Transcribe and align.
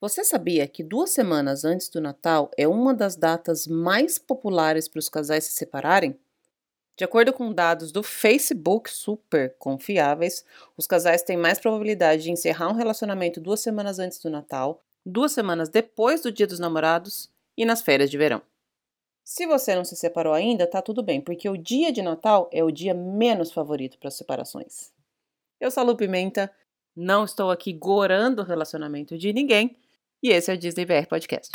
Você 0.00 0.24
sabia 0.24 0.66
que 0.66 0.82
duas 0.82 1.10
semanas 1.10 1.62
antes 1.62 1.90
do 1.90 2.00
Natal 2.00 2.50
é 2.56 2.66
uma 2.66 2.94
das 2.94 3.16
datas 3.16 3.66
mais 3.66 4.18
populares 4.18 4.88
para 4.88 4.98
os 4.98 5.10
casais 5.10 5.44
se 5.44 5.52
separarem? 5.52 6.18
De 6.96 7.04
acordo 7.04 7.34
com 7.34 7.52
dados 7.52 7.92
do 7.92 8.02
Facebook 8.02 8.90
super 8.90 9.54
confiáveis, 9.58 10.42
os 10.74 10.86
casais 10.86 11.22
têm 11.22 11.36
mais 11.36 11.58
probabilidade 11.58 12.22
de 12.22 12.30
encerrar 12.30 12.70
um 12.70 12.74
relacionamento 12.74 13.42
duas 13.42 13.60
semanas 13.60 13.98
antes 13.98 14.18
do 14.22 14.30
Natal, 14.30 14.80
duas 15.04 15.32
semanas 15.32 15.68
depois 15.68 16.22
do 16.22 16.32
Dia 16.32 16.46
dos 16.46 16.58
Namorados 16.58 17.30
e 17.54 17.66
nas 17.66 17.82
férias 17.82 18.10
de 18.10 18.16
verão. 18.16 18.40
Se 19.22 19.46
você 19.46 19.74
não 19.74 19.84
se 19.84 19.96
separou 19.96 20.32
ainda, 20.32 20.66
tá 20.66 20.80
tudo 20.80 21.02
bem, 21.02 21.20
porque 21.20 21.46
o 21.46 21.58
dia 21.58 21.92
de 21.92 22.00
Natal 22.00 22.48
é 22.50 22.64
o 22.64 22.70
dia 22.70 22.94
menos 22.94 23.52
favorito 23.52 23.98
para 23.98 24.10
separações. 24.10 24.92
Eu 25.60 25.70
sou 25.70 25.82
a 25.82 25.84
Lu 25.84 25.94
Pimenta, 25.94 26.50
não 26.96 27.22
estou 27.22 27.50
aqui 27.50 27.70
gorando 27.70 28.40
o 28.40 28.44
relacionamento 28.46 29.18
de 29.18 29.30
ninguém, 29.32 29.76
e 30.22 30.30
esse 30.30 30.50
é 30.50 30.54
o 30.54 30.58
Disney 30.58 30.84
BR 30.84 31.06
Podcast. 31.08 31.50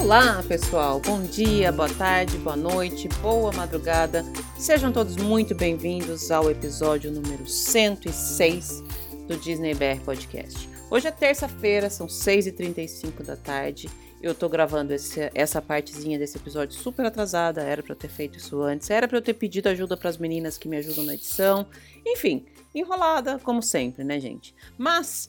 Olá, 0.00 0.42
pessoal. 0.46 1.00
Bom 1.00 1.22
dia, 1.22 1.72
boa 1.72 1.88
tarde, 1.88 2.36
boa 2.38 2.56
noite, 2.56 3.08
boa 3.20 3.52
madrugada. 3.52 4.24
Sejam 4.56 4.92
todos 4.92 5.16
muito 5.16 5.54
bem-vindos 5.54 6.30
ao 6.30 6.50
episódio 6.50 7.10
número 7.10 7.46
106 7.46 8.84
do 9.26 9.36
Disney 9.36 9.74
BR 9.74 10.00
Podcast. 10.04 10.75
Hoje 10.88 11.08
é 11.08 11.10
terça-feira, 11.10 11.90
são 11.90 12.06
6h35 12.06 13.24
da 13.24 13.36
tarde. 13.36 13.88
Eu 14.22 14.36
tô 14.36 14.48
gravando 14.48 14.94
esse, 14.94 15.30
essa 15.34 15.60
partezinha 15.60 16.16
desse 16.16 16.38
episódio 16.38 16.78
super 16.78 17.04
atrasada. 17.04 17.60
Era 17.60 17.82
para 17.82 17.92
eu 17.92 17.96
ter 17.98 18.08
feito 18.08 18.38
isso 18.38 18.62
antes. 18.62 18.88
Era 18.88 19.08
para 19.08 19.18
eu 19.18 19.22
ter 19.22 19.34
pedido 19.34 19.68
ajuda 19.68 19.96
para 19.96 20.08
as 20.08 20.16
meninas 20.16 20.56
que 20.56 20.68
me 20.68 20.76
ajudam 20.76 21.04
na 21.04 21.14
edição. 21.14 21.66
Enfim, 22.06 22.46
enrolada 22.72 23.36
como 23.40 23.60
sempre, 23.62 24.04
né, 24.04 24.20
gente? 24.20 24.54
Mas 24.78 25.28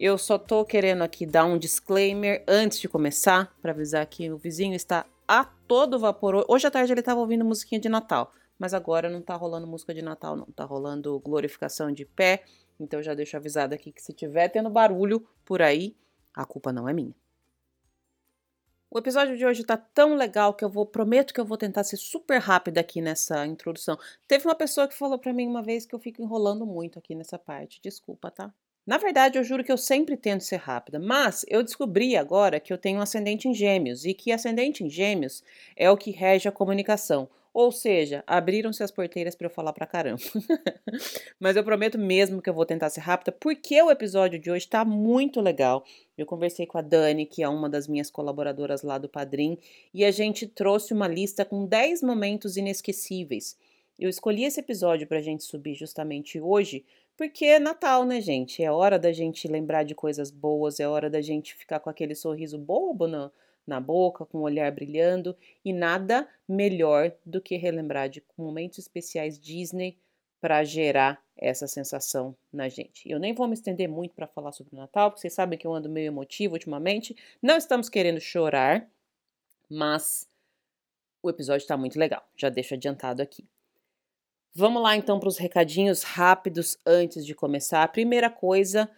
eu 0.00 0.16
só 0.16 0.38
tô 0.38 0.64
querendo 0.64 1.02
aqui 1.02 1.26
dar 1.26 1.44
um 1.44 1.58
disclaimer 1.58 2.42
antes 2.48 2.80
de 2.80 2.88
começar 2.88 3.54
para 3.60 3.72
avisar 3.72 4.06
que 4.06 4.30
o 4.30 4.38
vizinho 4.38 4.74
está 4.74 5.04
a 5.28 5.44
todo 5.44 5.98
vapor. 5.98 6.46
Hoje 6.48 6.66
à 6.66 6.70
tarde 6.70 6.94
ele 6.94 7.00
estava 7.00 7.20
ouvindo 7.20 7.44
musiquinha 7.44 7.80
de 7.80 7.90
Natal, 7.90 8.32
mas 8.58 8.72
agora 8.72 9.10
não 9.10 9.20
tá 9.20 9.36
rolando 9.36 9.66
música 9.66 9.92
de 9.92 10.00
Natal, 10.00 10.34
não. 10.34 10.46
Tá 10.46 10.64
rolando 10.64 11.20
glorificação 11.20 11.92
de 11.92 12.06
pé 12.06 12.42
então 12.78 13.02
já 13.02 13.14
deixo 13.14 13.36
avisado 13.36 13.74
aqui 13.74 13.92
que 13.92 14.02
se 14.02 14.12
tiver 14.12 14.48
tendo 14.48 14.70
barulho 14.70 15.26
por 15.44 15.62
aí, 15.62 15.96
a 16.34 16.44
culpa 16.44 16.72
não 16.72 16.88
é 16.88 16.92
minha. 16.92 17.14
O 18.90 18.98
episódio 18.98 19.36
de 19.36 19.44
hoje 19.44 19.64
tá 19.64 19.76
tão 19.76 20.14
legal 20.14 20.54
que 20.54 20.64
eu 20.64 20.70
vou 20.70 20.86
prometo 20.86 21.34
que 21.34 21.40
eu 21.40 21.44
vou 21.44 21.56
tentar 21.56 21.82
ser 21.82 21.96
super 21.96 22.38
rápida 22.38 22.80
aqui 22.80 23.00
nessa 23.00 23.44
introdução. 23.44 23.98
Teve 24.28 24.46
uma 24.46 24.54
pessoa 24.54 24.86
que 24.86 24.94
falou 24.94 25.18
para 25.18 25.32
mim 25.32 25.48
uma 25.48 25.64
vez 25.64 25.84
que 25.84 25.92
eu 25.94 25.98
fico 25.98 26.22
enrolando 26.22 26.64
muito 26.64 26.96
aqui 26.96 27.12
nessa 27.12 27.36
parte. 27.36 27.80
Desculpa, 27.82 28.30
tá? 28.30 28.54
Na 28.86 28.96
verdade, 28.96 29.36
eu 29.36 29.42
juro 29.42 29.64
que 29.64 29.72
eu 29.72 29.76
sempre 29.76 30.16
tento 30.16 30.44
ser 30.44 30.58
rápida, 30.58 31.00
mas 31.00 31.44
eu 31.48 31.62
descobri 31.64 32.16
agora 32.16 32.60
que 32.60 32.72
eu 32.72 32.78
tenho 32.78 33.00
um 33.00 33.02
ascendente 33.02 33.48
em 33.48 33.54
Gêmeos 33.54 34.04
e 34.04 34.14
que 34.14 34.30
ascendente 34.30 34.84
em 34.84 34.88
Gêmeos 34.88 35.42
é 35.74 35.90
o 35.90 35.96
que 35.96 36.12
rege 36.12 36.48
a 36.48 36.52
comunicação. 36.52 37.28
Ou 37.54 37.70
seja, 37.70 38.24
abriram-se 38.26 38.82
as 38.82 38.90
porteiras 38.90 39.36
para 39.36 39.46
eu 39.46 39.50
falar 39.50 39.72
pra 39.72 39.86
caramba. 39.86 40.20
Mas 41.38 41.54
eu 41.54 41.62
prometo 41.62 41.96
mesmo 41.96 42.42
que 42.42 42.50
eu 42.50 42.54
vou 42.54 42.66
tentar 42.66 42.90
ser 42.90 43.00
rápida, 43.00 43.30
porque 43.30 43.80
o 43.80 43.92
episódio 43.92 44.40
de 44.40 44.50
hoje 44.50 44.66
tá 44.66 44.84
muito 44.84 45.40
legal. 45.40 45.84
Eu 46.18 46.26
conversei 46.26 46.66
com 46.66 46.78
a 46.78 46.82
Dani, 46.82 47.24
que 47.24 47.44
é 47.44 47.48
uma 47.48 47.70
das 47.70 47.86
minhas 47.86 48.10
colaboradoras 48.10 48.82
lá 48.82 48.98
do 48.98 49.08
Padrim, 49.08 49.56
e 49.94 50.04
a 50.04 50.10
gente 50.10 50.48
trouxe 50.48 50.92
uma 50.92 51.06
lista 51.06 51.44
com 51.44 51.64
10 51.64 52.02
momentos 52.02 52.56
inesquecíveis. 52.56 53.56
Eu 53.96 54.10
escolhi 54.10 54.42
esse 54.42 54.58
episódio 54.58 55.06
pra 55.06 55.22
gente 55.22 55.44
subir 55.44 55.74
justamente 55.74 56.40
hoje, 56.40 56.84
porque 57.16 57.44
é 57.44 57.60
Natal, 57.60 58.04
né, 58.04 58.20
gente? 58.20 58.64
É 58.64 58.72
hora 58.72 58.98
da 58.98 59.12
gente 59.12 59.46
lembrar 59.46 59.84
de 59.84 59.94
coisas 59.94 60.28
boas, 60.28 60.80
é 60.80 60.88
hora 60.88 61.08
da 61.08 61.20
gente 61.20 61.54
ficar 61.54 61.78
com 61.78 61.88
aquele 61.88 62.16
sorriso 62.16 62.58
bobo 62.58 63.06
no, 63.06 63.30
na 63.66 63.80
boca, 63.80 64.24
com 64.24 64.38
o 64.38 64.42
olhar 64.42 64.70
brilhando, 64.70 65.36
e 65.64 65.72
nada 65.72 66.28
melhor 66.48 67.12
do 67.24 67.40
que 67.40 67.56
relembrar 67.56 68.08
de 68.08 68.22
momentos 68.36 68.78
especiais 68.78 69.38
Disney 69.38 69.96
para 70.40 70.62
gerar 70.62 71.22
essa 71.36 71.66
sensação 71.66 72.36
na 72.52 72.68
gente. 72.68 73.08
Eu 73.10 73.18
nem 73.18 73.32
vou 73.32 73.48
me 73.48 73.54
estender 73.54 73.88
muito 73.88 74.14
para 74.14 74.26
falar 74.26 74.52
sobre 74.52 74.74
o 74.74 74.78
Natal, 74.78 75.10
porque 75.10 75.22
vocês 75.22 75.32
sabem 75.32 75.58
que 75.58 75.66
eu 75.66 75.72
ando 75.72 75.88
meio 75.88 76.08
emotivo 76.08 76.54
ultimamente. 76.54 77.16
Não 77.42 77.56
estamos 77.56 77.88
querendo 77.88 78.20
chorar, 78.20 78.86
mas 79.68 80.28
o 81.22 81.30
episódio 81.30 81.62
está 81.62 81.76
muito 81.76 81.98
legal. 81.98 82.22
Já 82.36 82.50
deixo 82.50 82.74
adiantado 82.74 83.22
aqui. 83.22 83.44
Vamos 84.54 84.82
lá 84.82 84.94
então 84.94 85.18
para 85.18 85.28
os 85.28 85.38
recadinhos 85.38 86.02
rápidos 86.02 86.78
antes 86.86 87.24
de 87.26 87.34
começar. 87.34 87.82
A 87.82 87.88
primeira 87.88 88.30
coisa 88.30 88.88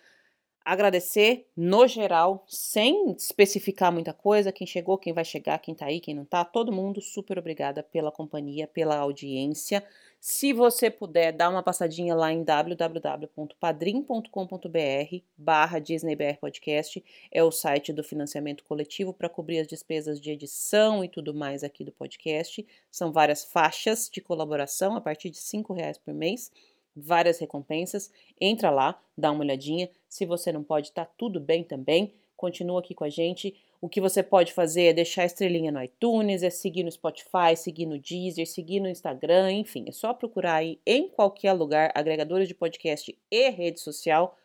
agradecer 0.66 1.46
no 1.56 1.86
geral, 1.86 2.44
sem 2.48 3.12
especificar 3.12 3.92
muita 3.92 4.12
coisa, 4.12 4.50
quem 4.50 4.66
chegou, 4.66 4.98
quem 4.98 5.12
vai 5.12 5.24
chegar, 5.24 5.60
quem 5.60 5.76
tá 5.76 5.86
aí, 5.86 6.00
quem 6.00 6.12
não 6.12 6.24
tá, 6.24 6.44
todo 6.44 6.72
mundo 6.72 7.00
super 7.00 7.38
obrigada 7.38 7.84
pela 7.84 8.10
companhia, 8.10 8.66
pela 8.66 8.96
audiência. 8.96 9.84
Se 10.20 10.52
você 10.52 10.90
puder, 10.90 11.30
dá 11.30 11.48
uma 11.48 11.62
passadinha 11.62 12.16
lá 12.16 12.32
em 12.32 12.42
www.padrim.com.br 12.42 15.24
barra 15.38 15.78
DisneyBR 15.78 16.38
Podcast, 16.40 17.04
é 17.30 17.44
o 17.44 17.52
site 17.52 17.92
do 17.92 18.02
financiamento 18.02 18.64
coletivo 18.64 19.14
para 19.14 19.28
cobrir 19.28 19.60
as 19.60 19.68
despesas 19.68 20.20
de 20.20 20.32
edição 20.32 21.04
e 21.04 21.08
tudo 21.08 21.32
mais 21.32 21.62
aqui 21.62 21.84
do 21.84 21.92
podcast. 21.92 22.66
São 22.90 23.12
várias 23.12 23.44
faixas 23.44 24.10
de 24.12 24.20
colaboração 24.20 24.96
a 24.96 25.00
partir 25.00 25.30
de 25.30 25.38
R$ 25.38 25.62
reais 25.76 25.96
por 25.96 26.12
mês 26.12 26.50
várias 26.96 27.38
recompensas. 27.38 28.10
Entra 28.40 28.70
lá, 28.70 29.00
dá 29.16 29.30
uma 29.30 29.42
olhadinha. 29.42 29.90
Se 30.08 30.24
você 30.24 30.50
não 30.50 30.62
pode, 30.64 30.92
tá 30.92 31.04
tudo 31.04 31.38
bem 31.38 31.62
também. 31.62 32.14
Continua 32.36 32.80
aqui 32.80 32.94
com 32.94 33.04
a 33.04 33.08
gente. 33.08 33.54
O 33.80 33.88
que 33.88 34.00
você 34.00 34.22
pode 34.22 34.52
fazer 34.52 34.84
é 34.84 34.92
deixar 34.92 35.22
a 35.22 35.26
estrelinha 35.26 35.70
no 35.70 35.82
iTunes, 35.82 36.42
é 36.42 36.50
seguir 36.50 36.82
no 36.82 36.90
Spotify, 36.90 37.54
seguir 37.56 37.86
no 37.86 37.98
Deezer, 37.98 38.46
seguir 38.46 38.80
no 38.80 38.88
Instagram, 38.88 39.52
enfim, 39.52 39.84
é 39.86 39.92
só 39.92 40.14
procurar 40.14 40.56
aí 40.56 40.80
em 40.86 41.08
qualquer 41.08 41.52
lugar, 41.52 41.92
agregadores 41.94 42.48
de 42.48 42.54
podcast 42.54 43.16
e 43.30 43.50
rede 43.50 43.78
social, 43.78 44.36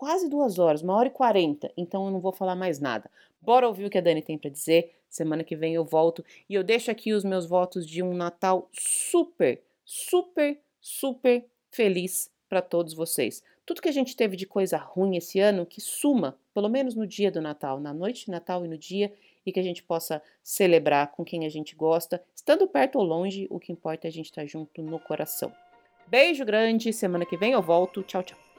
quase 0.00 0.30
duas 0.30 0.58
horas, 0.58 0.80
uma 0.80 0.96
hora 0.96 1.08
e 1.08 1.10
quarenta, 1.10 1.70
então 1.76 2.06
eu 2.06 2.10
não 2.10 2.20
vou 2.20 2.32
falar 2.32 2.56
mais 2.56 2.80
nada. 2.80 3.10
Bora 3.38 3.68
ouvir 3.68 3.84
o 3.84 3.90
que 3.90 3.98
a 3.98 4.00
Dani 4.00 4.22
tem 4.22 4.38
para 4.38 4.48
dizer. 4.48 4.94
Semana 5.10 5.44
que 5.44 5.54
vem 5.54 5.74
eu 5.74 5.84
volto 5.84 6.24
e 6.48 6.54
eu 6.54 6.64
deixo 6.64 6.90
aqui 6.90 7.12
os 7.12 7.22
meus 7.22 7.44
votos 7.44 7.86
de 7.86 8.02
um 8.02 8.14
Natal 8.14 8.70
super, 8.72 9.60
super, 9.84 10.58
super 10.80 11.44
feliz 11.70 12.30
para 12.48 12.62
todos 12.62 12.94
vocês. 12.94 13.42
Tudo 13.66 13.82
que 13.82 13.90
a 13.90 13.92
gente 13.92 14.16
teve 14.16 14.38
de 14.38 14.46
coisa 14.46 14.78
ruim 14.78 15.18
esse 15.18 15.38
ano, 15.38 15.66
que 15.66 15.82
suma, 15.82 16.38
pelo 16.54 16.70
menos 16.70 16.94
no 16.94 17.06
dia 17.06 17.30
do 17.30 17.42
Natal, 17.42 17.78
na 17.78 17.92
noite 17.92 18.24
de 18.24 18.30
Natal 18.30 18.64
e 18.64 18.68
no 18.68 18.78
dia, 18.78 19.12
e 19.44 19.52
que 19.52 19.60
a 19.60 19.62
gente 19.62 19.82
possa 19.82 20.22
celebrar 20.42 21.12
com 21.12 21.26
quem 21.26 21.44
a 21.44 21.50
gente 21.50 21.76
gosta, 21.76 22.24
estando 22.34 22.66
perto 22.66 22.98
ou 22.98 23.04
longe, 23.04 23.46
o 23.50 23.60
que 23.60 23.70
importa 23.70 24.06
é 24.06 24.08
a 24.08 24.12
gente 24.12 24.26
estar 24.26 24.46
junto 24.46 24.80
no 24.80 24.98
coração. 24.98 25.52
Beijo 26.06 26.42
grande, 26.46 26.90
semana 26.90 27.26
que 27.26 27.36
vem 27.36 27.52
eu 27.52 27.60
volto. 27.60 28.02
Tchau, 28.02 28.22
tchau. 28.22 28.49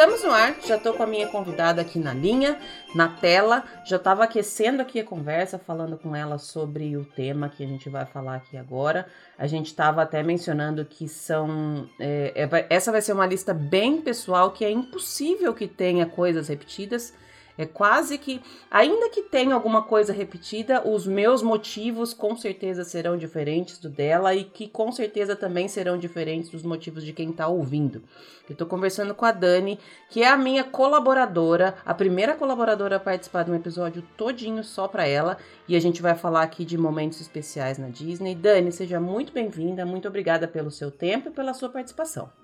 Estamos 0.00 0.24
no 0.24 0.30
ar, 0.30 0.56
já 0.66 0.76
estou 0.76 0.94
com 0.94 1.02
a 1.02 1.06
minha 1.06 1.26
convidada 1.26 1.82
aqui 1.82 1.98
na 1.98 2.14
linha, 2.14 2.58
na 2.94 3.06
tela, 3.06 3.62
já 3.84 3.96
estava 3.96 4.24
aquecendo 4.24 4.80
aqui 4.80 4.98
a 4.98 5.04
conversa, 5.04 5.58
falando 5.58 5.98
com 5.98 6.16
ela 6.16 6.38
sobre 6.38 6.96
o 6.96 7.04
tema 7.04 7.50
que 7.50 7.62
a 7.62 7.66
gente 7.66 7.90
vai 7.90 8.06
falar 8.06 8.36
aqui 8.36 8.56
agora. 8.56 9.06
A 9.36 9.46
gente 9.46 9.66
estava 9.66 10.00
até 10.00 10.22
mencionando 10.22 10.86
que 10.86 11.06
são. 11.06 11.86
É, 12.00 12.32
é, 12.34 12.66
essa 12.70 12.90
vai 12.90 13.02
ser 13.02 13.12
uma 13.12 13.26
lista 13.26 13.52
bem 13.52 14.00
pessoal, 14.00 14.52
que 14.52 14.64
é 14.64 14.70
impossível 14.70 15.52
que 15.52 15.68
tenha 15.68 16.06
coisas 16.06 16.48
repetidas. 16.48 17.12
É 17.60 17.66
quase 17.66 18.16
que, 18.16 18.40
ainda 18.70 19.10
que 19.10 19.20
tenha 19.20 19.54
alguma 19.54 19.82
coisa 19.82 20.14
repetida, 20.14 20.88
os 20.88 21.06
meus 21.06 21.42
motivos 21.42 22.14
com 22.14 22.34
certeza 22.34 22.84
serão 22.84 23.18
diferentes 23.18 23.76
do 23.76 23.90
dela 23.90 24.34
e 24.34 24.44
que 24.44 24.66
com 24.66 24.90
certeza 24.90 25.36
também 25.36 25.68
serão 25.68 25.98
diferentes 25.98 26.48
dos 26.48 26.62
motivos 26.62 27.04
de 27.04 27.12
quem 27.12 27.28
está 27.28 27.48
ouvindo. 27.48 28.02
Eu 28.48 28.54
estou 28.54 28.66
conversando 28.66 29.14
com 29.14 29.26
a 29.26 29.30
Dani, 29.30 29.78
que 30.08 30.22
é 30.22 30.28
a 30.28 30.38
minha 30.38 30.64
colaboradora, 30.64 31.76
a 31.84 31.92
primeira 31.92 32.34
colaboradora 32.34 32.96
a 32.96 33.00
participar 33.00 33.42
de 33.42 33.50
um 33.50 33.54
episódio 33.54 34.02
todinho 34.16 34.64
só 34.64 34.88
para 34.88 35.06
ela, 35.06 35.36
e 35.68 35.76
a 35.76 35.80
gente 35.80 36.00
vai 36.00 36.14
falar 36.14 36.42
aqui 36.42 36.64
de 36.64 36.78
momentos 36.78 37.20
especiais 37.20 37.76
na 37.76 37.90
Disney. 37.90 38.34
Dani, 38.34 38.72
seja 38.72 38.98
muito 38.98 39.34
bem-vinda, 39.34 39.84
muito 39.84 40.08
obrigada 40.08 40.48
pelo 40.48 40.70
seu 40.70 40.90
tempo 40.90 41.28
e 41.28 41.32
pela 41.32 41.52
sua 41.52 41.68
participação. 41.68 42.39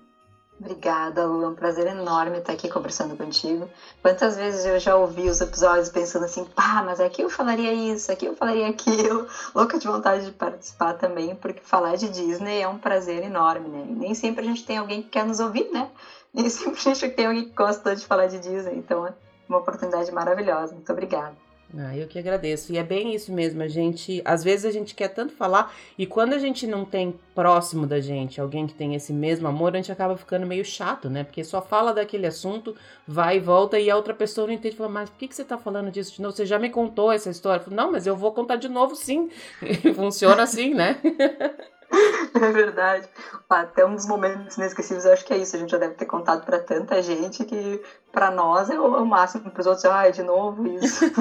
Obrigada, 0.59 1.23
Lu. 1.25 1.43
É 1.43 1.47
um 1.47 1.53
prazer 1.53 1.85
enorme 1.85 2.39
estar 2.39 2.53
aqui 2.53 2.67
conversando 2.67 3.15
contigo. 3.15 3.69
Quantas 4.01 4.35
vezes 4.35 4.65
eu 4.65 4.79
já 4.79 4.95
ouvi 4.95 5.29
os 5.29 5.39
episódios 5.39 5.89
pensando 5.89 6.25
assim, 6.25 6.43
pá, 6.45 6.81
mas 6.81 6.99
aqui 6.99 7.21
eu 7.21 7.29
falaria 7.29 7.71
isso, 7.71 8.11
aqui 8.11 8.25
eu 8.25 8.33
falaria 8.33 8.67
aquilo. 8.67 9.27
Louca 9.53 9.77
de 9.77 9.87
vontade 9.87 10.25
de 10.25 10.31
participar 10.31 10.93
também, 10.95 11.35
porque 11.35 11.61
falar 11.61 11.95
de 11.95 12.09
Disney 12.09 12.61
é 12.61 12.67
um 12.67 12.77
prazer 12.77 13.21
enorme, 13.21 13.69
né? 13.69 13.85
E 13.87 13.93
nem 13.93 14.13
sempre 14.15 14.41
a 14.41 14.47
gente 14.47 14.65
tem 14.65 14.77
alguém 14.77 15.01
que 15.01 15.09
quer 15.09 15.25
nos 15.25 15.39
ouvir, 15.39 15.69
né? 15.71 15.89
Nem 16.33 16.49
sempre 16.49 16.79
a 16.79 16.93
gente 16.93 17.09
tem 17.09 17.25
alguém 17.25 17.43
que 17.43 17.55
gosta 17.55 17.95
de 17.95 18.05
falar 18.05 18.27
de 18.27 18.37
Disney. 18.37 18.75
Então 18.77 19.07
é 19.07 19.13
uma 19.47 19.59
oportunidade 19.59 20.11
maravilhosa. 20.11 20.73
Muito 20.73 20.91
obrigada. 20.91 21.46
Ah, 21.75 21.95
eu 21.97 22.07
que 22.07 22.17
agradeço. 22.17 22.71
E 22.71 22.77
é 22.77 22.83
bem 22.83 23.13
isso 23.13 23.31
mesmo. 23.31 23.61
A 23.61 23.67
gente, 23.67 24.21
às 24.23 24.43
vezes 24.43 24.65
a 24.65 24.71
gente 24.71 24.95
quer 24.95 25.09
tanto 25.09 25.33
falar 25.33 25.73
e 25.97 26.05
quando 26.05 26.33
a 26.33 26.39
gente 26.39 26.65
não 26.65 26.85
tem 26.85 27.13
próximo 27.35 27.85
da 27.85 27.99
gente 27.99 28.39
alguém 28.39 28.65
que 28.65 28.73
tem 28.73 28.95
esse 28.95 29.11
mesmo 29.11 29.47
amor, 29.47 29.73
a 29.73 29.77
gente 29.77 29.91
acaba 29.91 30.15
ficando 30.15 30.45
meio 30.45 30.63
chato, 30.63 31.09
né? 31.09 31.23
Porque 31.23 31.43
só 31.43 31.61
fala 31.61 31.93
daquele 31.93 32.25
assunto, 32.25 32.75
vai 33.05 33.37
e 33.37 33.39
volta 33.39 33.77
e 33.79 33.89
a 33.89 33.95
outra 33.95 34.13
pessoa 34.13 34.47
não 34.47 34.53
entende. 34.53 34.77
Fala, 34.77 34.89
mas 34.89 35.09
por 35.09 35.17
que, 35.17 35.27
que 35.27 35.35
você 35.35 35.43
tá 35.43 35.57
falando 35.57 35.91
disso 35.91 36.15
de 36.15 36.21
novo? 36.21 36.35
Você 36.35 36.45
já 36.45 36.57
me 36.57 36.69
contou 36.69 37.11
essa 37.11 37.29
história? 37.29 37.61
Falo, 37.61 37.75
não, 37.75 37.91
mas 37.91 38.07
eu 38.07 38.15
vou 38.15 38.31
contar 38.31 38.55
de 38.55 38.69
novo 38.69 38.95
sim. 38.95 39.29
Funciona 39.93 40.43
assim, 40.43 40.73
né? 40.73 40.97
É 42.35 42.51
verdade. 42.51 43.07
Até 43.49 43.85
um 43.85 43.95
dos 43.95 44.05
momentos 44.05 44.57
inesquecíveis, 44.57 45.05
eu 45.05 45.13
acho 45.13 45.25
que 45.25 45.33
é 45.33 45.37
isso. 45.37 45.55
A 45.55 45.59
gente 45.59 45.71
já 45.71 45.77
deve 45.77 45.95
ter 45.95 46.05
contado 46.05 46.45
para 46.45 46.59
tanta 46.59 47.01
gente 47.01 47.43
que 47.43 47.81
para 48.11 48.29
nós 48.29 48.69
é 48.69 48.79
o 48.79 49.05
máximo, 49.05 49.49
para 49.49 49.61
os 49.61 49.65
outros, 49.65 49.85
ah, 49.85 50.09
de 50.09 50.21
novo 50.21 50.67
isso. 50.67 51.05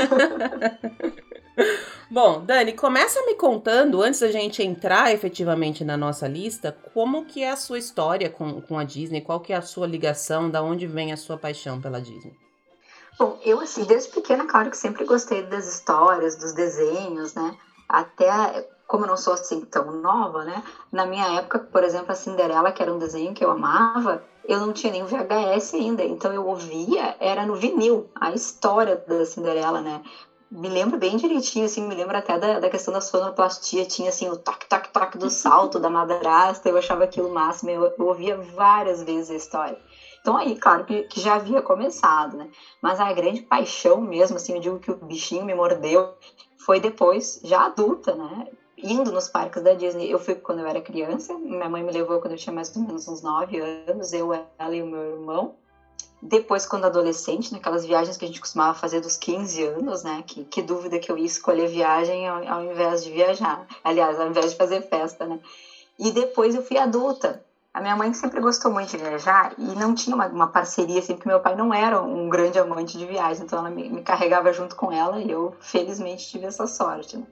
Bom, 2.10 2.44
Dani, 2.44 2.74
começa 2.74 3.20
me 3.22 3.34
contando, 3.34 4.02
antes 4.02 4.20
da 4.20 4.30
gente 4.30 4.62
entrar 4.62 5.12
efetivamente 5.12 5.84
na 5.84 5.96
nossa 5.96 6.28
lista, 6.28 6.76
como 6.92 7.24
que 7.24 7.42
é 7.42 7.50
a 7.50 7.56
sua 7.56 7.78
história 7.78 8.28
com, 8.28 8.60
com 8.60 8.78
a 8.78 8.84
Disney, 8.84 9.22
qual 9.22 9.40
que 9.40 9.52
é 9.52 9.56
a 9.56 9.62
sua 9.62 9.86
ligação, 9.86 10.50
da 10.50 10.62
onde 10.62 10.86
vem 10.86 11.12
a 11.12 11.16
sua 11.16 11.38
paixão 11.38 11.80
pela 11.80 12.00
Disney? 12.00 12.34
Bom, 13.18 13.38
eu 13.42 13.60
assim, 13.60 13.84
desde 13.84 14.12
pequena, 14.12 14.46
claro 14.46 14.70
que 14.70 14.76
sempre 14.76 15.04
gostei 15.04 15.42
das 15.44 15.66
histórias, 15.66 16.36
dos 16.36 16.52
desenhos, 16.52 17.34
né? 17.34 17.56
Até 17.88 18.68
como 18.86 19.04
eu 19.04 19.08
não 19.08 19.16
sou 19.16 19.32
assim 19.32 19.60
tão 19.60 19.90
nova, 19.90 20.44
né? 20.44 20.62
Na 20.92 21.04
minha 21.04 21.26
época, 21.32 21.58
por 21.58 21.82
exemplo, 21.82 22.12
a 22.12 22.14
Cinderela, 22.14 22.70
que 22.70 22.80
era 22.80 22.92
um 22.92 22.98
desenho 22.98 23.34
que 23.34 23.44
eu 23.44 23.50
amava, 23.50 24.22
eu 24.44 24.60
não 24.60 24.72
tinha 24.72 24.92
nem 24.92 25.04
VHS 25.04 25.74
ainda, 25.74 26.04
então 26.04 26.32
eu 26.32 26.46
ouvia, 26.46 27.14
era 27.18 27.44
no 27.44 27.56
vinil, 27.56 28.06
a 28.20 28.32
história 28.32 29.02
da 29.06 29.24
Cinderela, 29.24 29.80
né? 29.80 30.00
Me 30.48 30.68
lembro 30.68 30.96
bem 30.96 31.16
direitinho, 31.16 31.64
assim, 31.64 31.82
me 31.82 31.94
lembro 31.94 32.16
até 32.16 32.38
da, 32.38 32.60
da 32.60 32.70
questão 32.70 32.94
da 32.94 33.00
sonoplastia, 33.00 33.84
tinha 33.84 34.10
assim 34.10 34.28
o 34.28 34.36
toque, 34.36 34.68
toque, 34.68 34.92
toque 34.92 35.18
do 35.18 35.28
salto 35.28 35.80
da 35.80 35.90
madrasta, 35.90 36.68
eu 36.68 36.76
achava 36.76 37.02
aquilo 37.02 37.28
máximo, 37.28 37.70
eu, 37.70 37.92
eu 37.98 38.06
ouvia 38.06 38.36
várias 38.36 39.02
vezes 39.02 39.30
a 39.30 39.34
história. 39.34 39.76
Então 40.20 40.36
aí, 40.36 40.56
claro 40.56 40.84
que, 40.84 41.02
que, 41.02 41.20
já 41.20 41.34
havia 41.34 41.60
começado, 41.60 42.36
né? 42.36 42.48
Mas 42.80 43.00
a 43.00 43.12
grande 43.12 43.42
paixão 43.42 44.00
mesmo, 44.00 44.36
assim, 44.36 44.54
eu 44.54 44.60
digo 44.60 44.78
que 44.78 44.90
o 44.90 44.96
bichinho 45.04 45.44
me 45.44 45.54
mordeu, 45.54 46.14
foi 46.64 46.78
depois, 46.80 47.38
já 47.42 47.64
adulta, 47.64 48.14
né? 48.14 48.44
Indo 48.76 49.10
nos 49.10 49.28
parques 49.28 49.62
da 49.62 49.74
Disney. 49.74 50.10
Eu 50.10 50.18
fui 50.18 50.34
quando 50.34 50.60
eu 50.60 50.66
era 50.66 50.80
criança, 50.80 51.34
minha 51.34 51.68
mãe 51.68 51.82
me 51.82 51.92
levou 51.92 52.20
quando 52.20 52.32
eu 52.32 52.38
tinha 52.38 52.52
mais 52.52 52.74
ou 52.74 52.82
menos 52.82 53.08
uns 53.08 53.22
9 53.22 53.58
anos, 53.58 54.12
eu, 54.12 54.32
ela 54.58 54.74
e 54.74 54.82
o 54.82 54.86
meu 54.86 55.02
irmão. 55.02 55.54
Depois, 56.20 56.66
quando 56.66 56.86
adolescente, 56.86 57.52
naquelas 57.52 57.84
viagens 57.84 58.16
que 58.16 58.24
a 58.24 58.28
gente 58.28 58.40
costumava 58.40 58.76
fazer 58.76 59.00
dos 59.00 59.16
15 59.16 59.62
anos, 59.62 60.02
né? 60.02 60.24
Que, 60.26 60.44
que 60.44 60.62
dúvida 60.62 60.98
que 60.98 61.10
eu 61.10 61.16
ia 61.16 61.26
escolher 61.26 61.68
viagem 61.68 62.26
ao, 62.26 62.48
ao 62.48 62.62
invés 62.64 63.04
de 63.04 63.10
viajar. 63.10 63.66
Aliás, 63.84 64.18
ao 64.18 64.28
invés 64.28 64.50
de 64.50 64.56
fazer 64.56 64.80
festa, 64.88 65.26
né? 65.26 65.38
E 65.98 66.10
depois 66.10 66.54
eu 66.54 66.62
fui 66.62 66.78
adulta. 66.78 67.42
A 67.72 67.80
minha 67.80 67.94
mãe 67.94 68.12
sempre 68.14 68.40
gostou 68.40 68.70
muito 68.70 68.90
de 68.90 68.96
viajar 68.96 69.52
e 69.58 69.62
não 69.74 69.94
tinha 69.94 70.16
uma, 70.16 70.26
uma 70.26 70.46
parceria, 70.46 70.98
assim, 70.98 71.14
porque 71.14 71.28
meu 71.28 71.38
pai 71.38 71.54
não 71.54 71.72
era 71.74 72.00
um 72.00 72.28
grande 72.30 72.58
amante 72.58 72.96
de 72.96 73.04
viagem, 73.04 73.44
então 73.44 73.58
ela 73.58 73.68
me, 73.68 73.90
me 73.90 74.00
carregava 74.00 74.50
junto 74.50 74.74
com 74.74 74.90
ela 74.90 75.20
e 75.20 75.30
eu, 75.30 75.54
felizmente, 75.60 76.26
tive 76.26 76.46
essa 76.46 76.66
sorte, 76.66 77.18
né? 77.18 77.26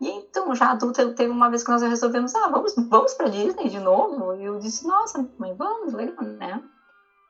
E 0.00 0.08
então, 0.08 0.54
já 0.54 0.70
adulta, 0.70 1.10
teve 1.12 1.30
uma 1.30 1.48
vez 1.48 1.62
que 1.62 1.70
nós 1.70 1.82
resolvemos, 1.82 2.34
ah, 2.34 2.48
vamos, 2.48 2.74
vamos 2.88 3.14
pra 3.14 3.28
Disney 3.28 3.68
de 3.68 3.78
novo? 3.78 4.34
E 4.34 4.44
eu 4.44 4.58
disse, 4.58 4.86
nossa, 4.86 5.26
mãe, 5.38 5.54
vamos, 5.54 5.92
legal, 5.92 6.22
né? 6.22 6.62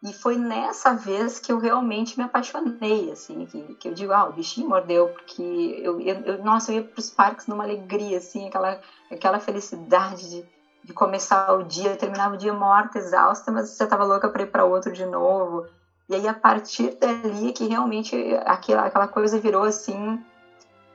E 0.03 0.13
foi 0.13 0.37
nessa 0.37 0.93
vez 0.93 1.39
que 1.39 1.51
eu 1.51 1.59
realmente 1.59 2.19
me 2.19 2.25
apaixonei, 2.25 3.11
assim, 3.11 3.47
que, 3.47 3.75
que 3.75 3.89
eu 3.89 3.95
digo, 3.95 4.13
ah, 4.13 4.27
o 4.27 4.33
bichinho 4.33 4.69
mordeu, 4.69 5.09
porque 5.09 5.43
eu, 5.83 6.01
eu, 6.01 6.21
eu 6.25 6.39
nossa, 6.39 6.71
eu 6.71 6.77
ia 6.77 6.83
pros 6.83 7.09
parques 7.09 7.47
numa 7.47 7.65
alegria, 7.65 8.19
assim, 8.19 8.47
aquela, 8.47 8.79
aquela 9.11 9.39
felicidade 9.39 10.29
de, 10.29 10.45
de 10.85 10.93
começar 10.93 11.53
o 11.55 11.63
dia, 11.63 11.91
eu 11.91 11.97
terminava 11.97 12.35
o 12.35 12.39
dia 12.39 12.53
morta, 12.53 12.99
exausta, 12.99 13.51
mas 13.51 13.71
você 13.71 13.87
tava 13.87 14.05
louca 14.05 14.29
para 14.29 14.43
ir 14.43 14.47
para 14.47 14.65
outro 14.65 14.93
de 14.93 15.07
novo. 15.07 15.65
E 16.09 16.15
aí, 16.15 16.27
a 16.27 16.35
partir 16.35 16.95
dali, 17.01 17.51
que 17.53 17.67
realmente 17.67 18.15
aquela, 18.45 18.83
aquela 18.83 19.07
coisa 19.09 19.39
virou, 19.39 19.65
assim, 19.65 20.19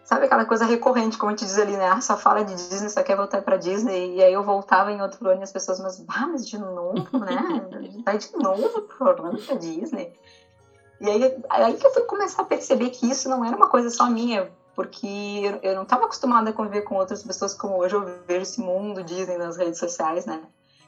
Sabe 0.04 0.26
aquela 0.26 0.46
coisa 0.46 0.66
recorrente, 0.66 1.18
como 1.18 1.30
a 1.32 1.36
gente 1.36 1.46
diz 1.46 1.58
ali, 1.58 1.78
né? 1.78 1.88
Ah, 1.88 2.02
só 2.02 2.18
fala 2.18 2.44
de 2.44 2.54
Disney, 2.54 2.90
só 2.90 3.02
quer 3.04 3.16
voltar 3.16 3.42
pra 3.42 3.56
Disney. 3.56 4.16
E 4.16 4.22
aí 4.22 4.34
eu 4.34 4.44
voltava 4.44 4.92
em 4.92 5.02
outro 5.02 5.30
ano 5.30 5.42
e 5.42 5.44
as 5.44 5.52
pessoas, 5.52 5.80
mas, 5.80 6.04
ah, 6.08 6.28
mas 6.28 6.46
de 6.46 6.58
novo, 6.58 7.20
né? 7.20 7.42
Vai 8.04 8.18
de 8.18 8.30
novo 8.36 8.82
pro 8.82 9.08
Orlando 9.08 9.38
pra 9.40 9.56
Disney. 9.56 10.12
E 11.00 11.10
aí, 11.10 11.36
aí 11.50 11.74
que 11.78 11.86
eu 11.86 11.92
fui 11.92 12.04
começar 12.04 12.42
a 12.42 12.46
perceber 12.46 12.90
que 12.90 13.10
isso 13.10 13.30
não 13.30 13.44
era 13.44 13.56
uma 13.56 13.68
coisa 13.68 13.90
só 13.90 14.08
minha, 14.08 14.52
porque 14.76 15.60
eu 15.64 15.74
não 15.74 15.84
estava 15.84 16.06
acostumada 16.06 16.50
a 16.50 16.54
conviver 16.54 16.82
com 16.82 16.96
outras 16.96 17.24
pessoas 17.24 17.54
como 17.54 17.78
hoje 17.78 17.96
eu 17.96 18.06
vejo 18.28 18.42
esse 18.42 18.60
mundo 18.60 19.04
Disney 19.04 19.38
nas 19.38 19.58
redes 19.58 19.80
sociais, 19.80 20.26
né? 20.26 20.42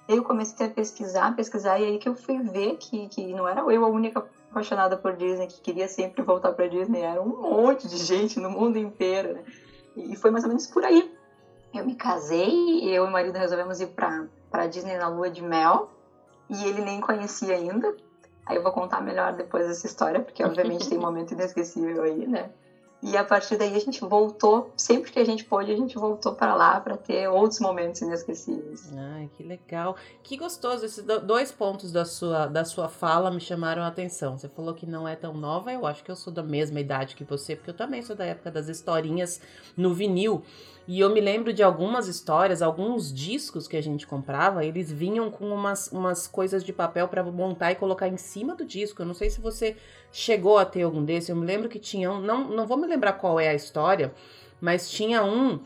E 0.07 0.11
aí 0.11 0.17
eu 0.17 0.23
comecei 0.23 0.65
a 0.65 0.69
pesquisar, 0.69 1.35
pesquisar, 1.35 1.79
e 1.79 1.85
aí 1.85 1.97
que 1.97 2.09
eu 2.09 2.15
fui 2.15 2.39
ver 2.41 2.75
que, 2.75 3.07
que 3.07 3.33
não 3.33 3.47
era 3.47 3.61
eu 3.61 3.85
a 3.85 3.87
única 3.87 4.23
apaixonada 4.53 4.95
por 4.95 5.15
Disney, 5.15 5.47
que 5.47 5.59
queria 5.59 5.87
sempre 5.87 6.21
voltar 6.21 6.53
para 6.53 6.67
Disney, 6.67 7.01
era 7.01 7.21
um 7.21 7.41
monte 7.41 7.87
de 7.87 7.97
gente 7.97 8.39
no 8.39 8.49
mundo 8.49 8.77
inteiro, 8.77 9.33
né? 9.33 9.43
E 9.97 10.15
foi 10.15 10.29
mais 10.29 10.43
ou 10.43 10.47
menos 10.47 10.67
por 10.67 10.85
aí. 10.85 11.11
Eu 11.73 11.83
me 11.83 11.95
casei 11.95 12.83
eu 12.83 13.03
e 13.03 13.07
o 13.07 13.11
marido 13.11 13.37
resolvemos 13.37 13.81
ir 13.81 13.87
para 13.87 14.27
para 14.49 14.67
Disney 14.67 14.95
na 14.95 15.07
lua 15.07 15.31
de 15.31 15.41
mel 15.41 15.89
e 16.47 16.63
ele 16.63 16.81
nem 16.81 17.01
conhecia 17.01 17.55
ainda. 17.55 17.95
Aí 18.45 18.55
eu 18.55 18.61
vou 18.61 18.71
contar 18.71 19.01
melhor 19.01 19.33
depois 19.33 19.65
essa 19.65 19.87
história, 19.87 20.21
porque 20.21 20.43
obviamente 20.43 20.87
tem 20.87 20.99
um 20.99 21.01
momento 21.01 21.31
inesquecível 21.31 22.03
aí, 22.03 22.27
né? 22.27 22.51
E 23.03 23.17
a 23.17 23.23
partir 23.23 23.57
daí 23.57 23.75
a 23.75 23.79
gente 23.79 23.99
voltou, 23.99 24.71
sempre 24.77 25.11
que 25.11 25.19
a 25.19 25.25
gente 25.25 25.43
pôde, 25.43 25.69
a 25.69 25.75
gente 25.75 25.95
voltou 25.95 26.33
para 26.35 26.55
lá 26.55 26.79
para 26.79 26.95
ter 26.95 27.27
outros 27.27 27.59
momentos 27.59 28.01
inesquecíveis. 28.01 28.89
Ai, 28.95 29.29
que 29.35 29.43
legal. 29.43 29.97
Que 30.23 30.37
gostoso. 30.37 30.85
Esses 30.85 31.03
dois 31.03 31.51
pontos 31.51 31.91
da 31.91 32.05
sua, 32.05 32.47
da 32.47 32.63
sua 32.63 32.87
fala 32.87 33.29
me 33.29 33.41
chamaram 33.41 33.83
a 33.83 33.87
atenção. 33.87 34.37
Você 34.37 34.47
falou 34.47 34.73
que 34.73 34.85
não 34.85 35.05
é 35.05 35.17
tão 35.17 35.33
nova, 35.33 35.73
eu 35.73 35.85
acho 35.85 36.01
que 36.01 36.09
eu 36.09 36.15
sou 36.15 36.31
da 36.31 36.41
mesma 36.41 36.79
idade 36.79 37.13
que 37.13 37.25
você, 37.25 37.57
porque 37.57 37.71
eu 37.71 37.75
também 37.75 38.01
sou 38.01 38.15
da 38.15 38.23
época 38.23 38.49
das 38.49 38.69
historinhas 38.69 39.41
no 39.75 39.93
vinil. 39.93 40.41
E 40.85 40.99
eu 40.99 41.09
me 41.09 41.21
lembro 41.21 41.53
de 41.53 41.63
algumas 41.63 42.07
histórias, 42.07 42.61
alguns 42.61 43.13
discos 43.13 43.67
que 43.67 43.77
a 43.77 43.81
gente 43.81 44.05
comprava, 44.05 44.65
eles 44.65 44.91
vinham 44.91 45.31
com 45.31 45.49
umas, 45.49 45.87
umas 45.91 46.27
coisas 46.27 46.63
de 46.63 46.73
papel 46.73 47.07
para 47.07 47.23
montar 47.23 47.71
e 47.71 47.75
colocar 47.75 48.09
em 48.09 48.17
cima 48.17 48.53
do 48.53 48.65
disco. 48.65 49.01
Eu 49.01 49.05
não 49.05 49.13
sei 49.13 49.29
se 49.29 49.39
você 49.39 49.77
chegou 50.11 50.57
a 50.57 50.65
ter 50.65 50.81
algum 50.81 51.03
desses. 51.03 51.29
Eu 51.29 51.37
me 51.37 51.45
lembro 51.45 51.69
que 51.69 51.79
tinha 51.79 52.11
um, 52.11 52.19
não, 52.19 52.49
não 52.49 52.67
vou 52.67 52.77
me 52.77 52.85
lembrar 52.85 53.13
qual 53.13 53.39
é 53.39 53.47
a 53.47 53.53
história, 53.53 54.13
mas 54.59 54.89
tinha 54.89 55.23
um 55.23 55.59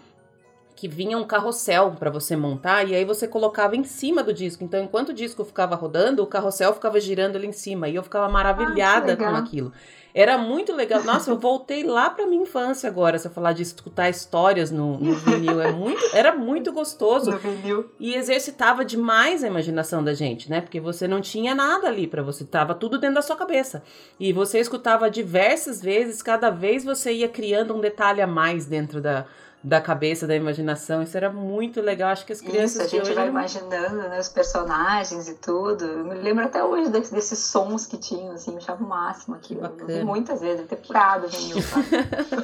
que 0.78 0.88
vinha 0.88 1.18
um 1.18 1.26
carrossel 1.26 1.96
para 1.98 2.12
você 2.12 2.36
montar 2.36 2.88
e 2.88 2.94
aí 2.94 3.04
você 3.04 3.28
colocava 3.28 3.76
em 3.76 3.84
cima 3.84 4.22
do 4.22 4.32
disco. 4.32 4.64
Então, 4.64 4.84
enquanto 4.84 5.10
o 5.10 5.14
disco 5.14 5.44
ficava 5.44 5.76
rodando, 5.76 6.22
o 6.22 6.28
carrossel 6.28 6.72
ficava 6.72 7.00
girando 7.00 7.36
ali 7.36 7.48
em 7.48 7.52
cima 7.52 7.90
e 7.90 7.96
eu 7.96 8.04
ficava 8.04 8.30
maravilhada 8.30 9.14
ah, 9.14 9.18
com 9.18 9.26
aquilo. 9.26 9.74
Era 10.18 10.36
muito 10.36 10.74
legal. 10.74 11.04
Nossa, 11.04 11.30
eu 11.30 11.38
voltei 11.38 11.84
lá 11.84 12.10
pra 12.10 12.26
minha 12.26 12.42
infância 12.42 12.90
agora, 12.90 13.20
se 13.20 13.28
eu 13.28 13.32
falar 13.32 13.54
de 13.54 13.62
escutar 13.62 14.10
histórias 14.10 14.72
no, 14.72 14.98
no 14.98 15.14
vinil. 15.14 15.62
É 15.62 15.72
muito, 15.72 16.04
era 16.12 16.36
muito 16.36 16.72
gostoso. 16.72 17.30
No 17.30 17.38
vinil. 17.38 17.92
E 18.00 18.16
exercitava 18.16 18.84
demais 18.84 19.44
a 19.44 19.48
imaginação 19.48 20.04
da 20.04 20.16
gente, 20.16 20.50
né? 20.50 20.60
Porque 20.60 20.80
você 20.80 21.08
não 21.08 21.22
tinha 21.22 21.54
nada 21.54 21.88
ali 21.88 22.08
para 22.08 22.24
você, 22.24 22.44
tava 22.44 22.74
tudo 22.74 22.98
dentro 22.98 23.14
da 23.14 23.22
sua 23.22 23.36
cabeça. 23.36 23.84
E 24.20 24.34
você 24.34 24.58
escutava 24.58 25.08
diversas 25.08 25.84
vezes, 25.84 26.24
cada 26.24 26.50
vez 26.50 26.84
você 26.84 27.14
ia 27.14 27.30
criando 27.30 27.76
um 27.76 27.80
detalhe 27.80 28.20
a 28.20 28.26
mais 28.26 28.66
dentro 28.66 29.00
da, 29.00 29.28
da 29.68 29.82
cabeça, 29.82 30.26
da 30.26 30.34
imaginação. 30.34 31.04
Isso 31.04 31.18
era 31.18 31.30
muito 31.30 31.82
legal. 31.82 32.10
Acho 32.12 32.26
que 32.26 32.32
as 32.32 32.40
crianças. 32.40 32.86
Isso, 32.86 32.96
a 32.96 33.00
gente 33.00 33.14
vai 33.14 33.28
imaginando 33.28 33.98
né, 33.98 34.18
os 34.18 34.30
personagens 34.30 35.28
e 35.28 35.34
tudo. 35.36 35.84
Eu 35.84 36.06
me 36.06 36.16
lembro 36.16 36.46
até 36.46 36.64
hoje 36.64 36.90
desses, 36.90 37.12
desses 37.12 37.40
sons 37.40 37.86
que 37.86 37.98
tinham, 37.98 38.32
assim, 38.32 38.52
eu 38.52 38.58
achava 38.58 38.82
o 38.82 38.88
máximo 38.88 39.36
aquilo. 39.36 39.70
Vi 39.86 40.04
muitas 40.06 40.40
vezes, 40.40 40.62
até 40.62 40.78
curado 40.78 41.28
vinil. 41.28 41.58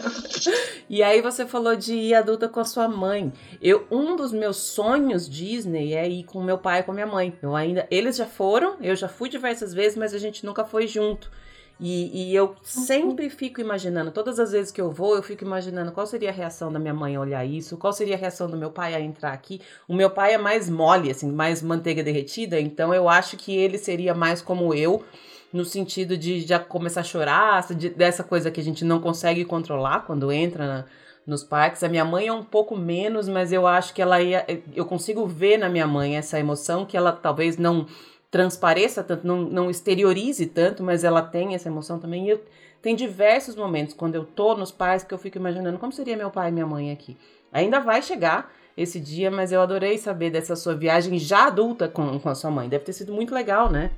e 0.90 1.02
aí 1.02 1.22
você 1.22 1.46
falou 1.46 1.78
de 1.78 1.94
ir 1.94 2.14
adulta 2.14 2.50
com 2.50 2.60
a 2.60 2.66
sua 2.66 2.90
mãe. 2.90 3.32
Eu, 3.62 3.88
um 3.90 4.18
dos 4.18 4.34
meus 4.34 4.58
sonhos 4.58 5.30
Disney 5.30 5.94
é 5.94 6.08
ir 6.08 6.26
com 6.26 6.44
meu 6.44 6.58
pai 6.58 6.82
e 6.82 6.84
com 6.84 6.92
minha 6.92 7.08
mãe. 7.08 7.34
Eu 7.42 7.56
ainda, 7.56 7.88
eles 7.90 8.18
já 8.18 8.26
foram, 8.26 8.76
eu 8.82 8.98
já 8.98 9.08
fui 9.08 9.30
diversas 9.30 9.74
vezes, 9.74 9.98
mas 9.98 10.14
a 10.14 10.18
gente 10.18 10.46
nunca 10.46 10.66
foi 10.66 10.88
junto. 10.88 11.32
E, 11.80 12.30
e, 12.30 12.36
eu 12.36 12.56
sempre 12.62 13.30
fico 13.30 13.60
imaginando, 13.60 14.12
todas 14.12 14.40
as 14.40 14.52
vezes 14.52 14.72
que 14.72 14.80
eu 14.80 14.92
vou, 14.92 15.16
eu 15.16 15.24
fico 15.24 15.44
imaginando 15.44 15.92
qual 15.92 16.06
seria 16.06 16.30
a 16.30 16.34
reação 16.34 16.72
da 16.72 16.80
minha 16.80 16.94
mãe 16.94 17.16
a 17.16 17.20
olhar 17.20 17.44
isso, 17.44 17.78
qual 17.78 17.92
seria 17.92 18.16
a 18.16 18.18
reação 18.18 18.50
do 18.50 18.56
meu 18.56 18.72
pai 18.72 18.94
a 18.94 19.02
entrar 19.02 19.34
aqui. 19.34 19.60
O 19.88 19.94
meu 19.94 20.10
pai 20.10 20.34
é 20.34 20.38
mais 20.38 20.70
mole, 20.70 21.10
assim, 21.10 21.32
mais 21.32 21.62
manteiga 21.62 22.04
derretida, 22.04 22.60
então 22.60 22.94
eu 22.94 23.10
acho 23.10 23.36
que 23.38 23.56
ele 23.56 23.78
seria 23.78 24.14
mais 24.14 24.42
como 24.42 24.74
eu, 24.74 25.04
no 25.52 25.66
sentido 25.66 26.16
de 26.16 26.42
já 26.42 26.60
começar 26.60 27.02
a 27.02 27.04
chorar, 27.04 27.66
de, 27.74 27.90
dessa 27.90 28.24
coisa 28.24 28.50
que 28.50 28.62
a 28.62 28.64
gente 28.64 28.86
não 28.86 29.00
consegue 29.00 29.44
controlar 29.44 30.02
quando 30.06 30.32
entra 30.32 30.66
na, 30.66 30.86
nos 31.26 31.44
parques. 31.44 31.84
A 31.84 31.90
minha 31.90 32.06
mãe 32.06 32.28
é 32.28 32.34
um 32.34 32.44
pouco 32.44 32.76
menos, 32.76 33.28
mas 33.28 33.52
eu 33.52 33.68
acho 33.68 33.94
que 33.94 34.02
ela 34.02 34.22
ia. 34.22 34.46
Eu 34.76 34.86
consigo 34.86 35.26
ver 35.26 35.58
na 35.58 35.70
minha 35.70 35.88
mãe 35.88 36.18
essa 36.18 36.40
emoção 36.40 36.86
que 36.86 36.98
ela 36.98 37.12
talvez 37.12 37.58
não 37.58 37.86
transpareça 38.34 39.04
tanto, 39.04 39.28
não, 39.28 39.44
não 39.44 39.70
exteriorize 39.70 40.48
tanto, 40.48 40.82
mas 40.82 41.04
ela 41.04 41.22
tem 41.22 41.54
essa 41.54 41.70
emoção 41.70 42.00
também. 42.00 42.26
E 42.26 42.30
eu, 42.32 42.44
tem 42.82 42.96
diversos 42.96 43.56
momentos 43.56 43.94
quando 43.94 44.16
eu 44.16 44.26
tô 44.26 44.56
nos 44.56 44.72
pais 44.72 45.04
que 45.04 45.14
eu 45.14 45.20
fico 45.20 45.38
imaginando 45.38 45.78
como 45.78 45.92
seria 45.92 46.18
meu 46.18 46.32
pai 46.32 46.50
e 46.50 46.52
minha 46.52 46.66
mãe 46.66 46.92
aqui. 46.92 47.16
Ainda 47.52 47.80
vai 47.80 48.02
chegar 48.02 48.52
esse 48.76 49.00
dia, 49.00 49.30
mas 49.30 49.52
eu 49.52 49.62
adorei 49.62 50.00
saber 50.00 50.32
dessa 50.32 50.56
sua 50.56 50.74
viagem 50.74 51.20
já 51.20 51.46
adulta 51.46 51.88
com, 51.88 52.20
com 52.20 52.28
a 52.28 52.34
sua 52.34 52.50
mãe. 52.50 52.68
Deve 52.68 52.84
ter 52.84 52.94
sido 52.94 53.14
muito 53.14 53.36
legal, 53.36 53.70
né? 53.70 53.92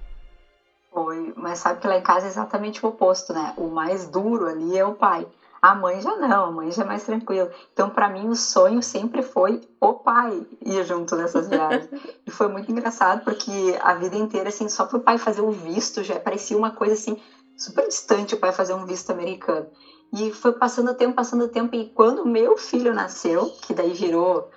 Foi, 0.91 1.33
mas 1.37 1.59
sabe 1.59 1.79
que 1.79 1.87
lá 1.87 1.97
em 1.97 2.03
casa 2.03 2.25
é 2.25 2.29
exatamente 2.29 2.85
o 2.85 2.89
oposto, 2.89 3.31
né? 3.31 3.53
O 3.55 3.69
mais 3.69 4.05
duro 4.05 4.47
ali 4.47 4.77
é 4.77 4.83
o 4.83 4.95
pai. 4.95 5.25
A 5.65 5.73
mãe 5.73 5.99
já 5.99 6.15
não, 6.17 6.45
a 6.45 6.51
mãe 6.51 6.71
já 6.71 6.83
é 6.83 6.85
mais 6.85 7.01
tranquila. 7.01 7.49
Então, 7.73 7.89
para 7.89 8.07
mim, 8.07 8.27
o 8.27 8.35
sonho 8.35 8.83
sempre 8.83 9.23
foi 9.23 9.59
o 9.81 9.95
pai 9.95 10.45
ir 10.63 10.83
junto 10.83 11.15
nessas 11.15 11.47
viagens. 11.47 11.89
e 12.23 12.29
foi 12.29 12.47
muito 12.47 12.71
engraçado, 12.71 13.23
porque 13.23 13.75
a 13.81 13.95
vida 13.95 14.15
inteira, 14.15 14.49
assim, 14.49 14.69
só 14.69 14.85
pro 14.85 14.99
pai 14.99 15.17
fazer 15.17 15.41
o 15.41 15.49
visto 15.49 16.03
já 16.03 16.19
parecia 16.19 16.55
uma 16.55 16.69
coisa, 16.69 16.93
assim, 16.93 17.17
super 17.57 17.87
distante 17.87 18.35
o 18.35 18.37
pai 18.37 18.51
fazer 18.51 18.75
um 18.75 18.85
visto 18.85 19.09
americano. 19.09 19.67
E 20.13 20.29
foi 20.29 20.51
passando 20.51 20.91
o 20.91 20.93
tempo, 20.93 21.15
passando 21.15 21.45
o 21.45 21.47
tempo, 21.47 21.75
e 21.75 21.85
quando 21.85 22.23
meu 22.23 22.55
filho 22.55 22.93
nasceu, 22.93 23.49
que 23.63 23.73
daí 23.73 23.91
virou 23.91 24.47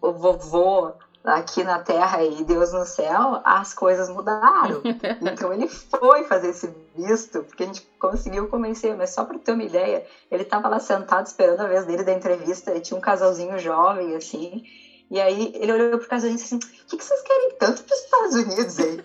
o 0.00 0.12
vovô 0.12 0.92
aqui 1.26 1.64
na 1.64 1.78
Terra 1.78 2.22
e 2.22 2.44
Deus 2.44 2.72
no 2.72 2.84
céu, 2.84 3.40
as 3.44 3.74
coisas 3.74 4.08
mudaram. 4.08 4.80
Então 5.20 5.52
ele 5.52 5.66
foi 5.66 6.24
fazer 6.24 6.50
esse 6.50 6.72
visto, 6.94 7.42
porque 7.42 7.62
a 7.62 7.66
gente 7.66 7.86
conseguiu 7.98 8.48
convencer, 8.48 8.96
mas 8.96 9.10
só 9.10 9.24
para 9.24 9.38
ter 9.38 9.52
uma 9.52 9.62
ideia, 9.62 10.04
ele 10.30 10.42
estava 10.42 10.68
lá 10.68 10.78
sentado 10.78 11.26
esperando 11.26 11.60
a 11.60 11.66
vez 11.66 11.84
dele 11.84 12.04
da 12.04 12.12
entrevista, 12.12 12.74
e 12.74 12.80
tinha 12.80 12.96
um 12.96 13.00
casalzinho 13.00 13.58
jovem, 13.58 14.14
assim, 14.14 14.64
e 15.08 15.20
aí 15.20 15.52
ele 15.54 15.72
olhou 15.72 15.98
pro 15.98 16.08
casalzinho 16.08 16.34
e 16.34 16.42
disse 16.42 16.54
assim, 16.54 16.56
o 16.56 16.86
que, 16.88 16.96
que 16.96 17.04
vocês 17.04 17.22
querem 17.22 17.52
tanto 17.58 17.82
para 17.84 17.94
os 17.94 18.00
Estados 18.00 18.34
Unidos 18.34 18.80
aí? 18.80 19.04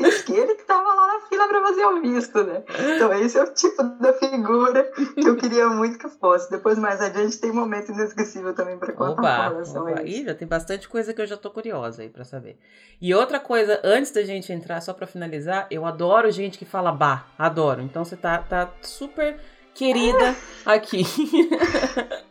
Isso 0.08 0.24
que 0.24 0.32
ele 0.32 0.54
que 0.56 0.64
tava 0.64 0.92
lá 0.92 1.06
na 1.06 1.20
fila 1.28 1.46
para 1.46 1.60
fazer 1.60 1.84
o 1.84 2.00
visto, 2.00 2.42
né? 2.42 2.64
Então 2.96 3.12
esse 3.14 3.38
é 3.38 3.42
o 3.44 3.54
tipo 3.54 3.82
da 4.00 4.12
figura 4.14 4.84
que 5.14 5.28
eu 5.28 5.36
queria 5.36 5.68
muito 5.68 5.98
que 5.98 6.08
fosse. 6.08 6.50
Depois, 6.50 6.78
mais 6.78 7.00
adiante, 7.00 7.38
tem 7.38 7.50
um 7.50 7.54
momento 7.54 7.92
inesquecível 7.92 8.52
também 8.54 8.76
para 8.76 8.92
contar 8.92 9.12
opa, 9.12 9.36
com 9.36 9.50
relação 9.50 9.82
opa. 9.82 10.00
a 10.00 10.02
isso. 10.02 10.22
Ih, 10.22 10.24
já 10.24 10.34
tem 10.34 10.48
bastante 10.48 10.88
coisa 10.88 11.14
que 11.14 11.20
eu 11.20 11.26
já 11.26 11.36
tô 11.36 11.50
curiosa 11.50 12.02
aí 12.02 12.08
para 12.08 12.24
saber. 12.24 12.58
E 13.00 13.14
outra 13.14 13.38
coisa, 13.38 13.80
antes 13.84 14.10
da 14.10 14.24
gente 14.24 14.52
entrar, 14.52 14.80
só 14.80 14.92
para 14.92 15.06
finalizar, 15.06 15.68
eu 15.70 15.84
adoro 15.86 16.30
gente 16.30 16.58
que 16.58 16.64
fala 16.64 16.90
bah, 16.90 17.26
adoro. 17.38 17.82
Então 17.82 18.04
você 18.04 18.16
tá, 18.16 18.38
tá 18.38 18.72
super 18.82 19.38
querida 19.74 20.34
aqui. 20.66 21.04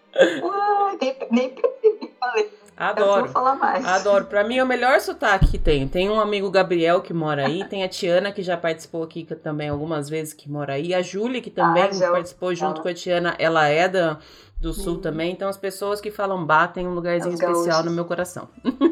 Nem, 0.99 1.15
nem 1.31 1.49
percebi, 1.49 2.13
falei. 2.19 2.59
Adoro. 2.75 3.25
Eu 3.25 3.31
falar 3.31 3.55
mais. 3.55 3.85
Adoro. 3.85 4.25
Pra 4.25 4.43
mim 4.43 4.57
é 4.57 4.63
o 4.63 4.67
melhor 4.67 5.01
sotaque 5.01 5.51
que 5.51 5.57
tem. 5.57 5.85
Tem 5.87 6.09
um 6.09 6.19
amigo 6.19 6.49
Gabriel 6.49 7.01
que 7.01 7.13
mora 7.13 7.45
aí, 7.45 7.65
tem 7.65 7.83
a 7.83 7.89
Tiana 7.89 8.31
que 8.31 8.41
já 8.41 8.55
participou 8.55 9.03
aqui 9.03 9.25
também 9.25 9.67
algumas 9.67 10.09
vezes 10.09 10.33
que 10.33 10.49
mora 10.49 10.73
aí, 10.73 10.93
a 10.93 11.01
Júlia 11.01 11.41
que 11.41 11.49
também 11.49 11.83
ah, 11.83 11.91
já, 11.91 12.11
participou 12.11 12.55
junto 12.55 12.81
com 12.81 12.87
a 12.87 12.93
Tiana, 12.93 13.35
ela 13.37 13.67
é 13.67 13.89
da, 13.89 14.17
do 14.59 14.73
sul 14.73 14.95
hum. 14.95 15.01
também, 15.01 15.31
então 15.31 15.49
as 15.49 15.57
pessoas 15.57 15.99
que 15.99 16.09
falam 16.09 16.45
Bá 16.45 16.67
tem 16.67 16.87
um 16.87 16.93
lugarzinho 16.93 17.33
especial 17.33 17.83
no 17.83 17.91
meu 17.91 18.05
coração. 18.05 18.47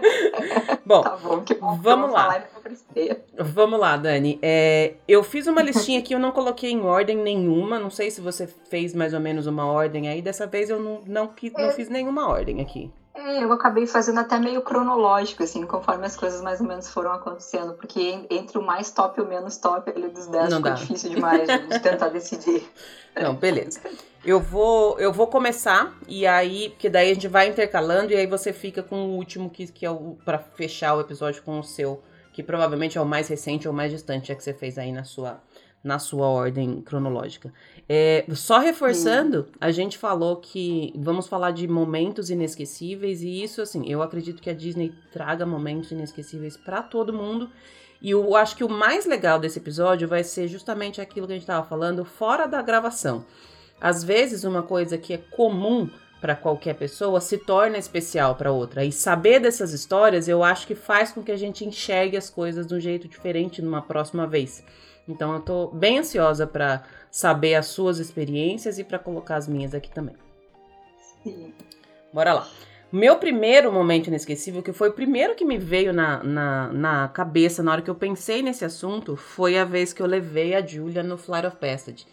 bom, 0.84 1.02
tá 1.02 1.16
bom, 1.16 1.40
que 1.42 1.54
bom. 1.54 1.76
Vamos 1.76 2.10
lá. 2.10 2.44
Vamos 3.38 3.80
lá, 3.80 3.96
Dani. 3.96 4.38
É, 4.42 4.94
eu 5.06 5.22
fiz 5.22 5.46
uma 5.46 5.62
listinha 5.62 5.98
aqui, 5.98 6.14
eu 6.14 6.18
não 6.18 6.32
coloquei 6.32 6.70
em 6.70 6.80
ordem 6.82 7.16
nenhuma. 7.16 7.78
Não 7.78 7.90
sei 7.90 8.10
se 8.10 8.20
você 8.20 8.46
fez 8.46 8.94
mais 8.94 9.14
ou 9.14 9.20
menos 9.20 9.46
uma 9.46 9.66
ordem 9.66 10.08
aí. 10.08 10.22
Dessa 10.22 10.46
vez 10.46 10.70
eu 10.70 10.80
não, 10.80 11.00
não, 11.06 11.30
não 11.56 11.70
fiz 11.72 11.88
nenhuma 11.88 12.28
ordem 12.28 12.60
aqui. 12.60 12.90
É, 13.14 13.44
eu 13.44 13.52
acabei 13.52 13.86
fazendo 13.86 14.18
até 14.18 14.38
meio 14.40 14.60
cronológico, 14.60 15.44
assim, 15.44 15.64
conforme 15.64 16.04
as 16.04 16.16
coisas 16.16 16.42
mais 16.42 16.60
ou 16.60 16.66
menos 16.66 16.88
foram 16.88 17.12
acontecendo, 17.12 17.74
porque 17.74 18.26
entre 18.28 18.58
o 18.58 18.62
mais 18.62 18.90
top 18.90 19.20
e 19.20 19.22
o 19.22 19.28
menos 19.28 19.56
top 19.56 19.88
ali 19.88 20.08
dos 20.08 20.26
10 20.26 20.46
ficou 20.46 20.62
dá. 20.62 20.70
difícil 20.72 21.10
demais 21.10 21.46
de 21.46 21.78
tentar 21.78 22.08
decidir. 22.08 22.68
Não, 23.14 23.36
beleza. 23.36 23.80
Eu 24.24 24.40
vou, 24.40 24.98
eu 24.98 25.12
vou 25.12 25.28
começar 25.28 25.96
e 26.08 26.26
aí, 26.26 26.70
porque 26.70 26.90
daí 26.90 27.12
a 27.12 27.14
gente 27.14 27.28
vai 27.28 27.48
intercalando 27.48 28.12
e 28.12 28.16
aí 28.16 28.26
você 28.26 28.52
fica 28.52 28.82
com 28.82 28.96
o 28.96 29.16
último 29.16 29.48
que, 29.48 29.68
que 29.68 29.86
é 29.86 29.90
o 29.90 30.16
para 30.24 30.38
fechar 30.38 30.96
o 30.96 31.00
episódio 31.00 31.40
com 31.44 31.60
o 31.60 31.62
seu, 31.62 32.02
que 32.32 32.42
provavelmente 32.42 32.98
é 32.98 33.00
o 33.00 33.06
mais 33.06 33.28
recente 33.28 33.68
ou 33.68 33.72
mais 33.72 33.92
distante, 33.92 34.32
é 34.32 34.34
que 34.34 34.42
você 34.42 34.52
fez 34.52 34.76
aí 34.76 34.90
na 34.90 35.04
sua 35.04 35.40
na 35.84 35.98
sua 35.98 36.26
ordem 36.26 36.80
cronológica. 36.80 37.52
É, 37.88 38.24
só 38.34 38.58
reforçando, 38.58 39.46
a 39.60 39.70
gente 39.70 39.98
falou 39.98 40.36
que 40.36 40.92
vamos 40.96 41.28
falar 41.28 41.50
de 41.50 41.68
momentos 41.68 42.30
inesquecíveis 42.30 43.22
e 43.22 43.42
isso, 43.42 43.60
assim, 43.60 43.86
eu 43.86 44.02
acredito 44.02 44.40
que 44.40 44.48
a 44.48 44.54
Disney 44.54 44.92
traga 45.12 45.44
momentos 45.44 45.90
inesquecíveis 45.90 46.56
para 46.56 46.82
todo 46.82 47.12
mundo. 47.12 47.50
E 48.00 48.10
eu 48.10 48.34
acho 48.36 48.56
que 48.56 48.64
o 48.64 48.68
mais 48.68 49.06
legal 49.06 49.38
desse 49.38 49.58
episódio 49.58 50.08
vai 50.08 50.24
ser 50.24 50.48
justamente 50.48 51.00
aquilo 51.00 51.26
que 51.26 51.32
a 51.32 51.36
gente 51.36 51.42
estava 51.42 51.66
falando 51.66 52.04
fora 52.04 52.46
da 52.46 52.60
gravação. 52.60 53.24
Às 53.80 54.02
vezes, 54.02 54.44
uma 54.44 54.62
coisa 54.62 54.96
que 54.96 55.12
é 55.12 55.18
comum 55.18 55.88
para 56.20 56.34
qualquer 56.34 56.74
pessoa 56.74 57.20
se 57.20 57.36
torna 57.36 57.76
especial 57.76 58.34
para 58.34 58.50
outra. 58.50 58.82
E 58.82 58.90
saber 58.90 59.40
dessas 59.40 59.72
histórias, 59.74 60.26
eu 60.26 60.42
acho 60.42 60.66
que 60.66 60.74
faz 60.74 61.12
com 61.12 61.22
que 61.22 61.30
a 61.30 61.36
gente 61.36 61.66
enxergue 61.66 62.16
as 62.16 62.30
coisas 62.30 62.66
de 62.66 62.74
um 62.74 62.80
jeito 62.80 63.06
diferente 63.06 63.60
numa 63.60 63.82
próxima 63.82 64.26
vez. 64.26 64.64
Então 65.06 65.34
eu 65.34 65.40
tô 65.40 65.66
bem 65.68 65.98
ansiosa 65.98 66.46
para 66.46 66.82
saber 67.14 67.54
as 67.54 67.66
suas 67.66 68.00
experiências 68.00 68.76
e 68.76 68.82
para 68.82 68.98
colocar 68.98 69.36
as 69.36 69.46
minhas 69.46 69.72
aqui 69.72 69.88
também. 69.88 70.16
Sim. 71.22 71.54
Bora 72.12 72.34
lá. 72.34 72.48
Meu 72.90 73.18
primeiro 73.18 73.72
momento 73.72 74.08
inesquecível, 74.08 74.64
que 74.64 74.72
foi 74.72 74.88
o 74.88 74.92
primeiro 74.92 75.36
que 75.36 75.44
me 75.44 75.56
veio 75.56 75.92
na, 75.92 76.24
na, 76.24 76.72
na 76.72 77.08
cabeça 77.08 77.62
na 77.62 77.70
hora 77.70 77.82
que 77.82 77.90
eu 77.90 77.94
pensei 77.94 78.42
nesse 78.42 78.64
assunto, 78.64 79.14
foi 79.14 79.56
a 79.56 79.64
vez 79.64 79.92
que 79.92 80.02
eu 80.02 80.06
levei 80.06 80.56
a 80.56 80.66
Julia 80.66 81.04
no 81.04 81.16
Flight 81.16 81.46
of 81.46 81.56
Passage. 81.56 82.04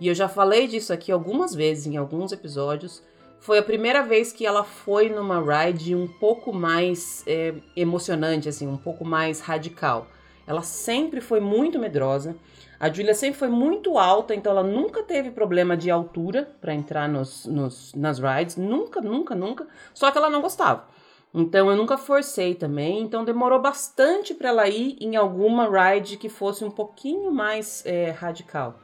e 0.00 0.08
eu 0.08 0.14
já 0.14 0.28
falei 0.28 0.66
disso 0.66 0.92
aqui 0.92 1.12
algumas 1.12 1.54
vezes 1.54 1.86
em 1.86 1.96
alguns 1.96 2.32
episódios. 2.32 3.00
Foi 3.38 3.58
a 3.58 3.62
primeira 3.62 4.02
vez 4.02 4.32
que 4.32 4.44
ela 4.44 4.64
foi 4.64 5.08
numa 5.08 5.40
ride 5.40 5.94
um 5.94 6.08
pouco 6.08 6.52
mais 6.52 7.22
é, 7.28 7.54
emocionante, 7.76 8.48
assim, 8.48 8.66
um 8.66 8.76
pouco 8.76 9.04
mais 9.04 9.38
radical. 9.38 10.08
Ela 10.48 10.62
sempre 10.62 11.20
foi 11.20 11.38
muito 11.38 11.78
medrosa. 11.78 12.34
A 12.80 12.88
Julia 12.88 13.14
sempre 13.14 13.38
foi 13.38 13.48
muito 13.48 13.98
alta, 13.98 14.34
então 14.34 14.52
ela 14.52 14.62
nunca 14.62 15.02
teve 15.02 15.32
problema 15.32 15.76
de 15.76 15.90
altura 15.90 16.48
para 16.60 16.72
entrar 16.72 17.08
nos, 17.08 17.44
nos, 17.44 17.92
nas 17.94 18.20
rides. 18.20 18.56
Nunca, 18.56 19.00
nunca, 19.00 19.34
nunca. 19.34 19.66
Só 19.92 20.10
que 20.10 20.18
ela 20.18 20.30
não 20.30 20.40
gostava. 20.40 20.86
Então 21.34 21.68
eu 21.68 21.76
nunca 21.76 21.98
forcei 21.98 22.54
também. 22.54 23.02
Então 23.02 23.24
demorou 23.24 23.60
bastante 23.60 24.32
para 24.32 24.50
ela 24.50 24.68
ir 24.68 24.96
em 25.00 25.16
alguma 25.16 25.68
ride 25.68 26.16
que 26.16 26.28
fosse 26.28 26.64
um 26.64 26.70
pouquinho 26.70 27.32
mais 27.32 27.84
é, 27.84 28.10
radical. 28.10 28.78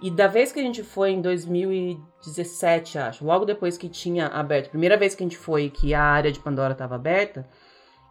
E 0.00 0.10
da 0.10 0.26
vez 0.26 0.52
que 0.52 0.60
a 0.60 0.62
gente 0.62 0.82
foi 0.82 1.10
em 1.10 1.22
2017, 1.22 2.98
acho, 2.98 3.24
logo 3.24 3.46
depois 3.46 3.78
que 3.78 3.88
tinha 3.88 4.26
aberto, 4.26 4.68
primeira 4.68 4.96
vez 4.96 5.14
que 5.14 5.22
a 5.22 5.26
gente 5.26 5.38
foi 5.38 5.70
que 5.70 5.94
a 5.94 6.02
área 6.02 6.30
de 6.30 6.38
Pandora 6.38 6.72
estava 6.72 6.96
aberta, 6.96 7.48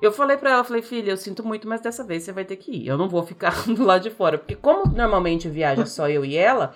eu 0.02 0.12
falei 0.12 0.38
para 0.38 0.52
ela, 0.52 0.64
falei, 0.64 0.82
filha, 0.82 1.12
eu 1.12 1.18
sinto 1.18 1.46
muito, 1.46 1.68
mas 1.68 1.82
dessa 1.82 2.04
vez 2.04 2.24
você 2.24 2.32
vai 2.32 2.44
ter 2.46 2.58
que 2.58 2.72
ir. 2.72 2.88
Eu 2.88 2.98
não 2.98 3.08
vou 3.08 3.24
ficar 3.24 3.64
do 3.68 3.84
lado 3.84 4.04
de 4.04 4.10
fora. 4.10 4.38
Porque 4.38 4.56
como 4.56 4.92
normalmente 4.92 5.48
viaja 5.50 5.86
só 5.86 6.10
eu 6.10 6.26
e 6.26 6.36
ela, 6.36 6.74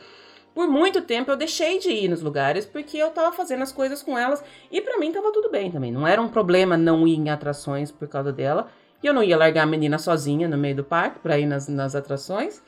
por 0.54 0.68
muito 0.68 1.02
tempo 1.02 1.30
eu 1.32 1.38
deixei 1.38 1.80
de 1.80 1.90
ir 1.90 2.08
nos 2.08 2.22
lugares 2.22 2.66
porque 2.66 2.98
eu 2.98 3.12
tava 3.12 3.36
fazendo 3.36 3.64
as 3.64 3.72
coisas 3.72 4.02
com 4.02 4.18
elas. 4.18 4.44
E 4.72 4.82
para 4.82 4.98
mim 4.98 5.12
tava 5.12 5.32
tudo 5.32 5.50
bem 5.50 5.72
também. 5.72 5.92
Não 5.92 6.08
era 6.08 6.22
um 6.22 6.30
problema 6.30 6.78
não 6.78 7.08
ir 7.08 7.16
em 7.16 7.30
atrações 7.30 7.92
por 7.92 8.08
causa 8.08 8.32
dela. 8.32 8.68
E 9.02 9.08
eu 9.08 9.14
não 9.14 9.24
ia 9.24 9.38
largar 9.38 9.64
a 9.64 9.66
menina 9.66 9.98
sozinha 9.98 10.48
no 10.48 10.58
meio 10.58 10.76
do 10.76 10.84
parque 10.84 11.20
pra 11.20 11.38
ir 11.38 11.46
nas, 11.46 11.68
nas 11.68 11.96
atrações. 11.96 12.62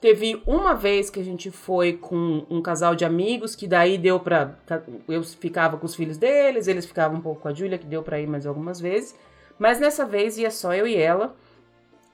Teve 0.00 0.42
uma 0.46 0.74
vez 0.74 1.08
que 1.08 1.18
a 1.18 1.24
gente 1.24 1.50
foi 1.50 1.94
com 1.94 2.44
um 2.50 2.60
casal 2.60 2.94
de 2.94 3.04
amigos, 3.04 3.56
que 3.56 3.66
daí 3.66 3.96
deu 3.96 4.20
pra. 4.20 4.56
Eu 5.08 5.22
ficava 5.22 5.78
com 5.78 5.86
os 5.86 5.94
filhos 5.94 6.18
deles, 6.18 6.68
eles 6.68 6.84
ficavam 6.84 7.18
um 7.18 7.20
pouco 7.22 7.40
com 7.40 7.48
a 7.48 7.54
Júlia, 7.54 7.78
que 7.78 7.86
deu 7.86 8.02
pra 8.02 8.20
ir 8.20 8.26
mais 8.26 8.46
algumas 8.46 8.78
vezes. 8.78 9.16
Mas 9.58 9.80
nessa 9.80 10.04
vez 10.04 10.38
ia 10.38 10.50
só 10.50 10.74
eu 10.74 10.86
e 10.86 10.96
ela. 10.96 11.34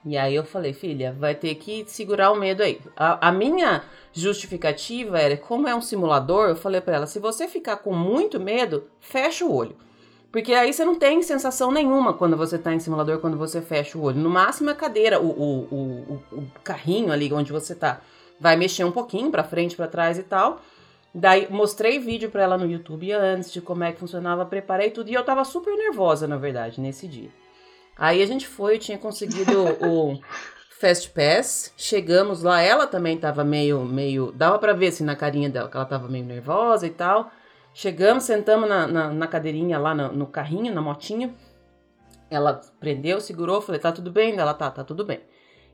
E 0.05 0.17
aí 0.17 0.35
eu 0.35 0.45
falei, 0.45 0.73
filha, 0.73 1.15
vai 1.19 1.35
ter 1.35 1.55
que 1.55 1.85
segurar 1.87 2.33
o 2.33 2.37
medo 2.37 2.63
aí. 2.63 2.81
A, 2.97 3.29
a 3.29 3.33
minha 3.33 3.85
justificativa 4.13 5.19
era, 5.19 5.37
como 5.37 5.69
é 5.69 5.75
um 5.75 5.81
simulador, 5.81 6.49
eu 6.49 6.57
falei 6.57 6.81
para 6.81 6.97
ela, 6.97 7.07
se 7.07 7.21
você 7.21 7.47
ficar 7.47 7.77
com 7.77 7.95
muito 7.95 8.41
medo, 8.41 8.89
fecha 9.01 9.45
o 9.45 9.55
olho. 9.55 9.77
Porque 10.33 10.55
aí 10.55 10.73
você 10.73 10.85
não 10.85 10.95
tem 10.95 11.23
sensação 11.23 11.71
nenhuma 11.71 12.15
quando 12.15 12.37
você 12.37 12.59
tá 12.59 12.73
em 12.73 12.81
simulador, 12.81 13.19
quando 13.19 13.37
você 13.37 13.61
fecha 13.61 13.99
o 13.99 14.03
olho. 14.03 14.19
No 14.19 14.31
máximo 14.31 14.71
a 14.71 14.75
cadeira, 14.75 15.21
o, 15.21 15.29
o, 15.29 15.69
o, 15.71 16.37
o 16.39 16.47
carrinho 16.65 17.13
ali 17.13 17.33
onde 17.33 17.53
você 17.53 17.75
tá, 17.75 18.01
vai 18.41 18.57
mexer 18.57 18.83
um 18.83 18.91
pouquinho 18.91 19.31
para 19.31 19.45
frente, 19.45 19.77
para 19.77 19.87
trás 19.87 20.19
e 20.19 20.23
tal. 20.23 20.61
Daí 21.15 21.47
mostrei 21.51 21.99
vídeo 21.99 22.31
para 22.31 22.43
ela 22.43 22.57
no 22.57 22.71
YouTube 22.71 23.13
antes 23.13 23.53
de 23.53 23.61
como 23.61 23.85
é 23.85 23.93
que 23.93 23.99
funcionava, 23.99 24.47
preparei 24.47 24.91
tudo 24.91 25.11
e 25.11 25.15
eu 25.15 25.25
tava 25.25 25.45
super 25.45 25.77
nervosa, 25.77 26.27
na 26.27 26.39
verdade, 26.39 26.81
nesse 26.81 27.07
dia. 27.07 27.31
Aí 27.97 28.23
a 28.23 28.27
gente 28.27 28.47
foi, 28.49 28.77
eu 28.77 28.79
tinha 28.79 28.97
conseguido 28.97 29.63
o 29.87 30.19
Fast 30.81 31.11
Pass, 31.11 31.73
chegamos 31.77 32.43
lá, 32.43 32.63
ela 32.63 32.87
também 32.87 33.19
tava 33.19 33.45
meio, 33.45 33.85
meio, 33.85 34.33
dava 34.33 34.59
para 34.59 34.73
ver 34.73 34.89
assim 34.89 35.05
na 35.05 35.15
carinha 35.15 35.51
dela 35.51 35.69
que 35.69 35.77
ela 35.77 35.85
tava 35.85 36.09
meio 36.09 36.25
nervosa 36.25 36.87
e 36.87 36.91
tal. 36.91 37.31
Chegamos, 37.75 38.25
sentamos 38.25 38.69
na, 38.69 38.87
na, 38.87 39.11
na 39.11 39.27
cadeirinha 39.27 39.79
lá 39.79 39.95
no, 39.95 40.13
no, 40.13 40.27
carrinho, 40.27 40.75
na 40.75 40.81
motinha. 40.81 41.35
Ela 42.31 42.61
prendeu, 42.81 43.21
segurou, 43.21 43.61
falei, 43.61 43.81
tá 43.81 43.93
tudo 43.93 44.11
bem? 44.11 44.37
Ela, 44.37 44.55
tá, 44.55 44.71
tá 44.71 44.83
tudo 44.83 45.05
bem. 45.05 45.21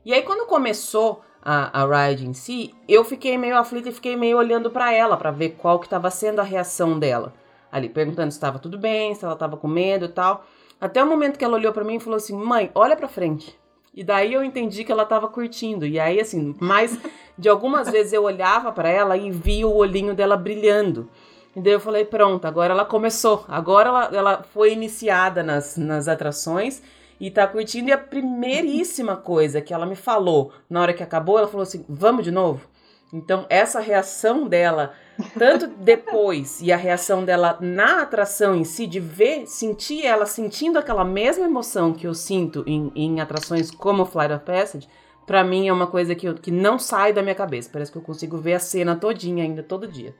E 0.05 0.13
aí 0.13 0.21
quando 0.21 0.47
começou 0.47 1.21
a, 1.41 1.83
a 1.83 2.07
ride 2.07 2.27
em 2.27 2.33
si, 2.33 2.73
eu 2.87 3.03
fiquei 3.03 3.37
meio 3.37 3.57
aflita 3.57 3.89
e 3.89 3.93
fiquei 3.93 4.15
meio 4.15 4.37
olhando 4.37 4.69
para 4.69 4.93
ela 4.93 5.15
para 5.17 5.31
ver 5.31 5.55
qual 5.57 5.79
que 5.79 5.85
estava 5.85 6.09
sendo 6.09 6.39
a 6.39 6.43
reação 6.43 6.99
dela. 6.99 7.33
Ali 7.71 7.87
perguntando 7.87 8.31
se 8.31 8.37
estava 8.37 8.59
tudo 8.59 8.77
bem, 8.77 9.13
se 9.15 9.23
ela 9.23 9.33
estava 9.33 9.55
com 9.55 9.67
medo 9.67 10.05
e 10.05 10.09
tal. 10.09 10.45
Até 10.81 11.03
o 11.03 11.07
momento 11.07 11.37
que 11.37 11.45
ela 11.45 11.55
olhou 11.55 11.71
para 11.71 11.83
mim 11.83 11.95
e 11.95 11.99
falou 11.99 12.17
assim: 12.17 12.35
"Mãe, 12.35 12.71
olha 12.73 12.95
para 12.95 13.07
frente". 13.07 13.57
E 13.93 14.03
daí 14.03 14.33
eu 14.33 14.43
entendi 14.43 14.83
que 14.83 14.91
ela 14.91 15.03
estava 15.03 15.27
curtindo. 15.27 15.85
E 15.85 15.99
aí 15.99 16.19
assim, 16.19 16.55
mas 16.59 16.97
de 17.37 17.49
algumas 17.49 17.89
vezes 17.91 18.13
eu 18.13 18.23
olhava 18.23 18.71
para 18.71 18.89
ela 18.89 19.17
e 19.17 19.31
via 19.31 19.67
o 19.67 19.75
olhinho 19.75 20.15
dela 20.15 20.35
brilhando. 20.35 21.09
E 21.55 21.61
daí 21.61 21.73
eu 21.73 21.79
falei: 21.79 22.05
"Pronto, 22.05 22.45
agora 22.45 22.73
ela 22.73 22.85
começou. 22.85 23.45
Agora 23.47 23.89
ela, 23.89 24.09
ela 24.13 24.43
foi 24.43 24.73
iniciada 24.73 25.43
nas, 25.43 25.77
nas 25.77 26.07
atrações" 26.07 26.81
e 27.19 27.29
tá 27.29 27.45
curtindo. 27.47 27.89
E 27.89 27.91
a 27.91 27.97
primeiríssima 27.97 29.15
coisa 29.15 29.61
que 29.61 29.73
ela 29.73 29.85
me 29.85 29.95
falou 29.95 30.51
na 30.69 30.81
hora 30.81 30.93
que 30.93 31.03
acabou, 31.03 31.37
ela 31.37 31.47
falou 31.47 31.63
assim: 31.63 31.85
vamos 31.87 32.23
de 32.23 32.31
novo? 32.31 32.67
Então, 33.11 33.45
essa 33.49 33.79
reação 33.79 34.47
dela, 34.47 34.93
tanto 35.37 35.67
depois 35.81 36.61
e 36.61 36.71
a 36.71 36.77
reação 36.77 37.25
dela 37.25 37.57
na 37.59 38.03
atração 38.03 38.55
em 38.55 38.63
si, 38.63 38.85
de 38.85 38.99
ver, 38.99 39.47
sentir 39.47 40.05
ela 40.05 40.25
sentindo 40.27 40.77
aquela 40.77 41.03
mesma 41.03 41.45
emoção 41.45 41.91
que 41.91 42.05
eu 42.05 42.13
sinto 42.13 42.63
em, 42.67 42.91
em 42.95 43.19
atrações 43.19 43.71
como 43.71 44.05
Flight 44.05 44.33
of 44.33 44.45
Passage, 44.45 44.87
para 45.25 45.43
mim 45.43 45.67
é 45.67 45.73
uma 45.73 45.87
coisa 45.87 46.13
que, 46.13 46.27
eu, 46.27 46.35
que 46.35 46.51
não 46.51 46.77
sai 46.77 47.11
da 47.11 47.23
minha 47.23 47.35
cabeça. 47.35 47.69
Parece 47.71 47.91
que 47.91 47.97
eu 47.97 48.01
consigo 48.01 48.37
ver 48.37 48.53
a 48.53 48.59
cena 48.59 48.95
todinha 48.95 49.43
ainda, 49.43 49.63
todo 49.63 49.87
dia. 49.87 50.15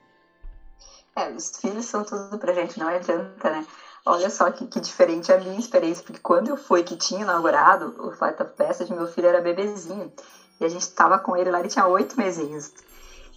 É, 1.16 1.30
os 1.30 1.58
filhos 1.60 1.84
são 1.86 2.04
tudo 2.04 2.38
pra 2.38 2.52
gente, 2.52 2.78
não 2.78 2.88
adianta, 2.88 3.50
né? 3.50 3.66
Olha 4.04 4.30
só 4.30 4.50
que, 4.50 4.66
que 4.66 4.80
diferente 4.80 5.32
a 5.32 5.38
minha 5.38 5.58
experiência, 5.58 6.02
porque 6.02 6.20
quando 6.20 6.48
eu 6.48 6.56
fui 6.56 6.82
que 6.82 6.96
tinha 6.96 7.22
inaugurado 7.22 7.94
o 7.98 8.10
Flight 8.12 8.42
of 8.42 8.52
Passage, 8.56 8.92
meu 8.92 9.06
filho 9.06 9.28
era 9.28 9.40
bebezinho. 9.40 10.10
E 10.58 10.64
a 10.64 10.68
gente 10.68 10.82
estava 10.82 11.18
com 11.18 11.36
ele 11.36 11.50
lá, 11.50 11.60
ele 11.60 11.68
tinha 11.68 11.86
oito 11.86 12.16
mesinhos. 12.16 12.72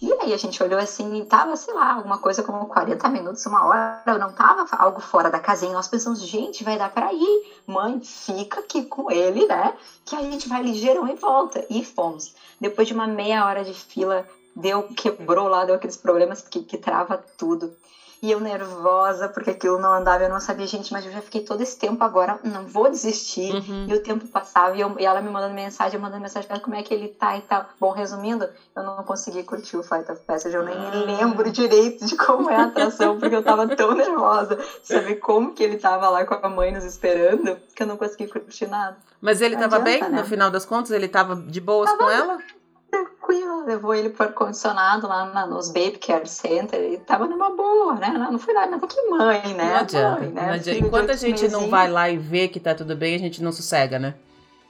E 0.00 0.12
aí 0.12 0.34
a 0.34 0.36
gente 0.36 0.62
olhou 0.62 0.78
assim 0.78 1.16
e 1.16 1.24
tava, 1.24 1.56
sei 1.56 1.72
lá, 1.72 1.94
alguma 1.94 2.18
coisa 2.18 2.42
como 2.42 2.66
40 2.66 3.08
minutos, 3.08 3.46
uma 3.46 3.64
hora, 3.64 4.18
não 4.18 4.32
tava 4.32 4.66
algo 4.76 5.00
fora 5.00 5.30
da 5.30 5.38
casinha. 5.38 5.72
Nós 5.72 5.88
pensamos, 5.88 6.20
gente, 6.20 6.64
vai 6.64 6.76
dar 6.76 6.90
para 6.90 7.12
ir. 7.12 7.52
Mãe, 7.66 8.00
fica 8.00 8.60
aqui 8.60 8.84
com 8.84 9.10
ele, 9.10 9.46
né? 9.46 9.74
Que 10.04 10.16
a 10.16 10.20
gente 10.20 10.48
vai 10.48 10.62
ligeirão 10.62 11.08
e 11.08 11.14
volta. 11.14 11.64
E 11.70 11.84
fomos. 11.84 12.34
Depois 12.60 12.88
de 12.88 12.92
uma 12.92 13.06
meia 13.06 13.46
hora 13.46 13.64
de 13.64 13.72
fila, 13.72 14.26
deu, 14.54 14.82
quebrou 14.94 15.48
lá, 15.48 15.64
deu 15.64 15.76
aqueles 15.76 15.96
problemas 15.96 16.42
que, 16.42 16.62
que 16.62 16.76
trava 16.76 17.16
tudo. 17.38 17.74
E 18.22 18.30
eu 18.30 18.40
nervosa, 18.40 19.28
porque 19.28 19.50
aquilo 19.50 19.78
não 19.78 19.92
andava, 19.92 20.24
eu 20.24 20.30
não 20.30 20.40
sabia, 20.40 20.66
gente, 20.66 20.92
mas 20.92 21.04
eu 21.04 21.12
já 21.12 21.20
fiquei 21.20 21.42
todo 21.42 21.60
esse 21.60 21.78
tempo 21.78 22.02
agora, 22.02 22.38
não 22.42 22.66
vou 22.66 22.90
desistir. 22.90 23.54
Uhum. 23.54 23.86
E 23.88 23.94
o 23.94 24.02
tempo 24.02 24.26
passava, 24.28 24.76
e, 24.76 24.80
eu, 24.80 24.94
e, 24.98 25.04
ela 25.04 25.20
me 25.20 25.30
mandando 25.30 25.54
mensagem, 25.54 25.94
eu 25.94 26.00
mandando 26.00 26.22
mensagem 26.22 26.46
pra 26.46 26.56
ela, 26.56 26.64
como 26.64 26.76
é 26.76 26.82
que 26.82 26.92
ele 26.94 27.08
tá 27.08 27.36
e 27.36 27.42
tal. 27.42 27.66
Bom, 27.78 27.90
resumindo, 27.90 28.48
eu 28.74 28.82
não 28.82 29.02
consegui 29.04 29.42
curtir 29.42 29.76
o 29.76 29.82
Fight 29.82 30.10
of 30.10 30.22
Passage, 30.22 30.54
eu 30.54 30.64
nem 30.64 30.78
me 30.78 30.86
ah. 30.86 31.04
lembro 31.04 31.50
direito 31.50 32.06
de 32.06 32.16
como 32.16 32.50
é 32.50 32.56
a 32.56 32.64
atração, 32.64 33.18
porque 33.20 33.34
eu 33.34 33.42
tava 33.42 33.66
tão 33.76 33.94
nervosa 33.94 34.56
de 34.56 34.86
saber 34.86 35.16
como 35.16 35.52
que 35.52 35.62
ele 35.62 35.76
tava 35.76 36.08
lá 36.08 36.24
com 36.24 36.34
a 36.34 36.48
mãe 36.48 36.72
nos 36.72 36.84
esperando, 36.84 37.56
que 37.74 37.82
eu 37.82 37.86
não 37.86 37.96
consegui 37.96 38.26
curtir 38.26 38.66
nada. 38.66 38.96
Mas 39.20 39.40
ele 39.40 39.54
não 39.54 39.62
tava 39.62 39.76
adianta, 39.76 40.04
bem, 40.04 40.14
né? 40.14 40.20
no 40.20 40.26
final 40.26 40.50
das 40.50 40.64
contas? 40.64 40.90
Ele 40.90 41.08
tava 41.08 41.36
de 41.36 41.60
boas 41.60 41.90
tava, 41.90 42.04
com 42.04 42.10
ela? 42.10 42.38
Tranquila, 42.94 43.64
levou 43.64 43.94
ele 43.94 44.10
por 44.10 44.32
condicionado 44.32 45.08
lá 45.08 45.26
na, 45.26 45.46
nos 45.46 45.68
Baby 45.68 45.98
Care 45.98 46.28
Center 46.28 46.92
e 46.92 46.98
tava 46.98 47.26
numa 47.26 47.50
boa, 47.50 47.94
né? 47.94 48.08
Não, 48.08 48.38
foi 48.38 48.54
nada, 48.54 48.78
mas 48.80 48.92
que 48.92 49.02
mãe, 49.08 49.54
né? 49.54 49.64
Não 49.64 49.76
adianta, 49.76 50.20
mãe, 50.20 50.30
né? 50.30 50.46
não 50.46 50.54
adianta. 50.54 50.78
Enquanto 50.78 51.10
a 51.10 51.16
gente 51.16 51.48
não 51.48 51.68
vai 51.68 51.90
lá 51.90 52.08
e 52.08 52.16
vê 52.16 52.46
que 52.46 52.60
tá 52.60 52.74
tudo 52.74 52.94
bem, 52.94 53.14
a 53.14 53.18
gente 53.18 53.42
não 53.42 53.50
sossega, 53.50 53.98
né? 53.98 54.14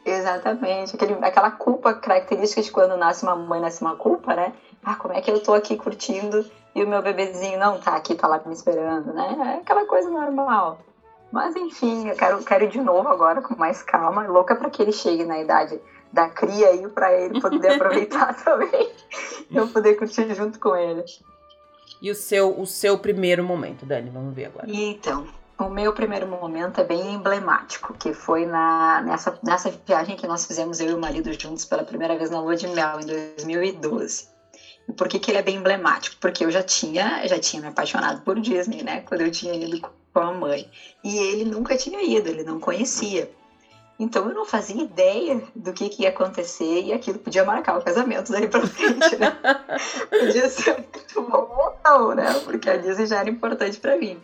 Exatamente, 0.04 0.94
Aquele, 0.94 1.14
aquela 1.14 1.50
culpa 1.50 1.94
característica 1.94 2.60
de 2.60 2.70
quando 2.70 2.96
nasce 2.96 3.22
uma 3.22 3.36
mãe, 3.36 3.60
nasce 3.60 3.80
uma 3.80 3.96
culpa, 3.96 4.34
né? 4.34 4.52
Ah, 4.84 4.96
como 4.96 5.14
é 5.14 5.20
que 5.20 5.30
eu 5.30 5.40
tô 5.40 5.54
aqui 5.54 5.76
curtindo 5.76 6.44
e 6.74 6.82
o 6.82 6.88
meu 6.88 7.00
bebezinho 7.00 7.58
não 7.58 7.78
tá 7.78 7.96
aqui, 7.96 8.14
tá 8.14 8.26
lá 8.26 8.40
me 8.44 8.52
esperando, 8.52 9.14
né? 9.14 9.54
É 9.56 9.60
aquela 9.60 9.86
coisa 9.86 10.10
normal. 10.10 10.78
Mas 11.32 11.56
enfim, 11.56 12.08
eu 12.08 12.14
quero, 12.14 12.44
quero 12.44 12.64
ir 12.64 12.68
de 12.68 12.80
novo 12.80 13.08
agora 13.08 13.40
com 13.40 13.56
mais 13.56 13.82
calma, 13.82 14.26
louca 14.26 14.54
para 14.54 14.68
que 14.68 14.82
ele 14.82 14.92
chegue 14.92 15.24
na 15.24 15.40
idade 15.40 15.80
da 16.14 16.28
cria 16.28 16.68
aí 16.68 16.88
para 16.88 17.12
ele 17.12 17.40
poder 17.40 17.72
aproveitar 17.74 18.32
também. 18.42 18.90
eu 19.50 19.68
poder 19.68 19.96
curtir 19.96 20.32
junto 20.34 20.58
com 20.58 20.74
ele. 20.76 21.04
E 22.00 22.10
o 22.10 22.14
seu, 22.14 22.58
o 22.58 22.66
seu 22.66 22.98
primeiro 22.98 23.42
momento, 23.42 23.84
Dani? 23.84 24.10
Vamos 24.10 24.34
ver 24.34 24.46
agora. 24.46 24.66
Então, 24.68 25.26
o 25.58 25.68
meu 25.68 25.92
primeiro 25.92 26.26
momento 26.26 26.80
é 26.80 26.84
bem 26.84 27.14
emblemático, 27.14 27.94
que 27.94 28.12
foi 28.12 28.46
na, 28.46 29.02
nessa, 29.02 29.38
nessa 29.42 29.70
viagem 29.70 30.16
que 30.16 30.26
nós 30.26 30.46
fizemos, 30.46 30.80
eu 30.80 30.90
e 30.90 30.94
o 30.94 31.00
marido 31.00 31.32
juntos, 31.32 31.64
pela 31.64 31.84
primeira 31.84 32.16
vez 32.16 32.30
na 32.30 32.40
Lua 32.40 32.56
de 32.56 32.68
Mel, 32.68 33.00
em 33.00 33.06
2012. 33.06 34.28
E 34.88 34.92
por 34.92 35.08
que, 35.08 35.18
que 35.18 35.30
ele 35.30 35.38
é 35.38 35.42
bem 35.42 35.56
emblemático? 35.56 36.16
Porque 36.20 36.44
eu 36.44 36.50
já 36.50 36.62
tinha, 36.62 37.26
já 37.26 37.38
tinha 37.38 37.62
me 37.62 37.68
apaixonado 37.68 38.22
por 38.22 38.38
Disney, 38.38 38.82
né? 38.82 39.00
Quando 39.00 39.22
eu 39.22 39.30
tinha 39.30 39.54
ido 39.54 39.80
com 40.12 40.20
a 40.20 40.32
mãe. 40.32 40.70
E 41.02 41.16
ele 41.16 41.44
nunca 41.44 41.76
tinha 41.76 42.02
ido, 42.02 42.28
ele 42.28 42.44
não 42.44 42.60
conhecia. 42.60 43.30
Então 43.98 44.28
eu 44.28 44.34
não 44.34 44.44
fazia 44.44 44.82
ideia 44.82 45.40
do 45.54 45.72
que, 45.72 45.88
que 45.88 46.02
ia 46.02 46.08
acontecer 46.08 46.82
e 46.82 46.92
aquilo 46.92 47.18
podia 47.18 47.44
marcar 47.44 47.78
o 47.78 47.82
casamento 47.82 48.32
daí 48.32 48.48
pra 48.48 48.66
frente, 48.66 49.16
né? 49.16 49.30
podia 50.10 50.48
ser 50.48 50.76
muito 50.78 51.22
bom 51.22 51.48
ou 51.56 51.78
não, 51.84 52.14
né? 52.14 52.40
Porque 52.44 52.68
a 52.68 52.76
Disney 52.76 53.06
já 53.06 53.20
era 53.20 53.30
importante 53.30 53.78
para 53.78 53.96
mim. 53.96 54.20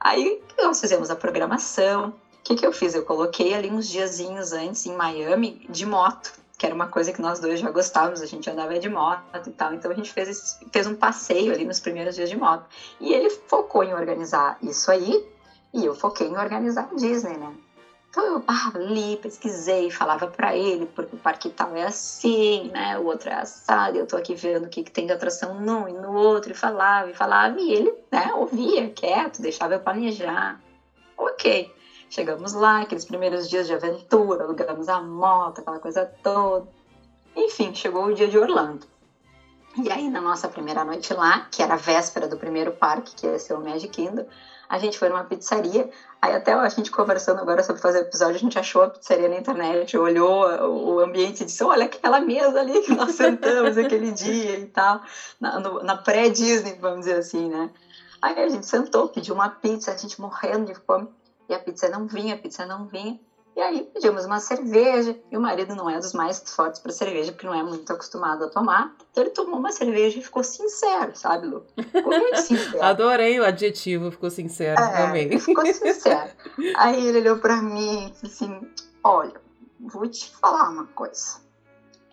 Aí 0.00 0.42
nós 0.58 0.80
fizemos 0.80 1.10
a 1.10 1.16
programação. 1.16 2.08
O 2.08 2.12
que, 2.42 2.56
que 2.56 2.66
eu 2.66 2.72
fiz? 2.72 2.94
Eu 2.94 3.04
coloquei 3.04 3.54
ali 3.54 3.70
uns 3.70 3.88
diazinhos 3.88 4.52
antes 4.52 4.84
em 4.86 4.96
Miami 4.96 5.64
de 5.68 5.86
moto. 5.86 6.32
que 6.56 6.66
era 6.66 6.74
uma 6.74 6.88
coisa 6.88 7.12
que 7.12 7.22
nós 7.22 7.38
dois 7.38 7.60
já 7.60 7.70
gostávamos, 7.70 8.20
a 8.20 8.26
gente 8.26 8.50
andava 8.50 8.76
de 8.80 8.88
moto 8.88 9.22
e 9.46 9.50
tal, 9.52 9.74
então 9.74 9.92
a 9.92 9.94
gente 9.94 10.12
fez, 10.12 10.28
esse, 10.28 10.56
fez 10.72 10.88
um 10.88 10.96
passeio 10.96 11.52
ali 11.52 11.64
nos 11.64 11.78
primeiros 11.78 12.16
dias 12.16 12.28
de 12.28 12.36
moto. 12.36 12.64
E 13.00 13.12
ele 13.12 13.30
focou 13.30 13.84
em 13.84 13.94
organizar 13.94 14.58
isso 14.60 14.90
aí, 14.90 15.24
e 15.72 15.84
eu 15.84 15.94
foquei 15.94 16.26
em 16.26 16.36
organizar 16.36 16.88
a 16.90 16.96
Disney, 16.96 17.36
né? 17.36 17.54
Então 18.10 18.24
eu 18.24 18.44
ah, 18.48 18.72
li, 18.74 19.16
pesquisei, 19.16 19.90
falava 19.90 20.26
para 20.26 20.56
ele, 20.56 20.86
porque 20.86 21.14
o 21.14 21.18
parque 21.18 21.50
tal 21.50 21.76
é 21.76 21.84
assim, 21.84 22.70
né? 22.70 22.98
O 22.98 23.04
outro 23.04 23.28
é 23.28 23.34
assado, 23.34 23.98
eu 23.98 24.06
tô 24.06 24.16
aqui 24.16 24.34
vendo 24.34 24.64
o 24.64 24.68
que, 24.68 24.82
que 24.82 24.90
tem 24.90 25.06
de 25.06 25.12
atração 25.12 25.60
num 25.60 25.86
e 25.88 25.92
no 25.92 26.12
outro, 26.12 26.52
e 26.52 26.54
falava, 26.54 27.10
e 27.10 27.14
falava, 27.14 27.60
e 27.60 27.70
ele, 27.70 27.94
né, 28.10 28.32
ouvia, 28.34 28.88
quieto, 28.90 29.42
deixava 29.42 29.74
eu 29.74 29.80
planejar. 29.80 30.58
Ok. 31.16 31.70
Chegamos 32.10 32.54
lá, 32.54 32.80
aqueles 32.80 33.04
primeiros 33.04 33.48
dias 33.48 33.66
de 33.66 33.74
aventura, 33.74 34.44
alugamos 34.44 34.88
a 34.88 35.00
moto, 35.00 35.60
aquela 35.60 35.78
coisa 35.78 36.06
toda. 36.22 36.66
Enfim, 37.36 37.74
chegou 37.74 38.06
o 38.06 38.14
dia 38.14 38.26
de 38.26 38.38
Orlando. 38.38 38.86
E 39.76 39.92
aí, 39.92 40.08
na 40.08 40.20
nossa 40.20 40.48
primeira 40.48 40.82
noite 40.82 41.12
lá, 41.12 41.46
que 41.50 41.62
era 41.62 41.74
a 41.74 41.76
véspera 41.76 42.26
do 42.26 42.38
primeiro 42.38 42.72
parque, 42.72 43.14
que 43.14 43.26
ia 43.26 43.38
ser 43.38 43.52
o 43.52 43.60
Magic 43.60 43.88
Kingdom, 43.88 44.24
a 44.68 44.78
gente 44.78 44.98
foi 44.98 45.08
numa 45.08 45.24
pizzaria. 45.24 45.88
Aí 46.20 46.34
até 46.34 46.52
a 46.52 46.68
gente 46.68 46.90
conversando 46.90 47.40
agora 47.40 47.62
sobre 47.62 47.80
fazer 47.80 47.98
o 47.98 48.02
episódio, 48.02 48.36
a 48.36 48.38
gente 48.38 48.58
achou 48.58 48.82
a 48.82 48.88
pizzaria 48.88 49.28
na 49.28 49.36
internet, 49.36 49.96
olhou 49.96 50.44
o 50.44 51.00
ambiente 51.00 51.42
e 51.42 51.46
disse, 51.46 51.62
olha 51.64 51.86
aquela 51.86 52.20
mesa 52.20 52.60
ali 52.60 52.80
que 52.80 52.94
nós 52.94 53.14
sentamos 53.16 53.78
aquele 53.78 54.10
dia 54.12 54.58
e 54.58 54.66
tal, 54.66 55.00
na, 55.40 55.58
na 55.58 55.96
pré-Disney, 55.96 56.76
vamos 56.80 57.00
dizer 57.00 57.16
assim, 57.16 57.48
né? 57.48 57.70
Aí 58.20 58.38
a 58.38 58.48
gente 58.48 58.66
sentou, 58.66 59.08
pediu 59.08 59.34
uma 59.34 59.48
pizza, 59.48 59.92
a 59.92 59.96
gente 59.96 60.20
morrendo 60.20 60.66
de 60.66 60.74
fome 60.74 61.08
e 61.48 61.54
a 61.54 61.58
pizza 61.58 61.88
não 61.88 62.06
vinha, 62.06 62.34
a 62.34 62.38
pizza 62.38 62.66
não 62.66 62.86
vinha. 62.86 63.18
E 63.58 63.60
aí 63.60 63.90
pedimos 63.92 64.24
uma 64.24 64.38
cerveja, 64.38 65.18
e 65.32 65.36
o 65.36 65.40
marido 65.40 65.74
não 65.74 65.90
é 65.90 65.98
dos 65.98 66.12
mais 66.12 66.38
fortes 66.46 66.80
para 66.80 66.92
cerveja, 66.92 67.32
porque 67.32 67.44
não 67.44 67.52
é 67.52 67.60
muito 67.60 67.92
acostumado 67.92 68.44
a 68.44 68.48
tomar. 68.48 68.94
Então 69.10 69.24
ele 69.24 69.32
tomou 69.32 69.58
uma 69.58 69.72
cerveja 69.72 70.16
e 70.16 70.22
ficou 70.22 70.44
sincero, 70.44 71.10
sabe, 71.16 71.48
Lu? 71.48 71.66
Ficou 71.76 72.04
muito 72.04 72.36
sincero. 72.40 72.80
Adorei 72.80 73.40
o 73.40 73.44
adjetivo, 73.44 74.12
ficou 74.12 74.30
sincero, 74.30 74.80
é, 74.80 75.02
amei. 75.02 75.40
Ficou 75.40 75.66
sincero. 75.66 76.30
aí 76.78 77.04
ele 77.04 77.18
olhou 77.18 77.38
para 77.38 77.60
mim 77.60 78.06
e 78.06 78.10
disse 78.12 78.26
assim, 78.26 78.70
olha, 79.02 79.40
vou 79.80 80.06
te 80.06 80.30
falar 80.36 80.70
uma 80.70 80.86
coisa. 80.86 81.40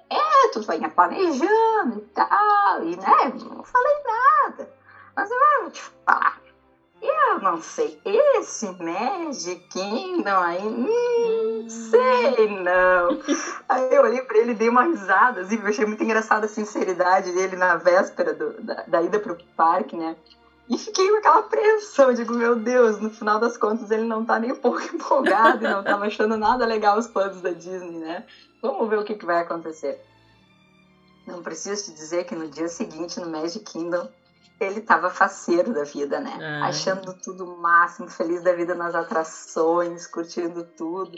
É, 0.09 0.47
tu 0.51 0.61
vinha 0.61 0.89
planejando 0.89 1.99
e 1.99 2.05
tal, 2.15 2.83
e 2.83 2.95
né, 2.95 3.33
não 3.35 3.63
falei 3.63 3.95
nada. 4.03 4.73
Mas 5.15 5.29
eu 5.29 5.37
vou 5.61 5.69
te 5.69 5.83
falar 6.03 6.41
eu 7.07 7.39
não 7.39 7.61
sei, 7.61 7.97
esse 8.03 8.65
Magic 8.79 9.67
Kingdom 9.69 10.39
aí, 10.39 10.61
hum, 10.61 11.67
sei 11.69 12.47
não. 12.47 13.17
Aí 13.67 13.93
eu 13.93 14.03
olhei 14.03 14.21
pra 14.21 14.37
ele 14.37 14.51
e 14.51 14.55
dei 14.55 14.69
uma 14.69 14.83
risada, 14.83 15.41
assim, 15.41 15.59
eu 15.59 15.67
achei 15.67 15.85
muito 15.85 16.03
engraçada 16.03 16.45
a 16.45 16.49
sinceridade 16.49 17.31
dele 17.31 17.55
na 17.55 17.75
véspera 17.75 18.33
do, 18.33 18.61
da, 18.61 18.83
da 18.87 19.01
ida 19.01 19.19
pro 19.19 19.37
parque, 19.55 19.95
né? 19.95 20.15
E 20.67 20.77
fiquei 20.77 21.09
com 21.09 21.17
aquela 21.17 21.43
pressão, 21.43 22.13
digo, 22.13 22.33
meu 22.33 22.55
Deus, 22.55 22.99
no 22.99 23.09
final 23.09 23.37
das 23.37 23.55
contas 23.55 23.91
ele 23.91 24.03
não 24.03 24.25
tá 24.25 24.39
nem 24.39 24.51
um 24.51 24.55
pouco 24.55 24.81
empolgado 24.93 25.63
e 25.63 25.69
não 25.69 25.83
tava 25.83 26.05
achando 26.05 26.35
nada 26.37 26.65
legal 26.65 26.97
os 26.97 27.07
planos 27.07 27.41
da 27.41 27.51
Disney, 27.51 27.99
né? 27.99 28.23
Vamos 28.61 28.89
ver 28.89 28.97
o 28.97 29.03
que, 29.03 29.15
que 29.15 29.25
vai 29.25 29.41
acontecer. 29.41 29.99
Não 31.27 31.41
preciso 31.41 31.85
te 31.85 31.93
dizer 31.93 32.23
que 32.25 32.35
no 32.35 32.47
dia 32.47 32.67
seguinte, 32.67 33.19
no 33.19 33.29
Magic 33.29 33.59
Kingdom, 33.59 34.07
ele 34.59 34.81
tava 34.81 35.09
faceiro 35.09 35.73
da 35.73 35.83
vida, 35.83 36.19
né? 36.19 36.37
Ah. 36.41 36.67
Achando 36.67 37.13
tudo 37.13 37.45
o 37.45 37.57
máximo, 37.57 38.07
feliz 38.07 38.41
da 38.41 38.53
vida 38.53 38.73
nas 38.75 38.95
atrações, 38.95 40.07
curtindo 40.07 40.63
tudo. 40.77 41.17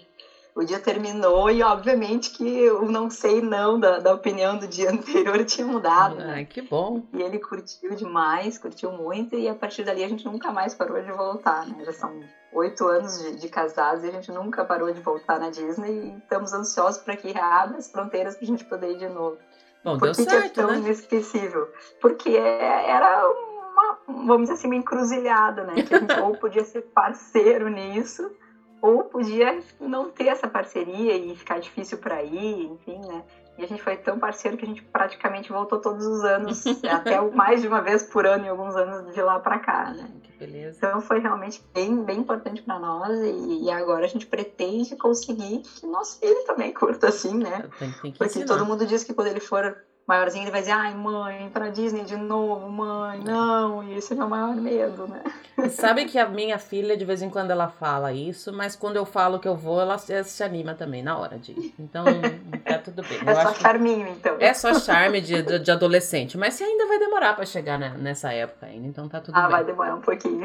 O 0.55 0.63
dia 0.63 0.79
terminou 0.79 1.51
e, 1.51 1.61
obviamente, 1.61 2.31
que 2.31 2.67
o 2.71 2.91
não 2.91 3.11
sei 3.11 3.41
não 3.41 3.79
da, 3.79 3.99
da 3.99 4.11
opinião 4.11 4.57
do 4.57 4.67
dia 4.67 4.89
anterior 4.91 5.45
tinha 5.45 5.67
mudado. 5.67 6.15
Né? 6.15 6.33
Ai, 6.37 6.45
que 6.45 6.63
bom. 6.63 7.03
E 7.13 7.21
ele 7.21 7.37
curtiu 7.37 7.95
demais, 7.95 8.57
curtiu 8.57 8.91
muito, 8.91 9.35
e 9.35 9.47
a 9.47 9.53
partir 9.53 9.83
dali 9.83 10.03
a 10.03 10.09
gente 10.09 10.25
nunca 10.25 10.51
mais 10.51 10.73
parou 10.73 10.99
de 10.99 11.11
voltar, 11.11 11.67
né? 11.67 11.85
Já 11.85 11.93
são 11.93 12.23
oito 12.53 12.87
anos 12.87 13.21
de, 13.21 13.35
de 13.35 13.47
casados 13.49 14.03
e 14.03 14.07
a 14.07 14.11
gente 14.11 14.31
nunca 14.31 14.65
parou 14.65 14.91
de 14.91 14.99
voltar 14.99 15.39
na 15.39 15.51
Disney 15.51 15.91
e 15.91 16.17
estamos 16.17 16.51
ansiosos 16.53 17.03
para 17.03 17.15
que 17.15 17.37
abra 17.37 17.77
as 17.77 17.91
fronteiras 17.91 18.35
para 18.35 18.43
a 18.43 18.47
gente 18.47 18.65
poder 18.65 18.93
ir 18.93 18.97
de 18.97 19.09
novo. 19.09 19.37
Bom, 19.87 19.97
Por 19.97 20.09
que, 20.09 20.15
certo, 20.15 20.59
é 20.59 20.63
tão 20.63 20.71
né? 20.71 20.79
inesquecível? 20.79 21.69
Porque 22.01 22.35
era 22.35 23.25
uma, 23.25 23.97
vamos 24.05 24.41
dizer 24.41 24.53
assim, 24.55 24.67
uma 24.67 24.75
encruzilhada, 24.75 25.63
né? 25.63 25.75
Que 25.81 25.95
a 25.95 25.99
gente 25.99 26.11
ou 26.19 26.35
podia 26.35 26.65
ser 26.65 26.81
parceiro 26.93 27.69
nisso, 27.69 28.29
ou 28.81 29.05
podia 29.05 29.57
não 29.79 30.09
ter 30.09 30.27
essa 30.27 30.45
parceria 30.45 31.15
e 31.15 31.33
ficar 31.37 31.59
difícil 31.59 31.99
para 31.99 32.21
ir, 32.21 32.65
enfim, 32.65 32.99
né? 32.99 33.23
E 33.57 33.63
a 33.63 33.67
gente 33.67 33.81
foi 33.81 33.95
tão 33.97 34.19
parceiro 34.19 34.55
que 34.55 34.63
a 34.63 34.67
gente 34.67 34.83
praticamente 34.83 35.51
voltou 35.51 35.79
todos 35.79 36.05
os 36.05 36.23
anos, 36.23 36.63
até 36.89 37.19
mais 37.31 37.61
de 37.61 37.67
uma 37.67 37.81
vez 37.81 38.03
por 38.03 38.25
ano 38.25 38.45
em 38.45 38.49
alguns 38.49 38.75
anos 38.75 39.13
de 39.13 39.21
lá 39.21 39.39
para 39.39 39.57
cá, 39.57 39.91
né? 39.91 40.07
Que 40.21 40.31
beleza. 40.33 40.77
Então 40.77 41.01
foi 41.01 41.19
realmente 41.19 41.61
bem, 41.73 42.03
bem 42.03 42.19
importante 42.19 42.61
para 42.61 42.77
nós 42.77 43.17
e, 43.19 43.65
e, 43.65 43.71
agora 43.71 44.05
a 44.05 44.07
gente 44.07 44.27
pretende 44.27 44.95
conseguir 44.95 45.61
que 45.61 45.87
nosso 45.87 46.19
filho 46.19 46.43
também 46.45 46.71
curta 46.71 47.07
assim, 47.07 47.35
né? 47.35 47.67
Tem, 47.79 47.91
tem 48.01 48.11
Porque 48.11 48.25
ensinar. 48.25 48.45
todo 48.45 48.65
mundo 48.65 48.85
diz 48.85 49.03
que 49.03 49.13
quando 49.13 49.27
ele 49.27 49.39
for 49.39 49.75
maiorzinho, 50.07 50.45
ele 50.45 50.51
vai 50.51 50.61
dizer, 50.61 50.71
ai 50.71 50.93
mãe, 50.93 51.49
pra 51.49 51.69
Disney 51.69 52.05
de 52.05 52.15
novo, 52.15 52.69
mãe, 52.69 53.19
não, 53.19 53.83
e 53.83 53.97
esse 53.97 54.17
é 54.17 54.23
o 54.23 54.29
maior 54.29 54.55
medo, 54.55 55.05
né? 55.05 55.21
Sabe 55.69 56.05
que 56.05 56.19
a 56.19 56.29
minha 56.29 56.59
filha, 56.59 56.95
de 56.95 57.03
vez 57.03 57.21
em 57.21 57.29
quando, 57.29 57.49
ela 57.49 57.67
fala 57.67 58.13
isso, 58.13 58.53
mas 58.53 58.75
quando 58.75 58.95
eu 58.95 59.05
falo 59.05 59.39
que 59.39 59.47
eu 59.47 59.55
vou, 59.55 59.81
ela 59.81 59.97
se 59.97 60.43
anima 60.43 60.75
também 60.75 61.01
na 61.01 61.17
hora 61.17 61.37
de 61.39 61.51
ir. 61.51 61.73
Então, 61.79 62.05
tá 62.63 62.77
tudo 62.77 63.01
bem. 63.01 63.17
É 63.25 63.31
eu 63.31 63.35
só 63.35 63.53
charminho, 63.55 64.07
então. 64.07 64.37
É 64.39 64.53
só 64.53 64.73
charme 64.75 65.19
de, 65.19 65.41
de 65.59 65.71
adolescente, 65.71 66.37
mas 66.37 66.53
você 66.53 66.63
ainda 66.63 66.85
vai 66.85 66.99
demorar 66.99 67.35
para 67.35 67.45
chegar 67.45 67.77
nessa 67.77 68.31
época 68.31 68.67
ainda, 68.67 68.87
então 68.87 69.09
tá 69.09 69.19
tudo 69.19 69.35
ah, 69.35 69.41
bem. 69.41 69.47
Ah, 69.47 69.49
vai 69.49 69.65
demorar 69.65 69.95
um 69.95 70.01
pouquinho. 70.01 70.43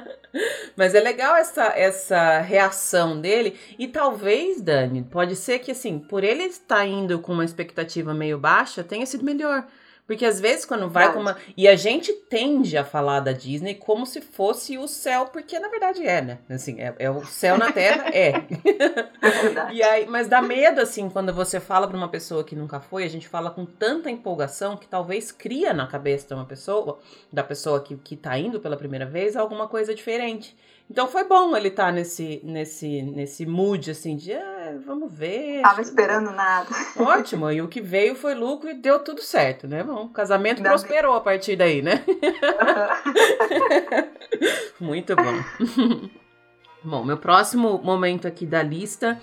mas 0.76 0.94
é 0.94 1.00
legal 1.00 1.34
essa, 1.34 1.64
essa 1.76 2.38
reação 2.38 3.20
dele, 3.20 3.58
e 3.78 3.88
talvez, 3.88 4.62
Dani, 4.62 5.02
pode 5.02 5.34
ser 5.34 5.58
que, 5.58 5.72
assim, 5.72 5.98
por 5.98 6.22
ele 6.22 6.44
estar 6.44 6.86
indo 6.86 7.18
com 7.18 7.32
uma 7.32 7.44
expectativa 7.44 8.14
meio 8.14 8.38
baixa, 8.38 8.85
tenha 8.86 9.06
sido 9.06 9.24
melhor. 9.24 9.66
Porque 10.06 10.24
às 10.24 10.40
vezes 10.40 10.64
quando 10.64 10.88
vai 10.88 11.12
com 11.12 11.18
uma. 11.18 11.36
E 11.56 11.66
a 11.66 11.74
gente 11.74 12.12
tende 12.12 12.78
a 12.78 12.84
falar 12.84 13.20
da 13.20 13.32
Disney 13.32 13.74
como 13.74 14.06
se 14.06 14.20
fosse 14.20 14.78
o 14.78 14.86
céu, 14.86 15.26
porque 15.26 15.58
na 15.58 15.68
verdade 15.68 16.06
é, 16.06 16.22
né? 16.22 16.38
Assim, 16.48 16.80
é, 16.80 16.94
é 17.00 17.10
o 17.10 17.24
céu 17.24 17.58
na 17.58 17.72
Terra, 17.72 18.08
é. 18.14 18.28
É 18.30 19.72
e 19.72 19.82
aí, 19.82 20.06
mas 20.06 20.28
dá 20.28 20.40
medo, 20.40 20.80
assim, 20.80 21.10
quando 21.10 21.32
você 21.32 21.58
fala 21.58 21.88
para 21.88 21.96
uma 21.96 22.08
pessoa 22.08 22.44
que 22.44 22.54
nunca 22.54 22.78
foi, 22.78 23.02
a 23.02 23.08
gente 23.08 23.26
fala 23.26 23.50
com 23.50 23.66
tanta 23.66 24.08
empolgação 24.08 24.76
que 24.76 24.86
talvez 24.86 25.32
cria 25.32 25.74
na 25.74 25.88
cabeça 25.88 26.28
de 26.28 26.34
uma 26.34 26.44
pessoa, 26.44 27.00
da 27.32 27.42
pessoa 27.42 27.82
que, 27.82 27.96
que 27.96 28.16
tá 28.16 28.38
indo 28.38 28.60
pela 28.60 28.76
primeira 28.76 29.06
vez, 29.06 29.36
alguma 29.36 29.66
coisa 29.66 29.92
diferente. 29.92 30.56
Então 30.88 31.08
foi 31.08 31.24
bom 31.24 31.56
ele 31.56 31.66
estar 31.66 31.86
tá 31.86 31.92
nesse, 31.92 32.40
nesse, 32.44 33.02
nesse 33.02 33.44
mood, 33.44 33.90
assim, 33.90 34.14
de 34.14 34.32
ah, 34.34 34.55
vamos 34.84 35.12
ver. 35.12 35.62
Tava 35.62 35.80
esperando 35.80 36.30
nada. 36.30 36.68
Ótimo, 36.98 37.50
e 37.50 37.60
o 37.60 37.68
que 37.68 37.80
veio 37.80 38.14
foi 38.14 38.34
lucro 38.34 38.70
e 38.70 38.74
deu 38.74 38.98
tudo 38.98 39.22
certo, 39.22 39.66
né? 39.66 39.82
Bom, 39.82 40.04
o 40.04 40.08
casamento 40.08 40.62
Não 40.62 40.70
prosperou 40.70 41.14
a 41.14 41.20
partir 41.20 41.56
daí, 41.56 41.82
né? 41.82 42.04
Muito 44.80 45.14
bom. 45.16 46.10
bom, 46.82 47.04
meu 47.04 47.18
próximo 47.18 47.78
momento 47.78 48.26
aqui 48.26 48.46
da 48.46 48.62
lista, 48.62 49.20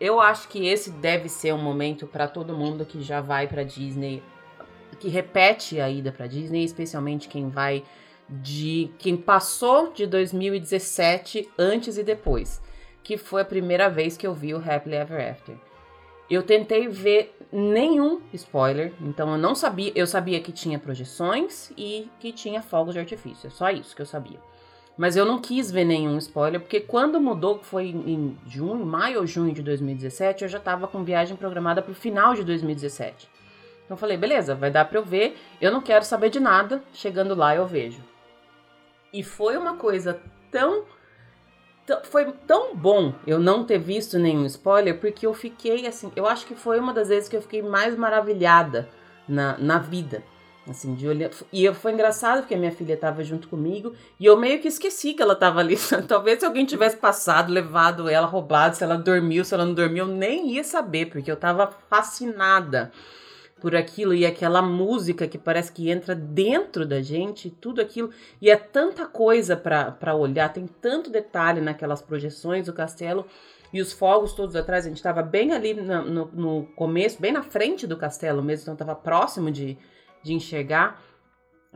eu 0.00 0.20
acho 0.20 0.48
que 0.48 0.66
esse 0.66 0.90
deve 0.90 1.28
ser 1.28 1.54
um 1.54 1.62
momento 1.62 2.06
para 2.06 2.28
todo 2.28 2.56
mundo 2.56 2.84
que 2.84 3.02
já 3.02 3.20
vai 3.20 3.46
para 3.46 3.62
Disney, 3.62 4.22
que 4.98 5.08
repete 5.08 5.80
a 5.80 5.90
ida 5.90 6.12
para 6.12 6.26
Disney, 6.26 6.64
especialmente 6.64 7.28
quem 7.28 7.48
vai 7.48 7.84
de 8.28 8.90
quem 8.98 9.16
passou 9.16 9.92
de 9.92 10.06
2017 10.06 11.50
antes 11.58 11.98
e 11.98 12.02
depois, 12.02 12.62
que 13.02 13.16
foi 13.16 13.42
a 13.42 13.44
primeira 13.44 13.88
vez 13.88 14.16
que 14.16 14.26
eu 14.26 14.34
vi 14.34 14.54
o 14.54 14.58
Happily 14.58 14.96
Ever 14.96 15.30
After. 15.30 15.56
Eu 16.30 16.42
tentei 16.42 16.88
ver 16.88 17.36
nenhum 17.52 18.20
spoiler, 18.32 18.92
então 19.00 19.30
eu 19.32 19.38
não 19.38 19.54
sabia, 19.54 19.92
eu 19.94 20.06
sabia 20.06 20.40
que 20.40 20.52
tinha 20.52 20.78
projeções 20.78 21.70
e 21.76 22.08
que 22.20 22.32
tinha 22.32 22.62
fogos 22.62 22.94
de 22.94 23.00
artifício, 23.00 23.48
é 23.48 23.50
só 23.50 23.70
isso 23.70 23.94
que 23.94 24.00
eu 24.00 24.06
sabia. 24.06 24.40
Mas 24.96 25.16
eu 25.16 25.24
não 25.24 25.40
quis 25.40 25.70
ver 25.70 25.84
nenhum 25.84 26.18
spoiler, 26.18 26.60
porque 26.60 26.80
quando 26.80 27.20
mudou, 27.20 27.58
que 27.58 27.66
foi 27.66 27.86
em 27.86 28.38
junho, 28.46 28.84
maio 28.84 29.20
ou 29.20 29.26
junho 29.26 29.52
de 29.52 29.62
2017, 29.62 30.44
eu 30.44 30.48
já 30.48 30.58
estava 30.58 30.86
com 30.86 31.02
viagem 31.02 31.36
programada 31.36 31.82
para 31.82 31.92
o 31.92 31.94
final 31.94 32.34
de 32.34 32.44
2017. 32.44 33.28
Então 33.84 33.94
eu 33.94 33.96
falei, 33.96 34.16
beleza, 34.16 34.54
vai 34.54 34.70
dar 34.70 34.84
para 34.84 34.98
eu 34.98 35.04
ver, 35.04 35.36
eu 35.60 35.72
não 35.72 35.80
quero 35.80 36.04
saber 36.04 36.30
de 36.30 36.40
nada, 36.40 36.82
chegando 36.92 37.34
lá 37.34 37.54
eu 37.54 37.66
vejo. 37.66 38.02
E 39.12 39.22
foi 39.22 39.56
uma 39.56 39.76
coisa 39.76 40.20
tão, 40.50 40.84
tão. 40.84 41.01
Foi 42.04 42.32
tão 42.46 42.76
bom 42.76 43.12
eu 43.26 43.40
não 43.40 43.64
ter 43.64 43.78
visto 43.78 44.18
nenhum 44.18 44.46
spoiler, 44.46 44.98
porque 45.00 45.26
eu 45.26 45.34
fiquei 45.34 45.86
assim. 45.86 46.12
Eu 46.14 46.26
acho 46.26 46.46
que 46.46 46.54
foi 46.54 46.78
uma 46.78 46.92
das 46.92 47.08
vezes 47.08 47.28
que 47.28 47.36
eu 47.36 47.42
fiquei 47.42 47.60
mais 47.60 47.96
maravilhada 47.96 48.88
na, 49.28 49.58
na 49.58 49.78
vida. 49.78 50.22
Assim, 50.68 50.94
de 50.94 51.08
olhar. 51.08 51.28
E 51.52 51.72
foi 51.74 51.92
engraçado 51.92 52.42
porque 52.42 52.54
a 52.54 52.58
minha 52.58 52.70
filha 52.70 52.94
estava 52.94 53.24
junto 53.24 53.48
comigo 53.48 53.94
e 54.20 54.26
eu 54.26 54.36
meio 54.36 54.60
que 54.60 54.68
esqueci 54.68 55.12
que 55.12 55.20
ela 55.20 55.32
estava 55.32 55.58
ali. 55.58 55.76
Talvez 56.06 56.38
se 56.38 56.46
alguém 56.46 56.64
tivesse 56.64 56.96
passado, 56.96 57.52
levado 57.52 58.08
ela, 58.08 58.28
roubado, 58.28 58.76
se 58.76 58.84
ela 58.84 58.96
dormiu, 58.96 59.44
se 59.44 59.52
ela 59.52 59.64
não 59.64 59.74
dormiu, 59.74 60.06
eu 60.06 60.14
nem 60.14 60.52
ia 60.52 60.62
saber, 60.62 61.06
porque 61.06 61.28
eu 61.28 61.34
estava 61.34 61.68
fascinada 61.90 62.92
por 63.62 63.76
aquilo 63.76 64.12
e 64.12 64.26
aquela 64.26 64.60
música 64.60 65.28
que 65.28 65.38
parece 65.38 65.70
que 65.70 65.88
entra 65.88 66.16
dentro 66.16 66.84
da 66.84 67.00
gente, 67.00 67.48
tudo 67.48 67.80
aquilo. 67.80 68.10
E 68.40 68.50
é 68.50 68.56
tanta 68.56 69.06
coisa 69.06 69.56
para 69.56 70.16
olhar, 70.16 70.52
tem 70.52 70.66
tanto 70.66 71.08
detalhe 71.08 71.60
naquelas 71.60 72.02
projeções 72.02 72.66
do 72.66 72.72
castelo 72.72 73.24
e 73.72 73.80
os 73.80 73.92
fogos 73.92 74.32
todos 74.32 74.56
atrás. 74.56 74.84
A 74.84 74.88
gente 74.88 74.96
estava 74.96 75.22
bem 75.22 75.52
ali 75.52 75.74
no, 75.74 76.02
no, 76.02 76.26
no, 76.32 76.66
começo, 76.74 77.22
bem 77.22 77.30
na 77.30 77.44
frente 77.44 77.86
do 77.86 77.96
castelo 77.96 78.42
mesmo, 78.42 78.62
então 78.62 78.74
estava 78.74 78.96
próximo 78.96 79.48
de, 79.48 79.78
de 80.24 80.34
enxergar. 80.34 81.00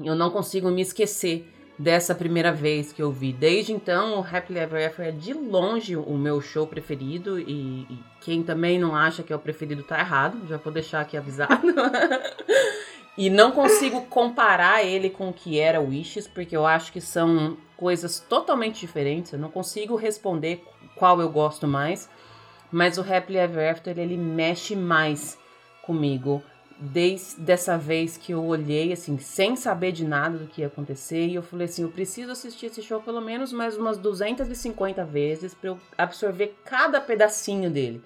Eu 0.03 0.17
não 0.17 0.31
consigo 0.31 0.69
me 0.73 0.83
esquecer 0.83 1.49
dessa 1.79 2.15
primeira 2.15 2.53
vez 2.53 2.93
que 2.93 3.03
eu 3.03 3.11
vi. 3.11 3.33
Desde 3.33 3.73
então, 3.73 4.19
o 4.19 4.25
Happily 4.25 4.59
Ever 4.61 4.87
After 4.89 5.07
é 5.07 5.11
de 5.11 5.33
longe 5.33 5.97
o 5.97 6.17
meu 6.17 6.41
show 6.41 6.67
preferido 6.67 7.39
e, 7.39 7.83
e 7.83 7.99
quem 8.21 8.43
também 8.43 8.79
não 8.79 8.95
acha 8.95 9.23
que 9.23 9.33
é 9.33 9.37
o 9.37 9.41
preferido 9.41 9.83
tá 9.83 9.99
errado, 9.99 10.47
já 10.49 10.57
vou 10.57 10.73
deixar 10.73 11.01
aqui 11.01 11.17
avisado. 11.17 11.67
e 13.17 13.29
não 13.29 13.53
consigo 13.53 14.03
comparar 14.07 14.85
ele 14.85 15.11
com 15.11 15.29
o 15.29 15.33
que 15.33 15.59
era 15.59 15.81
o 15.81 15.89
Wishes, 15.89 16.27
porque 16.27 16.57
eu 16.57 16.67
acho 16.67 16.93
que 16.93 17.01
são 17.01 17.57
coisas 17.77 18.21
totalmente 18.21 18.81
diferentes. 18.81 19.33
Eu 19.33 19.39
não 19.39 19.51
consigo 19.51 19.97
responder 19.97 20.65
qual 20.95 21.21
eu 21.21 21.29
gosto 21.29 21.67
mais, 21.67 22.09
mas 22.73 22.97
o 22.97 23.03
Happily 23.03 23.39
Ever 23.39 23.71
After 23.71 23.99
ele 23.99 24.17
mexe 24.17 24.75
mais 24.75 25.39
comigo 25.83 26.43
desde 26.79 27.41
dessa 27.41 27.79
vez 27.79 28.17
que 28.17 28.33
eu 28.33 28.45
olhei 28.45 28.93
assim, 28.93 29.19
sem 29.19 29.57
saber 29.57 29.93
de 29.93 30.05
nada 30.05 30.39
do 30.39 30.47
que 30.47 30.61
ia 30.61 30.67
acontecer, 30.67 31.27
e 31.27 31.35
eu 31.35 31.43
falei 31.43 31.67
assim, 31.67 31.83
eu 31.83 31.91
preciso 31.91 32.31
assistir 32.31 32.67
esse 32.67 32.83
show 32.83 33.01
pelo 33.01 33.21
menos 33.21 33.53
mais 33.53 33.77
umas 33.77 33.99
250 33.99 35.05
vezes 35.05 35.55
para 35.55 35.71
eu 35.71 35.79
absorver 35.97 36.55
cada 36.65 37.01
pedacinho 37.01 37.71
dele. 37.71 38.03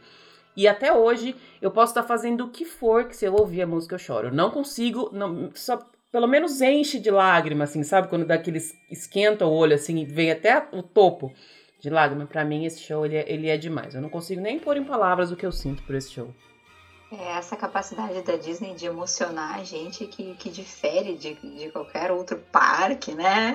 E 0.56 0.66
até 0.68 0.92
hoje 0.92 1.34
eu 1.60 1.70
posso 1.70 1.92
estar 1.92 2.02
fazendo 2.02 2.44
o 2.44 2.50
que 2.50 2.64
for 2.64 3.04
que 3.04 3.16
se 3.16 3.24
eu 3.24 3.34
ouvir 3.34 3.62
a 3.62 3.66
música 3.66 3.94
eu 3.94 3.98
choro. 3.98 4.28
Eu 4.28 4.32
não 4.32 4.50
consigo, 4.50 5.10
não, 5.12 5.50
só 5.54 5.78
pelo 6.10 6.26
menos 6.26 6.60
enche 6.60 6.98
de 6.98 7.10
lágrimas, 7.10 7.70
assim, 7.70 7.82
sabe? 7.82 8.08
Quando 8.08 8.26
dá 8.26 8.34
aqueles 8.34 8.76
esquenta 8.90 9.46
o 9.46 9.52
olho 9.52 9.74
assim 9.74 9.98
e 9.98 10.04
vem 10.04 10.30
até 10.30 10.66
o 10.72 10.82
topo 10.82 11.32
de 11.80 11.88
lágrima. 11.88 12.26
Para 12.26 12.44
mim 12.44 12.64
esse 12.64 12.80
show 12.80 13.06
ele 13.06 13.16
é, 13.16 13.32
ele 13.32 13.48
é 13.48 13.56
demais. 13.56 13.94
Eu 13.94 14.02
não 14.02 14.08
consigo 14.08 14.40
nem 14.40 14.58
pôr 14.58 14.76
em 14.76 14.84
palavras 14.84 15.30
o 15.30 15.36
que 15.36 15.46
eu 15.46 15.52
sinto 15.52 15.82
por 15.84 15.94
esse 15.94 16.10
show. 16.10 16.34
É 17.12 17.32
essa 17.32 17.56
capacidade 17.56 18.22
da 18.22 18.36
Disney 18.36 18.72
de 18.74 18.86
emocionar 18.86 19.58
a 19.58 19.64
gente 19.64 20.06
que, 20.06 20.32
que 20.36 20.48
difere 20.48 21.16
de, 21.16 21.34
de 21.34 21.68
qualquer 21.72 22.12
outro 22.12 22.38
parque, 22.52 23.12
né? 23.12 23.54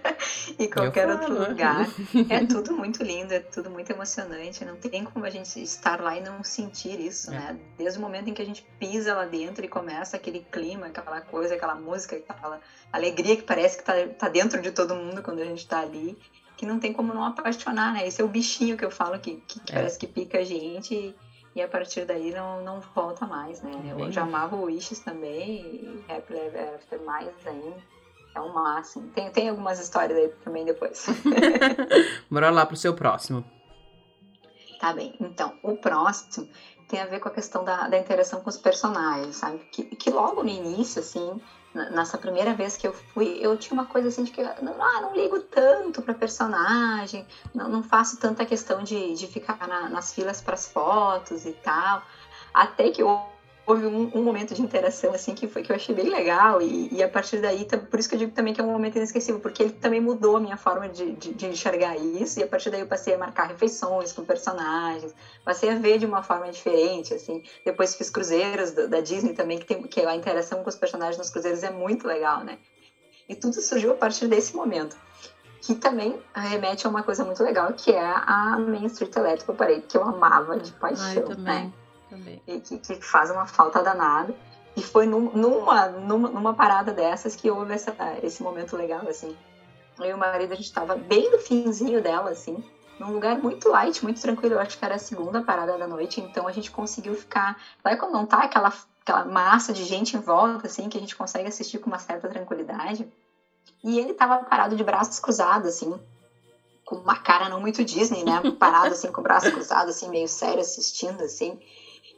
e 0.58 0.68
qualquer 0.68 1.08
outro 1.08 1.48
lugar. 1.48 1.86
É 2.28 2.44
tudo 2.44 2.74
muito 2.74 3.02
lindo, 3.02 3.32
é 3.32 3.40
tudo 3.40 3.70
muito 3.70 3.90
emocionante. 3.90 4.66
Não 4.66 4.76
tem 4.76 5.02
como 5.02 5.24
a 5.24 5.30
gente 5.30 5.62
estar 5.62 5.98
lá 5.98 6.14
e 6.18 6.20
não 6.20 6.44
sentir 6.44 7.00
isso, 7.00 7.30
é. 7.30 7.38
né? 7.38 7.60
Desde 7.78 7.98
o 7.98 8.02
momento 8.02 8.28
em 8.28 8.34
que 8.34 8.42
a 8.42 8.44
gente 8.46 8.62
pisa 8.78 9.14
lá 9.14 9.24
dentro 9.24 9.64
e 9.64 9.68
começa 9.68 10.18
aquele 10.18 10.40
clima, 10.40 10.88
aquela 10.88 11.22
coisa, 11.22 11.54
aquela 11.54 11.76
música, 11.76 12.16
aquela 12.28 12.60
alegria 12.92 13.34
que 13.34 13.42
parece 13.42 13.78
que 13.78 13.84
tá, 13.84 13.94
tá 14.18 14.28
dentro 14.28 14.60
de 14.60 14.72
todo 14.72 14.94
mundo 14.94 15.22
quando 15.22 15.40
a 15.40 15.46
gente 15.46 15.66
tá 15.66 15.80
ali. 15.80 16.18
Que 16.54 16.66
não 16.66 16.78
tem 16.78 16.92
como 16.92 17.14
não 17.14 17.24
apaixonar, 17.24 17.94
né? 17.94 18.06
Esse 18.06 18.20
é 18.20 18.24
o 18.24 18.28
bichinho 18.28 18.76
que 18.76 18.84
eu 18.84 18.90
falo 18.90 19.18
que, 19.18 19.36
que, 19.48 19.60
que 19.60 19.72
é. 19.72 19.76
parece 19.76 19.98
que 19.98 20.06
pica 20.06 20.40
a 20.40 20.44
gente. 20.44 21.16
E, 21.60 21.62
a 21.62 21.68
partir 21.68 22.06
daí 22.06 22.32
não, 22.32 22.62
não 22.62 22.80
volta 22.80 23.26
mais, 23.26 23.60
né? 23.60 23.70
É 23.84 24.02
eu 24.02 24.10
já 24.10 24.22
amava 24.22 24.56
o 24.56 24.64
Wishes 24.64 25.00
também 25.00 25.60
e 25.60 26.04
Happy 26.10 26.32
Ever 26.32 26.74
After 26.74 27.02
mais 27.02 27.46
ainda. 27.46 27.76
É 28.34 28.40
o 28.40 28.54
máximo. 28.54 29.08
Tem, 29.08 29.30
tem 29.30 29.50
algumas 29.50 29.78
histórias 29.78 30.18
aí 30.18 30.28
também 30.42 30.64
depois. 30.64 31.06
Bora 32.30 32.48
lá 32.48 32.64
pro 32.64 32.76
seu 32.76 32.94
próximo. 32.94 33.44
Tá 34.80 34.94
bem. 34.94 35.14
Então, 35.20 35.52
o 35.62 35.76
próximo 35.76 36.48
tem 36.90 37.00
a 37.00 37.06
ver 37.06 37.20
com 37.20 37.28
a 37.28 37.30
questão 37.30 37.62
da, 37.62 37.86
da 37.86 37.96
interação 37.96 38.40
com 38.40 38.50
os 38.50 38.56
personagens, 38.56 39.36
sabe? 39.36 39.58
Que, 39.70 39.84
que 39.84 40.10
logo 40.10 40.42
no 40.42 40.48
início, 40.48 41.00
assim, 41.00 41.40
nessa 41.72 42.18
primeira 42.18 42.52
vez 42.52 42.76
que 42.76 42.86
eu 42.86 42.92
fui, 42.92 43.38
eu 43.40 43.56
tinha 43.56 43.72
uma 43.72 43.86
coisa 43.86 44.08
assim 44.08 44.24
de 44.24 44.32
que 44.32 44.40
ah, 44.40 44.56
não 44.60 45.14
ligo 45.14 45.38
tanto 45.38 46.02
para 46.02 46.12
personagem, 46.12 47.24
não, 47.54 47.68
não, 47.68 47.82
faço 47.82 48.16
tanta 48.18 48.44
questão 48.44 48.82
de, 48.82 49.14
de 49.14 49.26
ficar 49.28 49.68
na, 49.68 49.88
nas 49.88 50.12
filas 50.12 50.40
para 50.40 50.54
as 50.54 50.66
fotos 50.66 51.46
e 51.46 51.52
tal. 51.52 52.02
Até 52.52 52.90
que 52.90 53.02
houve 53.66 53.86
um, 53.86 54.10
um, 54.14 54.22
momento 54.22 54.54
de 54.54 54.62
interação 54.62 55.12
assim 55.12 55.34
que 55.34 55.46
foi 55.46 55.62
que 55.62 55.70
eu 55.70 55.76
achei 55.76 55.94
bem 55.94 56.08
legal 56.08 56.60
e, 56.60 56.88
e, 56.92 57.02
a 57.02 57.08
partir 57.08 57.40
daí 57.40 57.64
por 57.64 57.98
isso 57.98 58.08
que 58.08 58.14
eu 58.14 58.18
digo 58.18 58.32
também 58.32 58.52
que 58.52 58.60
é 58.60 58.64
um 58.64 58.70
momento 58.70 58.96
inesquecível 58.96 59.40
porque 59.40 59.62
ele 59.62 59.72
também 59.72 60.00
mudou 60.00 60.36
a 60.36 60.40
minha 60.40 60.56
forma 60.56 60.88
de, 60.88 61.12
de, 61.12 61.32
de, 61.34 61.46
enxergar 61.46 61.96
isso 61.96 62.40
e 62.40 62.42
a 62.42 62.46
partir 62.46 62.70
daí 62.70 62.80
eu 62.80 62.86
passei 62.86 63.14
a 63.14 63.18
marcar 63.18 63.48
refeições 63.48 64.12
com 64.12 64.24
personagens 64.24 65.14
passei 65.44 65.70
a 65.70 65.76
ver 65.76 65.98
de 65.98 66.06
uma 66.06 66.22
forma 66.22 66.50
diferente 66.50 67.14
assim 67.14 67.42
depois 67.64 67.94
fiz 67.94 68.10
cruzeiros 68.10 68.72
da, 68.72 68.86
da 68.86 69.00
Disney 69.00 69.34
também 69.34 69.58
que 69.58 69.66
tem 69.66 69.82
que 69.82 70.00
a 70.00 70.16
interação 70.16 70.62
com 70.62 70.68
os 70.68 70.76
personagens 70.76 71.18
nos 71.18 71.30
cruzeiros 71.30 71.62
é 71.62 71.70
muito 71.70 72.06
legal 72.06 72.42
né 72.42 72.58
e 73.28 73.34
tudo 73.34 73.54
surgiu 73.60 73.92
a 73.92 73.94
partir 73.94 74.26
desse 74.26 74.56
momento 74.56 74.96
que 75.62 75.74
também 75.74 76.18
remete 76.34 76.86
a 76.86 76.90
uma 76.90 77.02
coisa 77.02 77.22
muito 77.24 77.42
legal 77.42 77.72
que 77.74 77.92
é 77.92 78.00
a 78.00 78.58
Main 78.58 78.86
Street 78.86 79.14
Electrical 79.14 79.54
Parade 79.54 79.82
que 79.82 79.96
eu 79.96 80.02
amava 80.02 80.58
de 80.58 80.72
paixão 80.72 81.24
Ai. 81.28 81.36
Né? 81.36 81.72
Também. 82.10 82.42
E 82.46 82.60
que, 82.60 82.76
que 82.76 82.96
faz 82.96 83.30
uma 83.30 83.46
falta 83.46 83.82
danada. 83.82 84.34
E 84.76 84.82
foi 84.82 85.06
num, 85.06 85.30
numa, 85.30 85.86
numa, 85.86 86.28
numa, 86.28 86.54
parada 86.54 86.92
dessas 86.92 87.34
que 87.34 87.50
houve 87.50 87.72
essa, 87.72 87.94
esse 88.22 88.42
momento 88.42 88.76
legal, 88.76 89.08
assim. 89.08 89.36
Eu 89.98 90.06
e 90.06 90.12
o 90.12 90.18
marido, 90.18 90.52
a 90.52 90.56
gente 90.56 90.72
tava 90.72 90.96
bem 90.96 91.30
no 91.30 91.38
finzinho 91.38 92.02
dela, 92.02 92.30
assim, 92.30 92.62
num 92.98 93.12
lugar 93.12 93.36
muito 93.38 93.68
light, 93.68 94.02
muito 94.02 94.20
tranquilo. 94.20 94.54
Eu 94.54 94.60
acho 94.60 94.78
que 94.78 94.84
era 94.84 94.94
a 94.94 94.98
segunda 94.98 95.42
parada 95.42 95.76
da 95.76 95.86
noite, 95.86 96.20
então 96.20 96.46
a 96.46 96.52
gente 96.52 96.70
conseguiu 96.70 97.14
ficar. 97.14 97.60
Sabe 97.82 97.96
quando 97.96 98.12
não 98.12 98.26
tá 98.26 98.44
aquela, 98.44 98.72
aquela 99.02 99.24
massa 99.24 99.72
de 99.72 99.84
gente 99.84 100.16
em 100.16 100.20
volta, 100.20 100.66
assim, 100.66 100.88
que 100.88 100.96
a 100.96 101.00
gente 101.00 101.16
consegue 101.16 101.48
assistir 101.48 101.78
com 101.78 101.88
uma 101.88 101.98
certa 101.98 102.28
tranquilidade? 102.28 103.08
E 103.82 103.98
ele 103.98 104.12
tava 104.14 104.38
parado 104.44 104.76
de 104.76 104.84
braços 104.84 105.18
cruzados, 105.18 105.68
assim, 105.68 105.98
com 106.84 106.96
uma 106.96 107.16
cara 107.16 107.48
não 107.48 107.60
muito 107.60 107.84
Disney, 107.84 108.24
né? 108.24 108.40
Parado, 108.58 108.94
assim, 108.94 109.10
com 109.10 109.20
o 109.20 109.24
braço 109.24 109.50
cruzado, 109.50 109.90
assim, 109.90 110.08
meio 110.08 110.28
sério, 110.28 110.60
assistindo, 110.60 111.22
assim. 111.22 111.58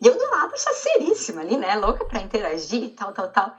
E 0.01 0.07
eu 0.07 0.17
do 0.17 0.31
lado, 0.31 0.53
chaceríssima 0.57 1.41
ali, 1.41 1.57
né? 1.57 1.75
Louca 1.77 2.05
pra 2.05 2.21
interagir 2.21 2.83
e 2.83 2.89
tal, 2.89 3.13
tal, 3.13 3.29
tal. 3.29 3.53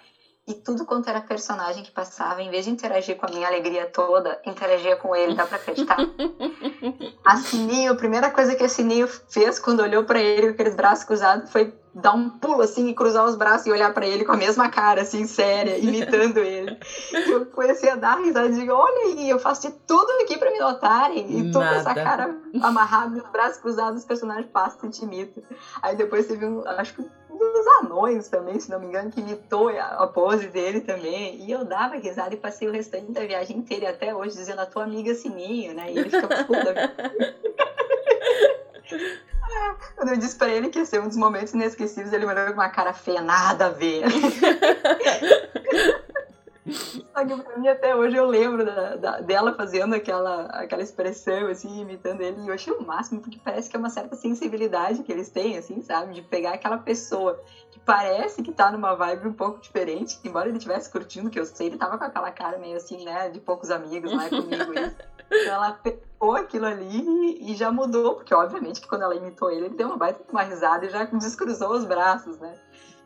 E 0.45 0.53
tudo 0.53 0.83
quanto 0.83 1.07
era 1.07 1.21
personagem 1.21 1.83
que 1.83 1.91
passava, 1.91 2.41
em 2.41 2.49
vez 2.49 2.65
de 2.65 2.71
interagir 2.71 3.15
com 3.15 3.25
a 3.25 3.29
minha 3.29 3.47
alegria 3.47 3.85
toda, 3.85 4.37
interagia 4.45 4.95
com 4.95 5.15
ele, 5.15 5.33
dá 5.33 5.45
pra 5.45 5.55
acreditar? 5.55 5.95
a 7.23 7.37
Sininho, 7.37 7.91
a 7.91 7.95
primeira 7.95 8.29
coisa 8.29 8.53
que 8.53 8.63
a 8.63 8.67
Sininho 8.67 9.07
fez 9.29 9.57
quando 9.57 9.79
olhou 9.79 10.03
para 10.03 10.19
ele 10.19 10.47
com 10.47 10.53
aqueles 10.53 10.75
braços 10.75 11.05
cruzados 11.05 11.49
foi 11.49 11.73
dar 11.93 12.13
um 12.13 12.29
pulo 12.29 12.61
assim 12.61 12.89
e 12.89 12.93
cruzar 12.93 13.25
os 13.25 13.35
braços 13.35 13.67
e 13.67 13.71
olhar 13.71 13.93
para 13.93 14.07
ele 14.07 14.25
com 14.25 14.31
a 14.31 14.37
mesma 14.37 14.67
cara, 14.69 15.01
assim, 15.01 15.25
séria, 15.25 15.77
imitando 15.79 16.37
ele. 16.39 16.77
E 17.11 17.31
eu 17.31 17.45
comecei 17.47 17.89
a 17.89 17.95
dar 17.95 18.19
risada 18.19 18.47
e 18.47 18.53
digo, 18.53 18.73
olha 18.73 19.05
aí, 19.05 19.29
eu 19.29 19.39
faço 19.39 19.69
de 19.69 19.73
tudo 19.85 20.09
aqui 20.23 20.37
para 20.37 20.51
me 20.51 20.59
notarem. 20.59 21.39
E 21.39 21.51
tu 21.51 21.59
com 21.59 21.63
essa 21.63 21.93
cara 21.93 22.35
amarrada, 22.61 23.17
os 23.17 23.31
braços 23.31 23.59
cruzados, 23.59 23.99
os 23.99 24.05
personagens 24.05 24.47
passam 24.51 24.89
e 24.89 24.91
te 24.91 25.03
imitam. 25.03 25.43
Aí 25.81 25.95
depois 25.95 26.25
teve 26.25 26.45
um, 26.45 26.67
acho 26.67 26.95
que 26.95 27.01
um 27.01 27.37
dos 27.37 27.67
anões 27.81 28.27
também, 28.27 28.59
se 28.59 28.69
não 28.69 28.79
me 28.79 28.87
engano, 28.87 29.11
que 29.11 29.19
imitou 29.19 29.69
a 29.69 30.07
pose 30.07 30.47
dele 30.47 30.81
também. 30.81 31.43
E 31.45 31.51
eu 31.51 31.63
dava 31.63 31.95
risada 31.95 32.33
e 32.33 32.37
passei 32.37 32.67
o 32.67 32.71
restante 32.71 33.11
da 33.11 33.21
viagem 33.21 33.57
inteira 33.57 33.89
até 33.89 34.15
hoje 34.15 34.35
dizendo 34.35 34.61
a 34.61 34.65
tua 34.65 34.83
amiga 34.83 35.13
Sininho, 35.13 35.73
né? 35.73 35.91
E 35.91 35.97
ele 35.97 36.09
fica 36.09 36.27
puto 36.45 36.63
da 36.63 36.73
Quando 39.95 40.09
eu 40.09 40.17
disse 40.17 40.35
pra 40.35 40.49
ele 40.49 40.69
que 40.69 40.79
ia 40.79 40.85
ser 40.85 41.01
um 41.01 41.07
dos 41.07 41.17
momentos 41.17 41.53
inesquecíveis, 41.53 42.13
ele 42.13 42.25
me 42.25 42.31
olhou 42.31 42.47
com 42.47 42.53
uma 42.53 42.69
cara 42.69 42.93
feia, 42.93 43.21
nada 43.21 43.67
a 43.67 43.69
ver. 43.69 44.03
Só 46.71 47.25
que 47.25 47.35
pra 47.35 47.57
mim 47.57 47.67
até 47.67 47.95
hoje 47.95 48.15
eu 48.15 48.25
lembro 48.25 48.65
da, 48.65 48.95
da, 48.95 49.19
dela 49.19 49.53
fazendo 49.53 49.93
aquela, 49.93 50.45
aquela 50.45 50.81
expressão, 50.81 51.47
assim, 51.47 51.81
imitando 51.81 52.21
ele, 52.21 52.41
e 52.41 52.47
eu 52.47 52.53
achei 52.53 52.71
o 52.71 52.81
máximo, 52.81 53.19
porque 53.21 53.39
parece 53.43 53.69
que 53.69 53.75
é 53.75 53.79
uma 53.79 53.89
certa 53.89 54.15
sensibilidade 54.15 55.03
que 55.03 55.11
eles 55.11 55.29
têm, 55.29 55.57
assim, 55.57 55.81
sabe? 55.81 56.13
De 56.13 56.21
pegar 56.21 56.53
aquela 56.53 56.77
pessoa 56.77 57.41
que 57.69 57.79
parece 57.79 58.41
que 58.41 58.51
tá 58.51 58.71
numa 58.71 58.95
vibe 58.95 59.27
um 59.27 59.33
pouco 59.33 59.59
diferente, 59.59 60.17
embora 60.23 60.47
ele 60.47 60.57
estivesse 60.57 60.89
curtindo, 60.89 61.29
que 61.29 61.39
eu 61.39 61.45
sei, 61.45 61.67
ele 61.67 61.77
tava 61.77 61.97
com 61.97 62.05
aquela 62.05 62.31
cara 62.31 62.57
meio 62.57 62.77
assim, 62.77 63.03
né, 63.03 63.29
de 63.29 63.41
poucos 63.41 63.69
amigos, 63.69 64.11
não 64.11 64.21
é 64.21 64.29
comigo 64.29 64.73
isso. 64.73 64.95
Então 65.31 65.53
ela 65.55 65.71
pegou 65.71 66.35
aquilo 66.35 66.65
ali 66.65 67.39
e 67.41 67.55
já 67.55 67.71
mudou, 67.71 68.15
porque 68.15 68.33
obviamente 68.33 68.79
que 68.79 68.87
quando 68.87 69.01
ela 69.01 69.15
imitou 69.15 69.51
ele, 69.51 69.65
ele 69.65 69.75
deu 69.75 69.87
uma 69.87 69.97
baita 69.97 70.21
uma 70.31 70.43
risada 70.43 70.85
e 70.85 70.89
já 70.89 71.03
descruzou 71.05 71.71
os 71.71 71.85
braços, 71.85 72.37
né? 72.37 72.53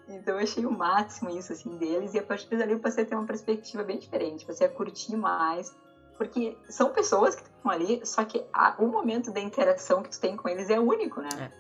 Então 0.07 0.35
eu 0.35 0.43
achei 0.43 0.65
o 0.65 0.71
máximo 0.71 1.29
isso, 1.29 1.51
assim, 1.51 1.77
deles. 1.77 2.13
E 2.13 2.19
a 2.19 2.23
partir 2.23 2.55
dali 2.55 2.71
eu 2.71 2.79
passei 2.79 3.03
a 3.03 3.07
ter 3.07 3.15
uma 3.15 3.25
perspectiva 3.25 3.83
bem 3.83 3.99
diferente. 3.99 4.45
Passei 4.45 4.67
a 4.67 4.69
curtir 4.69 5.15
mais. 5.15 5.75
Porque 6.17 6.57
são 6.67 6.91
pessoas 6.91 7.35
que 7.35 7.43
estão 7.43 7.69
ali, 7.69 8.03
só 8.03 8.23
que 8.25 8.43
a, 8.51 8.75
o 8.79 8.87
momento 8.87 9.31
da 9.31 9.39
interação 9.39 10.01
que 10.01 10.09
tu 10.09 10.19
tem 10.19 10.35
com 10.35 10.49
eles 10.49 10.69
é 10.69 10.79
único, 10.79 11.21
né? 11.21 11.51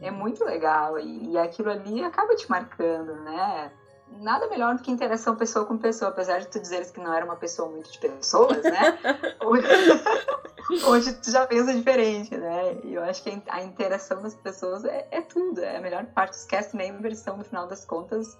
É, 0.00 0.08
é 0.08 0.10
muito 0.10 0.44
legal. 0.44 0.98
E, 0.98 1.30
e 1.30 1.38
aquilo 1.38 1.70
ali 1.70 2.02
acaba 2.02 2.34
te 2.34 2.50
marcando, 2.50 3.14
né? 3.22 3.70
Nada 4.18 4.48
melhor 4.48 4.76
do 4.76 4.82
que 4.82 4.90
interação 4.90 5.36
pessoa 5.36 5.64
com 5.64 5.78
pessoa, 5.78 6.10
apesar 6.10 6.40
de 6.40 6.48
tu 6.48 6.60
dizeres 6.60 6.90
que 6.90 7.00
não 7.00 7.12
era 7.12 7.24
uma 7.24 7.36
pessoa 7.36 7.68
muito 7.68 7.90
de 7.90 7.98
pessoas, 7.98 8.62
né? 8.62 8.98
hoje, 9.44 9.66
hoje 10.86 11.12
tu 11.14 11.30
já 11.30 11.46
pensa 11.46 11.72
diferente, 11.72 12.36
né? 12.36 12.76
E 12.84 12.94
eu 12.94 13.02
acho 13.02 13.22
que 13.22 13.42
a 13.48 13.62
interação 13.62 14.22
das 14.22 14.34
pessoas 14.34 14.84
é, 14.84 15.06
é 15.10 15.20
tudo, 15.20 15.60
é 15.60 15.76
a 15.76 15.80
melhor 15.80 16.04
parte. 16.06 16.34
Os 16.34 16.44
cast 16.44 16.76
members 16.76 17.18
são, 17.18 17.36
no 17.36 17.44
final 17.44 17.66
das 17.66 17.84
contas, 17.84 18.38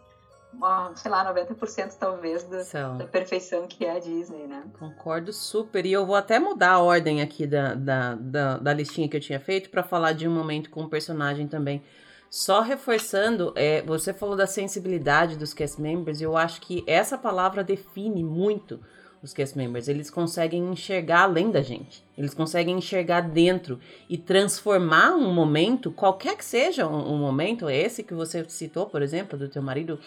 uma, 0.52 0.94
sei 0.96 1.10
lá, 1.10 1.32
90% 1.32 1.96
talvez 1.98 2.42
da, 2.44 2.92
da, 2.94 3.06
perfeição 3.06 3.66
que 3.66 3.84
é 3.84 3.96
a 3.96 3.98
Disney, 3.98 4.46
né? 4.46 4.64
Concordo 4.78 5.32
super. 5.32 5.86
E 5.86 5.92
eu 5.92 6.04
vou 6.04 6.16
até 6.16 6.38
mudar 6.38 6.72
a 6.72 6.78
ordem 6.80 7.22
aqui 7.22 7.46
da, 7.46 7.74
da, 7.74 8.14
da, 8.16 8.58
da 8.58 8.72
listinha 8.72 9.08
que 9.08 9.16
eu 9.16 9.20
tinha 9.20 9.38
feito 9.38 9.70
para 9.70 9.82
falar 9.82 10.12
de 10.12 10.26
um 10.26 10.34
momento 10.34 10.70
com 10.70 10.82
o 10.82 10.88
personagem 10.88 11.46
também. 11.46 11.82
Só 12.30 12.60
reforçando, 12.60 13.52
é, 13.56 13.82
você 13.82 14.14
falou 14.14 14.36
da 14.36 14.46
sensibilidade 14.46 15.36
dos 15.36 15.52
cast 15.52 15.82
members, 15.82 16.22
eu 16.22 16.36
acho 16.36 16.60
que 16.60 16.84
essa 16.86 17.18
palavra 17.18 17.64
define 17.64 18.22
muito 18.22 18.78
os 19.20 19.34
cast 19.34 19.58
members. 19.58 19.88
Eles 19.88 20.08
conseguem 20.08 20.70
enxergar 20.70 21.22
além 21.22 21.50
da 21.50 21.60
gente. 21.60 22.04
Eles 22.16 22.32
conseguem 22.32 22.78
enxergar 22.78 23.22
dentro 23.22 23.80
e 24.08 24.16
transformar 24.16 25.10
um 25.10 25.34
momento, 25.34 25.90
qualquer 25.90 26.36
que 26.36 26.44
seja 26.44 26.86
um, 26.86 27.14
um 27.14 27.18
momento, 27.18 27.68
esse 27.68 28.04
que 28.04 28.14
você 28.14 28.48
citou, 28.48 28.86
por 28.86 29.02
exemplo, 29.02 29.36
do 29.36 29.48
teu 29.48 29.60
marido, 29.60 29.98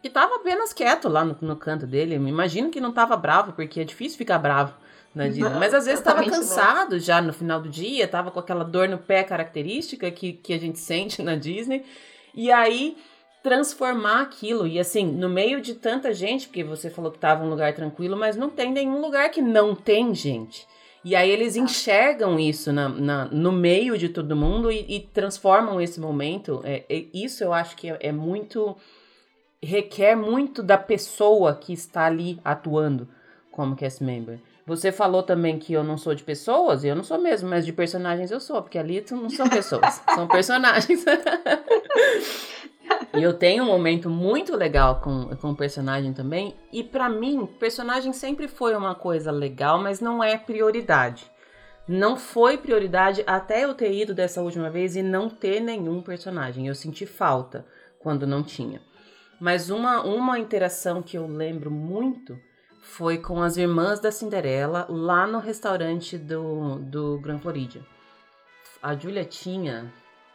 que 0.00 0.08
tava 0.08 0.36
apenas 0.36 0.72
quieto 0.72 1.08
lá 1.08 1.24
no, 1.24 1.36
no 1.40 1.56
canto 1.56 1.88
dele. 1.88 2.14
Imagino 2.14 2.70
que 2.70 2.80
não 2.80 2.92
tava 2.92 3.16
bravo, 3.16 3.52
porque 3.52 3.80
é 3.80 3.84
difícil 3.84 4.16
ficar 4.16 4.38
bravo 4.38 4.74
na 5.14 5.28
Disney. 5.28 5.48
Mas 5.50 5.72
às 5.72 5.86
vezes 5.86 6.00
estava 6.00 6.24
cansado 6.24 6.98
já 6.98 7.22
no 7.22 7.32
final 7.32 7.60
do 7.60 7.68
dia, 7.68 8.08
tava 8.08 8.30
com 8.30 8.40
aquela 8.40 8.64
dor 8.64 8.88
no 8.88 8.98
pé 8.98 9.22
característica 9.22 10.10
que, 10.10 10.32
que 10.32 10.52
a 10.52 10.58
gente 10.58 10.78
sente 10.80 11.22
na 11.22 11.36
Disney. 11.36 11.84
E 12.34 12.50
aí 12.50 12.96
transformar 13.42 14.22
aquilo. 14.22 14.66
E 14.66 14.80
assim, 14.80 15.06
no 15.06 15.28
meio 15.28 15.60
de 15.60 15.74
tanta 15.74 16.14
gente, 16.14 16.46
porque 16.46 16.64
você 16.64 16.88
falou 16.88 17.12
que 17.12 17.18
tava 17.18 17.44
um 17.44 17.50
lugar 17.50 17.74
tranquilo, 17.74 18.16
mas 18.16 18.36
não 18.36 18.48
tem 18.48 18.72
nenhum 18.72 19.00
lugar 19.00 19.30
que 19.30 19.42
não 19.42 19.74
tem 19.74 20.14
gente. 20.14 20.66
E 21.04 21.14
aí 21.14 21.30
eles 21.30 21.54
enxergam 21.54 22.40
isso 22.40 22.72
na, 22.72 22.88
na 22.88 23.24
no 23.26 23.52
meio 23.52 23.98
de 23.98 24.08
todo 24.08 24.34
mundo 24.34 24.72
e, 24.72 24.86
e 24.88 25.00
transformam 25.00 25.78
esse 25.78 26.00
momento. 26.00 26.62
É, 26.64 26.84
é, 26.88 27.04
isso 27.12 27.44
eu 27.44 27.52
acho 27.52 27.76
que 27.76 27.90
é, 27.90 27.98
é 28.00 28.12
muito. 28.12 28.74
requer 29.62 30.16
muito 30.16 30.62
da 30.62 30.78
pessoa 30.78 31.54
que 31.54 31.74
está 31.74 32.06
ali 32.06 32.40
atuando 32.42 33.06
como 33.52 33.76
cast 33.76 34.02
member. 34.02 34.40
Você 34.66 34.90
falou 34.90 35.22
também 35.22 35.58
que 35.58 35.74
eu 35.74 35.84
não 35.84 35.98
sou 35.98 36.14
de 36.14 36.24
pessoas, 36.24 36.84
e 36.84 36.88
eu 36.88 36.96
não 36.96 37.04
sou 37.04 37.18
mesmo, 37.20 37.50
mas 37.50 37.66
de 37.66 37.72
personagens 37.72 38.30
eu 38.30 38.40
sou, 38.40 38.62
porque 38.62 38.78
ali 38.78 39.04
não 39.10 39.28
são 39.28 39.48
pessoas, 39.48 40.00
são 40.14 40.26
personagens. 40.26 41.04
e 43.14 43.22
eu 43.22 43.34
tenho 43.34 43.62
um 43.62 43.66
momento 43.66 44.08
muito 44.08 44.56
legal 44.56 45.02
com, 45.02 45.36
com 45.36 45.50
o 45.50 45.56
personagem 45.56 46.14
também, 46.14 46.56
e 46.72 46.82
para 46.82 47.10
mim, 47.10 47.44
personagem 47.44 48.14
sempre 48.14 48.48
foi 48.48 48.74
uma 48.74 48.94
coisa 48.94 49.30
legal, 49.30 49.78
mas 49.78 50.00
não 50.00 50.24
é 50.24 50.38
prioridade. 50.38 51.30
Não 51.86 52.16
foi 52.16 52.56
prioridade 52.56 53.22
até 53.26 53.64
eu 53.64 53.74
ter 53.74 53.92
ido 53.92 54.14
dessa 54.14 54.40
última 54.40 54.70
vez 54.70 54.96
e 54.96 55.02
não 55.02 55.28
ter 55.28 55.60
nenhum 55.60 56.00
personagem. 56.00 56.66
Eu 56.66 56.74
senti 56.74 57.04
falta 57.04 57.66
quando 57.98 58.26
não 58.26 58.42
tinha. 58.42 58.80
Mas 59.38 59.68
uma, 59.68 60.02
uma 60.02 60.38
interação 60.38 61.02
que 61.02 61.18
eu 61.18 61.26
lembro 61.26 61.70
muito 61.70 62.40
foi 62.84 63.16
com 63.16 63.42
as 63.42 63.56
irmãs 63.56 63.98
da 63.98 64.12
Cinderela 64.12 64.86
lá 64.90 65.26
no 65.26 65.38
restaurante 65.38 66.18
do, 66.18 66.76
do 66.80 67.18
Gran 67.18 67.38
Floridia. 67.38 67.82
A 68.80 68.94
Julia 68.94 69.24
tinha 69.24 69.90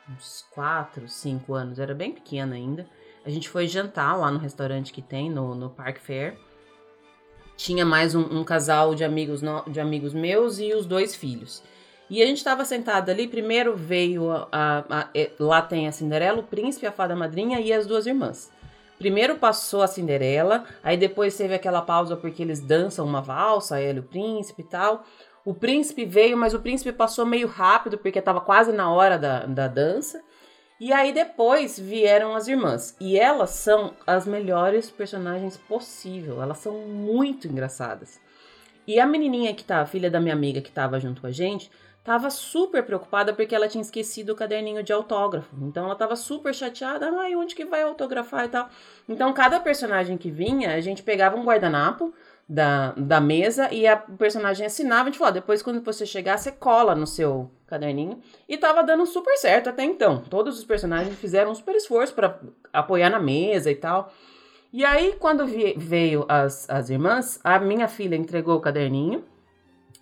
uns 0.10 0.46
4, 0.52 1.08
5 1.08 1.54
anos, 1.54 1.80
era 1.80 1.94
bem 1.94 2.12
pequena 2.12 2.56
ainda. 2.56 2.88
A 3.24 3.30
gente 3.30 3.48
foi 3.48 3.68
jantar 3.68 4.18
lá 4.18 4.32
no 4.32 4.40
restaurante 4.40 4.92
que 4.92 5.02
tem 5.02 5.30
no, 5.30 5.54
no 5.54 5.70
Park 5.70 6.00
Fair. 6.00 6.38
Tinha 7.56 7.86
mais 7.86 8.16
um, 8.16 8.40
um 8.40 8.44
casal 8.44 8.96
de 8.96 9.04
amigos, 9.04 9.44
no, 9.44 9.64
de 9.68 9.80
amigos 9.80 10.14
meus 10.14 10.60
e 10.60 10.74
os 10.74 10.88
dois 10.88 11.16
filhos. 11.16 11.62
E 12.10 12.22
a 12.22 12.26
gente 12.26 12.38
estava 12.38 12.66
sentado 12.66 13.12
ali. 13.12 13.28
Primeiro 13.28 13.78
veio 13.78 14.32
a, 14.32 14.48
a, 14.52 15.00
a, 15.02 15.10
lá 15.40 15.62
tem 15.62 15.88
a 15.88 15.92
Cinderela, 15.92 16.40
o 16.40 16.44
príncipe, 16.44 16.88
a 16.88 16.92
fada 16.92 17.16
madrinha 17.16 17.62
e 17.62 17.72
as 17.72 17.86
duas 17.86 18.08
irmãs. 18.08 18.52
Primeiro 19.00 19.38
passou 19.38 19.82
a 19.82 19.88
Cinderela, 19.88 20.66
aí 20.84 20.98
depois 20.98 21.36
teve 21.36 21.54
aquela 21.56 21.82
pausa 21.82 22.18
porque 22.18 22.44
eles 22.44 22.60
dançam 22.60 23.06
uma 23.06 23.22
valsa, 23.22 23.82
ele, 23.82 24.02
o 24.02 24.04
príncipe 24.04 24.62
e 24.62 24.66
tal. 24.66 25.06
O 25.46 25.54
príncipe 25.54 26.04
veio, 26.06 26.36
mas 26.36 26.54
o 26.54 26.60
príncipe 26.60 26.92
passou 26.92 27.26
meio 27.26 27.48
rápido 27.48 27.98
porque 27.98 28.20
estava 28.20 28.42
quase 28.42 28.74
na 28.74 28.92
hora 28.92 29.18
da, 29.18 29.46
da 29.46 29.68
dança. 29.70 30.22
E 30.80 30.92
aí 30.92 31.14
depois 31.14 31.80
vieram 31.80 32.36
as 32.36 32.50
irmãs. 32.50 32.96
E 33.00 33.18
elas 33.18 33.52
são 33.52 33.94
as 34.06 34.28
melhores 34.28 34.90
personagens 34.90 35.56
possível. 35.56 36.42
Elas 36.42 36.58
são 36.58 36.74
muito 36.80 37.48
engraçadas. 37.48 38.20
E 38.86 39.00
a 39.00 39.06
menininha 39.06 39.54
que 39.54 39.64
tá, 39.64 39.80
a 39.80 39.86
filha 39.86 40.12
da 40.12 40.20
minha 40.20 40.34
amiga 40.34 40.62
que 40.62 40.72
tava 40.72 41.00
junto 41.00 41.22
com 41.22 41.28
a 41.28 41.32
gente, 41.32 41.72
tava 42.10 42.32
super 42.32 42.82
preocupada 42.82 43.32
porque 43.34 43.54
ela 43.54 43.68
tinha 43.68 43.84
esquecido 43.84 44.32
o 44.32 44.36
caderninho 44.36 44.82
de 44.82 44.92
autógrafo. 44.92 45.56
Então 45.62 45.86
ela 45.86 45.96
tava 45.96 46.16
super 46.16 46.56
chateada, 46.56 47.08
ai, 47.20 47.36
onde 47.36 47.54
que 47.54 47.64
vai 47.64 47.84
autografar 47.84 48.46
e 48.46 48.48
tal. 48.48 48.68
Então 49.08 49.32
cada 49.32 49.60
personagem 49.60 50.18
que 50.18 50.32
vinha, 50.32 50.74
a 50.74 50.82
gente 50.82 51.04
pegava 51.04 51.38
um 51.38 51.44
guardanapo 51.44 52.12
da, 52.50 52.94
da 52.98 53.22
mesa 53.22 53.72
e 53.72 53.86
a 53.86 53.96
personagem 53.96 54.66
assinava, 54.66 55.04
a 55.04 55.06
gente 55.06 55.20
falou, 55.20 55.34
depois 55.34 55.62
quando 55.62 55.84
você 55.84 56.04
chegar, 56.04 56.40
você 56.40 56.52
cola 56.52 56.96
no 56.96 57.06
seu 57.06 57.52
caderninho. 57.68 58.20
E 58.48 58.58
tava 58.58 58.82
dando 58.82 59.06
super 59.06 59.38
certo 59.38 59.70
até 59.70 59.84
então. 59.84 60.18
Todos 60.18 60.58
os 60.58 60.66
personagens 60.66 61.16
fizeram 61.16 61.52
um 61.52 61.56
super 61.56 61.76
esforço 61.76 62.16
para 62.16 62.40
apoiar 62.74 63.12
na 63.12 63.20
mesa 63.20 63.70
e 63.70 63.76
tal. 63.76 64.12
E 64.74 64.84
aí, 64.84 65.16
quando 65.20 65.46
veio 65.78 66.26
as, 66.28 66.68
as 66.72 66.90
irmãs, 66.90 67.40
a 67.44 67.60
minha 67.60 67.88
filha 67.88 68.16
entregou 68.16 68.58
o 68.58 68.62
caderninho, 68.62 69.24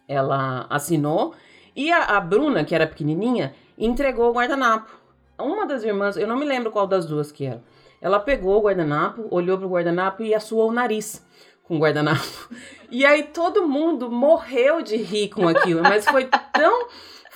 ela 0.07 0.65
assinou, 0.69 1.35
e 1.77 1.91
a, 1.91 2.17
a 2.17 2.19
Bruna, 2.19 2.65
que 2.65 2.73
era 2.73 2.87
pequenininha, 2.87 3.53
entregou 3.77 4.31
o 4.31 4.33
guardanapo. 4.33 4.91
Uma 5.37 5.67
das 5.67 5.83
irmãs, 5.83 6.17
eu 6.17 6.27
não 6.27 6.35
me 6.35 6.43
lembro 6.43 6.71
qual 6.71 6.87
das 6.87 7.05
duas 7.05 7.31
que 7.31 7.45
era, 7.45 7.63
ela 8.01 8.19
pegou 8.19 8.57
o 8.57 8.63
guardanapo, 8.63 9.27
olhou 9.29 9.59
pro 9.59 9.69
guardanapo 9.69 10.23
e 10.23 10.33
assoou 10.33 10.69
o 10.69 10.73
nariz 10.73 11.23
com 11.63 11.77
o 11.77 11.79
guardanapo. 11.79 12.49
E 12.89 13.05
aí 13.05 13.23
todo 13.23 13.67
mundo 13.67 14.09
morreu 14.09 14.81
de 14.81 14.95
rir 14.95 15.27
com 15.27 15.45
aquilo, 15.45 15.83
mas 15.83 16.05
foi 16.05 16.29
tão 16.53 16.87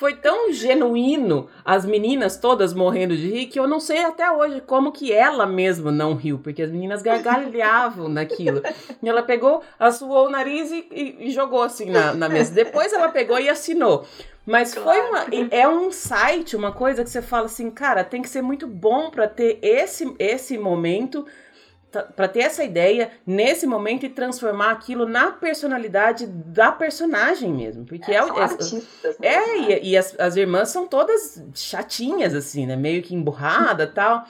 foi 0.01 0.15
tão 0.15 0.51
genuíno, 0.51 1.47
as 1.63 1.85
meninas 1.85 2.35
todas 2.35 2.73
morrendo 2.73 3.15
de 3.15 3.29
rir, 3.29 3.45
que 3.45 3.59
eu 3.59 3.67
não 3.67 3.79
sei 3.79 4.03
até 4.03 4.31
hoje 4.31 4.59
como 4.61 4.91
que 4.91 5.13
ela 5.13 5.45
mesma 5.45 5.91
não 5.91 6.15
riu, 6.15 6.39
porque 6.39 6.63
as 6.63 6.71
meninas 6.71 7.03
gargalhavam 7.03 8.09
naquilo. 8.09 8.63
E 9.03 9.07
ela 9.07 9.21
pegou, 9.21 9.61
assoou 9.77 10.25
o 10.25 10.29
nariz 10.31 10.71
e, 10.71 10.87
e, 10.91 11.27
e 11.27 11.31
jogou 11.31 11.61
assim 11.61 11.91
na, 11.91 12.15
na 12.15 12.27
mesa. 12.27 12.51
Depois 12.51 12.91
ela 12.91 13.09
pegou 13.09 13.39
e 13.39 13.47
assinou. 13.47 14.03
Mas 14.45 14.73
claro. 14.73 14.89
foi 14.89 15.09
uma, 15.09 15.47
é 15.51 15.67
um 15.67 15.91
site, 15.91 16.55
uma 16.55 16.71
coisa 16.71 17.03
que 17.03 17.09
você 17.09 17.21
fala 17.21 17.45
assim, 17.45 17.69
cara, 17.69 18.03
tem 18.03 18.21
que 18.21 18.29
ser 18.29 18.41
muito 18.41 18.67
bom 18.67 19.11
para 19.11 19.27
ter 19.27 19.59
esse, 19.61 20.15
esse 20.19 20.57
momento 20.57 21.25
para 22.15 22.27
ter 22.27 22.39
essa 22.39 22.63
ideia 22.63 23.11
nesse 23.27 23.67
momento 23.67 24.05
e 24.05 24.09
transformar 24.09 24.71
aquilo 24.71 25.05
na 25.05 25.31
personalidade 25.31 26.25
da 26.25 26.71
personagem 26.71 27.53
mesmo. 27.53 27.85
Porque 27.85 28.11
é, 28.11 28.17
é, 28.17 29.27
é, 29.27 29.35
é 29.35 29.57
e, 29.57 29.89
e, 29.89 29.97
as, 29.97 30.17
as 30.17 30.37
irmãs 30.37 30.69
são 30.69 30.87
todas 30.87 31.43
chatinhas, 31.53 32.33
assim, 32.33 32.65
né? 32.65 32.77
Meio 32.77 33.03
que 33.03 33.13
emburrada 33.13 33.85
tal. 33.85 34.23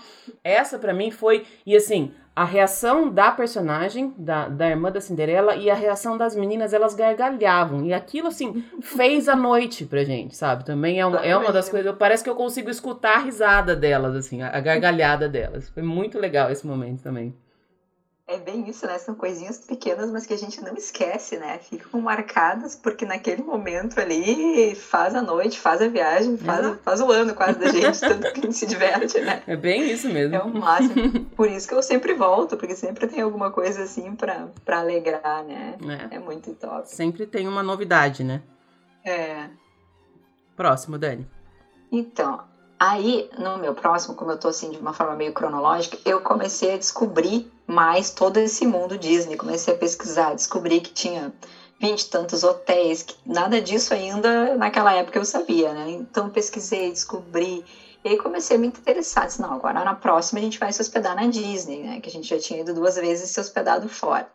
Essa 0.43 0.79
para 0.79 0.93
mim 0.93 1.11
foi. 1.11 1.45
E 1.63 1.75
assim, 1.75 2.11
a 2.35 2.45
reação 2.45 3.09
da 3.09 3.31
personagem, 3.31 4.13
da, 4.17 4.47
da 4.47 4.69
irmã 4.69 4.91
da 4.91 5.01
Cinderela, 5.01 5.55
e 5.55 5.69
a 5.69 5.75
reação 5.75 6.17
das 6.17 6.35
meninas, 6.35 6.73
elas 6.73 6.95
gargalhavam. 6.95 7.85
E 7.85 7.93
aquilo, 7.93 8.29
assim, 8.29 8.63
fez 8.81 9.27
a 9.27 9.35
noite 9.35 9.85
pra 9.85 10.03
gente, 10.03 10.35
sabe? 10.35 10.65
Também 10.65 10.99
é 10.99 11.05
uma, 11.05 11.19
é 11.19 11.35
uma 11.35 11.51
das 11.51 11.67
coisas. 11.69 11.93
Parece 11.97 12.23
que 12.23 12.29
eu 12.29 12.35
consigo 12.35 12.69
escutar 12.69 13.17
a 13.17 13.21
risada 13.21 13.75
delas, 13.75 14.15
assim, 14.15 14.41
a 14.41 14.59
gargalhada 14.59 15.27
delas. 15.27 15.69
Foi 15.69 15.83
muito 15.83 16.17
legal 16.17 16.49
esse 16.49 16.65
momento 16.65 17.03
também. 17.03 17.35
É 18.27 18.37
bem 18.37 18.69
isso, 18.69 18.85
né? 18.85 18.97
São 18.97 19.13
coisinhas 19.13 19.57
pequenas, 19.57 20.09
mas 20.09 20.25
que 20.25 20.33
a 20.33 20.37
gente 20.37 20.61
não 20.61 20.73
esquece, 20.75 21.37
né? 21.37 21.57
Ficam 21.57 21.99
marcadas 21.99 22.75
porque 22.75 23.05
naquele 23.05 23.41
momento 23.41 23.99
ali 23.99 24.73
faz 24.75 25.13
a 25.15 25.21
noite, 25.21 25.59
faz 25.59 25.81
a 25.81 25.87
viagem, 25.87 26.37
faz, 26.37 26.79
faz 26.81 27.01
o 27.01 27.11
ano 27.11 27.33
quase 27.33 27.59
da 27.59 27.67
gente, 27.67 27.99
tanto 27.99 28.31
que 28.31 28.39
a 28.39 28.43
gente 28.43 28.55
se 28.55 28.65
diverte, 28.65 29.19
né? 29.19 29.43
É 29.45 29.55
bem 29.55 29.91
isso 29.91 30.07
mesmo. 30.07 30.35
É 30.35 30.39
o 30.39 30.47
máximo. 30.47 31.25
Por 31.35 31.49
isso 31.49 31.67
que 31.67 31.73
eu 31.73 31.83
sempre 31.83 32.13
volto, 32.13 32.55
porque 32.55 32.75
sempre 32.75 33.07
tem 33.07 33.21
alguma 33.21 33.51
coisa 33.51 33.83
assim 33.83 34.15
pra, 34.15 34.47
pra 34.63 34.79
alegrar, 34.79 35.43
né? 35.43 35.77
É. 36.11 36.15
é 36.15 36.19
muito 36.19 36.53
top. 36.53 36.87
Sempre 36.87 37.25
tem 37.25 37.47
uma 37.47 37.63
novidade, 37.63 38.23
né? 38.23 38.41
É. 39.03 39.49
Próximo, 40.55 40.97
Dani. 40.97 41.27
Então, 41.91 42.39
Aí, 42.83 43.29
no 43.37 43.59
meu 43.59 43.75
próximo, 43.75 44.15
como 44.15 44.31
eu 44.31 44.39
tô 44.39 44.47
assim 44.47 44.71
de 44.71 44.79
uma 44.79 44.91
forma 44.91 45.13
meio 45.13 45.31
cronológica, 45.33 45.99
eu 46.03 46.19
comecei 46.19 46.73
a 46.73 46.77
descobrir 46.79 47.47
mais 47.71 48.09
todo 48.09 48.37
esse 48.37 48.65
mundo 48.65 48.97
Disney. 48.97 49.37
Comecei 49.37 49.73
a 49.73 49.77
pesquisar, 49.77 50.33
descobri 50.35 50.79
que 50.81 50.91
tinha 50.91 51.33
vinte 51.79 52.09
tantos 52.09 52.43
hotéis, 52.43 53.01
que 53.01 53.15
nada 53.25 53.59
disso 53.59 53.93
ainda 53.93 54.55
naquela 54.55 54.91
época 54.93 55.17
eu 55.17 55.25
sabia, 55.25 55.73
né? 55.73 55.89
Então 55.89 56.29
pesquisei, 56.29 56.91
descobri 56.91 57.63
E 58.03 58.09
aí 58.09 58.17
comecei 58.17 58.55
a 58.55 58.59
me 58.59 58.67
interessar, 58.67 59.27
disse, 59.27 59.39
não, 59.41 59.53
agora 59.53 59.83
na 59.83 59.93
próxima 59.93 60.39
a 60.39 60.43
gente 60.43 60.57
vai 60.57 60.71
se 60.71 60.81
hospedar 60.81 61.15
na 61.15 61.27
Disney, 61.27 61.83
né? 61.83 61.99
Que 61.99 62.09
a 62.09 62.11
gente 62.11 62.27
já 62.27 62.39
tinha 62.39 62.61
ido 62.61 62.73
duas 62.73 62.95
vezes 62.95 63.29
se 63.29 63.39
hospedado 63.39 63.87
fora. 63.87 64.25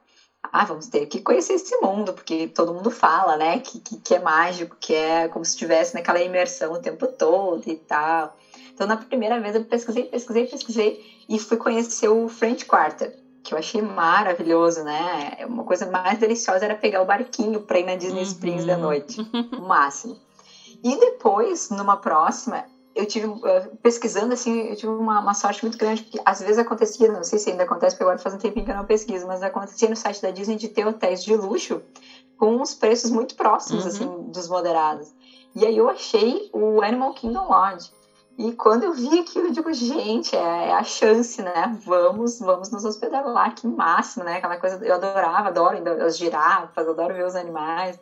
Ah, 0.53 0.65
vamos 0.65 0.87
ter 0.87 1.07
que 1.07 1.21
conhecer 1.21 1.55
esse 1.55 1.77
mundo, 1.79 2.13
porque 2.13 2.47
todo 2.47 2.73
mundo 2.73 2.91
fala, 2.91 3.37
né? 3.37 3.59
Que, 3.59 3.81
que, 3.81 3.97
que 3.97 4.15
é 4.15 4.19
mágico, 4.21 4.77
que 4.79 4.95
é 4.95 5.27
como 5.29 5.45
se 5.45 5.53
estivesse 5.53 5.95
naquela 5.95 6.21
imersão 6.21 6.73
o 6.73 6.79
tempo 6.79 7.09
todo 7.09 7.63
e 7.67 7.75
tal. 7.75 8.37
Então, 8.73 8.87
na 8.87 8.97
primeira 8.97 9.41
vez 9.41 9.57
eu 9.57 9.65
pesquisei, 9.65 10.05
pesquisei, 10.05 10.47
pesquisei 10.47 11.25
e 11.29 11.39
fui 11.41 11.57
conhecer 11.57 12.09
o 12.09 12.29
French 12.29 12.65
Quarter, 12.67 13.13
que 13.47 13.55
eu 13.55 13.59
achei 13.59 13.81
maravilhoso, 13.81 14.83
né? 14.83 15.39
Uma 15.47 15.63
coisa 15.63 15.87
mais 15.87 16.19
deliciosa 16.19 16.65
era 16.65 16.75
pegar 16.75 17.01
o 17.01 17.05
barquinho 17.05 17.61
para 17.61 17.79
ir 17.79 17.85
na 17.85 17.95
Disney 17.95 18.19
uhum. 18.19 18.27
Springs 18.27 18.67
da 18.67 18.77
noite, 18.77 19.21
o 19.57 19.63
máximo. 19.63 20.19
E 20.83 20.99
depois, 20.99 21.71
numa 21.71 21.97
próxima, 21.97 22.65
eu 22.95 23.07
tive, 23.07 23.29
pesquisando 23.83 24.33
assim, 24.33 24.69
eu 24.69 24.77
tive 24.77 24.91
uma, 24.91 25.21
uma, 25.21 25.35
sorte 25.35 25.63
muito 25.63 25.79
grande, 25.79 26.03
porque 26.03 26.21
às 26.25 26.41
vezes 26.41 26.59
acontecia, 26.59 27.13
não 27.13 27.23
sei 27.23 27.39
se 27.39 27.51
ainda 27.51 27.63
acontece, 27.63 27.95
porque 27.95 28.03
agora 28.05 28.19
faz 28.19 28.35
um 28.35 28.39
tempinho 28.39 28.65
que 28.65 28.73
eu 28.73 28.77
não 28.77 28.85
pesquiso, 28.85 29.27
mas 29.27 29.43
acontecia 29.43 29.89
no 29.89 29.97
site 29.97 30.21
da 30.21 30.31
Disney 30.31 30.57
de 30.57 30.69
ter 30.69 30.85
hotéis 30.85 31.23
de 31.23 31.37
luxo 31.37 31.81
com 32.37 32.57
uns 32.61 32.75
preços 32.75 33.11
muito 33.11 33.37
próximos, 33.37 33.85
uhum. 33.85 33.89
assim, 33.89 34.31
dos 34.33 34.49
moderados. 34.49 35.15
E 35.55 35.65
aí 35.65 35.77
eu 35.77 35.89
achei 35.89 36.51
o 36.53 36.83
Animal 36.83 37.15
Kingdom 37.15 37.49
Lodge. 37.49 37.91
E 38.39 38.53
quando 38.53 38.83
eu 38.83 38.93
vi 38.93 39.19
aquilo, 39.19 39.47
eu 39.47 39.51
digo, 39.53 39.73
gente, 39.73 40.37
é, 40.37 40.69
é, 40.69 40.73
a 40.75 40.83
chance, 40.83 41.41
né? 41.43 41.67
Vamos, 41.85 42.39
vamos 42.39 42.71
nos 42.71 42.85
hospedar 42.85 43.25
lá, 43.25 43.51
que 43.51 43.67
máximo, 43.67 44.25
né? 44.25 44.37
Aquela 44.37 44.59
coisa, 44.59 44.79
eu 44.85 44.95
adorava, 44.95 45.49
adoro 45.49 45.77
as 46.05 46.17
girafas, 46.19 46.87
adoro 46.87 47.15
ver 47.15 47.25
os 47.25 47.35
animais. 47.35 47.99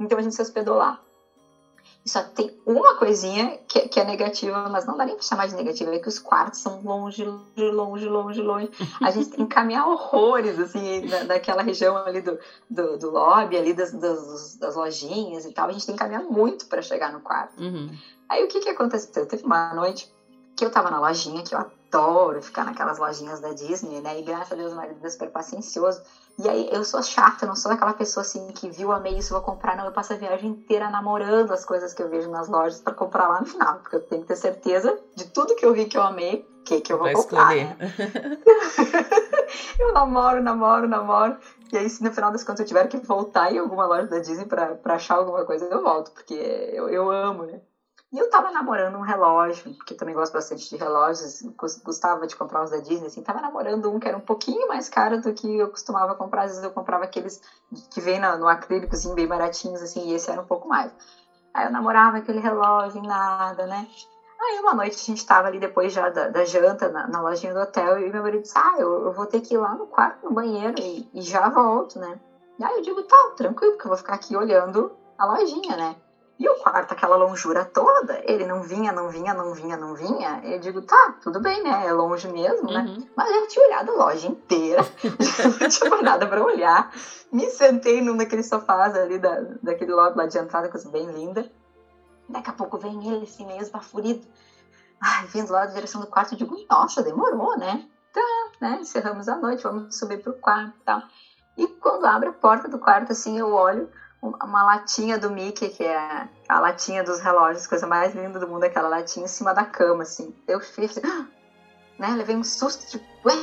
Então 0.00 0.18
a 0.18 0.22
gente 0.22 0.34
se 0.34 0.42
hospedou 0.42 0.74
lá. 0.76 0.98
E 2.06 2.08
só 2.08 2.22
tem 2.22 2.56
uma 2.64 2.94
coisinha 2.94 3.58
que, 3.66 3.88
que, 3.88 3.98
é 3.98 4.04
negativa, 4.04 4.68
mas 4.68 4.86
não 4.86 4.96
dá 4.96 5.04
nem 5.04 5.16
pra 5.16 5.24
chamar 5.24 5.48
de 5.48 5.56
negativa, 5.56 5.92
é 5.92 5.98
que 5.98 6.06
os 6.06 6.20
quartos 6.20 6.60
são 6.60 6.80
longe, 6.80 7.24
longe, 7.24 7.70
longe, 7.72 8.08
longe, 8.08 8.40
longe. 8.40 8.70
A 9.02 9.10
gente 9.10 9.30
tem 9.30 9.44
que 9.44 9.52
caminhar 9.52 9.88
horrores, 9.88 10.56
assim, 10.56 11.04
da, 11.04 11.24
daquela 11.24 11.62
região 11.62 11.96
ali 11.96 12.20
do, 12.20 12.38
do, 12.70 12.96
do 12.96 13.10
lobby, 13.10 13.56
ali 13.56 13.72
das, 13.72 13.90
das, 13.90 14.54
das, 14.54 14.76
lojinhas 14.76 15.44
e 15.44 15.52
tal. 15.52 15.68
A 15.68 15.72
gente 15.72 15.84
tem 15.84 15.96
que 15.96 15.98
caminhar 15.98 16.22
muito 16.22 16.66
para 16.66 16.80
chegar 16.80 17.10
no 17.10 17.18
quarto. 17.18 17.60
Uhum. 17.60 17.90
Aí 18.28 18.44
o 18.44 18.46
que 18.46 18.60
que 18.60 18.68
aconteceu? 18.68 19.26
Teve 19.26 19.44
uma 19.44 19.74
noite 19.74 20.08
que 20.54 20.64
eu 20.64 20.70
tava 20.70 20.92
na 20.92 21.00
lojinha, 21.00 21.42
que 21.42 21.56
eu 21.56 21.58
adoro 21.58 22.40
ficar 22.40 22.64
naquelas 22.64 22.98
lojinhas 22.98 23.40
da 23.40 23.50
Disney, 23.50 24.00
né? 24.00 24.16
E 24.16 24.22
graças 24.22 24.52
a 24.52 24.54
Deus 24.54 24.72
o 24.72 24.76
marido 24.76 25.04
é 25.04 25.10
super 25.10 25.28
paciencioso. 25.28 26.00
E 26.38 26.48
aí 26.48 26.68
eu 26.70 26.84
sou 26.84 27.02
chata, 27.02 27.46
não 27.46 27.56
sou 27.56 27.72
aquela 27.72 27.94
pessoa 27.94 28.22
assim 28.22 28.48
que 28.48 28.68
viu, 28.68 28.92
amei 28.92 29.16
isso, 29.16 29.32
vou 29.32 29.40
comprar. 29.40 29.74
Não, 29.74 29.86
eu 29.86 29.92
passo 29.92 30.12
a 30.12 30.16
viagem 30.16 30.50
inteira 30.50 30.90
namorando 30.90 31.52
as 31.52 31.64
coisas 31.64 31.94
que 31.94 32.02
eu 32.02 32.10
vejo 32.10 32.30
nas 32.30 32.46
lojas 32.46 32.80
para 32.80 32.92
comprar 32.92 33.26
lá 33.26 33.40
no 33.40 33.46
final, 33.46 33.78
porque 33.78 33.96
eu 33.96 34.00
tenho 34.00 34.20
que 34.20 34.28
ter 34.28 34.36
certeza 34.36 34.96
de 35.14 35.24
tudo 35.26 35.54
que 35.54 35.64
eu 35.64 35.72
vi 35.72 35.86
que 35.86 35.96
eu 35.96 36.02
amei, 36.02 36.46
que 36.64 36.80
que 36.80 36.92
eu 36.92 36.98
vou 36.98 37.10
comprar. 37.10 37.54
Né? 37.54 37.76
eu 39.80 39.92
namoro, 39.92 40.42
namoro, 40.42 40.86
namoro. 40.86 41.36
E 41.72 41.76
aí, 41.76 41.88
se 41.88 42.02
no 42.02 42.12
final 42.12 42.30
das 42.30 42.44
contas 42.44 42.60
eu 42.60 42.66
tiver 42.66 42.86
que 42.86 42.98
voltar 42.98 43.50
em 43.50 43.58
alguma 43.58 43.86
loja 43.86 44.06
da 44.06 44.18
Disney 44.18 44.44
para 44.44 44.78
achar 44.84 45.16
alguma 45.16 45.44
coisa, 45.44 45.64
eu 45.64 45.82
volto, 45.82 46.12
porque 46.12 46.34
eu, 46.34 46.88
eu 46.88 47.10
amo, 47.10 47.44
né? 47.44 47.60
E 48.12 48.18
eu 48.18 48.30
tava 48.30 48.50
namorando 48.52 48.96
um 48.96 49.00
relógio, 49.00 49.74
porque 49.74 49.94
também 49.94 50.14
gosto 50.14 50.32
bastante 50.32 50.68
de 50.68 50.76
relógios, 50.76 51.42
gostava 51.82 52.26
de 52.26 52.36
comprar 52.36 52.62
uns 52.62 52.70
da 52.70 52.78
Disney, 52.78 53.06
assim, 53.06 53.20
tava 53.20 53.40
namorando 53.40 53.90
um 53.90 53.98
que 53.98 54.06
era 54.06 54.16
um 54.16 54.20
pouquinho 54.20 54.68
mais 54.68 54.88
caro 54.88 55.20
do 55.20 55.32
que 55.32 55.58
eu 55.58 55.68
costumava 55.68 56.14
comprar, 56.14 56.42
às 56.42 56.50
vezes 56.50 56.62
eu 56.62 56.70
comprava 56.70 57.02
aqueles 57.02 57.40
que 57.90 58.00
vem 58.00 58.18
no, 58.18 58.36
no 58.36 58.48
acrílicozinho 58.48 59.14
bem 59.14 59.26
baratinhos, 59.26 59.82
assim, 59.82 60.08
e 60.08 60.12
esse 60.14 60.30
era 60.30 60.40
um 60.40 60.44
pouco 60.44 60.68
mais. 60.68 60.92
Aí 61.52 61.64
eu 61.64 61.70
namorava 61.70 62.18
aquele 62.18 62.38
relógio 62.38 63.02
nada, 63.02 63.66
né? 63.66 63.86
Aí 64.40 64.60
uma 64.60 64.74
noite 64.74 64.98
a 65.00 65.04
gente 65.04 65.24
tava 65.26 65.48
ali 65.48 65.58
depois 65.58 65.92
já 65.92 66.08
da, 66.08 66.28
da 66.28 66.44
janta 66.44 66.88
na, 66.88 67.06
na, 67.08 67.20
lojinha 67.20 67.52
do 67.52 67.58
hotel 67.60 67.98
e 67.98 68.10
meu 68.10 68.22
marido 68.22 68.42
disse, 68.42 68.56
ah, 68.56 68.74
eu, 68.78 69.06
eu, 69.06 69.12
vou 69.12 69.26
ter 69.26 69.40
que 69.40 69.54
ir 69.54 69.58
lá 69.58 69.74
no 69.74 69.86
quarto, 69.86 70.22
no 70.22 70.32
banheiro 70.32 70.78
e, 70.78 71.04
e 71.12 71.22
já 71.22 71.48
volto, 71.48 71.98
né? 71.98 72.20
Aí 72.62 72.76
eu 72.76 72.82
digo, 72.82 73.02
tá, 73.02 73.32
tranquilo, 73.36 73.72
porque 73.72 73.86
eu 73.86 73.90
vou 73.90 73.96
ficar 73.96 74.14
aqui 74.14 74.36
olhando 74.36 74.90
a 75.18 75.24
lojinha, 75.24 75.76
né? 75.76 75.96
E 76.38 76.46
o 76.46 76.54
quarto, 76.56 76.92
aquela 76.92 77.16
longura 77.16 77.64
toda, 77.64 78.20
ele 78.24 78.44
não 78.44 78.62
vinha, 78.62 78.92
não 78.92 79.08
vinha, 79.08 79.32
não 79.32 79.54
vinha, 79.54 79.74
não 79.74 79.94
vinha. 79.94 80.42
Eu 80.44 80.58
digo, 80.58 80.82
tá, 80.82 81.14
tudo 81.22 81.40
bem, 81.40 81.62
né? 81.62 81.86
É 81.86 81.92
longe 81.92 82.28
mesmo, 82.28 82.70
né? 82.70 82.80
Uhum. 82.80 83.08
Mas 83.16 83.30
eu 83.30 83.48
tinha 83.48 83.66
olhado 83.66 83.92
a 83.92 83.94
loja 83.94 84.28
inteira, 84.28 84.82
não 85.60 85.68
tinha 85.68 85.90
mais 85.90 86.02
nada 86.02 86.26
pra 86.26 86.44
olhar. 86.44 86.92
Me 87.32 87.48
sentei 87.48 88.02
num 88.02 88.18
daqueles 88.18 88.48
sofás 88.48 88.94
ali, 88.94 89.18
da, 89.18 89.40
daquele 89.62 89.92
lobby 89.92 90.18
lá 90.18 90.26
de 90.26 90.38
entrada, 90.38 90.68
coisa 90.68 90.90
bem 90.90 91.10
linda. 91.10 91.50
Daqui 92.28 92.50
a 92.50 92.52
pouco 92.52 92.76
vem 92.76 93.08
ele, 93.08 93.24
assim, 93.24 93.46
meio 93.46 93.62
esbaforido. 93.62 94.26
Ai, 95.00 95.26
vindo 95.28 95.50
lá 95.50 95.64
da 95.64 95.72
direção 95.72 96.02
do 96.02 96.06
quarto, 96.06 96.34
eu 96.34 96.38
digo, 96.38 96.54
nossa, 96.68 97.02
demorou, 97.02 97.56
né? 97.56 97.88
Tá, 98.12 98.50
né? 98.60 98.78
Encerramos 98.80 99.26
a 99.26 99.36
noite, 99.36 99.62
vamos 99.62 99.96
subir 99.96 100.22
pro 100.22 100.34
quarto 100.34 100.74
e 100.76 100.84
tal. 100.84 101.02
E 101.56 101.66
quando 101.66 102.04
abre 102.04 102.28
a 102.28 102.32
porta 102.32 102.68
do 102.68 102.78
quarto, 102.78 103.12
assim, 103.12 103.38
eu 103.38 103.52
olho 103.52 103.90
uma 104.42 104.62
latinha 104.62 105.18
do 105.18 105.30
Mickey, 105.30 105.68
que 105.68 105.84
é 105.84 106.28
a 106.48 106.58
latinha 106.58 107.02
dos 107.02 107.20
relógios, 107.20 107.66
coisa 107.66 107.86
mais 107.86 108.14
linda 108.14 108.38
do 108.38 108.46
mundo, 108.46 108.64
aquela 108.64 108.88
latinha 108.88 109.24
em 109.24 109.28
cima 109.28 109.52
da 109.52 109.64
cama, 109.64 110.02
assim. 110.02 110.32
Eu 110.46 110.60
fiz, 110.60 110.96
né? 111.98 112.14
Levei 112.14 112.36
um 112.36 112.44
susto, 112.44 112.86
tipo, 112.86 113.04
ué? 113.24 113.34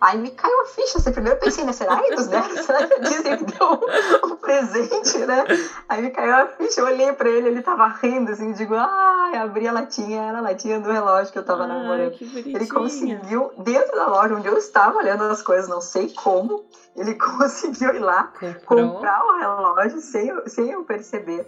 Aí 0.00 0.16
me 0.16 0.30
caiu 0.30 0.62
a 0.62 0.64
ficha, 0.64 0.96
assim, 0.96 1.12
primeiro 1.12 1.36
eu 1.36 1.40
pensei, 1.40 1.62
né, 1.62 1.72
será 1.72 2.00
que 2.00 2.10
né? 2.10 2.16
Será 2.64 2.86
que 2.86 2.94
a 2.94 2.98
Disney 3.00 3.36
deu 3.36 3.80
um 4.24 4.36
presente, 4.36 5.18
né? 5.18 5.44
Aí 5.86 6.00
me 6.00 6.10
caiu 6.10 6.36
a 6.36 6.46
ficha, 6.46 6.80
eu 6.80 6.86
olhei 6.86 7.12
pra 7.12 7.28
ele, 7.28 7.48
ele 7.48 7.60
tava 7.60 7.86
rindo, 7.86 8.30
assim, 8.30 8.52
digo, 8.52 8.74
ai, 8.74 9.36
abri 9.36 9.68
a 9.68 9.72
latinha, 9.72 10.22
era 10.22 10.38
a 10.38 10.40
latinha 10.40 10.80
do 10.80 10.90
relógio 10.90 11.30
que 11.30 11.38
eu 11.38 11.44
tava 11.44 11.64
ai, 11.64 11.68
namorando. 11.68 12.14
Ele 12.18 12.66
conseguiu, 12.66 13.52
dentro 13.58 13.94
da 13.94 14.06
loja 14.06 14.34
onde 14.34 14.48
eu 14.48 14.56
estava 14.56 14.96
olhando 14.96 15.24
as 15.24 15.42
coisas, 15.42 15.68
não 15.68 15.82
sei 15.82 16.08
como, 16.14 16.64
ele 16.96 17.14
conseguiu 17.20 17.94
ir 17.94 17.98
lá, 17.98 18.32
Comprou. 18.40 18.94
comprar 18.94 19.22
o 19.22 19.38
relógio 19.38 20.00
sem, 20.00 20.32
sem 20.48 20.70
eu 20.70 20.82
perceber. 20.82 21.46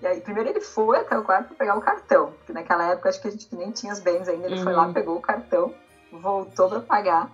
E 0.00 0.06
aí, 0.06 0.20
primeiro 0.20 0.50
ele 0.50 0.60
foi 0.60 0.98
até 0.98 1.18
o 1.18 1.24
quarto 1.24 1.52
pegar 1.54 1.76
o 1.76 1.80
cartão, 1.80 2.32
porque 2.38 2.52
naquela 2.52 2.84
época 2.84 3.08
acho 3.08 3.20
que 3.20 3.26
a 3.26 3.30
gente 3.32 3.52
nem 3.56 3.72
tinha 3.72 3.92
os 3.92 3.98
bens 3.98 4.28
ainda. 4.28 4.46
Ele 4.46 4.58
uhum. 4.58 4.62
foi 4.62 4.72
lá, 4.72 4.86
uhum. 4.86 4.92
pegou 4.92 5.16
o 5.16 5.20
cartão, 5.20 5.74
voltou 6.12 6.68
para 6.68 6.80
pagar, 6.80 7.32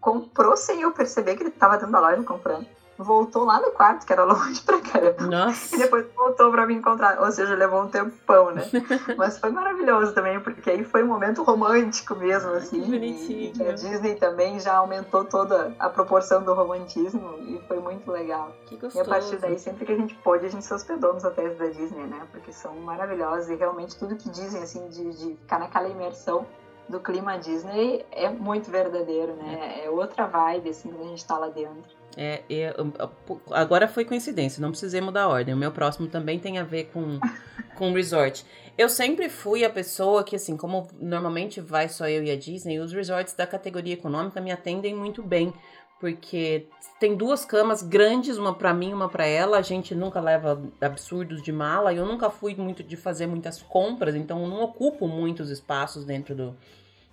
comprou 0.00 0.56
sem 0.56 0.82
eu 0.82 0.92
perceber 0.92 1.36
que 1.36 1.42
ele 1.42 1.50
estava 1.50 1.76
dentro 1.76 1.92
da 1.92 2.00
loja 2.00 2.22
comprando 2.22 2.66
voltou 3.02 3.44
lá 3.44 3.60
no 3.60 3.70
quarto, 3.72 4.06
que 4.06 4.12
era 4.12 4.24
longe 4.24 4.60
pra 4.62 4.80
caramba. 4.80 5.26
Nossa. 5.26 5.74
E 5.74 5.78
depois 5.78 6.06
voltou 6.14 6.50
pra 6.50 6.66
me 6.66 6.74
encontrar. 6.74 7.20
Ou 7.20 7.32
seja, 7.32 7.54
levou 7.54 7.82
um 7.82 7.88
tempão, 7.88 8.50
né? 8.50 8.62
Mas 9.16 9.38
foi 9.38 9.50
maravilhoso 9.50 10.12
também, 10.12 10.38
porque 10.40 10.70
aí 10.70 10.84
foi 10.84 11.02
um 11.02 11.08
momento 11.08 11.42
romântico 11.42 12.14
mesmo, 12.14 12.50
assim. 12.52 12.82
Que 12.82 12.90
bonitinho. 12.90 13.52
E 13.56 13.68
a 13.68 13.72
Disney 13.72 14.14
também 14.16 14.60
já 14.60 14.76
aumentou 14.76 15.24
toda 15.24 15.74
a 15.78 15.88
proporção 15.88 16.42
do 16.42 16.52
romantismo 16.52 17.38
e 17.40 17.60
foi 17.66 17.78
muito 17.80 18.10
legal. 18.10 18.52
Que 18.66 18.76
gostoso. 18.76 18.98
E 18.98 19.00
a 19.00 19.04
partir 19.04 19.36
daí, 19.36 19.58
sempre 19.58 19.84
que 19.84 19.92
a 19.92 19.96
gente 19.96 20.14
pôde, 20.16 20.46
a 20.46 20.48
gente 20.48 20.64
se 20.64 20.72
hospedou 20.72 21.14
nos 21.14 21.24
hotéis 21.24 21.58
da 21.58 21.66
Disney, 21.66 22.04
né? 22.04 22.26
Porque 22.30 22.52
são 22.52 22.74
maravilhosos 22.76 23.48
e 23.50 23.54
realmente 23.54 23.98
tudo 23.98 24.16
que 24.16 24.28
dizem, 24.28 24.62
assim, 24.62 24.88
de, 24.88 25.10
de 25.12 25.36
ficar 25.36 25.58
naquela 25.58 25.88
imersão 25.88 26.46
do 26.90 27.00
clima 27.00 27.38
Disney 27.38 28.04
é 28.10 28.28
muito 28.28 28.70
verdadeiro, 28.70 29.34
né? 29.34 29.82
É 29.84 29.90
outra 29.90 30.26
vibe, 30.26 30.70
assim, 30.70 30.90
quando 30.90 31.06
a 31.06 31.10
gente 31.10 31.24
tá 31.24 31.38
lá 31.38 31.48
dentro. 31.48 32.00
É, 32.16 32.42
é, 32.50 32.74
agora 33.52 33.86
foi 33.86 34.04
coincidência, 34.04 34.60
não 34.60 34.70
precisei 34.70 35.00
mudar 35.00 35.22
a 35.22 35.28
ordem. 35.28 35.54
O 35.54 35.56
meu 35.56 35.70
próximo 35.70 36.08
também 36.08 36.38
tem 36.38 36.58
a 36.58 36.64
ver 36.64 36.90
com, 36.92 37.18
com 37.78 37.92
resort. 37.92 38.44
Eu 38.76 38.88
sempre 38.88 39.28
fui 39.28 39.64
a 39.64 39.70
pessoa 39.70 40.24
que, 40.24 40.36
assim, 40.36 40.56
como 40.56 40.88
normalmente 41.00 41.60
vai 41.60 41.88
só 41.88 42.08
eu 42.08 42.24
e 42.24 42.30
a 42.30 42.36
Disney, 42.36 42.78
os 42.78 42.92
resorts 42.92 43.34
da 43.34 43.46
categoria 43.46 43.94
econômica 43.94 44.40
me 44.40 44.50
atendem 44.50 44.94
muito 44.94 45.22
bem. 45.22 45.52
Porque 46.00 46.66
tem 46.98 47.14
duas 47.14 47.44
camas 47.44 47.82
grandes, 47.82 48.38
uma 48.38 48.54
para 48.54 48.72
mim, 48.72 48.94
uma 48.94 49.06
para 49.06 49.26
ela. 49.26 49.58
A 49.58 49.62
gente 49.62 49.94
nunca 49.94 50.18
leva 50.18 50.58
absurdos 50.80 51.42
de 51.42 51.52
mala. 51.52 51.92
Eu 51.92 52.06
nunca 52.06 52.30
fui 52.30 52.54
muito 52.54 52.82
de 52.82 52.96
fazer 52.96 53.26
muitas 53.26 53.60
compras, 53.60 54.14
então 54.14 54.48
não 54.48 54.62
ocupo 54.62 55.06
muitos 55.06 55.50
espaços 55.50 56.06
dentro 56.06 56.34
do, 56.34 56.56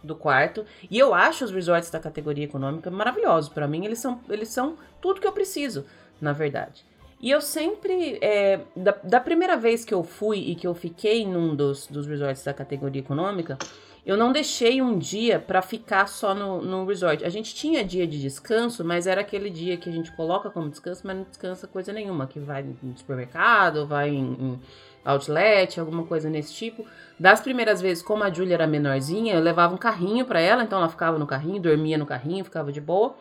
do 0.08 0.16
quarto. 0.16 0.66
E 0.90 0.98
eu 0.98 1.14
acho 1.14 1.46
os 1.46 1.52
resorts 1.52 1.92
da 1.92 2.00
categoria 2.00 2.46
econômica 2.46 2.90
maravilhosos. 2.90 3.50
Para 3.50 3.68
mim, 3.68 3.86
eles 3.86 4.00
são, 4.00 4.20
eles 4.30 4.50
são 4.50 4.78
tudo 5.02 5.22
que 5.22 5.28
eu 5.28 5.32
preciso, 5.32 5.86
na 6.20 6.34
verdade. 6.34 6.86
E 7.20 7.32
eu 7.32 7.42
sempre, 7.42 8.20
é, 8.22 8.62
da, 8.76 8.96
da, 9.04 9.20
primeira 9.20 9.58
vez 9.58 9.84
que 9.84 9.94
eu 9.94 10.04
fui 10.04 10.38
e 10.38 10.56
que 10.56 10.68
eu 10.68 10.76
fiquei 10.76 11.26
num 11.26 11.56
dos, 11.56 11.88
dos 11.88 12.06
resorts 12.06 12.44
da 12.44 12.54
categoria 12.54 13.02
econômica, 13.02 13.58
eu 14.06 14.16
não 14.16 14.32
deixei 14.32 14.82
um 14.82 14.98
dia 14.98 15.38
para 15.38 15.62
ficar 15.62 16.08
só 16.08 16.34
no, 16.34 16.62
no 16.62 16.86
resort. 16.86 17.26
A 17.26 17.30
gente 17.30 17.54
tinha 17.54 17.84
dia 17.84 18.08
de 18.08 18.22
descanso, 18.22 18.86
mas 18.86 19.06
era 19.06 19.20
aquele 19.20 19.50
dia 19.50 19.76
que 19.76 19.90
a 19.90 19.92
gente 19.92 20.16
coloca 20.16 20.50
como 20.50 20.70
descanso, 20.70 21.02
mas 21.06 21.18
não 21.18 21.24
descansa 21.24 21.68
coisa 21.68 21.92
nenhuma, 21.92 22.26
que 22.26 22.40
vai 22.40 22.64
no 22.82 22.98
supermercado, 22.98 23.86
vai 23.86 24.10
em, 24.10 24.32
em 24.40 24.62
outlet, 25.04 25.80
alguma 25.80 26.04
coisa 26.04 26.30
nesse 26.30 26.54
tipo. 26.54 26.86
Das 27.20 27.42
primeiras 27.42 27.82
vezes, 27.82 28.04
como 28.04 28.24
a 28.24 28.30
Julia 28.32 28.56
era 28.56 28.68
menorzinha, 28.68 29.34
eu 29.34 29.42
levava 29.42 29.74
um 29.74 29.78
carrinho 29.78 30.26
para 30.26 30.40
ela, 30.40 30.64
então 30.64 30.80
ela 30.80 30.90
ficava 30.90 31.18
no 31.18 31.26
carrinho, 31.26 31.62
dormia 31.62 31.98
no 31.98 32.06
carrinho, 32.06 32.44
ficava 32.44 32.72
de 32.72 32.82
boa. 32.82 33.16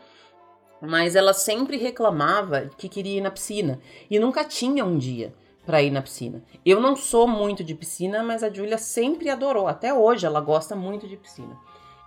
Mas 0.80 1.16
ela 1.16 1.32
sempre 1.32 1.76
reclamava 1.78 2.68
que 2.76 2.88
queria 2.88 3.18
ir 3.18 3.20
na 3.22 3.30
piscina 3.30 3.80
e 4.10 4.18
nunca 4.18 4.44
tinha 4.44 4.84
um 4.84 4.98
dia. 4.98 5.32
para 5.66 5.82
ir 5.82 5.90
na 5.90 6.00
piscina. 6.00 6.42
Eu 6.64 6.80
não 6.80 6.94
sou 6.94 7.26
muito 7.26 7.64
de 7.64 7.74
piscina, 7.74 8.22
mas 8.22 8.44
a 8.44 8.48
Júlia 8.48 8.78
sempre 8.78 9.28
adorou. 9.28 9.66
Até 9.66 9.92
hoje 9.92 10.24
ela 10.24 10.40
gosta 10.40 10.76
muito 10.76 11.08
de 11.08 11.16
piscina. 11.16 11.58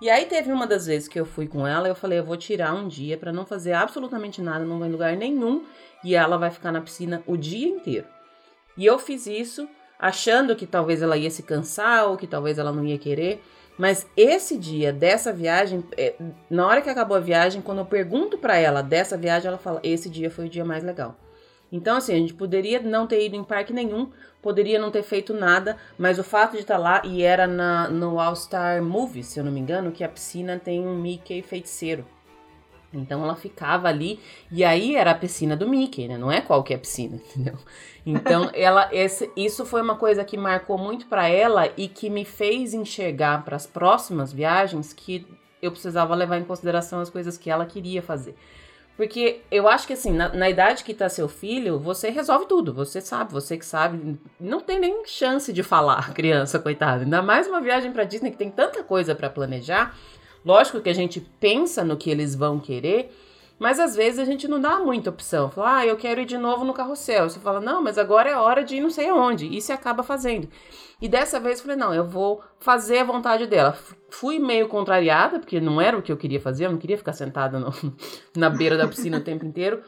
E 0.01 0.09
aí 0.09 0.25
teve 0.25 0.49
uma 0.49 0.65
das 0.65 0.85
vezes 0.85 1.09
que 1.09 1.19
eu 1.19 1.25
fui 1.25 1.45
com 1.45 1.67
ela, 1.67 1.89
eu 1.89 1.93
falei, 1.93 2.19
eu 2.19 2.23
vou 2.23 2.37
tirar 2.37 2.73
um 2.73 2.87
dia 2.87 3.17
para 3.17 3.33
não 3.33 3.45
fazer 3.45 3.73
absolutamente 3.73 4.41
nada, 4.41 4.63
não 4.63 4.77
vou 4.77 4.87
em 4.87 4.91
lugar 4.91 5.17
nenhum, 5.17 5.65
e 6.05 6.15
ela 6.15 6.37
vai 6.37 6.49
ficar 6.49 6.71
na 6.71 6.79
piscina 6.79 7.21
o 7.27 7.35
dia 7.35 7.67
inteiro. 7.67 8.07
E 8.79 8.85
eu 8.85 8.97
fiz 8.97 9.27
isso 9.27 9.67
achando 9.99 10.55
que 10.55 10.65
talvez 10.65 11.01
ela 11.01 11.17
ia 11.17 11.29
se 11.29 11.43
cansar 11.43 12.07
ou 12.07 12.15
que 12.15 12.25
talvez 12.25 12.57
ela 12.57 12.71
não 12.71 12.85
ia 12.85 12.97
querer. 12.97 13.43
Mas 13.77 14.07
esse 14.15 14.57
dia 14.57 14.93
dessa 14.93 15.33
viagem, 15.33 15.83
é, 15.97 16.15
na 16.49 16.65
hora 16.65 16.81
que 16.81 16.89
acabou 16.89 17.17
a 17.17 17.19
viagem, 17.19 17.61
quando 17.61 17.79
eu 17.79 17.85
pergunto 17.85 18.37
para 18.37 18.57
ela 18.57 18.81
dessa 18.81 19.17
viagem, 19.17 19.49
ela 19.49 19.57
fala: 19.57 19.81
esse 19.83 20.09
dia 20.09 20.31
foi 20.31 20.45
o 20.45 20.49
dia 20.49 20.63
mais 20.63 20.81
legal. 20.81 21.17
Então, 21.69 21.97
assim, 21.97 22.13
a 22.13 22.17
gente 22.17 22.33
poderia 22.33 22.81
não 22.81 23.05
ter 23.05 23.25
ido 23.25 23.35
em 23.35 23.43
parque 23.43 23.73
nenhum, 23.73 24.09
poderia 24.41 24.79
não 24.79 24.89
ter 24.89 25.03
feito 25.03 25.33
nada, 25.33 25.75
mas 25.97 26.17
o 26.17 26.23
fato 26.23 26.53
de 26.53 26.59
estar 26.59 26.77
lá, 26.77 27.01
e 27.03 27.21
era 27.21 27.45
na, 27.45 27.89
no 27.89 28.17
All 28.17 28.35
Star 28.35 28.81
Movies, 28.81 29.27
se 29.27 29.39
eu 29.41 29.43
não 29.43 29.51
me 29.51 29.59
engano, 29.59 29.91
que 29.91 30.05
a 30.05 30.09
piscina 30.09 30.57
tem 30.57 30.87
um 30.87 30.95
Mickey 30.95 31.41
feiticeiro. 31.41 32.05
Então 32.93 33.23
ela 33.23 33.35
ficava 33.35 33.87
ali, 33.87 34.19
e 34.51 34.63
aí 34.63 34.95
era 34.95 35.11
a 35.11 35.15
piscina 35.15 35.55
do 35.55 35.69
Mickey, 35.69 36.07
né? 36.07 36.17
Não 36.17 36.31
é 36.31 36.41
qualquer 36.41 36.77
piscina, 36.79 37.17
entendeu? 37.29 37.57
Então 38.05 38.49
ela, 38.53 38.89
esse, 38.91 39.29
isso 39.35 39.65
foi 39.65 39.81
uma 39.81 39.95
coisa 39.95 40.23
que 40.23 40.35
marcou 40.35 40.77
muito 40.77 41.05
para 41.05 41.27
ela 41.27 41.71
e 41.77 41.87
que 41.87 42.09
me 42.09 42.25
fez 42.25 42.73
enxergar 42.73 43.43
para 43.45 43.55
as 43.55 43.67
próximas 43.67 44.33
viagens 44.33 44.91
que 44.91 45.27
eu 45.61 45.71
precisava 45.71 46.15
levar 46.15 46.37
em 46.37 46.43
consideração 46.43 46.99
as 46.99 47.09
coisas 47.09 47.37
que 47.37 47.49
ela 47.49 47.65
queria 47.65 48.01
fazer. 48.01 48.35
Porque 48.99 49.41
eu 49.49 49.65
acho 49.69 49.87
que 49.87 49.93
assim, 49.93 50.11
na, 50.11 50.27
na, 50.27 50.49
idade 50.49 50.83
que 50.83 50.93
tá 50.93 51.07
seu 51.07 51.29
filho, 51.29 51.79
você 51.79 52.09
resolve 52.09 52.47
tudo. 52.47 52.73
Você 52.73 52.99
sabe, 52.99 53.31
você 53.31 53.57
que 53.57 53.65
sabe. 53.65 54.19
Não 54.37 54.59
tem 54.59 54.77
nem 54.77 55.05
chance 55.05 55.53
de 55.53 55.63
falar, 55.63 56.11
criança, 56.13 56.59
coitada. 56.59 57.03
Ainda 57.03 57.21
mais 57.21 57.47
uma 57.47 57.61
viagem 57.61 57.93
pra 57.93 58.03
Disney 58.03 58.31
que 58.31 58.35
tem 58.35 58.51
tanta 58.51 58.83
coisa 58.83 59.15
para 59.15 59.29
planejar. 59.29 59.95
Lógico 60.45 60.81
que 60.81 60.89
a 60.89 60.93
gente 60.93 61.19
pensa 61.39 61.83
no 61.83 61.97
que 61.97 62.09
eles 62.09 62.35
vão 62.35 62.59
querer, 62.59 63.11
mas 63.59 63.79
às 63.79 63.95
vezes 63.95 64.19
a 64.19 64.25
gente 64.25 64.47
não 64.47 64.59
dá 64.59 64.79
muita 64.79 65.09
opção. 65.09 65.51
Fala, 65.51 65.79
ah, 65.79 65.85
eu 65.85 65.97
quero 65.97 66.21
ir 66.21 66.25
de 66.25 66.37
novo 66.37 66.63
no 66.63 66.73
carrossel. 66.73 67.29
Você 67.29 67.39
fala, 67.39 67.59
não, 67.59 67.81
mas 67.83 67.97
agora 67.97 68.29
é 68.29 68.35
hora 68.35 68.63
de 68.63 68.77
ir 68.77 68.81
não 68.81 68.89
sei 68.89 69.09
aonde. 69.09 69.45
E 69.45 69.61
se 69.61 69.73
acaba 69.73 70.01
fazendo. 70.01 70.47
E 71.01 71.07
dessa 71.07 71.39
vez 71.39 71.59
eu 71.59 71.65
falei, 71.65 71.77
não, 71.77 71.93
eu 71.93 72.05
vou 72.05 72.41
fazer 72.59 72.99
a 72.99 73.03
vontade 73.03 73.47
dela. 73.47 73.77
Fui 74.09 74.39
meio 74.39 74.67
contrariada, 74.69 75.39
porque 75.39 75.59
não 75.59 75.79
era 75.79 75.97
o 75.97 76.01
que 76.01 76.11
eu 76.11 76.17
queria 76.17 76.39
fazer, 76.39 76.65
eu 76.65 76.71
não 76.71 76.77
queria 76.77 76.97
ficar 76.97 77.13
sentada 77.13 77.59
no, 77.59 77.73
na 78.35 78.49
beira 78.49 78.77
da 78.77 78.87
piscina 78.87 79.17
o 79.17 79.23
tempo 79.23 79.45
inteiro. 79.45 79.83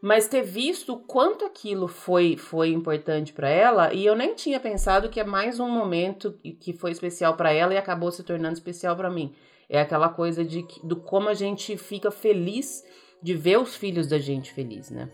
Mas 0.00 0.28
ter 0.28 0.42
visto 0.42 0.92
o 0.92 0.98
quanto 1.00 1.44
aquilo 1.44 1.88
foi, 1.88 2.36
foi 2.36 2.70
importante 2.70 3.32
para 3.32 3.48
ela, 3.48 3.92
e 3.92 4.06
eu 4.06 4.14
nem 4.14 4.32
tinha 4.32 4.60
pensado 4.60 5.08
que 5.08 5.18
é 5.18 5.24
mais 5.24 5.58
um 5.58 5.68
momento 5.68 6.38
que 6.60 6.72
foi 6.72 6.92
especial 6.92 7.34
para 7.34 7.52
ela 7.52 7.74
e 7.74 7.76
acabou 7.76 8.12
se 8.12 8.22
tornando 8.22 8.54
especial 8.54 8.94
para 8.94 9.10
mim. 9.10 9.34
É 9.68 9.80
aquela 9.80 10.08
coisa 10.08 10.44
de 10.44 10.66
do 10.82 10.96
como 10.96 11.28
a 11.28 11.34
gente 11.34 11.76
fica 11.76 12.10
feliz 12.10 12.84
de 13.22 13.34
ver 13.34 13.58
os 13.58 13.76
filhos 13.76 14.06
da 14.06 14.18
gente 14.18 14.52
feliz, 14.52 14.90
né? 14.90 15.08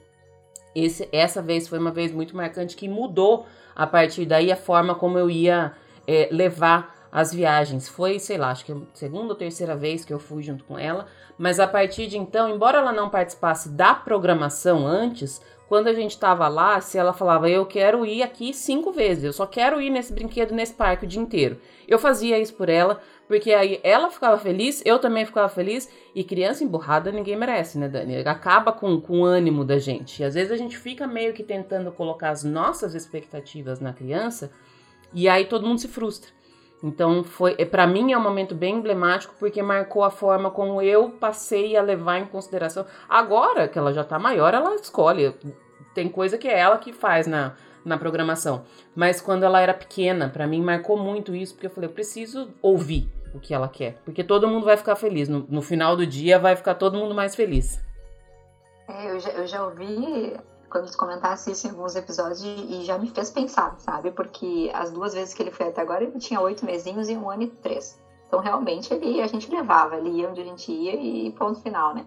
Esse, 0.75 1.09
essa 1.13 1.41
vez 1.41 1.69
foi 1.69 1.79
uma 1.79 1.93
vez 1.93 2.13
muito 2.13 2.37
marcante 2.37 2.77
que 2.77 2.89
mudou 2.89 3.47
a 3.75 3.87
partir 3.87 4.27
daí 4.27 4.51
a 4.51 4.57
forma 4.57 4.95
como 4.95 5.19
eu 5.19 5.31
ia 5.31 5.73
é, 6.07 6.29
levar 6.31 7.09
as 7.11 7.33
viagens. 7.33 7.89
Foi, 7.89 8.19
sei 8.19 8.37
lá, 8.37 8.51
acho 8.51 8.65
que 8.65 8.73
a 8.73 8.77
segunda 8.93 9.33
ou 9.33 9.39
terceira 9.39 9.77
vez 9.77 10.05
que 10.05 10.13
eu 10.13 10.19
fui 10.19 10.43
junto 10.43 10.65
com 10.65 10.77
ela, 10.77 11.07
mas 11.39 11.61
a 11.61 11.67
partir 11.67 12.09
de 12.09 12.19
então, 12.19 12.49
embora 12.49 12.79
ela 12.79 12.93
não 12.93 13.09
participasse 13.09 13.69
da 13.69 13.95
programação 13.95 14.85
antes, 14.85 15.41
quando 15.69 15.87
a 15.87 15.93
gente 15.93 16.11
estava 16.11 16.49
lá, 16.49 16.81
se 16.81 16.99
ela 16.99 17.13
falava, 17.13 17.49
eu 17.49 17.65
quero 17.65 18.05
ir 18.05 18.23
aqui 18.23 18.53
cinco 18.53 18.93
vezes, 18.93 19.25
eu 19.25 19.33
só 19.33 19.47
quero 19.47 19.81
ir 19.81 19.91
nesse 19.91 20.13
brinquedo, 20.13 20.53
nesse 20.53 20.75
parque 20.75 21.05
o 21.05 21.09
dia 21.09 21.23
inteiro. 21.23 21.61
Eu 21.87 21.99
fazia 21.99 22.39
isso 22.39 22.55
por 22.55 22.69
ela, 22.69 23.01
porque 23.27 23.53
aí 23.53 23.81
ela 23.83 24.11
ficava 24.11 24.39
feliz, 24.39 24.83
eu 24.85 24.99
também 24.99 25.25
ficava 25.25 25.49
feliz, 25.49 25.91
e 26.15 26.23
criança 26.23 26.65
emburrada 26.65 27.11
ninguém 27.11 27.37
merece, 27.37 27.79
né, 27.79 27.89
Dani? 27.89 28.19
Acaba 28.19 28.73
com, 28.73 29.01
com 29.01 29.21
o 29.21 29.25
ânimo 29.25 29.65
da 29.65 29.79
gente. 29.79 30.21
E 30.21 30.25
às 30.25 30.35
vezes 30.35 30.53
a 30.53 30.57
gente 30.57 30.77
fica 30.77 31.07
meio 31.07 31.33
que 31.33 31.43
tentando 31.43 31.91
colocar 31.93 32.31
as 32.31 32.45
nossas 32.45 32.95
expectativas 32.95 33.81
na 33.81 33.93
criança, 33.93 34.51
e 35.13 35.29
aí 35.29 35.45
todo 35.47 35.67
mundo 35.67 35.81
se 35.81 35.89
frustra. 35.89 36.31
Então 36.83 37.25
foi, 37.25 37.55
é, 37.57 37.65
para 37.65 37.87
mim 37.87 38.13
é 38.13 38.19
um 38.19 38.23
momento 38.23 38.55
bem 38.55 38.77
emblemático 38.77 39.35
porque 39.39 39.63
marcou 39.63 40.05
a 40.05 40.11
forma 40.11 40.51
como 40.51 40.83
eu 40.83 41.09
passei 41.09 41.77
a 41.77 41.83
levar 41.83 42.19
em 42.19 42.27
consideração. 42.27 42.85
Agora 43.09 43.67
que 43.67 43.79
ela 43.79 43.91
já 43.91 44.05
tá 44.05 44.19
maior, 44.19 44.53
ela 44.53 44.75
escolhe. 44.75 45.35
Tem 45.95 46.11
coisa 46.11 46.37
que 46.37 46.47
é 46.47 46.59
ela 46.59 46.77
que 46.77 46.93
faz 46.93 47.27
na, 47.27 47.55
na 47.85 47.99
programação. 47.99 48.65
Mas 48.95 49.21
quando 49.21 49.43
ela 49.43 49.61
era 49.61 49.75
pequena, 49.75 50.29
para 50.29 50.47
mim 50.47 50.63
marcou 50.63 50.97
muito 50.97 51.35
isso, 51.35 51.55
porque 51.55 51.67
eu 51.67 51.71
falei, 51.71 51.89
eu 51.89 51.95
preciso 51.95 52.51
ouvir 52.63 53.09
o 53.35 53.41
que 53.41 53.53
ela 53.53 53.69
quer. 53.69 54.01
Porque 54.05 54.23
todo 54.23 54.49
mundo 54.49 54.65
vai 54.65 54.77
ficar 54.77 54.97
feliz. 54.97 55.29
No, 55.29 55.47
no 55.49 55.63
final 55.63 55.97
do 55.97 56.07
dia 56.07 56.39
vai 56.39 56.57
ficar 56.57 56.75
todo 56.75 56.97
mundo 56.97 57.15
mais 57.15 57.35
feliz. 57.35 57.81
É, 58.89 59.11
eu 59.11 59.21
já, 59.21 59.31
eu 59.31 59.47
já 59.47 59.65
ouvi 59.65 60.37
quando 60.71 60.91
tu 60.91 60.97
comentasse 60.97 61.53
isso 61.53 61.67
em 61.67 61.71
alguns 61.71 61.95
episódios 61.95 62.43
e 62.43 62.83
já 62.85 62.99
me 62.99 63.09
fez 63.09 63.31
pensar, 63.31 63.77
sabe? 63.79 64.11
Porque 64.11 64.71
as 64.75 64.91
duas 64.91 65.15
vezes 65.15 65.33
que 65.33 65.43
ele 65.43 65.53
foi 65.53 65.69
até 65.69 65.81
agora, 65.81 66.03
ele 66.03 66.19
tinha 66.19 66.41
oito 66.41 66.65
mesinhos 66.67 67.09
e 67.09 67.17
um 67.17 67.31
ano 67.31 67.45
e 67.45 67.47
três. 67.47 68.01
Então, 68.27 68.41
realmente, 68.41 68.93
ele, 68.93 69.21
a 69.21 69.27
gente 69.29 69.49
levava, 69.49 69.97
ele 69.97 70.11
ia 70.11 70.29
onde 70.29 70.41
a 70.41 70.45
gente 70.45 70.73
ia 70.73 70.97
e 70.97 71.31
ponto 71.33 71.61
final, 71.61 71.95
né? 71.95 72.05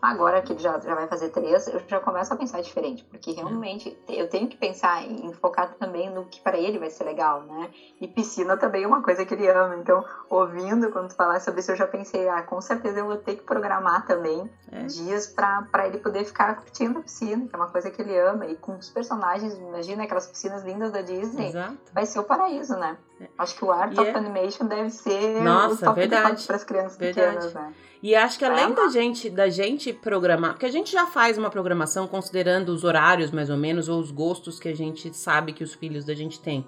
Agora 0.00 0.40
que 0.40 0.52
ele 0.52 0.60
já, 0.60 0.78
já 0.78 0.94
vai 0.94 1.06
fazer 1.06 1.28
três, 1.28 1.66
eu 1.68 1.80
já 1.86 2.00
começo 2.00 2.32
a 2.32 2.36
pensar 2.36 2.62
diferente, 2.62 3.04
porque 3.04 3.32
realmente 3.32 3.96
eu 4.08 4.28
tenho 4.28 4.48
que 4.48 4.56
pensar 4.56 5.02
em 5.02 5.32
focar 5.34 5.74
também 5.74 6.08
no 6.10 6.24
que 6.24 6.40
para 6.40 6.56
ele 6.56 6.78
vai 6.78 6.88
ser 6.88 7.04
legal, 7.04 7.42
né? 7.42 7.70
E 8.00 8.08
piscina 8.08 8.56
também 8.56 8.84
é 8.84 8.86
uma 8.86 9.02
coisa 9.02 9.24
que 9.24 9.34
ele 9.34 9.48
ama. 9.48 9.76
Então, 9.76 10.02
ouvindo 10.30 10.90
quando 10.90 11.08
tu 11.08 11.14
falar 11.14 11.38
sobre 11.40 11.60
isso, 11.60 11.72
eu 11.72 11.76
já 11.76 11.86
pensei, 11.86 12.28
ah, 12.28 12.42
com 12.42 12.60
certeza 12.60 13.00
eu 13.00 13.06
vou 13.06 13.18
ter 13.18 13.36
que 13.36 13.42
programar 13.42 14.06
também 14.06 14.50
é. 14.72 14.84
dias 14.84 15.26
para 15.26 15.86
ele 15.86 15.98
poder 15.98 16.24
ficar 16.24 16.56
curtindo 16.56 16.98
a 16.98 17.02
piscina, 17.02 17.46
que 17.46 17.54
é 17.54 17.58
uma 17.58 17.68
coisa 17.68 17.90
que 17.90 18.00
ele 18.00 18.18
ama. 18.18 18.46
E 18.46 18.56
com 18.56 18.76
os 18.76 18.88
personagens, 18.88 19.54
imagina 19.54 20.04
aquelas 20.04 20.26
piscinas 20.26 20.64
lindas 20.64 20.92
da 20.92 21.02
Disney, 21.02 21.48
Exato. 21.48 21.76
vai 21.92 22.06
ser 22.06 22.20
o 22.20 22.24
paraíso, 22.24 22.74
né? 22.76 22.96
É. 23.20 23.28
Acho 23.36 23.54
que 23.54 23.64
o 23.64 23.70
Art 23.70 23.96
of 23.98 24.08
é... 24.08 24.14
Animation 24.16 24.66
deve 24.66 24.88
ser 24.90 25.42
Nossa, 25.42 25.74
o 25.74 25.78
top 25.78 26.00
verdade. 26.00 26.46
para 26.46 26.56
as 26.56 26.64
crianças 26.64 26.96
verdade. 26.96 27.36
pequenas, 27.36 27.54
né? 27.54 27.74
E 28.02 28.14
acho 28.14 28.38
que 28.38 28.44
além 28.44 28.72
da 28.72 28.88
gente, 28.88 29.28
da 29.28 29.48
gente 29.50 29.92
programar, 29.92 30.52
porque 30.52 30.64
a 30.64 30.70
gente 30.70 30.90
já 30.90 31.06
faz 31.06 31.36
uma 31.36 31.50
programação 31.50 32.06
considerando 32.06 32.70
os 32.70 32.82
horários 32.82 33.30
mais 33.30 33.50
ou 33.50 33.58
menos 33.58 33.88
ou 33.88 34.00
os 34.00 34.10
gostos 34.10 34.58
que 34.58 34.68
a 34.68 34.74
gente 34.74 35.14
sabe 35.14 35.52
que 35.52 35.62
os 35.62 35.74
filhos 35.74 36.04
da 36.04 36.14
gente 36.14 36.40
têm. 36.40 36.66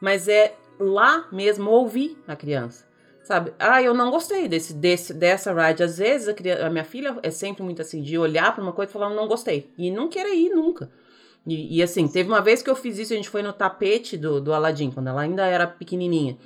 Mas 0.00 0.28
é 0.28 0.54
lá 0.78 1.26
mesmo 1.32 1.70
ouvir 1.70 2.18
a 2.28 2.36
criança. 2.36 2.86
Sabe? 3.22 3.52
Ah, 3.58 3.82
eu 3.82 3.94
não 3.94 4.10
gostei 4.10 4.46
desse, 4.46 4.74
desse 4.74 5.12
dessa 5.12 5.52
ride. 5.52 5.82
Às 5.82 5.98
vezes 5.98 6.28
a, 6.28 6.34
criança, 6.34 6.66
a 6.66 6.70
minha 6.70 6.84
filha 6.84 7.18
é 7.22 7.30
sempre 7.30 7.62
muito 7.62 7.80
assim 7.80 8.02
de 8.02 8.16
olhar 8.18 8.54
para 8.54 8.62
uma 8.62 8.72
coisa 8.72 8.90
e 8.90 8.92
falar 8.92 9.10
não 9.10 9.26
gostei 9.26 9.72
e 9.76 9.90
não 9.90 10.08
querer 10.08 10.34
ir 10.34 10.50
nunca. 10.50 10.90
E, 11.46 11.78
e, 11.78 11.82
assim, 11.82 12.08
teve 12.08 12.28
uma 12.28 12.40
vez 12.40 12.60
que 12.60 12.68
eu 12.68 12.74
fiz 12.74 12.98
isso, 12.98 13.12
a 13.12 13.16
gente 13.16 13.28
foi 13.28 13.40
no 13.40 13.52
tapete 13.52 14.16
do, 14.16 14.40
do 14.40 14.52
Aladdin, 14.52 14.90
quando 14.90 15.08
ela 15.08 15.22
ainda 15.22 15.46
era 15.46 15.66
pequenininha. 15.66 16.36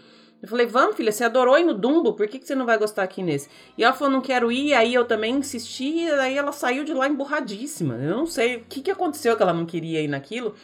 Eu 0.43 0.49
falei, 0.49 0.65
vamos, 0.67 0.97
filha, 0.97 1.13
você 1.13 1.25
adorou 1.25 1.59
ir 1.59 1.65
no 1.65 1.75
Dumbo, 1.75 2.15
por 2.15 2.27
que, 2.27 2.39
que 2.39 2.47
você 2.47 2.55
não 2.55 2.65
vai 2.65 2.79
gostar 2.79 3.03
aqui 3.03 3.23
nesse? 3.23 3.49
E 3.77 3.85
ela 3.85 3.93
falou, 3.93 4.13
não 4.13 4.23
quero 4.23 4.51
ir, 4.51 4.73
aí 4.73 4.95
eu 4.95 5.05
também 5.05 5.35
insisti, 5.35 6.05
e 6.05 6.11
aí 6.13 6.37
ela 6.37 6.51
saiu 6.51 6.83
de 6.83 6.95
lá 6.95 7.07
emburradíssima. 7.07 7.95
Eu 7.97 8.17
não 8.17 8.27
sei 8.27 8.57
o 8.57 8.65
que, 8.65 8.81
que 8.81 8.91
aconteceu 8.91 9.37
que 9.37 9.43
ela 9.43 9.53
não 9.53 9.67
queria 9.67 10.01
ir 10.01 10.09
naquilo. 10.09 10.55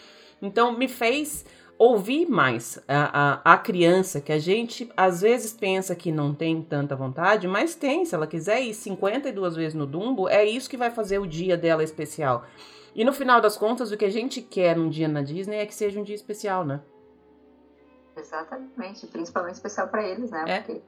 Então, 0.40 0.72
me 0.72 0.88
fez 0.88 1.44
ouvir 1.78 2.26
mais 2.26 2.82
a, 2.88 3.42
a, 3.44 3.52
a, 3.52 3.58
criança, 3.58 4.18
que 4.18 4.32
a 4.32 4.38
gente 4.38 4.90
às 4.96 5.20
vezes 5.20 5.52
pensa 5.52 5.94
que 5.94 6.10
não 6.10 6.34
tem 6.34 6.62
tanta 6.62 6.96
vontade, 6.96 7.46
mas 7.46 7.74
tem. 7.74 8.04
Se 8.04 8.14
ela 8.14 8.26
quiser 8.26 8.62
ir 8.62 8.72
52 8.72 9.56
vezes 9.56 9.74
no 9.74 9.86
Dumbo, 9.86 10.28
é 10.28 10.44
isso 10.44 10.70
que 10.70 10.76
vai 10.76 10.90
fazer 10.90 11.18
o 11.18 11.26
dia 11.26 11.56
dela 11.56 11.84
especial. 11.84 12.46
E 12.94 13.04
no 13.04 13.12
final 13.12 13.42
das 13.42 13.58
contas, 13.58 13.92
o 13.92 13.96
que 13.96 14.06
a 14.06 14.10
gente 14.10 14.40
quer 14.40 14.74
num 14.74 14.88
dia 14.88 15.06
na 15.06 15.20
Disney 15.20 15.58
é 15.58 15.66
que 15.66 15.74
seja 15.74 16.00
um 16.00 16.02
dia 16.02 16.14
especial, 16.14 16.64
né? 16.64 16.80
Exatamente, 18.16 19.06
principalmente 19.06 19.54
especial 19.54 19.88
para 19.88 20.02
eles, 20.02 20.30
né? 20.30 20.44
É. 20.46 20.60
Porque 20.60 20.82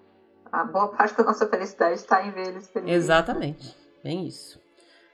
a 0.51 0.65
boa 0.65 0.89
parte 0.89 1.17
da 1.17 1.25
nossa 1.25 1.47
felicidade 1.47 1.95
está 1.95 2.25
em 2.25 2.31
ver 2.31 2.49
eles 2.49 2.69
felizes. 2.71 3.05
Exatamente, 3.05 3.77
bem 4.03 4.27
isso. 4.27 4.61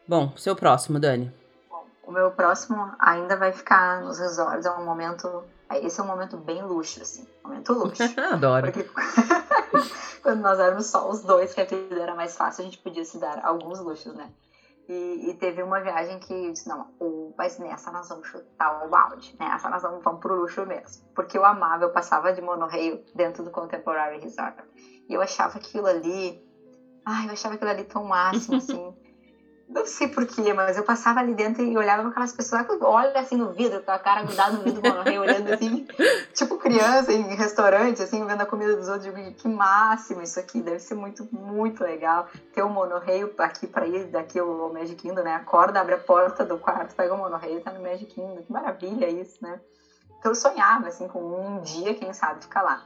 Bom, 0.07 0.37
seu 0.37 0.55
próximo, 0.55 1.01
Dani. 1.01 1.35
Bom, 1.69 1.87
o 2.05 2.13
meu 2.13 2.31
próximo 2.31 2.93
ainda 2.99 3.37
vai 3.37 3.53
ficar 3.53 4.03
nos 4.03 4.19
resorts, 4.19 4.67
é 4.67 4.71
um 4.71 4.85
momento. 4.85 5.45
Esse 5.83 5.99
é 5.99 6.05
um 6.05 6.07
momento 6.07 6.37
bem 6.37 6.63
luxo, 6.63 7.03
assim. 7.03 7.27
Momento 7.43 7.73
luxo. 7.73 8.03
Adoro. 8.33 8.71
Porque 8.71 8.89
quando 10.23 10.41
nós 10.41 10.59
éramos 10.61 10.87
só 10.87 11.09
os 11.11 11.23
dois, 11.23 11.53
que 11.53 11.61
a 11.61 11.65
vida 11.65 12.01
era 12.01 12.15
mais 12.15 12.37
fácil, 12.37 12.63
a 12.63 12.65
gente 12.67 12.79
podia 12.79 13.05
se 13.05 13.19
dar 13.19 13.45
alguns 13.45 13.81
luxos, 13.81 14.15
né? 14.15 14.31
E, 14.87 15.31
e, 15.31 15.35
teve 15.35 15.63
uma 15.63 15.81
viagem 15.81 16.19
que 16.19 16.33
eu 16.33 16.53
disse, 16.53 16.69
não, 16.69 16.87
mas 17.39 17.57
nessa 17.59 17.91
nós 17.91 18.07
vamos 18.09 18.29
chutar 18.29 18.85
o 18.85 18.89
balde, 18.91 19.35
nessa 19.41 19.71
nós 19.71 19.81
vamos, 19.81 20.05
vamos 20.05 20.21
pro 20.21 20.35
luxo 20.35 20.65
mesmo. 20.67 21.03
Porque 21.15 21.39
eu 21.39 21.45
amava, 21.45 21.85
eu 21.85 21.91
passava 21.91 22.33
de 22.33 22.41
monorail 22.41 23.03
dentro 23.15 23.43
do 23.43 23.51
Contemporary 23.51 24.19
Resort. 24.19 24.63
E 25.09 25.15
eu 25.15 25.23
achava 25.23 25.57
aquilo 25.57 25.87
ali, 25.87 26.39
ai, 27.05 27.27
eu 27.27 27.33
achava 27.33 27.55
aquilo 27.55 27.71
ali 27.71 27.85
tão 27.85 28.05
máximo, 28.05 28.57
assim. 28.57 28.95
Não 29.69 29.87
sei 29.87 30.09
porquê, 30.09 30.53
mas 30.53 30.77
eu 30.77 30.83
passava 30.83 31.21
ali 31.21 31.35
dentro 31.35 31.63
e 31.63 31.77
olhava 31.77 32.03
com 32.03 32.09
aquelas 32.09 32.33
pessoas 32.33 32.67
que 32.67 32.73
olham 32.85 33.17
assim 33.17 33.37
no 33.37 33.53
vidro, 33.53 33.83
com 33.83 33.91
a 33.91 33.99
cara 33.99 34.23
grudada 34.23 34.53
no 34.53 34.63
vidro 34.63 34.81
do 34.81 34.89
monorreio, 34.89 35.23
olhando 35.23 35.53
assim, 35.53 35.87
tipo 36.35 36.59
criança 36.59 37.13
em 37.13 37.35
restaurante, 37.35 38.03
assim, 38.03 38.25
vendo 38.25 38.41
a 38.41 38.47
comida 38.47 38.77
dos 38.77 38.89
outros. 38.89 39.05
Digo, 39.05 39.35
que 39.35 39.49
máximo 39.49 40.23
isso 40.23 40.39
aqui, 40.39 40.61
deve 40.61 40.81
ser 40.81 40.95
muito, 40.95 41.29
muito 41.33 41.83
legal. 41.83 42.29
Ter 42.55 42.63
o 42.63 42.67
um 42.67 42.71
monorreio 42.71 43.33
aqui 43.39 43.67
para 43.67 43.87
ir 43.87 44.05
daqui 44.07 44.39
ao 44.39 44.73
Magic 44.73 44.97
Kingdom, 44.97 45.23
né? 45.23 45.35
Acorda, 45.35 45.81
abre 45.81 45.95
a 45.95 45.99
porta 45.99 46.45
do 46.45 46.59
quarto, 46.59 46.95
pega 46.95 47.15
o 47.15 47.19
monorreio 47.19 47.59
e 47.59 47.61
tá 47.61 47.73
no 47.73 47.83
Magic 47.83 48.07
Kingdom. 48.07 48.43
Que 48.43 48.53
maravilha 48.53 49.09
isso, 49.09 49.39
né? 49.41 49.61
Então 50.19 50.31
eu 50.31 50.37
sonhava, 50.37 50.89
assim, 50.89 51.09
com 51.09 51.21
um 51.21 51.61
dia, 51.61 51.95
quem 51.95 52.13
sabe, 52.13 52.43
ficar 52.43 52.63
lá. 52.63 52.83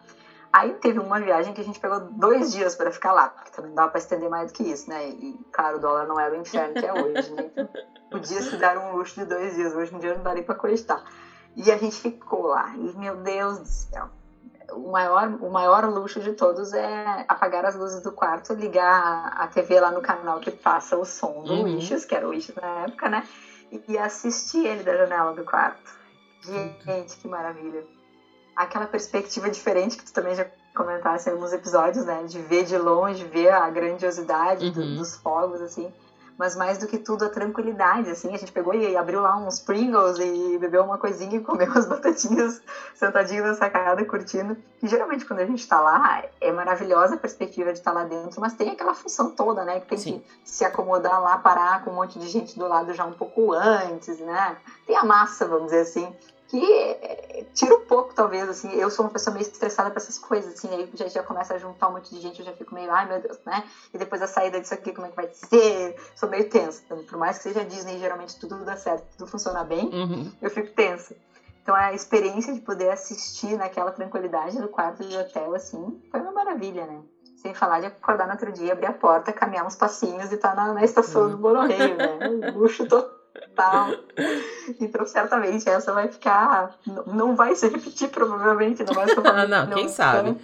Aí 0.52 0.72
teve 0.74 0.98
uma 0.98 1.20
viagem 1.20 1.52
que 1.52 1.60
a 1.60 1.64
gente 1.64 1.78
pegou 1.78 2.00
dois 2.00 2.52
dias 2.52 2.74
para 2.74 2.90
ficar 2.90 3.12
lá, 3.12 3.28
porque 3.28 3.50
também 3.50 3.70
não 3.70 3.76
dava 3.76 3.90
para 3.90 3.98
estender 3.98 4.30
mais 4.30 4.50
do 4.50 4.54
que 4.54 4.62
isso, 4.62 4.88
né? 4.88 5.08
E, 5.08 5.38
claro, 5.52 5.76
o 5.76 5.80
dólar 5.80 6.06
não 6.06 6.18
é 6.18 6.30
o 6.30 6.34
inferno 6.36 6.74
que 6.74 6.86
é 6.86 6.92
hoje, 6.92 7.30
né? 7.32 7.50
Então, 7.52 7.68
podia 8.10 8.40
se 8.40 8.56
dar 8.56 8.78
um 8.78 8.96
luxo 8.96 9.20
de 9.20 9.26
dois 9.26 9.54
dias, 9.54 9.74
hoje 9.74 9.94
em 9.94 9.98
dia 9.98 10.14
não 10.14 10.22
daria 10.22 10.42
para 10.42 10.54
cogitar. 10.54 11.02
E 11.54 11.70
a 11.70 11.76
gente 11.76 11.96
ficou 12.00 12.46
lá, 12.46 12.72
e 12.76 12.96
meu 12.96 13.16
Deus 13.16 13.58
do 13.58 13.66
céu, 13.66 14.08
o 14.72 14.90
maior, 14.90 15.28
o 15.40 15.50
maior 15.50 15.84
luxo 15.84 16.20
de 16.20 16.32
todos 16.32 16.72
é 16.72 17.24
apagar 17.28 17.64
as 17.64 17.74
luzes 17.74 18.02
do 18.02 18.12
quarto, 18.12 18.54
ligar 18.54 19.32
a 19.36 19.46
TV 19.48 19.80
lá 19.80 19.90
no 19.90 20.00
canal 20.00 20.40
que 20.40 20.50
passa 20.50 20.96
o 20.96 21.04
som 21.04 21.42
do 21.42 21.52
uhum. 21.52 21.64
Wishes, 21.64 22.04
que 22.04 22.14
era 22.14 22.26
o 22.26 22.30
Wishes 22.30 22.54
na 22.54 22.84
época, 22.84 23.08
né? 23.08 23.26
E 23.70 23.98
assistir 23.98 24.64
ele 24.66 24.82
da 24.82 24.96
janela 24.96 25.34
do 25.34 25.44
quarto. 25.44 25.98
Gente, 26.42 27.16
que 27.18 27.28
maravilha 27.28 27.84
aquela 28.58 28.86
perspectiva 28.86 29.48
diferente 29.48 29.96
que 29.96 30.04
tu 30.04 30.12
também 30.12 30.34
já 30.34 30.44
comentasse 30.74 31.30
em 31.30 31.32
alguns 31.32 31.52
episódios, 31.52 32.04
né? 32.04 32.24
De 32.24 32.40
ver 32.42 32.64
de 32.64 32.76
longe, 32.76 33.24
ver 33.24 33.50
a 33.50 33.70
grandiosidade 33.70 34.66
uhum. 34.66 34.72
do, 34.72 34.96
dos 34.96 35.14
fogos, 35.14 35.60
assim. 35.60 35.92
Mas 36.36 36.56
mais 36.56 36.78
do 36.78 36.86
que 36.86 36.98
tudo, 36.98 37.24
a 37.24 37.28
tranquilidade, 37.28 38.10
assim. 38.10 38.34
A 38.34 38.38
gente 38.38 38.50
pegou 38.50 38.74
e 38.74 38.96
abriu 38.96 39.20
lá 39.20 39.36
uns 39.36 39.60
Pringles 39.60 40.18
e 40.18 40.58
bebeu 40.58 40.82
uma 40.82 40.98
coisinha 40.98 41.36
e 41.36 41.40
comeu 41.40 41.66
umas 41.70 41.86
batatinhas 41.86 42.60
sentadinho 42.94 43.44
na 43.44 43.54
sacada, 43.54 44.04
curtindo. 44.04 44.56
E 44.82 44.88
geralmente, 44.88 45.24
quando 45.24 45.40
a 45.40 45.46
gente 45.46 45.66
tá 45.66 45.80
lá, 45.80 46.24
é 46.40 46.50
maravilhosa 46.50 47.14
a 47.14 47.18
perspectiva 47.18 47.72
de 47.72 47.78
estar 47.78 47.92
tá 47.92 48.00
lá 48.00 48.04
dentro, 48.04 48.40
mas 48.40 48.54
tem 48.54 48.70
aquela 48.70 48.94
função 48.94 49.30
toda, 49.30 49.64
né? 49.64 49.78
Que 49.80 49.86
tem 49.86 49.98
Sim. 49.98 50.22
que 50.42 50.50
se 50.50 50.64
acomodar 50.64 51.22
lá, 51.22 51.38
parar 51.38 51.84
com 51.84 51.92
um 51.92 51.94
monte 51.94 52.18
de 52.18 52.26
gente 52.26 52.58
do 52.58 52.66
lado 52.66 52.92
já 52.92 53.04
um 53.04 53.12
pouco 53.12 53.52
antes, 53.52 54.18
né? 54.18 54.56
Tem 54.84 54.96
a 54.96 55.04
massa, 55.04 55.46
vamos 55.46 55.66
dizer 55.66 55.82
assim 55.82 56.12
que 56.48 57.46
tira 57.54 57.74
um 57.74 57.84
pouco, 57.84 58.14
talvez, 58.14 58.48
assim, 58.48 58.72
eu 58.72 58.90
sou 58.90 59.04
uma 59.04 59.10
pessoa 59.10 59.34
meio 59.34 59.42
estressada 59.42 59.90
para 59.90 60.00
essas 60.00 60.18
coisas, 60.18 60.54
assim, 60.54 60.68
aí 60.74 60.90
já, 60.94 61.06
já 61.06 61.22
começa 61.22 61.54
a 61.54 61.58
juntar 61.58 61.88
um 61.88 61.92
monte 61.92 62.14
de 62.14 62.20
gente, 62.20 62.40
eu 62.40 62.46
já 62.46 62.52
fico 62.52 62.74
meio, 62.74 62.90
ai 62.90 63.06
meu 63.06 63.20
Deus, 63.20 63.38
né? 63.44 63.64
E 63.92 63.98
depois 63.98 64.22
a 64.22 64.26
saída 64.26 64.58
disso 64.58 64.72
aqui, 64.72 64.92
como 64.92 65.06
é 65.06 65.10
que 65.10 65.16
vai 65.16 65.28
ser? 65.30 65.96
Sou 66.16 66.28
meio 66.28 66.48
tensa. 66.48 66.82
Então, 66.86 67.04
por 67.04 67.18
mais 67.18 67.36
que 67.36 67.44
seja 67.44 67.64
Disney, 67.64 67.98
geralmente 67.98 68.38
tudo 68.40 68.64
dá 68.64 68.76
certo, 68.76 69.04
tudo 69.16 69.30
funciona 69.30 69.62
bem, 69.62 69.90
uhum. 69.92 70.32
eu 70.40 70.50
fico 70.50 70.72
tensa. 70.72 71.14
Então 71.62 71.76
a 71.76 71.92
experiência 71.92 72.54
de 72.54 72.60
poder 72.60 72.88
assistir 72.88 73.58
naquela 73.58 73.90
tranquilidade 73.90 74.58
do 74.58 74.68
quarto 74.68 75.04
de 75.04 75.14
hotel, 75.14 75.54
assim, 75.54 76.00
foi 76.10 76.18
uma 76.20 76.32
maravilha, 76.32 76.86
né? 76.86 77.02
Sem 77.36 77.52
falar 77.52 77.80
de 77.80 77.86
acordar 77.86 78.26
no 78.26 78.32
outro 78.32 78.50
dia, 78.50 78.72
abrir 78.72 78.86
a 78.86 78.92
porta, 78.92 79.34
caminhar 79.34 79.66
uns 79.66 79.76
passinhos 79.76 80.32
e 80.32 80.36
estar 80.36 80.54
tá 80.54 80.66
na, 80.66 80.72
na 80.72 80.82
estação 80.82 81.24
uhum. 81.24 81.30
do 81.32 81.38
Monoreio, 81.38 81.94
né? 81.94 82.26
Um 82.26 82.58
luxo 82.58 82.88
total 82.88 83.17
tal. 83.54 83.90
Então, 84.80 85.06
certamente, 85.06 85.68
essa 85.68 85.92
vai 85.92 86.08
ficar. 86.08 86.78
Não 87.06 87.34
vai 87.34 87.54
se 87.54 87.68
repetir, 87.68 88.08
provavelmente. 88.08 88.84
Não 88.84 88.94
vai 88.94 89.08
ser 89.08 89.18
ah, 89.26 89.46
não, 89.46 89.66
não, 89.66 89.76
quem 89.76 89.88
sabe? 89.88 90.36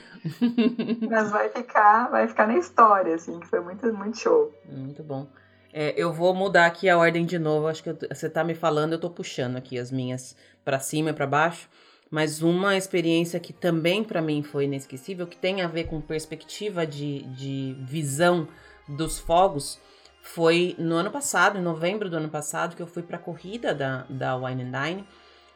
Mas 1.09 1.31
vai 1.31 1.49
ficar, 1.49 2.11
vai 2.11 2.27
ficar 2.27 2.47
na 2.47 2.57
história, 2.57 3.15
assim, 3.15 3.39
que 3.41 3.47
foi 3.47 3.61
muito, 3.61 3.93
muito 3.93 4.19
show. 4.19 4.53
Muito 4.65 5.03
bom. 5.03 5.27
É, 5.73 5.93
eu 5.97 6.13
vou 6.13 6.33
mudar 6.33 6.67
aqui 6.67 6.89
a 6.89 6.97
ordem 6.97 7.27
de 7.27 7.39
novo. 7.39 7.67
Acho 7.67 7.83
que 7.83 7.91
eu, 7.91 7.99
você 8.11 8.31
tá 8.31 8.45
me 8.45 8.55
falando, 8.55 8.93
eu 8.93 9.01
tô 9.01 9.11
puxando 9.11 9.57
aqui 9.57 9.79
as 9.79 9.91
minhas 9.91 10.37
para 10.65 10.79
cima 10.79 11.11
e 11.11 11.13
para 11.13 11.27
baixo. 11.27 11.69
Mas 12.11 12.43
uma 12.43 12.77
experiência 12.77 13.41
que 13.41 13.53
também 13.53 14.05
para 14.05 14.23
mim 14.23 14.43
foi 14.43 14.67
inesquecível, 14.67 15.27
que 15.27 15.37
tem 15.37 15.63
a 15.63 15.67
ver 15.67 15.85
com 15.85 16.01
perspectiva 16.01 16.87
de, 16.87 17.25
de 17.25 17.77
visão 17.81 18.47
dos 18.89 19.19
fogos, 19.19 19.81
foi 20.25 20.75
no 20.79 20.95
ano 20.95 21.11
passado, 21.11 21.59
em 21.59 21.63
novembro 21.63 22.09
do 22.09 22.17
ano 22.17 22.31
passado, 22.31 22.75
que 22.75 22.81
eu 22.81 22.87
fui 22.87 23.03
para 23.03 23.19
a 23.19 23.21
corrida 23.21 23.75
da, 23.75 24.07
da 24.09 24.35
Wine 24.35 24.63
and 24.63 24.73
Dine. 24.73 25.05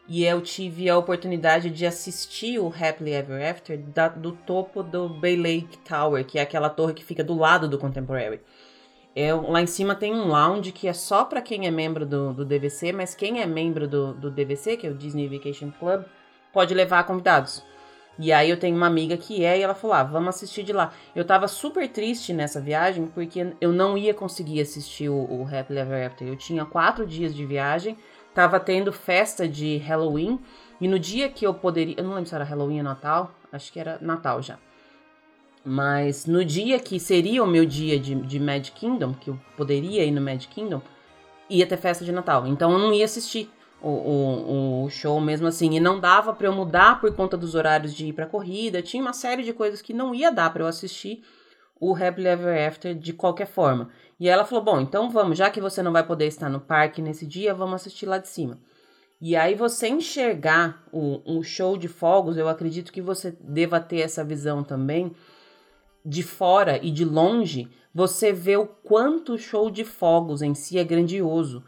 E 0.07 0.27
eu 0.27 0.43
tive 0.43 0.91
a 0.91 0.99
oportunidade 0.99 1.71
de 1.71 1.87
assistir 1.87 2.59
o 2.59 2.69
Happily 2.69 3.15
Ever 3.15 3.51
After 3.51 3.79
da, 3.79 4.09
do 4.09 4.33
topo 4.33 4.83
do 4.83 5.09
Bay 5.09 5.37
Lake 5.37 5.79
Tower, 5.79 6.23
que 6.23 6.39
é 6.39 6.43
aquela 6.43 6.69
torre 6.69 6.93
que 6.93 7.03
fica 7.03 7.25
do 7.25 7.35
lado 7.35 7.67
do 7.67 7.79
Contemporary. 7.79 8.43
É, 9.17 9.33
lá 9.33 9.63
em 9.63 9.67
cima 9.67 9.95
tem 9.95 10.15
um 10.15 10.29
lounge 10.29 10.71
que 10.71 10.87
é 10.87 10.93
só 10.93 11.25
para 11.25 11.41
quem 11.41 11.67
é 11.67 11.71
membro 11.71 12.05
do, 12.05 12.35
do 12.35 12.45
DVC, 12.45 12.93
mas 12.93 13.15
quem 13.15 13.41
é 13.41 13.47
membro 13.47 13.89
do, 13.89 14.13
do 14.13 14.31
DVC, 14.31 14.77
que 14.77 14.87
é 14.87 14.91
o 14.91 14.95
Disney 14.95 15.29
Vacation 15.29 15.73
Club, 15.79 16.05
pode 16.53 16.75
levar 16.75 17.05
convidados. 17.05 17.65
E 18.19 18.33
aí 18.33 18.51
eu 18.51 18.59
tenho 18.59 18.77
uma 18.77 18.87
amiga 18.87 19.17
que 19.17 19.45
é 19.45 19.59
e 19.59 19.63
ela 19.63 19.75
falou: 19.75 19.95
ah, 19.95 20.03
vamos 20.03 20.31
assistir 20.31 20.65
de 20.65 20.73
lá. 20.73 20.93
Eu 21.15 21.25
tava 21.25 21.47
super 21.47 21.89
triste 21.89 22.33
nessa 22.33 22.61
viagem 22.61 23.07
porque 23.07 23.55
eu 23.61 23.73
não 23.73 23.97
ia 23.97 24.13
conseguir 24.13 24.61
assistir 24.61 25.09
o, 25.09 25.15
o 25.15 25.47
Happily 25.47 25.79
Ever 25.79 26.07
After. 26.07 26.27
Eu 26.27 26.37
tinha 26.37 26.65
quatro 26.65 27.07
dias 27.07 27.35
de 27.35 27.47
viagem, 27.47 27.97
tava 28.35 28.59
tendo 28.59 28.93
festa 28.93 29.47
de 29.47 29.77
Halloween. 29.79 30.41
E 30.81 30.89
no 30.89 30.99
dia 30.99 31.29
que 31.29 31.47
eu 31.47 31.55
poderia. 31.55 31.95
Eu 31.97 32.05
não 32.05 32.15
lembro 32.15 32.29
se 32.29 32.35
era 32.35 32.45
Halloween 32.45 32.79
ou 32.79 32.85
Natal. 32.85 33.33
Acho 33.53 33.73
que 33.73 33.79
era 33.79 33.99
Natal 34.01 34.43
já. 34.43 34.59
Mas 35.65 36.27
no 36.27 36.45
dia 36.45 36.79
que 36.79 36.99
seria 36.99 37.43
o 37.43 37.47
meu 37.47 37.65
dia 37.65 37.99
de, 38.01 38.15
de 38.15 38.41
Mad 38.41 38.69
Kingdom, 38.71 39.13
que 39.13 39.31
eu 39.31 39.39
poderia 39.57 40.05
ir 40.05 40.11
no 40.11 40.21
Mad 40.21 40.45
Kingdom, 40.47 40.81
ia 41.49 41.67
ter 41.67 41.77
festa 41.77 42.05
de 42.05 42.13
Natal. 42.13 42.47
Então 42.47 42.73
eu 42.73 42.79
não 42.79 42.93
ia 42.93 43.05
assistir 43.05 43.51
o, 43.81 43.89
o, 43.89 44.85
o, 44.85 44.91
show 44.91 45.21
mesmo 45.21 45.47
assim. 45.47 45.75
E 45.75 45.81
não 45.81 46.01
dava 46.01 46.33
para 46.33 46.47
eu 46.47 46.53
mudar 46.53 47.01
por 47.01 47.15
conta 47.15 47.37
dos 47.37 47.55
horários 47.55 47.95
de 47.95 48.07
ir 48.07 48.13
pra 48.13 48.27
corrida. 48.27 48.83
Tinha 48.83 49.03
uma 49.03 49.13
série 49.13 49.43
de 49.43 49.53
coisas 49.53 49.83
que 49.83 49.93
não 49.93 50.15
ia 50.15 50.31
dar 50.31 50.53
para 50.53 50.63
eu 50.63 50.69
assistir 50.69 51.23
o 51.81 51.95
Happily 51.95 52.29
Ever 52.29 52.69
After 52.69 52.95
de 52.95 53.13
qualquer 53.13 53.47
forma. 53.47 53.89
E 54.19 54.29
ela 54.29 54.45
falou: 54.45 54.65
Bom, 54.65 54.81
então 54.81 55.11
vamos, 55.11 55.39
já 55.39 55.51
que 55.51 55.61
você 55.61 55.83
não 55.83 55.93
vai 55.93 56.05
poder 56.05 56.27
estar 56.27 56.49
no 56.49 56.61
parque 56.61 57.01
nesse 57.01 57.27
dia, 57.27 57.55
vamos 57.55 57.77
assistir 57.77 58.07
lá 58.07 58.19
de 58.19 58.29
cima. 58.29 58.59
E 59.21 59.35
aí 59.35 59.55
você 59.55 59.89
enxergar 59.89 60.85
o, 60.93 61.39
o 61.39 61.43
show 61.43 61.77
de 61.77 61.89
fogos, 61.89 62.37
eu 62.37 62.49
acredito 62.49 62.93
que 62.93 63.03
você 63.03 63.37
deva 63.41 63.81
ter 63.81 64.01
essa 64.01 64.25
visão 64.25 64.63
também 64.63 65.13
de 66.05 66.23
fora 66.23 66.79
e 66.83 66.91
de 66.91 67.05
longe, 67.05 67.69
você 67.93 68.33
vê 68.33 68.57
o 68.57 68.67
quanto 68.67 69.35
o 69.35 69.39
show 69.39 69.71
de 69.71 69.85
fogos 69.85 70.41
em 70.41 70.55
si 70.55 70.79
é 70.79 70.85
grandioso. 70.85 71.65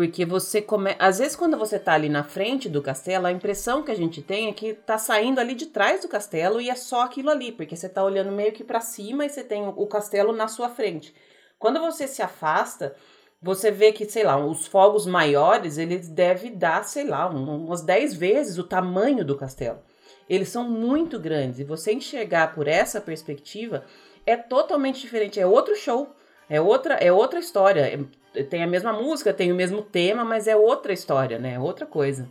Porque 0.00 0.24
você 0.24 0.62
come... 0.62 0.96
Às 0.98 1.18
vezes, 1.18 1.36
quando 1.36 1.58
você 1.58 1.78
tá 1.78 1.92
ali 1.92 2.08
na 2.08 2.24
frente 2.24 2.70
do 2.70 2.80
castelo, 2.80 3.26
a 3.26 3.32
impressão 3.32 3.82
que 3.82 3.90
a 3.90 3.94
gente 3.94 4.22
tem 4.22 4.48
é 4.48 4.52
que 4.54 4.72
tá 4.72 4.96
saindo 4.96 5.38
ali 5.38 5.54
de 5.54 5.66
trás 5.66 6.00
do 6.00 6.08
castelo 6.08 6.58
e 6.58 6.70
é 6.70 6.74
só 6.74 7.02
aquilo 7.02 7.28
ali, 7.28 7.52
porque 7.52 7.76
você 7.76 7.86
tá 7.86 8.02
olhando 8.02 8.32
meio 8.32 8.50
que 8.50 8.64
para 8.64 8.80
cima 8.80 9.26
e 9.26 9.28
você 9.28 9.44
tem 9.44 9.62
o 9.68 9.86
castelo 9.86 10.32
na 10.32 10.48
sua 10.48 10.70
frente. 10.70 11.14
Quando 11.58 11.78
você 11.80 12.08
se 12.08 12.22
afasta, 12.22 12.96
você 13.42 13.70
vê 13.70 13.92
que, 13.92 14.06
sei 14.06 14.24
lá, 14.24 14.42
os 14.42 14.66
fogos 14.66 15.04
maiores, 15.04 15.76
eles 15.76 16.08
devem 16.08 16.56
dar, 16.56 16.82
sei 16.84 17.04
lá, 17.04 17.28
umas 17.28 17.82
10 17.82 18.14
vezes 18.14 18.56
o 18.56 18.64
tamanho 18.64 19.22
do 19.22 19.36
castelo. 19.36 19.80
Eles 20.26 20.48
são 20.48 20.64
muito 20.64 21.20
grandes 21.20 21.58
e 21.58 21.64
você 21.64 21.92
enxergar 21.92 22.54
por 22.54 22.66
essa 22.66 23.02
perspectiva 23.02 23.84
é 24.24 24.34
totalmente 24.34 24.98
diferente, 24.98 25.38
é 25.38 25.46
outro 25.46 25.76
show. 25.76 26.16
É 26.50 26.60
outra, 26.60 26.94
é 26.94 27.10
outra 27.10 27.38
história 27.38 28.06
tem 28.48 28.62
a 28.62 28.66
mesma 28.66 28.92
música, 28.92 29.34
tem 29.34 29.50
o 29.50 29.54
mesmo 29.54 29.82
tema, 29.82 30.24
mas 30.24 30.46
é 30.46 30.56
outra 30.56 30.92
história, 30.92 31.38
né? 31.38 31.54
É 31.54 31.58
outra 31.58 31.86
coisa. 31.86 32.28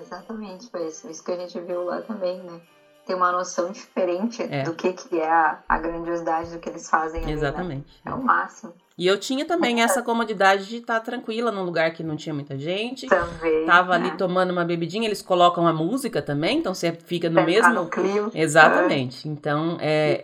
Exatamente, 0.00 0.70
foi 0.70 0.86
isso. 0.86 1.08
Isso 1.08 1.24
que 1.24 1.32
a 1.32 1.36
gente 1.36 1.58
viu 1.60 1.84
lá 1.84 2.00
também, 2.02 2.42
né? 2.42 2.60
Tem 3.06 3.14
uma 3.14 3.30
noção 3.30 3.70
diferente 3.70 4.42
é. 4.42 4.62
do 4.62 4.74
que, 4.74 4.92
que 4.92 5.20
é 5.20 5.30
a, 5.30 5.62
a, 5.68 5.78
grandiosidade 5.78 6.50
do 6.50 6.58
que 6.58 6.68
eles 6.68 6.88
fazem 6.88 7.22
ali? 7.22 7.32
Exatamente. 7.32 7.86
Né? 8.04 8.12
É 8.12 8.14
o 8.14 8.22
máximo. 8.22 8.74
E 8.98 9.06
eu 9.06 9.18
tinha 9.18 9.44
também 9.44 9.82
essa 9.82 10.02
comodidade 10.02 10.66
de 10.66 10.76
estar 10.76 11.00
tranquila 11.00 11.52
num 11.52 11.62
lugar 11.64 11.92
que 11.92 12.02
não 12.02 12.16
tinha 12.16 12.34
muita 12.34 12.56
gente. 12.56 13.06
Também. 13.06 13.66
Tava 13.66 13.98
né? 13.98 14.08
ali 14.08 14.16
tomando 14.16 14.50
uma 14.50 14.64
bebidinha, 14.64 15.06
eles 15.06 15.20
colocam 15.20 15.66
a 15.66 15.72
música 15.72 16.22
também, 16.22 16.58
então 16.58 16.72
você 16.72 16.92
fica 16.92 17.28
no 17.28 17.44
mesmo. 17.44 17.74
No 17.74 17.86
clima. 17.86 18.30
Exatamente. 18.34 19.28
Então 19.28 19.76
é, 19.80 20.22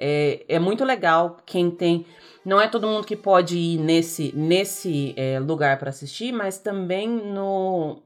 é, 0.49 0.57
é 0.57 0.59
muito 0.59 0.85
legal 0.85 1.37
quem 1.45 1.70
tem 1.70 2.07
não 2.45 2.61
é 2.61 2.66
todo 2.66 2.89
mundo 2.89 3.07
que 3.07 3.14
pode 3.14 3.57
ir 3.57 3.79
nesse, 3.79 4.33
nesse 4.35 5.14
é, 5.16 5.39
lugar 5.39 5.79
para 5.79 5.91
assistir, 5.91 6.33
mas 6.33 6.59
também 6.59 7.09
no. 7.09 8.03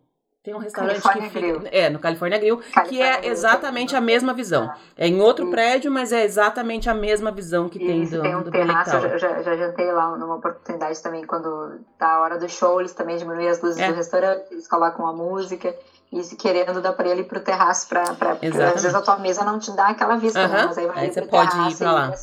Tem 0.47 0.55
um 0.55 0.59
restaurante 0.59 1.03
California 1.03 1.28
que 1.28 1.34
fica. 1.40 1.59
Grill. 1.59 1.68
É, 1.72 1.90
no 1.90 1.99
California 1.99 2.38
Grill, 2.38 2.59
California 2.72 2.88
que 2.88 3.03
é 3.03 3.28
exatamente 3.28 3.97
a 3.97 4.01
mesma 4.01 4.32
visão. 4.32 4.70
É 4.97 5.09
em 5.09 5.20
outro 5.20 5.51
prédio, 5.51 5.90
mas 5.90 6.12
é 6.12 6.22
exatamente 6.22 6.88
a 6.88 6.94
mesma 6.94 7.32
visão 7.32 7.68
que 7.68 7.80
tem 7.80 8.05
do, 8.05 8.22
tem 8.22 8.36
um 8.36 8.44
do 8.44 8.51
terraço, 8.53 8.94
eu 8.94 9.18
já, 9.18 9.42
já 9.42 9.57
jantei 9.57 9.90
lá 9.90 10.16
numa 10.16 10.36
oportunidade 10.36 11.03
também, 11.03 11.26
quando 11.26 11.80
tá 11.99 12.12
a 12.12 12.20
hora 12.20 12.38
do 12.38 12.49
show, 12.49 12.78
eles 12.78 12.92
também 12.92 13.16
diminuem 13.16 13.49
as 13.49 13.61
luzes 13.61 13.82
é. 13.82 13.88
do 13.88 13.94
restaurante, 13.97 14.44
eles 14.53 14.68
colocam 14.68 15.05
a 15.05 15.12
música. 15.12 15.74
E 16.12 16.22
querendo 16.36 16.80
dar 16.80 16.92
para 16.92 17.09
ele 17.09 17.24
pro 17.24 17.40
terraço 17.40 17.88
pra, 17.88 18.03
às 18.03 18.82
vezes 18.82 18.94
a 18.94 19.03
tua 19.03 19.18
mesa 19.18 19.42
não 19.42 19.59
te 19.59 19.72
dá 19.72 19.88
aquela 19.88 20.14
vista, 20.14 20.47
né? 20.47 20.66
Mas 20.66 20.78
aí 20.78 20.86
vai 20.86 20.99
aí 21.01 21.12
você 21.12 21.22
pode 21.22 21.72
ir 21.72 21.76
pra 21.76 21.90
lá. 21.90 22.14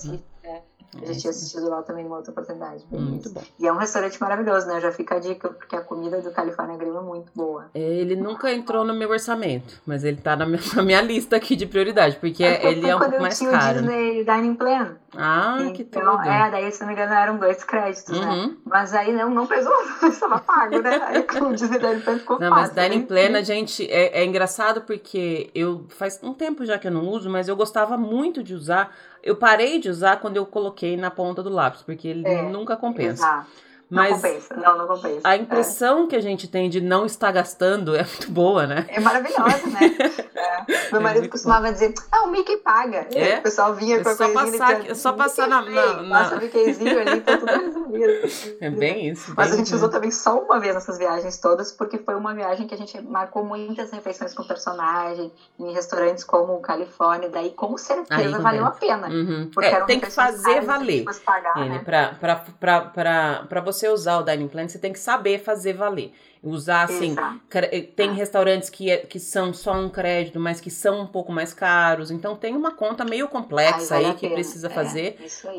Eu 1.01 1.13
já 1.13 1.19
tinha 1.19 1.31
assistido 1.31 1.69
lá 1.69 1.81
também 1.81 2.05
uma 2.05 2.17
outra 2.17 2.31
oportunidade. 2.31 2.85
Muito 2.91 3.29
bom. 3.29 3.41
E 3.59 3.67
é 3.67 3.73
um 3.73 3.77
restaurante 3.77 4.19
maravilhoso, 4.21 4.67
né? 4.67 4.79
Já 4.79 4.91
fica 4.91 5.15
a 5.15 5.19
dica, 5.19 5.49
porque 5.49 5.75
a 5.75 5.81
comida 5.81 6.21
do 6.21 6.31
California 6.31 6.77
Grill 6.77 6.97
é 6.97 7.01
muito 7.01 7.31
boa. 7.35 7.65
Ele 7.73 8.15
nunca 8.15 8.51
entrou 8.51 8.83
no 8.83 8.93
meu 8.93 9.09
orçamento, 9.09 9.81
mas 9.85 10.03
ele 10.03 10.17
tá 10.17 10.35
na 10.35 10.45
minha, 10.45 10.61
na 10.75 10.83
minha 10.83 11.01
lista 11.01 11.35
aqui 11.35 11.55
de 11.55 11.65
prioridade, 11.65 12.17
porque 12.17 12.43
ele 12.43 12.87
é 12.87 12.95
um 12.95 12.99
pouco 12.99 13.21
mais 13.21 13.39
caro. 13.39 13.79
Eu 13.79 13.81
Disney 13.83 14.23
Dining 14.23 14.55
Plan. 14.55 14.95
Ah, 15.15 15.57
então, 15.59 15.73
que 15.73 15.83
tudo. 15.83 16.21
É, 16.21 16.49
daí, 16.49 16.71
se 16.71 16.81
não 16.81 16.87
me 16.87 16.93
engano, 16.93 17.13
eram 17.13 17.37
dois 17.37 17.63
créditos, 17.63 18.19
né? 18.19 18.25
uhum. 18.25 18.47
né? 18.47 18.55
Mas 18.65 18.93
aí 18.93 19.13
não, 19.13 19.29
não 19.29 19.45
pesou, 19.45 19.73
estava 20.09 20.39
pago, 20.39 20.81
né? 20.81 20.99
Aí 21.03 21.23
com 21.23 21.49
o 21.49 21.55
Disney 21.55 21.79
Dining 21.79 22.01
Plan 22.01 22.17
ficou 22.17 22.39
Não, 22.39 22.49
fácil, 22.49 22.73
mas 22.75 22.83
Dining 22.83 23.01
né? 23.01 23.05
Plan, 23.05 23.37
a 23.37 23.41
gente, 23.41 23.89
é, 23.91 24.21
é 24.21 24.25
engraçado 24.25 24.81
porque 24.81 25.51
eu, 25.53 25.85
faz 25.89 26.19
um 26.23 26.33
tempo 26.33 26.65
já 26.65 26.79
que 26.79 26.87
eu 26.87 26.91
não 26.91 27.07
uso, 27.07 27.29
mas 27.29 27.47
eu 27.47 27.55
gostava 27.55 27.95
muito 27.95 28.43
de 28.43 28.55
usar 28.55 28.95
eu 29.23 29.35
parei 29.35 29.79
de 29.79 29.89
usar 29.89 30.17
quando 30.17 30.37
eu 30.37 30.45
coloquei 30.45 30.97
na 30.97 31.09
ponta 31.09 31.41
do 31.41 31.49
lápis, 31.49 31.81
porque 31.81 32.07
ele 32.07 32.27
é, 32.27 32.41
nunca 32.43 32.75
compensa. 32.75 33.23
Exato. 33.23 33.49
Mas 33.93 34.09
não 34.09 34.15
compensa, 34.17 34.55
não, 34.55 34.77
não 34.77 34.87
compensa. 34.87 35.21
A 35.23 35.37
impressão 35.37 36.03
é. 36.03 36.07
que 36.07 36.15
a 36.15 36.21
gente 36.21 36.47
tem 36.47 36.69
de 36.69 36.81
não 36.81 37.05
estar 37.05 37.31
gastando 37.31 37.95
é 37.95 38.03
muito 38.03 38.31
boa, 38.31 38.65
né? 38.65 38.85
É 38.89 38.99
maravilhosa, 38.99 39.67
né? 39.67 40.23
É. 40.43 40.91
Meu 40.91 40.99
é 40.99 41.03
marido 41.03 41.29
costumava 41.29 41.67
bom. 41.67 41.73
dizer, 41.73 41.93
ah, 42.11 42.23
o 42.23 42.31
Mickey 42.31 42.57
paga. 42.57 43.07
É? 43.13 43.37
O 43.37 43.43
pessoal 43.43 43.73
vinha 43.73 44.03
com 44.03 44.09
é 44.09 44.15
só 44.15 44.33
passar, 44.33 44.75
dizia, 44.75 44.91
É 44.91 44.95
só 44.95 45.13
passar 45.13 45.47
na, 45.47 45.61
na, 45.61 46.03
na... 46.03 46.19
Passa 46.19 46.35
o 46.35 46.39
Mickeyzinho 46.39 46.99
ali, 46.99 47.21
tá 47.21 47.37
tudo 47.37 47.51
resolvido. 47.51 48.57
É 48.59 48.69
bem 48.69 49.09
isso. 49.09 49.27
Bem 49.27 49.35
Mas 49.37 49.53
a 49.53 49.55
gente 49.55 49.73
usou 49.73 49.89
também 49.89 50.11
só 50.11 50.37
uma 50.39 50.59
vez 50.59 50.73
nessas 50.73 50.97
viagens 50.97 51.37
todas, 51.37 51.71
porque 51.71 51.97
foi 51.97 52.15
uma 52.15 52.33
viagem 52.33 52.67
que 52.67 52.73
a 52.73 52.77
gente 52.77 52.99
marcou 53.01 53.45
muitas 53.45 53.91
refeições 53.91 54.33
com 54.33 54.43
personagem, 54.43 55.31
em 55.59 55.71
restaurantes 55.71 56.23
como 56.23 56.55
o 56.55 56.61
Califórnia, 56.61 57.29
daí 57.29 57.51
com 57.51 57.77
certeza 57.77 58.39
valeu 58.39 58.65
a 58.65 58.71
pena. 58.71 59.07
Uhum. 59.07 59.49
Porque 59.53 59.69
é, 59.69 59.81
tem 59.85 59.99
que 59.99 60.09
fazer 60.09 60.61
valer. 60.61 61.05
Pagar, 61.25 61.57
ele, 61.57 61.69
né? 61.69 61.81
pra, 61.85 62.15
pra, 62.19 62.35
pra, 62.59 62.81
pra, 62.81 63.45
pra 63.47 63.61
você 63.61 63.82
usar 63.89 64.19
o 64.19 64.23
dining 64.23 64.47
plan, 64.47 64.67
você 64.67 64.79
tem 64.79 64.93
que 64.93 64.99
saber 64.99 65.39
fazer 65.39 65.73
valer. 65.73 66.13
Usar 66.41 66.83
assim, 66.83 67.15
eh, 67.53 67.81
tem 67.95 68.09
ah. 68.09 68.13
restaurantes 68.13 68.69
que, 68.69 68.91
é, 68.91 68.97
que 68.97 69.17
são 69.17 69.53
só 69.53 69.73
um 69.73 69.89
crédito, 69.89 70.39
mas 70.39 70.59
que 70.59 70.69
são 70.69 71.01
um 71.01 71.07
pouco 71.07 71.31
mais 71.31 71.53
caros. 71.53 72.11
Então 72.11 72.35
tem 72.35 72.53
uma 72.55 72.71
conta 72.71 73.05
meio 73.05 73.29
complexa 73.29 73.95
Ai, 73.95 74.01
vale 74.01 74.05
aí 74.07 74.13
que 74.15 74.29
precisa 74.29 74.67
é, 74.67 74.69
fazer. 74.69 75.17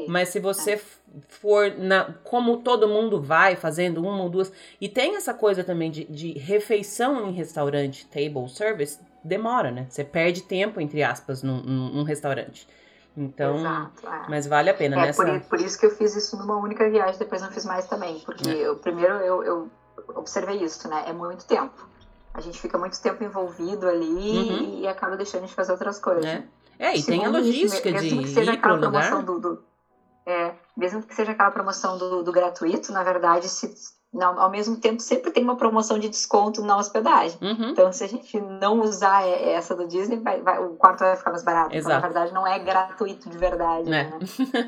Mas 0.09 0.29
se 0.29 0.39
você 0.39 0.73
é. 0.73 0.81
for 1.29 1.75
na, 1.79 2.13
como 2.23 2.59
todo 2.59 2.87
mundo 2.87 3.19
vai 3.21 3.57
fazendo 3.57 4.03
uma 4.03 4.23
ou 4.23 4.29
duas. 4.29 4.53
E 4.79 4.87
tem 4.89 5.17
essa 5.17 5.33
coisa 5.33 5.65
também 5.65 5.91
de, 5.91 6.05
de 6.05 6.33
refeição 6.33 7.29
em 7.29 7.33
restaurante, 7.33 8.07
table 8.07 8.49
service, 8.51 8.99
demora, 9.23 9.71
né? 9.71 9.87
Você 9.89 10.05
perde 10.05 10.43
tempo, 10.43 10.81
entre 10.83 11.03
aspas, 11.03 11.43
num, 11.43 11.63
num 11.63 12.03
restaurante. 12.03 12.69
Então, 13.17 13.57
Exato, 13.59 14.09
é. 14.09 14.27
mas 14.29 14.47
vale 14.47 14.71
a 14.71 14.75
pena, 14.75 14.97
é, 14.97 15.07
né? 15.07 15.13
Por, 15.13 15.41
por, 15.43 15.61
isso 15.61 15.79
que 15.79 15.87
eu 15.87 15.91
fiz 15.91 16.17
isso 16.17 16.37
numa 16.37 16.57
única 16.57 16.89
viagem, 16.91 17.17
depois 17.19 17.41
não 17.41 17.51
fiz 17.51 17.65
mais 17.65 17.87
também. 17.87 18.19
Porque 18.21 18.49
é. 18.49 18.67
eu, 18.67 18.77
primeiro 18.77 19.15
eu, 19.15 19.45
eu, 19.45 19.71
observei 20.17 20.63
isso, 20.63 20.89
né? 20.89 21.05
É 21.07 21.13
muito 21.13 21.47
tempo. 21.47 21.89
A 22.33 22.41
gente 22.41 22.61
fica 22.61 22.77
muito 22.77 23.01
tempo 23.01 23.23
envolvido 23.23 23.89
ali 23.89 24.05
uhum. 24.05 24.81
e 24.81 24.89
acaba 24.89 25.17
deixando 25.17 25.47
de 25.47 25.55
fazer 25.55 25.71
outras 25.71 26.01
coisas. 26.01 26.25
É, 26.25 26.45
é 26.79 26.97
e 26.97 27.03
Segundo 27.03 27.21
tem 27.21 27.27
a 27.27 27.31
logística 27.31 27.89
isso, 27.89 28.03
mesmo 28.03 28.19
de 28.19 28.25
que 28.25 28.35
seja 28.35 28.53
ir 28.53 28.57
aquela 28.57 28.79
promoção 28.79 29.23
do, 29.23 29.39
do, 29.39 29.65
é, 30.27 30.55
mesmo 30.77 31.03
que 31.03 31.15
seja 31.15 31.33
aquela 31.33 31.51
promoção 31.51 31.99
do, 31.99 32.23
do 32.23 32.33
gratuito, 32.33 32.93
na 32.93 33.05
verdade, 33.05 33.49
se, 33.49 33.73
não, 34.15 34.39
ao 34.39 34.49
mesmo 34.49 34.77
tempo 34.77 35.03
sempre 35.03 35.33
tem 35.33 35.43
uma 35.43 35.57
promoção 35.57 35.99
de 35.99 36.09
desconto 36.09 36.63
na 36.63 36.79
hospedagem. 36.79 37.37
Uhum. 37.43 37.71
Então, 37.71 37.93
se 37.93 38.05
a 38.05 38.07
gente 38.07 38.41
não 38.41 38.81
usar 38.81 39.27
essa 39.27 39.75
do 39.75 39.89
Disney, 39.89 40.21
vai, 40.21 40.41
vai, 40.41 40.65
o 40.65 40.77
quarto 40.77 41.01
vai 41.01 41.17
ficar 41.17 41.33
mais 41.33 41.43
barato. 41.43 41.75
Então, 41.75 41.91
na 41.91 41.99
verdade, 41.99 42.33
não 42.33 42.47
é 42.47 42.57
gratuito 42.61 43.29
de 43.29 43.37
verdade. 43.37 43.89
É. 43.89 43.91
Né? 43.91 44.19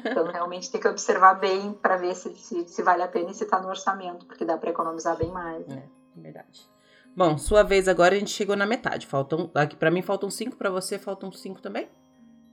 Então, 0.05 0.27
realmente 0.27 0.69
tem 0.71 0.81
que 0.81 0.89
observar 0.89 1.35
bem 1.35 1.73
para 1.75 1.97
ver 1.97 2.17
se, 2.17 2.35
se, 2.35 2.67
se, 2.67 2.83
vale 2.83 3.05
a 3.05 3.09
pena 3.09 3.31
e 3.31 3.35
se 3.35 3.45
está 3.45 3.61
no 3.61 3.69
orçamento, 3.69 4.27
porque 4.27 4.45
dá 4.45 4.59
para 4.59 4.71
economizar 4.71 5.17
bem 5.17 5.31
mais. 5.31 5.65
É, 5.69 5.85
verdade. 6.17 6.69
Bom, 7.17 7.39
sua 7.39 7.63
vez 7.63 7.87
agora, 7.87 8.17
a 8.17 8.19
gente 8.19 8.33
chegou 8.33 8.57
na 8.57 8.67
metade. 8.67 9.07
Faltam, 9.07 9.49
aqui 9.55 9.77
para 9.77 9.93
mim 9.93 10.03
faltam 10.03 10.29
cinco, 10.29 10.57
para 10.57 10.71
você 10.71 10.99
faltam 10.99 11.31
cinco 11.31 11.63
também? 11.63 11.89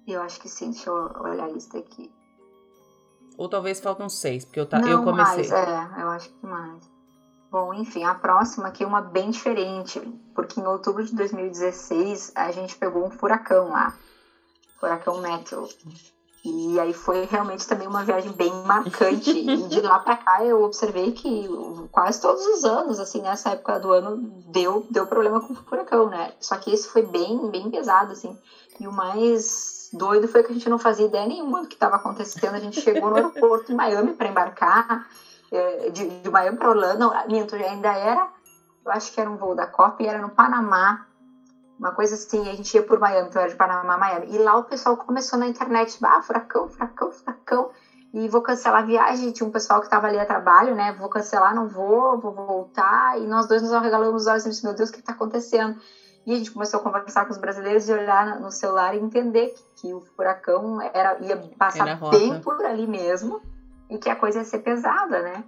Eu 0.08 0.22
acho 0.22 0.40
que 0.40 0.48
sim, 0.48 0.70
deixa 0.70 0.92
eu 0.92 0.96
olhar 1.22 1.46
a 1.46 1.50
lista 1.50 1.80
aqui. 1.80 2.12
Ou 3.38 3.50
talvez 3.50 3.80
faltam 3.80 4.10
seis, 4.10 4.46
porque 4.46 4.60
eu, 4.60 4.66
tá, 4.66 4.80
Não, 4.80 4.88
eu 4.88 5.04
comecei. 5.04 5.50
Mais, 5.50 5.52
é, 5.52 6.02
eu 6.02 6.10
acho 6.10 6.30
que 6.30 6.46
mais. 6.46 6.94
Bom, 7.52 7.74
enfim, 7.74 8.04
a 8.04 8.16
próxima 8.16 8.70
aqui 8.70 8.84
é 8.84 8.88
uma 8.88 9.02
bem 9.02 9.30
diferente, 9.30 10.00
porque 10.34 10.60
em 10.60 10.66
outubro 10.66 11.04
de 11.04 11.16
2016 11.16 12.32
a 12.36 12.52
gente 12.52 12.76
pegou 12.76 13.06
um 13.06 13.12
furacão 13.12 13.70
lá, 13.70 13.96
furacão 14.80 15.22
Metro. 15.22 15.68
E 16.46 16.78
aí 16.78 16.94
foi 16.94 17.26
realmente 17.26 17.66
também 17.66 17.88
uma 17.88 18.04
viagem 18.04 18.32
bem 18.32 18.52
marcante. 18.66 19.30
e 19.32 19.58
de 19.70 19.82
lá 19.82 20.00
para 20.00 20.18
cá 20.18 20.44
eu 20.44 20.64
observei 20.64 21.12
que 21.12 21.48
quase 21.92 22.20
todos 22.20 22.46
os 22.46 22.66
anos, 22.66 23.00
assim, 23.00 23.22
nessa 23.22 23.52
época 23.52 23.80
do 23.80 23.92
ano, 23.92 24.18
deu, 24.48 24.86
deu 24.90 25.08
problema 25.08 25.40
com 25.40 25.54
o 25.54 25.56
furacão, 25.56 26.10
né? 26.10 26.34
Só 26.42 26.58
que 26.58 26.72
esse 26.72 26.88
foi 26.90 27.04
bem, 27.04 27.50
bem 27.50 27.70
pesado, 27.72 28.12
assim. 28.12 28.38
E 28.80 28.88
o 28.88 28.92
mais 28.92 29.83
doido 29.94 30.28
foi 30.28 30.44
que 30.44 30.52
a 30.52 30.54
gente 30.54 30.70
não 30.70 30.78
fazia 30.78 31.06
ideia 31.06 31.26
nenhuma 31.26 31.62
do 31.62 31.68
que 31.68 31.76
estava 31.76 31.96
acontecendo. 31.96 32.56
A 32.56 32.60
gente 32.60 32.82
chegou 32.82 33.10
no 33.10 33.16
aeroporto 33.16 33.72
em 33.72 33.76
Miami 33.76 34.14
para 34.14 34.28
embarcar, 34.28 35.08
é, 35.52 35.90
de, 35.90 36.08
de 36.08 36.30
Miami 36.30 36.58
para 36.58 36.70
Orlando. 36.70 37.00
Não, 37.00 37.28
minto, 37.28 37.56
ainda 37.56 37.94
era, 37.94 38.28
eu 38.86 38.92
acho 38.92 39.12
que 39.12 39.22
era 39.22 39.30
um 39.30 39.38
voo 39.38 39.56
da 39.56 39.66
COP 39.66 40.04
e 40.04 40.08
era 40.08 40.22
no 40.22 40.30
Panamá. 40.30 41.06
Uma 41.80 41.92
coisa 41.92 42.16
assim, 42.16 42.50
a 42.50 42.54
gente 42.54 42.74
ia 42.74 42.84
por 42.84 43.00
Miami, 43.00 43.28
então 43.30 43.42
era 43.42 43.50
de 43.50 43.58
Panamá, 43.58 43.98
Miami. 43.98 44.28
E 44.30 44.38
lá 44.38 44.58
o 44.58 44.64
pessoal 44.64 44.96
começou 44.98 45.38
na 45.38 45.48
internet, 45.48 45.98
ah, 46.04 46.22
furacão, 46.22 46.68
furacão, 46.68 47.12
furacão. 47.12 47.70
E 48.14 48.28
vou 48.28 48.42
cancelar 48.42 48.84
a 48.84 48.86
viagem. 48.86 49.32
Tinha 49.32 49.48
um 49.48 49.52
pessoal 49.52 49.80
que 49.80 49.88
estava 49.88 50.08
ali 50.08 50.20
a 50.20 50.26
trabalho, 50.26 50.76
né? 50.76 50.92
Vou 50.94 51.10
cancelar, 51.10 51.56
não 51.56 51.68
vou, 51.68 52.20
vou 52.20 52.32
voltar. 52.32 53.20
E 53.20 53.26
nós 53.26 53.48
dois 53.48 53.62
nos 53.62 53.74
arregalamos 53.74 54.22
os 54.22 54.28
olhos 54.28 54.46
e 54.46 54.50
disse, 54.50 54.64
meu 54.64 54.74
Deus, 54.74 54.90
o 54.90 54.92
que 54.94 55.00
está 55.00 55.14
acontecendo? 55.14 55.76
E 56.26 56.34
a 56.34 56.38
gente 56.38 56.52
começou 56.52 56.80
a 56.80 56.84
conversar 56.84 57.26
com 57.26 57.32
os 57.32 57.38
brasileiros 57.38 57.88
e 57.90 57.94
olhar 57.94 58.40
no 58.40 58.50
celular 58.50 58.94
e 58.94 58.98
entender 58.98 59.48
que, 59.50 59.64
que 59.76 59.94
o 59.94 60.00
furacão 60.00 60.80
era, 60.94 61.18
ia 61.20 61.36
passar 61.58 61.88
era 61.88 62.10
bem 62.10 62.40
por 62.40 62.64
ali 62.66 62.88
mesmo 62.88 63.42
e 63.90 63.98
que 63.98 64.10
a 64.10 64.16
coisa 64.16 64.40
ia 64.40 64.44
ser 64.44 64.60
pesada, 64.60 65.22
né? 65.22 65.44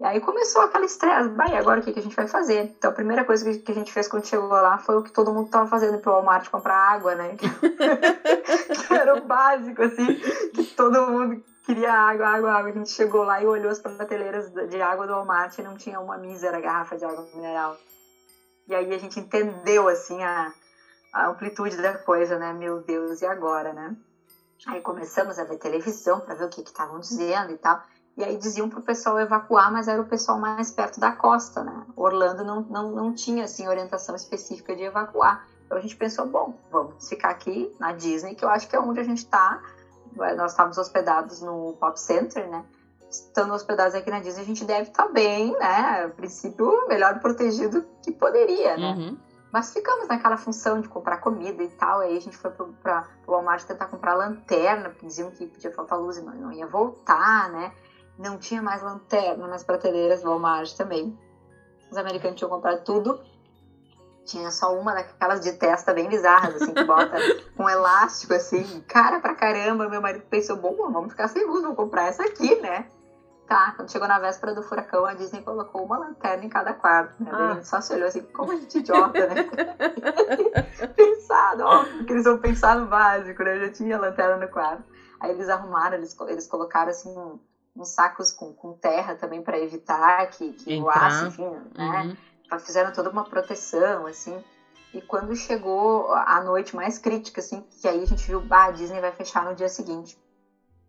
E 0.00 0.04
aí 0.04 0.18
começou 0.18 0.62
aquela 0.62 0.86
estresse, 0.86 1.28
vai, 1.28 1.54
agora 1.54 1.78
o 1.78 1.82
que, 1.82 1.92
que 1.92 1.98
a 1.98 2.02
gente 2.02 2.16
vai 2.16 2.26
fazer? 2.26 2.72
Então 2.78 2.90
a 2.90 2.94
primeira 2.94 3.22
coisa 3.22 3.44
que 3.58 3.70
a 3.70 3.74
gente 3.74 3.92
fez 3.92 4.08
quando 4.08 4.26
chegou 4.26 4.48
lá 4.48 4.78
foi 4.78 4.96
o 4.96 5.02
que 5.02 5.12
todo 5.12 5.30
mundo 5.30 5.46
estava 5.46 5.66
fazendo 5.66 5.98
pro 5.98 6.12
Walmart 6.12 6.48
comprar 6.48 6.74
água, 6.74 7.14
né? 7.14 7.36
que 7.38 8.94
era 8.94 9.14
o 9.14 9.20
básico, 9.20 9.82
assim, 9.82 10.06
que 10.54 10.64
todo 10.74 11.06
mundo 11.06 11.42
queria 11.62 11.92
água, 11.92 12.28
água, 12.28 12.50
água. 12.50 12.70
A 12.70 12.72
gente 12.72 12.90
chegou 12.90 13.24
lá 13.24 13.42
e 13.42 13.46
olhou 13.46 13.70
as 13.70 13.78
prateleiras 13.78 14.50
de 14.50 14.80
água 14.80 15.06
do 15.06 15.12
Walmart 15.12 15.58
e 15.58 15.62
não 15.62 15.76
tinha 15.76 16.00
uma 16.00 16.16
mísera 16.16 16.60
garrafa 16.60 16.96
de 16.96 17.04
água 17.04 17.28
mineral. 17.34 17.76
E 18.70 18.74
aí 18.74 18.94
a 18.94 18.98
gente 18.98 19.18
entendeu, 19.18 19.88
assim, 19.88 20.22
a, 20.22 20.52
a 21.12 21.26
amplitude 21.26 21.76
da 21.76 21.98
coisa, 21.98 22.38
né? 22.38 22.52
Meu 22.52 22.78
Deus, 22.78 23.20
e 23.20 23.26
agora, 23.26 23.72
né? 23.72 23.96
Aí 24.64 24.80
começamos 24.80 25.40
a 25.40 25.44
ver 25.44 25.56
televisão 25.56 26.20
para 26.20 26.36
ver 26.36 26.44
o 26.44 26.48
que 26.48 26.60
estavam 26.60 27.00
dizendo 27.00 27.50
e 27.50 27.56
tal. 27.56 27.82
E 28.16 28.22
aí 28.22 28.36
diziam 28.36 28.68
para 28.68 28.78
o 28.78 28.82
pessoal 28.82 29.18
evacuar, 29.18 29.72
mas 29.72 29.88
era 29.88 30.00
o 30.00 30.04
pessoal 30.04 30.38
mais 30.38 30.70
perto 30.70 31.00
da 31.00 31.10
costa, 31.10 31.64
né? 31.64 31.84
Orlando 31.96 32.44
não, 32.44 32.60
não, 32.60 32.92
não 32.92 33.12
tinha, 33.12 33.42
assim, 33.42 33.66
orientação 33.66 34.14
específica 34.14 34.76
de 34.76 34.84
evacuar. 34.84 35.44
Então 35.66 35.76
a 35.76 35.80
gente 35.80 35.96
pensou, 35.96 36.24
bom, 36.26 36.56
vamos 36.70 37.08
ficar 37.08 37.30
aqui 37.30 37.74
na 37.76 37.90
Disney, 37.90 38.36
que 38.36 38.44
eu 38.44 38.48
acho 38.48 38.68
que 38.68 38.76
é 38.76 38.78
onde 38.78 39.00
a 39.00 39.04
gente 39.04 39.18
está. 39.18 39.60
Nós 40.36 40.52
estávamos 40.52 40.78
hospedados 40.78 41.40
no 41.40 41.76
Pop 41.80 41.98
Center, 41.98 42.48
né? 42.48 42.64
Estando 43.10 43.52
hospedados 43.52 43.94
aqui 43.94 44.10
na 44.10 44.20
Disney, 44.20 44.42
a 44.42 44.46
gente 44.46 44.64
deve 44.64 44.88
estar 44.88 45.04
tá 45.04 45.12
bem, 45.12 45.52
né? 45.58 46.04
A 46.04 46.08
princípio, 46.08 46.86
melhor 46.88 47.18
protegido 47.18 47.84
que 48.02 48.12
poderia, 48.12 48.76
né? 48.76 48.94
Uhum. 48.96 49.18
Mas 49.52 49.72
ficamos 49.72 50.06
naquela 50.06 50.36
função 50.36 50.80
de 50.80 50.88
comprar 50.88 51.16
comida 51.18 51.60
e 51.62 51.68
tal. 51.70 52.00
Aí 52.00 52.16
a 52.16 52.20
gente 52.20 52.36
foi 52.36 52.50
para 52.50 53.08
o 53.26 53.32
Walmart 53.32 53.64
tentar 53.64 53.86
comprar 53.86 54.14
lanterna, 54.14 54.90
porque 54.90 55.06
diziam 55.06 55.30
que 55.32 55.46
podia 55.46 55.72
faltar 55.72 55.98
luz 55.98 56.18
e 56.18 56.22
não, 56.22 56.32
não 56.34 56.52
ia 56.52 56.66
voltar, 56.66 57.50
né? 57.50 57.72
Não 58.16 58.38
tinha 58.38 58.62
mais 58.62 58.80
lanterna 58.80 59.48
nas 59.48 59.64
prateleiras 59.64 60.22
do 60.22 60.28
Walmart 60.28 60.72
também. 60.76 61.18
Os 61.90 61.96
americanos 61.96 62.38
tinham 62.38 62.50
comprado 62.50 62.84
tudo. 62.84 63.20
Tinha 64.24 64.52
só 64.52 64.72
uma 64.78 64.94
daquelas 64.94 65.40
de 65.40 65.52
testa 65.54 65.92
bem 65.92 66.08
bizarras, 66.08 66.62
assim, 66.62 66.72
que 66.72 66.84
bota 66.84 67.16
um 67.58 67.68
elástico, 67.68 68.34
assim, 68.34 68.84
cara 68.86 69.18
pra 69.18 69.34
caramba. 69.34 69.88
Meu 69.88 70.00
marido 70.00 70.24
pensou, 70.30 70.56
bom, 70.56 70.76
vamos 70.92 71.10
ficar 71.10 71.26
sem 71.26 71.44
luz, 71.44 71.62
vamos 71.62 71.76
comprar 71.76 72.06
essa 72.06 72.22
aqui, 72.22 72.54
né? 72.60 72.86
Tá, 73.50 73.72
quando 73.72 73.90
chegou 73.90 74.06
na 74.06 74.16
véspera 74.20 74.54
do 74.54 74.62
furacão, 74.62 75.04
a 75.04 75.12
Disney 75.12 75.42
colocou 75.42 75.82
uma 75.82 75.98
lanterna 75.98 76.44
em 76.44 76.48
cada 76.48 76.72
quarto, 76.72 77.20
né? 77.20 77.32
Ah. 77.34 77.50
A 77.50 77.54
gente 77.54 77.66
só 77.66 77.80
se 77.80 77.92
olhou 77.92 78.06
assim, 78.06 78.22
como 78.32 78.52
a 78.52 78.54
gente 78.54 78.78
idiota, 78.78 79.26
né? 79.26 79.34
Pensado, 80.94 81.64
óbvio 81.64 82.04
que 82.04 82.12
eles 82.12 82.22
vão 82.22 82.38
pensar 82.38 82.76
no 82.76 82.86
básico, 82.86 83.42
né? 83.42 83.58
Já 83.58 83.72
tinha 83.72 83.98
lanterna 83.98 84.36
no 84.36 84.48
quarto. 84.48 84.84
Aí 85.18 85.32
eles 85.32 85.48
arrumaram, 85.48 85.96
eles, 85.96 86.16
eles 86.28 86.46
colocaram 86.46 86.90
assim 86.90 87.12
uns 87.74 87.88
sacos 87.88 88.30
com, 88.30 88.52
com 88.52 88.72
terra 88.74 89.16
também 89.16 89.42
para 89.42 89.58
evitar 89.58 90.30
que, 90.30 90.52
que 90.52 90.78
voasse, 90.78 91.26
enfim, 91.26 91.50
né? 91.76 92.16
Uhum. 92.52 92.58
Fizeram 92.60 92.92
toda 92.92 93.10
uma 93.10 93.24
proteção, 93.24 94.06
assim. 94.06 94.40
E 94.94 95.00
quando 95.00 95.34
chegou 95.34 96.12
a 96.12 96.40
noite 96.40 96.76
mais 96.76 96.98
crítica, 96.98 97.40
assim, 97.40 97.64
que 97.80 97.88
aí 97.88 98.00
a 98.00 98.06
gente 98.06 98.24
viu, 98.28 98.46
ah, 98.48 98.66
a 98.66 98.70
Disney 98.70 99.00
vai 99.00 99.10
fechar 99.10 99.44
no 99.44 99.56
dia 99.56 99.68
seguinte. 99.68 100.16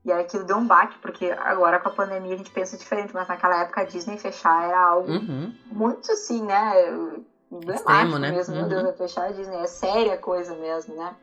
E 0.04 0.12
aí 0.12 0.22
aquilo 0.22 0.44
deu 0.44 0.58
um 0.58 0.66
baque, 0.66 0.98
porque 1.00 1.32
agora 1.38 1.80
com 1.80 1.90
a 1.90 1.92
pandemia 1.92 2.34
a 2.34 2.38
gente 2.38 2.50
pensa 2.52 2.76
diferente, 2.76 3.14
mas 3.14 3.28
naquela 3.28 3.62
época 3.62 3.82
a 3.82 3.84
Disney 3.84 4.18
fechar 4.18 4.64
era 4.64 4.80
algo 4.80 5.12
Uhum. 5.12 5.54
muito 5.66 6.12
assim, 6.12 6.42
né? 6.44 6.88
Emblemático 7.52 7.92
Extremo, 7.92 8.18
né? 8.18 8.32
mesmo, 8.32 8.54
meu 8.56 8.64
Uhum. 8.64 8.70
Deus, 8.70 8.84
vai 8.84 8.94
fechar 8.94 9.26
a 9.26 9.32
Disney, 9.32 9.58
é 9.58 9.68
séria 9.68 10.18
coisa 10.18 10.56
mesmo, 10.56 10.96
né? 10.96 11.16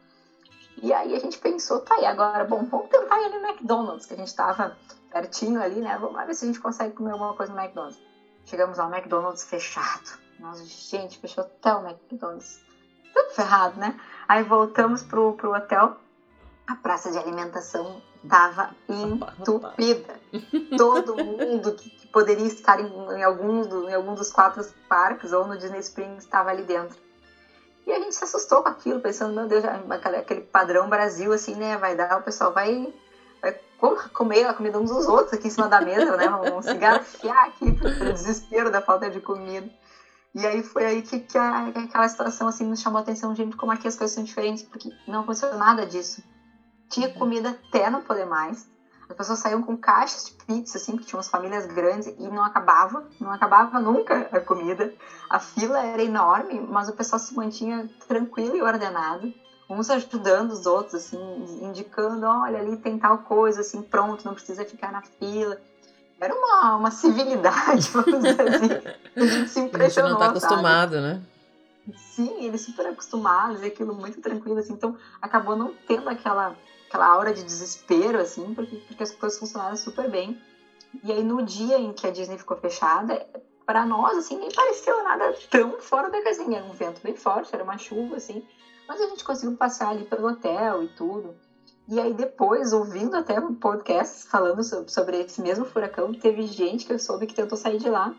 E 0.81 0.93
aí 0.93 1.15
a 1.15 1.19
gente 1.19 1.39
pensou, 1.39 1.81
tá 1.81 1.95
aí, 1.97 2.05
agora, 2.07 2.45
bom, 2.45 2.65
vamos 2.65 2.89
tentar 2.89 3.19
ir 3.19 3.25
ali 3.25 3.39
no 3.39 3.49
McDonald's, 3.49 4.07
que 4.07 4.15
a 4.15 4.17
gente 4.17 4.33
tava 4.35 4.77
pertinho 5.11 5.61
ali, 5.61 5.81
né? 5.81 5.97
Vamos 5.99 6.15
lá 6.15 6.25
ver 6.25 6.35
se 6.35 6.45
a 6.45 6.47
gente 6.47 6.61
consegue 6.61 6.95
comer 6.95 7.13
alguma 7.13 7.35
coisa 7.35 7.53
no 7.53 7.59
McDonald's. 7.61 7.99
Chegamos 8.45 8.79
lá, 8.79 8.87
o 8.87 8.95
McDonald's 8.95 9.43
fechado. 9.43 10.19
Nossa, 10.39 10.65
gente, 10.65 11.19
fechou 11.19 11.43
até 11.43 11.75
o 11.75 11.81
McDonald's. 11.85 12.61
Tudo 13.13 13.31
ferrado, 13.31 13.81
né? 13.81 13.99
Aí 14.29 14.43
voltamos 14.45 15.03
pro, 15.03 15.33
pro 15.33 15.53
hotel, 15.55 15.97
a 16.69 16.75
praça 16.77 17.11
de 17.11 17.19
alimentação 17.19 18.03
tava 18.29 18.71
entupida. 18.89 20.21
Todo 20.77 21.17
mundo 21.17 21.73
que, 21.75 21.89
que 21.91 22.07
poderia 22.09 22.47
estar 22.47 22.79
em, 22.79 22.87
em, 22.87 23.23
alguns 23.25 23.67
do, 23.67 23.89
em 23.89 23.95
algum 23.95 24.15
dos 24.15 24.31
quatro 24.31 24.65
parques 24.89 25.33
ou 25.33 25.47
no 25.47 25.57
Disney 25.57 25.81
Springs 25.81 26.25
estava 26.25 26.51
ali 26.51 26.63
dentro. 26.63 26.97
E 27.87 27.93
a 27.93 27.99
gente 27.99 28.15
se 28.15 28.25
assustou 28.25 28.63
com 28.63 28.69
aquilo, 28.69 29.01
pensando, 29.01 29.35
meu 29.35 29.47
Deus, 29.47 29.65
aquele, 29.65 30.43
padrão 30.43 30.89
Brasil, 30.89 31.33
assim, 31.33 31.55
né? 31.57 31.77
Vai 31.79 31.95
dar, 31.95 32.19
o 32.19 32.23
pessoal 32.23 32.53
vai, 32.53 32.93
vai 33.41 33.55
co- 33.79 33.97
comer 34.13 34.45
a 34.47 34.55
comida 34.55 34.79
uns 34.79 34.91
dos 34.91 35.07
outros 35.07 35.33
aqui 35.33 35.49
em 35.49 35.51
cima 35.51 35.69
da 35.69 35.81
mesa, 35.81 36.17
né? 36.17 36.29
Vão 36.29 36.63
se 36.63 36.77
garfiar 36.77 37.47
aqui 37.47 37.73
pro 37.97 38.13
desespero 38.13 38.71
da 38.71 38.81
falta 38.81 39.09
de 39.09 39.21
comida. 39.21 39.69
E 40.35 40.47
aí 40.47 40.63
foi 40.63 40.85
aí 40.87 41.03
que, 41.03 41.19
que, 41.21 41.39
a- 41.39 41.73
que 41.73 41.79
aquela 41.79 42.09
situação, 42.09 42.49
assim, 42.49 42.65
nos 42.65 42.81
chamou 42.81 42.99
a 42.99 43.03
atenção, 43.03 43.35
gente, 43.35 43.57
como 43.57 43.73
aqui 43.73 43.89
as 43.89 43.97
coisas 43.97 44.15
são 44.15 44.23
diferentes, 44.23 44.63
porque 44.65 44.91
não 45.07 45.21
aconteceu 45.23 45.57
nada 45.57 45.87
disso. 45.87 46.23
Tinha 46.89 47.13
comida 47.13 47.51
até 47.51 47.91
não 47.91 48.03
poder 48.03 48.27
mais. 48.27 48.67
As 49.09 49.17
pessoas 49.17 49.39
saíam 49.39 49.63
com 49.63 49.77
caixas 49.77 50.27
de 50.27 50.33
pizza, 50.45 50.77
assim, 50.77 50.93
porque 50.93 51.07
tinham 51.07 51.19
umas 51.19 51.29
famílias 51.29 51.67
grandes 51.67 52.15
e 52.19 52.29
não 52.29 52.45
acabava, 52.45 53.05
não 53.19 53.33
acabava 53.33 53.81
nunca 53.81 54.29
a 54.31 54.41
comida. 54.41 54.93
A 55.31 55.39
fila 55.39 55.81
era 55.81 56.03
enorme, 56.03 56.61
mas 56.61 56.89
o 56.89 56.93
pessoal 56.93 57.19
se 57.19 57.35
mantinha 57.35 57.89
tranquilo 58.07 58.55
e 58.57 58.63
ordenado. 58.63 59.33
Uns 59.69 59.91
ajudando 59.91 60.51
os 60.51 60.67
outros, 60.67 60.95
assim, 60.95 61.19
indicando, 61.63 62.27
olha, 62.27 62.59
ali 62.59 62.77
tem 62.77 62.99
tal 62.99 63.19
coisa, 63.19 63.61
assim, 63.61 63.83
pronto, 63.83 64.25
não 64.25 64.35
precisa 64.35 64.65
ficar 64.65 64.93
na 64.93 65.03
fila. 65.03 65.59
Era 66.21 66.35
uma, 66.35 66.77
uma 66.77 66.91
civilidade, 66.91 67.89
vamos 67.93 68.23
dizer 68.23 68.41
assim. 68.41 68.69
A 69.17 69.21
gente 69.21 69.49
se 69.51 69.59
A 69.59 69.63
gente 69.63 69.69
impressionou, 69.69 70.11
não 70.13 70.19
tá 70.19 70.27
sabe? 70.27 70.39
acostumado, 70.39 71.01
né? 71.01 71.23
Sim, 71.97 72.45
eles 72.45 72.61
super 72.63 72.87
acostumados, 72.87 73.63
e 73.63 73.67
aquilo 73.67 73.95
muito 73.95 74.21
tranquilo, 74.21 74.59
assim, 74.59 74.73
então 74.73 74.97
acabou 75.23 75.57
não 75.57 75.73
tendo 75.87 76.09
aquela, 76.09 76.55
aquela 76.89 77.07
aura 77.07 77.33
de 77.33 77.43
desespero, 77.43 78.19
assim, 78.19 78.55
porque, 78.55 78.77
porque 78.77 79.03
as 79.03 79.11
coisas 79.11 79.39
funcionaram 79.39 79.77
super 79.77 80.11
bem. 80.11 80.37
E 81.05 81.13
aí 81.13 81.23
no 81.23 81.43
dia 81.43 81.79
em 81.79 81.93
que 81.93 82.07
a 82.07 82.11
Disney 82.11 82.39
ficou 82.39 82.57
fechada, 82.57 83.25
para 83.69 83.85
nós, 83.85 84.17
assim, 84.17 84.39
nem 84.39 84.51
pareceu 84.51 85.05
nada 85.05 85.35
tão 85.51 85.79
fora 85.79 86.09
da 86.09 86.23
casinha. 86.23 86.57
Era 86.57 86.67
um 86.67 86.73
vento 86.73 87.03
bem 87.03 87.15
forte, 87.15 87.51
era 87.53 87.63
uma 87.63 87.77
chuva, 87.77 88.17
assim, 88.17 88.43
mas 88.89 88.99
a 88.99 89.07
gente 89.09 89.23
conseguiu 89.23 89.55
passar 89.57 89.91
ali 89.91 90.05
pelo 90.05 90.27
hotel 90.27 90.83
e 90.83 90.89
tudo. 90.89 91.37
E 91.87 92.01
aí 92.01 92.15
depois, 92.15 92.73
ouvindo 92.73 93.15
até 93.15 93.39
um 93.39 93.55
podcast 93.55 94.27
falando 94.27 94.65
sobre, 94.65 94.91
sobre 94.91 95.21
esse 95.21 95.43
mesmo 95.43 95.67
furacão, 95.67 96.13
teve 96.15 96.47
gente 96.47 96.87
que 96.87 96.93
eu 96.95 96.99
soube 96.99 97.27
que 97.27 97.35
tentou 97.35 97.59
sair 97.59 97.77
de 97.77 97.91
lá 97.91 98.15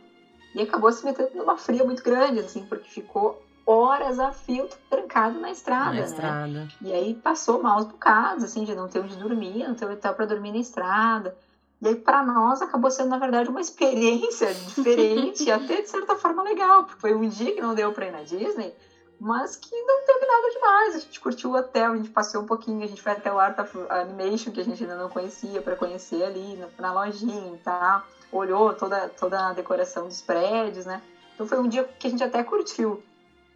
e 0.53 0.61
acabou 0.61 0.91
se 0.91 1.03
metendo 1.03 1.31
numa 1.35 1.57
fria 1.57 1.83
muito 1.83 2.03
grande, 2.03 2.39
assim, 2.39 2.63
porque 2.65 2.87
ficou 2.87 3.41
horas 3.65 4.19
a 4.19 4.31
fio 4.31 4.67
trancado 4.89 5.39
na 5.39 5.51
estrada, 5.51 5.85
Na 5.85 5.99
né? 5.99 6.05
estrada. 6.05 6.67
E 6.81 6.91
aí 6.91 7.13
passou 7.13 7.61
maus 7.61 7.85
bocados, 7.85 8.43
assim, 8.43 8.63
de 8.63 8.75
não 8.75 8.87
ter 8.87 8.99
onde 8.99 9.15
dormir, 9.15 9.67
não 9.67 9.75
ter 9.75 9.85
hotel 9.85 10.13
para 10.13 10.25
dormir 10.25 10.51
na 10.51 10.57
estrada. 10.57 11.35
E 11.81 11.87
aí, 11.87 11.95
para 11.95 12.23
nós, 12.23 12.61
acabou 12.61 12.91
sendo, 12.91 13.09
na 13.09 13.17
verdade, 13.17 13.49
uma 13.49 13.61
experiência 13.61 14.53
diferente 14.67 15.49
até, 15.49 15.81
de 15.81 15.89
certa 15.89 16.15
forma, 16.15 16.43
legal. 16.43 16.83
Porque 16.83 16.99
foi 16.99 17.13
um 17.13 17.27
dia 17.27 17.55
que 17.55 17.61
não 17.61 17.73
deu 17.73 17.91
para 17.93 18.07
ir 18.07 18.11
na 18.11 18.21
Disney, 18.21 18.73
mas 19.19 19.55
que 19.55 19.73
não 19.83 20.05
teve 20.05 20.25
nada 20.25 20.49
demais. 20.51 20.95
A 20.95 20.99
gente 20.99 21.19
curtiu 21.19 21.51
o 21.51 21.55
hotel, 21.55 21.93
a 21.93 21.95
gente 21.95 22.09
passeou 22.09 22.43
um 22.43 22.47
pouquinho, 22.47 22.83
a 22.83 22.87
gente 22.87 23.01
foi 23.01 23.13
até 23.13 23.31
o 23.31 23.39
Art 23.39 23.57
of 23.59 23.77
Animation, 23.89 24.51
que 24.51 24.59
a 24.59 24.63
gente 24.65 24.83
ainda 24.83 24.97
não 24.97 25.09
conhecia, 25.09 25.61
para 25.61 25.75
conhecer 25.75 26.21
ali 26.23 26.57
na, 26.57 26.67
na 26.79 26.93
lojinha 26.93 27.55
e 27.55 27.57
tal. 27.59 28.03
Olhou 28.31 28.73
toda, 28.73 29.07
toda 29.09 29.47
a 29.47 29.53
decoração 29.53 30.07
dos 30.07 30.21
prédios, 30.21 30.85
né? 30.85 31.01
Então 31.33 31.47
foi 31.47 31.59
um 31.59 31.67
dia 31.69 31.85
que 31.97 32.07
a 32.07 32.09
gente 32.09 32.23
até 32.23 32.43
curtiu. 32.43 33.01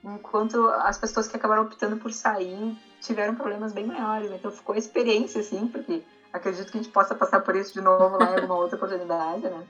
Enquanto 0.04 0.68
as 0.68 0.98
pessoas 0.98 1.28
que 1.28 1.36
acabaram 1.36 1.62
optando 1.64 1.98
por 1.98 2.12
sair 2.12 2.76
tiveram 3.00 3.36
problemas 3.36 3.72
bem 3.72 3.86
maiores. 3.86 4.32
Então 4.32 4.52
ficou 4.52 4.76
a 4.76 4.78
experiência, 4.78 5.40
assim, 5.40 5.68
porque 5.68 6.02
acredito 6.32 6.72
que 6.72 6.78
a 6.78 6.82
gente 6.82 6.92
possa 6.92 7.16
passar 7.16 7.40
por 7.40 7.56
isso 7.56 7.74
de 7.74 7.82
novo 7.82 8.18
lá 8.18 8.32
em 8.32 8.36
alguma 8.36 8.56
outra 8.56 8.76
oportunidade, 8.76 9.44
né? 9.44 9.66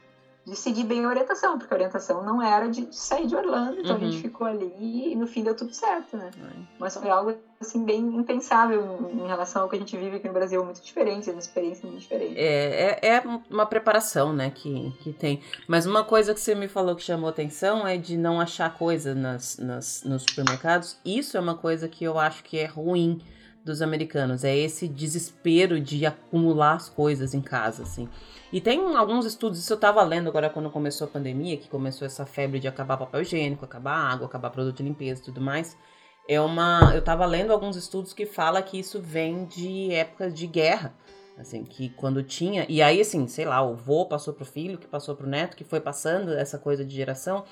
De 0.46 0.58
seguir 0.58 0.84
bem 0.84 1.06
a 1.06 1.08
orientação, 1.08 1.58
porque 1.58 1.74
a 1.74 1.78
orientação 1.78 2.22
não 2.22 2.42
era 2.42 2.68
de 2.68 2.94
sair 2.94 3.28
de 3.28 3.34
Orlando, 3.36 3.80
então 3.80 3.92
Uhum. 3.92 3.98
a 3.98 4.00
gente 4.12 4.22
ficou 4.22 4.46
ali 4.46 5.14
e 5.14 5.16
no 5.16 5.26
fim 5.26 5.42
deu 5.42 5.56
tudo 5.56 5.74
certo, 5.74 6.18
né? 6.18 6.32
Ai. 6.44 6.68
Mas 6.78 6.98
foi 6.98 7.10
algo, 7.10 7.34
assim, 7.62 7.86
bem 7.86 8.00
impensável 8.00 9.10
em 9.14 9.26
relação 9.26 9.62
ao 9.62 9.70
que 9.70 9.78
a 9.78 9.80
gente 9.80 9.96
vive 9.96 10.18
aqui 10.18 10.28
no 10.28 10.34
Brasil, 10.34 10.64
muito 10.66 10.82
diferente, 10.82 11.30
uma 11.30 11.40
experiência 11.40 11.88
muito 11.88 12.02
diferente. 12.02 12.36
É, 12.38 13.00
é, 13.02 13.16
é 13.16 13.24
uma 13.50 13.66
preparação, 13.66 14.34
né, 14.34 14.52
que, 14.54 14.92
que 15.00 15.14
tem. 15.14 15.42
Mas 15.66 15.86
uma 15.86 16.04
coisa 16.04 16.34
que 16.34 16.42
você 16.42 16.54
me 16.54 16.68
falou 16.68 16.94
que 16.94 17.04
chamou 17.04 17.30
atenção 17.30 17.88
é 17.88 17.96
de 17.96 18.18
não 18.18 18.42
achar 18.42 18.78
coisa 18.78 19.16
nas, 19.16 19.58
nas, 19.58 20.04
nos 20.04 20.24
supermercados. 20.24 20.98
Isso 21.06 21.38
é 21.38 21.40
uma 21.40 21.56
coisa 21.56 21.88
que 21.88 22.04
eu 22.04 22.20
acho 22.20 22.44
que 22.44 22.60
é 22.60 22.66
ruim 22.66 23.22
dos 23.64 23.82
americanos. 23.82 24.44
É 24.44 24.56
esse 24.56 24.88
desespero 24.88 25.80
de 25.80 26.06
acumular 26.06 26.74
as 26.74 26.90
coisas 26.90 27.34
em 27.34 27.42
casa, 27.42 27.84
assim. 27.84 28.10
E 28.52 28.62
tem 28.62 28.96
alguns 28.96 29.26
estudos, 29.26 29.58
isso 29.58 29.74
eu 29.74 29.78
tava 29.78 30.04
lendo 30.04 30.30
agora 30.30 30.50
quando 30.50 30.70
começou 30.70 31.08
a 31.08 31.10
pandemia, 31.10 31.58
que 31.58 31.68
começou 31.68 32.06
essa 32.06 32.26
febre 32.26 32.60
de 32.60 32.68
acabar 32.68 32.98
papel 32.98 33.22
higiênico, 33.22 33.66
acabar 33.66 33.96
água, 33.96 34.28
acabar 34.28 34.52
produto 34.52 34.78
de 34.78 34.84
limpeza 34.84 35.22
e 35.22 35.26
tudo 35.26 35.42
mais. 35.42 35.76
É 36.28 36.40
uma. 36.40 36.92
Eu 36.94 37.02
tava 37.02 37.26
lendo 37.26 37.52
alguns 37.52 37.76
estudos 37.76 38.14
que 38.14 38.26
fala 38.26 38.62
que 38.62 38.80
isso 38.80 39.02
vem 39.02 39.46
de 39.46 39.92
épocas 39.92 40.34
de 40.34 40.48
guerra. 40.48 40.94
Assim, 41.38 41.64
que 41.64 41.90
quando 41.90 42.22
tinha. 42.22 42.66
E 42.70 42.82
aí, 42.82 43.02
assim, 43.02 43.28
sei 43.28 43.44
lá, 43.44 43.62
o 43.64 43.76
vô 43.76 44.06
passou 44.06 44.34
pro 44.36 44.46
filho, 44.46 44.78
que 44.78 44.86
passou 44.86 45.16
pro 45.16 45.28
neto, 45.28 45.58
que 45.58 45.64
foi 45.64 45.80
passando 45.80 46.32
essa 46.32 46.60
coisa 46.60 46.86
de 46.86 46.96
geração, 46.96 47.44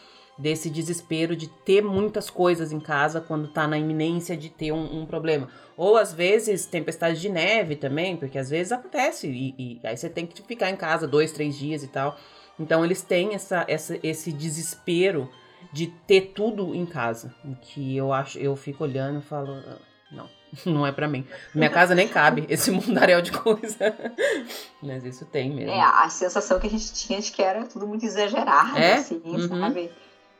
desse 0.42 0.70
desespero 0.70 1.36
de 1.36 1.48
ter 1.48 1.82
muitas 1.84 2.30
coisas 2.30 2.72
em 2.72 2.80
casa 2.80 3.22
quando 3.22 3.48
tá 3.48 3.68
na 3.68 3.78
iminência 3.78 4.36
de 4.36 4.50
ter 4.50 4.72
um, 4.72 5.02
um 5.02 5.06
problema. 5.06 5.48
Ou 5.78 5.98
às 5.98 6.12
vezes 6.14 6.66
tempestade 6.66 7.20
de 7.22 7.30
neve 7.30 7.76
também, 7.76 8.18
porque 8.18 8.38
às 8.38 8.50
vezes 8.50 8.72
acontece. 8.72 9.28
E, 9.28 9.56
e 9.58 9.88
aí 9.88 9.96
você 9.96 10.10
tem 10.10 10.26
que 10.26 10.42
ficar 10.42 10.70
em 10.70 10.76
casa 10.76 11.08
dois, 11.08 11.32
três 11.32 11.56
dias 11.58 11.84
e 11.84 11.88
tal. 11.88 12.18
Então 12.60 12.84
eles 12.84 13.02
têm 13.02 13.34
essa, 13.36 13.64
essa, 13.68 13.98
esse 14.04 14.32
desespero 14.32 15.30
de 15.72 15.88
ter 15.88 16.34
tudo 16.36 16.74
em 16.76 16.86
casa. 16.86 17.34
o 17.46 17.56
Que 17.56 17.96
eu 17.96 18.12
acho, 18.12 18.38
eu 18.40 18.56
fico 18.56 18.84
olhando 18.84 19.20
e 19.20 19.22
falo, 19.22 19.54
"Ah, 19.54 19.78
não, 20.12 20.30
não 20.66 20.88
é 20.88 20.92
pra 20.92 21.08
mim. 21.08 21.26
Minha 21.56 21.70
casa 21.70 21.96
nem 21.96 22.08
cabe 22.08 22.46
esse 22.50 22.70
mundaréu 22.72 23.22
de 23.22 23.32
coisa. 23.32 23.96
Mas 24.82 25.06
isso 25.06 25.26
tem 25.26 25.50
mesmo. 25.52 25.72
É, 25.72 25.82
a 25.82 26.10
sensação 26.10 26.60
que 26.60 26.68
a 26.68 26.70
gente 26.70 26.94
tinha 26.94 27.20
de 27.22 27.32
que 27.32 27.42
era 27.42 27.64
tudo 27.66 27.88
muito 27.88 28.06
exagerado, 28.06 28.78
É? 28.78 28.96
assim, 28.96 29.22
Uhum. 29.24 29.48
sabe? 29.48 29.90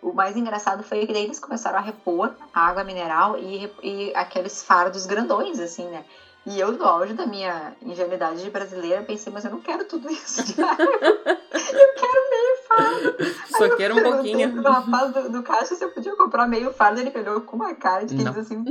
O 0.02 0.12
mais 0.12 0.36
engraçado 0.36 0.82
foi 0.84 1.06
que 1.06 1.14
daí 1.14 1.24
eles 1.24 1.40
começaram 1.40 1.78
a 1.78 1.82
repor 1.82 2.32
a 2.54 2.68
água 2.68 2.84
mineral 2.84 3.38
e, 3.38 3.70
e 3.84 4.12
aqueles 4.16 4.64
fardos 4.64 5.06
grandões, 5.06 5.60
assim, 5.60 5.86
né? 5.88 6.04
E 6.44 6.60
eu, 6.60 6.72
no 6.72 6.84
auge 6.84 7.14
da 7.14 7.24
minha 7.24 7.72
ingenuidade 7.84 8.42
de 8.42 8.50
brasileira, 8.50 9.04
pensei, 9.04 9.32
mas 9.32 9.46
eu 9.46 9.52
não 9.52 9.60
quero 9.60 9.86
tudo 9.86 10.10
isso 10.10 10.44
de 10.44 10.54
água. 10.64 10.84
eu 10.86 11.94
quero 11.94 12.30
meio 12.32 12.56
fardo. 12.68 13.16
Só 13.58 13.64
Aí 13.66 13.76
quero 13.78 13.96
um 14.00 14.02
pouquinho. 14.02 14.52
pro 14.60 14.72
rapaz 14.72 15.12
do, 15.14 15.30
do 15.30 15.44
caixa 15.44 15.76
se 15.76 15.84
eu 15.84 15.90
podia 15.92 16.16
comprar 16.16 16.48
meio 16.48 16.74
fardo. 16.74 17.00
Ele 17.00 17.12
olhou 17.16 17.42
com 17.42 17.58
uma 17.58 17.76
cara 17.76 18.06
de 18.06 18.16
quem 18.16 18.24
Não. 18.26 18.32
diz 18.34 18.46
assim, 18.46 18.64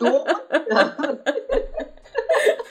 "Toma." 0.00 0.24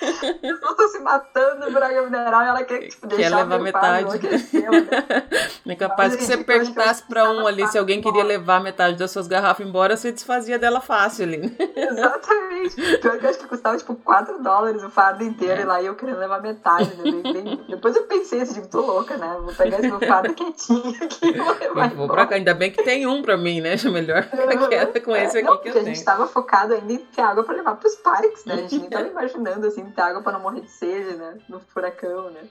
As 0.01 0.19
pessoas 0.39 0.71
estão 0.71 0.87
se 0.89 0.99
matando 0.99 1.71
por 1.71 1.81
água 1.83 2.01
mineral 2.03 2.41
e 2.43 2.47
ela 2.47 2.63
quer, 2.63 2.87
tipo, 2.87 3.07
Quer 3.07 3.15
deixar 3.15 3.37
levar 3.37 3.59
meio 3.59 3.71
fardo, 3.73 4.11
metade. 4.11 4.27
né? 4.27 5.25
É 5.75 5.75
capaz 5.75 6.15
que 6.15 6.23
você 6.23 6.37
que 6.37 6.43
perguntasse 6.43 7.03
pra 7.03 7.29
um 7.31 7.45
ali 7.45 7.67
se 7.67 7.77
alguém 7.77 8.01
queria 8.01 8.23
levar 8.23 8.61
metade 8.61 8.97
das 8.97 9.11
suas 9.11 9.27
garrafas 9.27 9.65
embora, 9.65 9.97
você 9.97 10.11
desfazia 10.11 10.57
dela 10.59 10.79
fácil 10.79 11.23
ali. 11.25 11.55
Exatamente. 11.75 12.75
Pior 12.99 13.17
que 13.19 13.25
eu 13.25 13.29
acho 13.29 13.39
que 13.39 13.47
custava 13.47 13.77
tipo 13.77 13.95
4 13.95 14.41
dólares 14.41 14.83
o 14.83 14.89
fardo 14.89 15.23
inteiro 15.23 15.59
É. 15.59 15.63
e 15.63 15.65
lá 15.65 15.81
eu 15.81 15.95
querendo 15.95 16.19
levar 16.19 16.41
metade. 16.41 16.91
né? 16.95 17.57
Depois 17.67 17.95
eu 17.95 18.03
pensei 18.03 18.41
assim, 18.41 18.53
digo, 18.55 18.67
tô 18.67 18.81
louca, 18.81 19.17
né? 19.17 19.35
Vou 19.41 19.53
pegar 19.53 19.79
esse 19.79 19.87
meu 19.87 19.99
fardo 19.99 20.33
quietinho 20.33 20.95
aqui 21.03 21.27
e 21.29 21.33
vou 21.37 21.53
levar 21.59 21.89
vou 21.95 22.07
pra 22.07 22.25
cá, 22.27 22.35
ainda 22.35 22.53
bem 22.53 22.71
que 22.71 22.83
tem 22.83 23.05
um 23.07 23.21
pra 23.21 23.35
mim, 23.37 23.59
né? 23.61 23.75
Melhor 23.91 24.23
ficar 24.23 24.67
quieta 24.67 24.99
com 25.01 25.15
esse 25.15 25.37
É, 25.37 25.41
aqui 25.41 25.49
não, 25.49 25.57
que 25.57 25.69
eu 25.69 25.73
a 25.73 25.83
gente 25.83 25.93
tenho. 25.95 26.05
tava 26.05 26.27
focado 26.27 26.73
ainda 26.73 26.93
em 26.93 26.97
ter 26.97 27.21
água 27.21 27.43
pra 27.43 27.55
levar 27.55 27.75
pros 27.75 27.95
parques, 27.95 28.45
né? 28.45 28.53
A 28.53 28.57
gente 28.57 28.77
nem 28.79 28.89
tava 28.89 29.07
imaginando 29.07 29.67
assim, 29.67 29.84
ter 29.91 30.01
água 30.01 30.21
pra 30.21 30.31
não 30.31 30.39
morrer 30.39 30.61
de 30.61 30.71
sede, 30.71 31.15
né? 31.15 31.37
No 31.49 31.59
furacão, 31.59 32.29
né? 32.31 32.41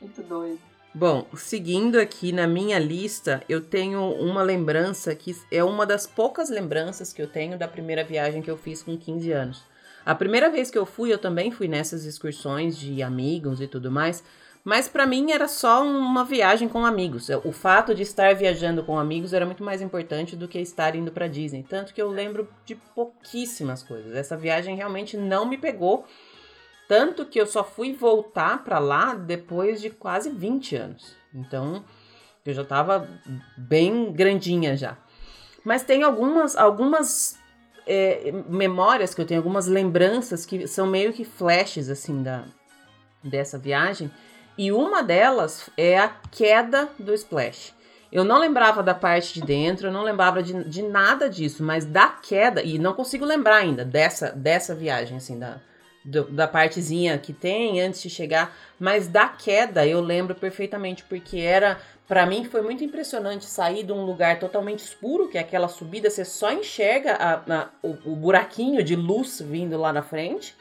Muito 0.00 0.22
doido. 0.22 0.60
Bom, 0.94 1.26
seguindo 1.34 1.98
aqui 1.98 2.32
na 2.32 2.46
minha 2.46 2.78
lista, 2.78 3.42
eu 3.48 3.62
tenho 3.62 4.12
uma 4.12 4.42
lembrança 4.42 5.14
que 5.14 5.34
é 5.50 5.64
uma 5.64 5.86
das 5.86 6.06
poucas 6.06 6.50
lembranças 6.50 7.12
que 7.12 7.22
eu 7.22 7.26
tenho 7.26 7.58
da 7.58 7.66
primeira 7.66 8.04
viagem 8.04 8.42
que 8.42 8.50
eu 8.50 8.58
fiz 8.58 8.82
com 8.82 8.98
15 8.98 9.32
anos. 9.32 9.62
A 10.04 10.14
primeira 10.14 10.50
vez 10.50 10.70
que 10.70 10.76
eu 10.76 10.84
fui, 10.84 11.12
eu 11.12 11.18
também 11.18 11.50
fui 11.50 11.66
nessas 11.66 12.04
excursões 12.04 12.76
de 12.76 13.02
amigos 13.02 13.60
e 13.60 13.66
tudo 13.66 13.90
mais. 13.90 14.22
Mas 14.64 14.86
para 14.86 15.06
mim 15.06 15.32
era 15.32 15.48
só 15.48 15.84
uma 15.84 16.24
viagem 16.24 16.68
com 16.68 16.84
amigos. 16.84 17.28
O 17.44 17.52
fato 17.52 17.94
de 17.94 18.02
estar 18.02 18.34
viajando 18.34 18.84
com 18.84 18.98
amigos 18.98 19.32
era 19.32 19.46
muito 19.46 19.64
mais 19.64 19.80
importante 19.82 20.36
do 20.36 20.46
que 20.46 20.58
estar 20.58 20.94
indo 20.94 21.10
para 21.10 21.26
Disney. 21.26 21.64
Tanto 21.68 21.94
que 21.94 22.02
eu 22.02 22.08
lembro 22.08 22.48
de 22.64 22.74
pouquíssimas 22.74 23.82
coisas. 23.82 24.14
Essa 24.14 24.36
viagem 24.36 24.76
realmente 24.76 25.16
não 25.16 25.46
me 25.46 25.56
pegou. 25.56 26.06
Tanto 26.92 27.24
que 27.24 27.40
eu 27.40 27.46
só 27.46 27.64
fui 27.64 27.94
voltar 27.94 28.62
para 28.62 28.78
lá 28.78 29.14
depois 29.14 29.80
de 29.80 29.88
quase 29.88 30.28
20 30.28 30.76
anos. 30.76 31.16
Então, 31.34 31.82
eu 32.44 32.52
já 32.52 32.60
estava 32.60 33.08
bem 33.56 34.12
grandinha 34.12 34.76
já. 34.76 34.98
Mas 35.64 35.82
tem 35.82 36.02
algumas, 36.02 36.54
algumas 36.54 37.38
é, 37.86 38.30
memórias 38.46 39.14
que 39.14 39.22
eu 39.22 39.26
tenho, 39.26 39.40
algumas 39.40 39.66
lembranças 39.66 40.44
que 40.44 40.66
são 40.66 40.86
meio 40.86 41.14
que 41.14 41.24
flashes 41.24 41.88
assim 41.88 42.22
da, 42.22 42.44
dessa 43.24 43.56
viagem 43.56 44.10
e 44.58 44.70
uma 44.70 45.02
delas 45.02 45.70
é 45.78 45.98
a 45.98 46.10
queda 46.30 46.90
do 46.98 47.14
splash. 47.14 47.72
Eu 48.12 48.22
não 48.22 48.38
lembrava 48.38 48.82
da 48.82 48.94
parte 48.94 49.32
de 49.32 49.40
dentro, 49.40 49.86
eu 49.86 49.92
não 49.92 50.02
lembrava 50.02 50.42
de, 50.42 50.62
de 50.64 50.82
nada 50.82 51.30
disso, 51.30 51.64
mas 51.64 51.86
da 51.86 52.08
queda, 52.08 52.62
e 52.62 52.78
não 52.78 52.92
consigo 52.92 53.24
lembrar 53.24 53.56
ainda 53.56 53.82
dessa, 53.82 54.30
dessa 54.32 54.74
viagem, 54.74 55.16
assim, 55.16 55.38
da, 55.38 55.58
do, 56.04 56.24
da 56.24 56.48
partezinha 56.48 57.16
que 57.18 57.32
tem 57.32 57.80
antes 57.80 58.02
de 58.02 58.10
chegar, 58.10 58.56
mas 58.78 59.06
da 59.06 59.28
queda 59.28 59.86
eu 59.86 60.00
lembro 60.00 60.34
perfeitamente, 60.34 61.04
porque 61.04 61.38
era, 61.38 61.80
para 62.08 62.26
mim, 62.26 62.44
foi 62.44 62.62
muito 62.62 62.82
impressionante 62.82 63.44
sair 63.44 63.84
de 63.84 63.92
um 63.92 64.04
lugar 64.04 64.38
totalmente 64.38 64.80
escuro, 64.80 65.28
que 65.28 65.38
é 65.38 65.40
aquela 65.40 65.68
subida, 65.68 66.10
você 66.10 66.24
só 66.24 66.52
enxerga 66.52 67.14
a, 67.14 67.34
a, 67.34 67.68
o, 67.82 68.12
o 68.12 68.16
buraquinho 68.16 68.82
de 68.82 68.96
luz 68.96 69.40
vindo 69.40 69.78
lá 69.78 69.92
na 69.92 70.02
frente, 70.02 70.56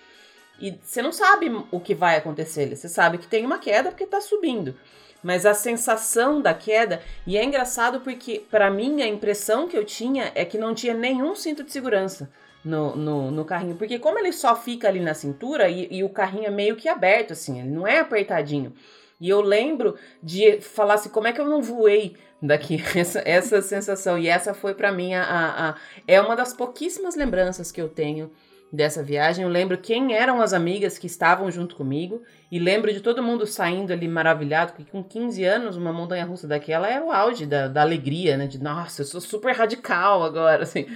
e 0.59 0.77
você 0.81 1.01
não 1.01 1.11
sabe 1.11 1.51
o 1.71 1.79
que 1.79 1.95
vai 1.95 2.15
acontecer. 2.17 2.75
Você 2.75 2.87
sabe 2.87 3.17
que 3.17 3.25
tem 3.25 3.43
uma 3.43 3.57
queda 3.57 3.89
porque 3.89 4.03
está 4.03 4.21
subindo. 4.21 4.77
Mas 5.23 5.43
a 5.43 5.55
sensação 5.55 6.39
da 6.39 6.53
queda, 6.53 7.01
e 7.25 7.35
é 7.35 7.43
engraçado 7.43 8.01
porque, 8.01 8.45
para 8.51 8.69
mim, 8.69 9.01
a 9.01 9.07
impressão 9.07 9.67
que 9.67 9.75
eu 9.75 9.83
tinha 9.83 10.31
é 10.35 10.45
que 10.45 10.59
não 10.59 10.75
tinha 10.75 10.93
nenhum 10.93 11.35
cinto 11.35 11.63
de 11.63 11.71
segurança 11.71 12.29
no, 12.63 12.95
no, 12.95 13.31
no 13.31 13.45
carrinho. 13.45 13.75
Porque, 13.75 13.99
como 13.99 14.19
ele 14.19 14.31
só 14.31 14.55
fica 14.55 14.87
ali 14.87 14.99
na 14.99 15.13
cintura 15.13 15.69
e, 15.69 15.87
e 15.91 16.03
o 16.03 16.09
carrinho 16.09 16.45
é 16.45 16.51
meio 16.51 16.75
que 16.75 16.87
aberto, 16.87 17.33
assim, 17.33 17.59
ele 17.59 17.69
não 17.69 17.87
é 17.87 17.99
apertadinho. 17.99 18.73
E 19.19 19.29
eu 19.29 19.41
lembro 19.41 19.95
de 20.21 20.59
falar 20.61 20.95
assim, 20.95 21.09
como 21.09 21.27
é 21.27 21.31
que 21.31 21.39
eu 21.39 21.47
não 21.47 21.61
voei 21.61 22.15
daqui? 22.41 22.81
Essa, 22.97 23.21
essa 23.23 23.61
sensação. 23.61 24.17
E 24.17 24.27
essa 24.27 24.53
foi 24.53 24.73
para 24.73 24.91
mim 24.91 25.13
a, 25.13 25.23
a, 25.23 25.69
a, 25.69 25.75
É 26.07 26.19
uma 26.19 26.35
das 26.35 26.53
pouquíssimas 26.53 27.15
lembranças 27.15 27.71
que 27.71 27.79
eu 27.79 27.87
tenho 27.87 28.31
dessa 28.71 29.03
viagem. 29.03 29.43
Eu 29.43 29.49
lembro 29.49 29.77
quem 29.77 30.15
eram 30.15 30.41
as 30.41 30.53
amigas 30.53 30.97
que 30.97 31.05
estavam 31.05 31.51
junto 31.51 31.75
comigo 31.75 32.23
e 32.51 32.57
lembro 32.57 32.91
de 32.91 33.01
todo 33.01 33.21
mundo 33.21 33.45
saindo 33.45 33.91
ali 33.91 34.07
maravilhado, 34.07 34.73
porque 34.73 34.89
com 34.89 35.03
15 35.03 35.43
anos 35.43 35.77
uma 35.77 35.91
montanha 35.91 36.25
russa 36.25 36.47
daquela 36.47 36.89
é 36.89 36.99
o 36.99 37.11
auge 37.11 37.45
da, 37.45 37.67
da 37.67 37.81
alegria, 37.81 38.37
né? 38.37 38.47
De 38.47 38.61
nossa, 38.61 39.01
eu 39.01 39.05
sou 39.05 39.21
super 39.21 39.53
radical 39.55 40.23
agora, 40.23 40.63
assim. 40.63 40.87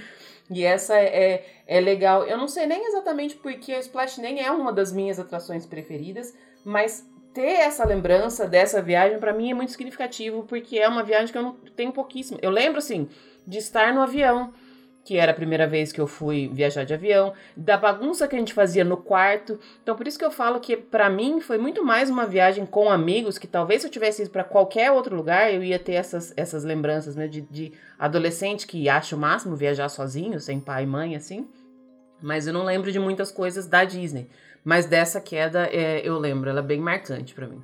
E 0.50 0.64
essa 0.64 0.96
é, 0.98 1.44
é 1.66 1.80
legal. 1.80 2.24
Eu 2.24 2.38
não 2.38 2.46
sei 2.46 2.66
nem 2.66 2.86
exatamente 2.86 3.36
porque 3.36 3.72
a 3.72 3.80
Splash 3.80 4.18
nem 4.18 4.40
é 4.44 4.50
uma 4.50 4.72
das 4.72 4.92
minhas 4.92 5.18
atrações 5.18 5.66
preferidas, 5.66 6.34
mas 6.64 7.08
ter 7.34 7.52
essa 7.60 7.84
lembrança 7.84 8.46
dessa 8.46 8.80
viagem 8.80 9.18
para 9.18 9.32
mim 9.32 9.50
é 9.50 9.54
muito 9.54 9.72
significativo, 9.72 10.44
porque 10.44 10.78
é 10.78 10.88
uma 10.88 11.02
viagem 11.02 11.32
que 11.32 11.38
eu 11.38 11.42
não 11.42 11.52
tenho 11.74 11.92
pouquíssimo. 11.92 12.38
Eu 12.40 12.50
lembro 12.50 12.78
assim 12.78 13.08
de 13.46 13.58
estar 13.58 13.92
no 13.92 14.00
avião 14.00 14.52
que 15.06 15.16
era 15.16 15.30
a 15.30 15.34
primeira 15.34 15.68
vez 15.68 15.92
que 15.92 16.00
eu 16.00 16.06
fui 16.08 16.50
viajar 16.52 16.82
de 16.82 16.92
avião, 16.92 17.32
da 17.56 17.76
bagunça 17.76 18.26
que 18.26 18.34
a 18.34 18.38
gente 18.40 18.52
fazia 18.52 18.84
no 18.84 18.96
quarto. 18.96 19.56
Então, 19.80 19.94
por 19.94 20.08
isso 20.08 20.18
que 20.18 20.24
eu 20.24 20.32
falo 20.32 20.58
que 20.58 20.76
para 20.76 21.08
mim 21.08 21.40
foi 21.40 21.58
muito 21.58 21.84
mais 21.84 22.10
uma 22.10 22.26
viagem 22.26 22.66
com 22.66 22.90
amigos, 22.90 23.38
que 23.38 23.46
talvez 23.46 23.82
se 23.82 23.86
eu 23.86 23.90
tivesse 23.90 24.22
ido 24.22 24.32
para 24.32 24.42
qualquer 24.42 24.90
outro 24.90 25.14
lugar, 25.14 25.54
eu 25.54 25.62
ia 25.62 25.78
ter 25.78 25.92
essas, 25.92 26.34
essas 26.36 26.64
lembranças, 26.64 27.14
né, 27.14 27.28
de, 27.28 27.40
de 27.42 27.72
adolescente 27.96 28.66
que 28.66 28.88
acha 28.88 29.14
o 29.14 29.18
máximo 29.18 29.54
viajar 29.54 29.88
sozinho, 29.88 30.40
sem 30.40 30.58
pai 30.58 30.82
e 30.82 30.86
mãe, 30.86 31.14
assim. 31.14 31.46
Mas 32.20 32.48
eu 32.48 32.52
não 32.52 32.64
lembro 32.64 32.90
de 32.90 32.98
muitas 32.98 33.30
coisas 33.30 33.68
da 33.68 33.84
Disney. 33.84 34.28
Mas 34.64 34.86
dessa 34.86 35.20
queda 35.20 35.68
é, 35.70 36.00
eu 36.04 36.18
lembro, 36.18 36.50
ela 36.50 36.58
é 36.58 36.64
bem 36.64 36.80
marcante 36.80 37.32
para 37.32 37.46
mim. 37.46 37.62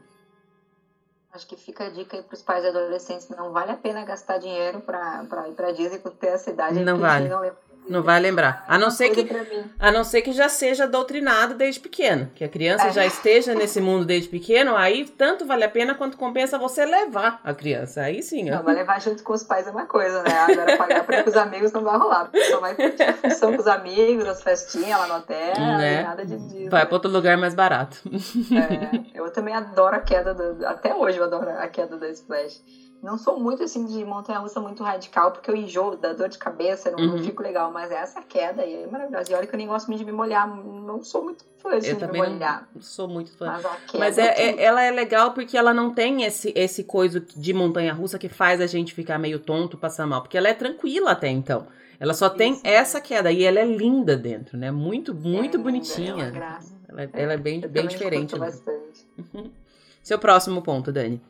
Acho 1.33 1.47
que 1.47 1.57
fica 1.57 1.85
a 1.85 1.89
dica 1.89 2.17
aí 2.17 2.23
para 2.23 2.35
os 2.35 2.43
pais 2.43 2.63
e 2.63 2.69
adolescentes: 2.69 3.29
não 3.31 3.53
vale 3.53 3.71
a 3.71 3.77
pena 3.77 4.05
gastar 4.05 4.37
dinheiro 4.39 4.83
para 4.83 5.49
ir 5.49 5.55
para 5.55 5.73
Disney 5.73 5.99
por 5.99 6.13
ter 6.13 6.27
essa 6.29 6.51
idade. 6.51 6.79
Não 6.81 6.99
vale. 6.99 7.29
Não 7.29 7.43
não 7.89 8.03
vai 8.03 8.21
lembrar. 8.21 8.65
A 8.69 8.79
não 8.79 8.91
ser 8.91 9.11
que 9.11 9.29
a 9.79 9.91
não 9.91 10.05
ser 10.05 10.23
que 10.23 10.33
já 10.33 10.49
seja 10.49 10.87
doutrinado 10.87 11.55
desde 11.55 11.81
pequeno, 11.81 12.31
que 12.35 12.45
a 12.45 12.49
criança 12.49 12.89
é. 12.89 12.93
já 12.93 13.07
esteja 13.07 13.55
nesse 13.55 13.81
mundo 13.81 14.05
desde 14.05 14.29
pequeno, 14.29 14.77
aí 14.77 15.05
tanto 15.07 15.45
vale 15.45 15.65
a 15.65 15.69
pena 15.69 15.95
quanto 15.95 16.17
compensa 16.17 16.59
você 16.59 16.85
levar 16.85 17.41
a 17.45 17.55
criança. 17.55 18.03
Aí 18.03 18.23
sim, 18.23 18.51
ó. 18.51 18.57
Não, 18.57 18.63
vai 18.63 18.75
levar 18.75 19.01
junto 19.01 19.23
com 19.23 19.33
os 19.33 19.43
pais 19.43 19.67
é 19.67 19.71
uma 19.71 19.87
coisa, 19.87 20.23
né? 20.23 20.31
Agora 20.33 20.77
pagar 20.77 21.05
para 21.05 21.29
os 21.29 21.37
amigos 21.37 21.73
não 21.73 21.83
vai 21.83 21.99
rolar, 21.99 22.25
porque 22.27 22.45
só 22.45 22.61
vai 22.61 22.75
curtir 22.75 23.03
a 23.03 23.13
função 23.15 23.53
com 23.55 23.61
os 23.61 23.67
amigos, 23.67 24.27
as 24.27 24.43
festinhas 24.43 24.99
lá 24.99 25.07
no 25.07 25.15
hotel, 25.17 25.55
né? 25.57 26.03
nada 26.03 26.25
de 26.25 26.37
disso. 26.39 26.71
Vai 26.71 26.87
para 26.87 26.95
outro 26.95 27.11
lugar 27.11 27.37
mais 27.37 27.55
barato. 27.55 27.99
É, 28.53 29.19
eu 29.19 29.31
também 29.31 29.55
adoro 29.55 29.97
a 29.97 30.01
queda 30.01 30.35
do, 30.35 30.67
até 30.67 30.95
hoje 30.95 31.19
eu 31.19 31.25
adoro 31.25 31.51
a 31.51 31.69
queda 31.69 31.97
da 31.97 32.09
Splash. 32.09 32.63
Não 33.03 33.19
sou 33.19 33.41
muito 33.41 33.65
assim 33.65 33.85
de 33.85 34.05
montanha 34.05 34.39
russa 34.39 34.61
muito 34.61 34.85
radical, 34.85 35.33
porque 35.33 35.51
eu 35.51 35.57
enjoo 35.57 35.97
da 35.97 36.13
dor 36.13 36.29
de 36.29 36.39
cabeça, 36.39 36.89
não, 36.93 37.01
uhum. 37.01 37.25
fico 37.25 37.43
legal, 37.43 37.73
mas 37.73 37.91
essa 37.91 38.23
queda 38.23 38.63
aí 38.63 38.85
é 38.85 38.87
maravilhosa. 38.87 39.33
E 39.33 39.35
olha 39.35 39.45
que 39.45 39.53
eu 39.53 39.59
nem 39.59 39.67
gosto 39.67 39.89
muito 39.89 39.99
de 39.99 40.05
me 40.05 40.13
molhar, 40.13 40.47
não 40.47 41.03
sou 41.03 41.25
muito 41.25 41.45
fã 41.59 41.75
assim, 41.75 41.89
eu 41.89 41.97
de 41.97 42.07
me 42.07 42.19
molhar. 42.19 42.69
Não 42.73 42.81
sou 42.81 43.09
muito 43.09 43.37
fã. 43.37 43.47
Mas, 43.47 43.93
mas 43.93 44.19
é, 44.19 44.29
é, 44.29 44.63
ela 44.63 44.81
é 44.83 44.93
legal 44.93 45.33
porque 45.33 45.59
ela 45.59 45.75
não 45.75 45.93
tem 45.93 46.23
esse, 46.23 46.53
esse 46.55 46.85
coisa 46.85 47.19
de 47.19 47.53
montanha 47.53 47.93
russa 47.93 48.21
que 48.21 48.29
faz 48.29 48.61
a 48.61 48.69
gente 48.69 48.95
ficar 48.95 49.19
meio 49.19 49.41
tonto, 49.41 49.77
passar 49.77 50.07
mal, 50.07 50.23
porque 50.23 50.39
ela 50.39 50.47
é 50.47 50.55
tranquila 50.55 51.11
até 51.11 51.29
então. 51.29 51.67
Ela 51.99 52.15
só 52.15 52.29
Isso. 52.29 52.37
tem 52.37 52.61
essa 52.63 53.01
queda 53.01 53.33
e 53.33 53.43
ela 53.43 53.59
é 53.59 53.65
linda 53.65 54.17
dentro, 54.17 54.57
né? 54.57 54.71
Muito, 54.71 55.13
muito 55.13 55.57
é 55.57 55.61
bonitinha. 55.61 56.25
É 56.25 56.93
ela, 56.93 57.11
ela, 57.13 57.33
é 57.33 57.37
bem, 57.37 57.61
bem 57.61 57.87
diferente. 57.89 58.35
Né? 58.35 58.47
Bastante. 58.47 59.07
Seu 60.03 60.19
próximo 60.19 60.63
ponto, 60.63 60.93
Dani. 60.93 61.21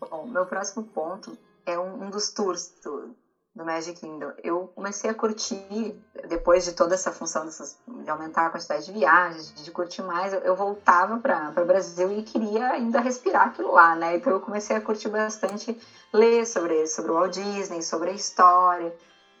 Bom, 0.00 0.26
meu 0.26 0.46
próximo 0.46 0.84
ponto 0.84 1.36
é 1.66 1.78
um, 1.78 2.04
um 2.04 2.10
dos 2.10 2.30
tours 2.30 2.72
do, 2.84 3.14
do 3.54 3.64
Magic 3.64 3.98
Kingdom. 3.98 4.30
Eu 4.42 4.70
comecei 4.74 5.10
a 5.10 5.14
curtir, 5.14 5.94
depois 6.28 6.64
de 6.64 6.72
toda 6.72 6.94
essa 6.94 7.10
função 7.10 7.44
dessas, 7.44 7.76
de 7.86 8.08
aumentar 8.08 8.46
a 8.46 8.50
quantidade 8.50 8.84
de 8.84 8.92
viagens, 8.92 9.52
de, 9.52 9.64
de 9.64 9.70
curtir 9.70 10.02
mais, 10.02 10.32
eu, 10.32 10.38
eu 10.40 10.54
voltava 10.54 11.18
para 11.18 11.52
o 11.60 11.64
Brasil 11.64 12.10
e 12.12 12.22
queria 12.22 12.70
ainda 12.70 13.00
respirar 13.00 13.48
aquilo 13.48 13.72
lá, 13.72 13.96
né? 13.96 14.14
Então 14.14 14.32
eu 14.32 14.40
comecei 14.40 14.76
a 14.76 14.80
curtir 14.80 15.08
bastante, 15.08 15.76
ler 16.12 16.46
sobre, 16.46 16.86
sobre 16.86 17.10
o 17.10 17.14
Walt 17.14 17.32
Disney, 17.32 17.82
sobre 17.82 18.10
a 18.10 18.14
história, 18.14 18.94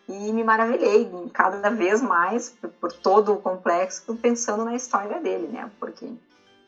e 0.08 0.32
me 0.32 0.42
maravilhei 0.42 1.08
cada 1.32 1.70
vez 1.70 2.00
mais 2.00 2.48
por, 2.48 2.70
por 2.70 2.92
todo 2.92 3.34
o 3.34 3.38
complexo, 3.38 4.14
pensando 4.16 4.64
na 4.64 4.74
história 4.74 5.20
dele, 5.20 5.46
né? 5.46 5.70
Porque 5.78 6.10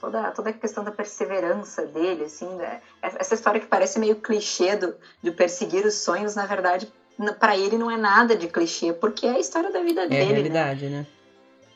toda, 0.00 0.30
toda 0.30 0.50
a 0.50 0.52
questão 0.52 0.82
da 0.82 0.90
perseverança 0.90 1.84
dele, 1.86 2.24
assim, 2.24 2.48
né? 2.56 2.80
essa 3.02 3.34
história 3.34 3.60
que 3.60 3.66
parece 3.66 3.98
meio 3.98 4.16
clichê 4.16 4.74
do, 4.74 4.94
de 5.22 5.30
perseguir 5.30 5.84
os 5.84 5.94
sonhos, 5.94 6.34
na 6.34 6.46
verdade, 6.46 6.90
para 7.38 7.56
ele 7.56 7.76
não 7.76 7.90
é 7.90 7.96
nada 7.96 8.34
de 8.34 8.48
clichê, 8.48 8.92
porque 8.92 9.26
é 9.26 9.32
a 9.32 9.38
história 9.38 9.70
da 9.70 9.82
vida 9.82 10.04
é 10.04 10.08
dele. 10.08 10.22
É 10.22 10.34
realidade, 10.34 10.88
né? 10.88 10.98
né? 11.00 11.06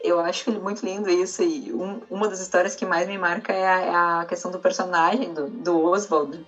Eu 0.02 0.20
acho 0.20 0.50
muito 0.52 0.84
lindo 0.84 1.08
isso, 1.08 1.42
e 1.42 1.72
um, 1.72 2.00
uma 2.10 2.28
das 2.28 2.40
histórias 2.40 2.74
que 2.74 2.84
mais 2.84 3.06
me 3.06 3.16
marca 3.16 3.52
é 3.52 3.66
a, 3.66 3.80
é 3.80 3.94
a 3.94 4.26
questão 4.26 4.50
do 4.50 4.58
personagem, 4.58 5.32
do, 5.32 5.48
do 5.48 5.82
Oswald, 5.82 6.44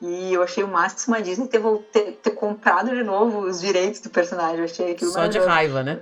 e 0.00 0.32
eu 0.32 0.42
achei 0.42 0.64
o 0.64 0.68
máximo 0.68 1.14
a 1.14 1.20
Disney 1.20 1.46
ter, 1.46 1.60
ter, 1.92 2.12
ter, 2.12 2.30
comprado 2.30 2.88
de 2.88 3.02
novo 3.02 3.40
os 3.40 3.60
direitos 3.60 4.00
do 4.00 4.08
personagem. 4.08 4.58
Eu 4.58 4.64
achei 4.64 4.92
aquilo 4.92 5.10
Só 5.10 5.26
de 5.26 5.38
raiva, 5.38 5.82
né? 5.82 6.00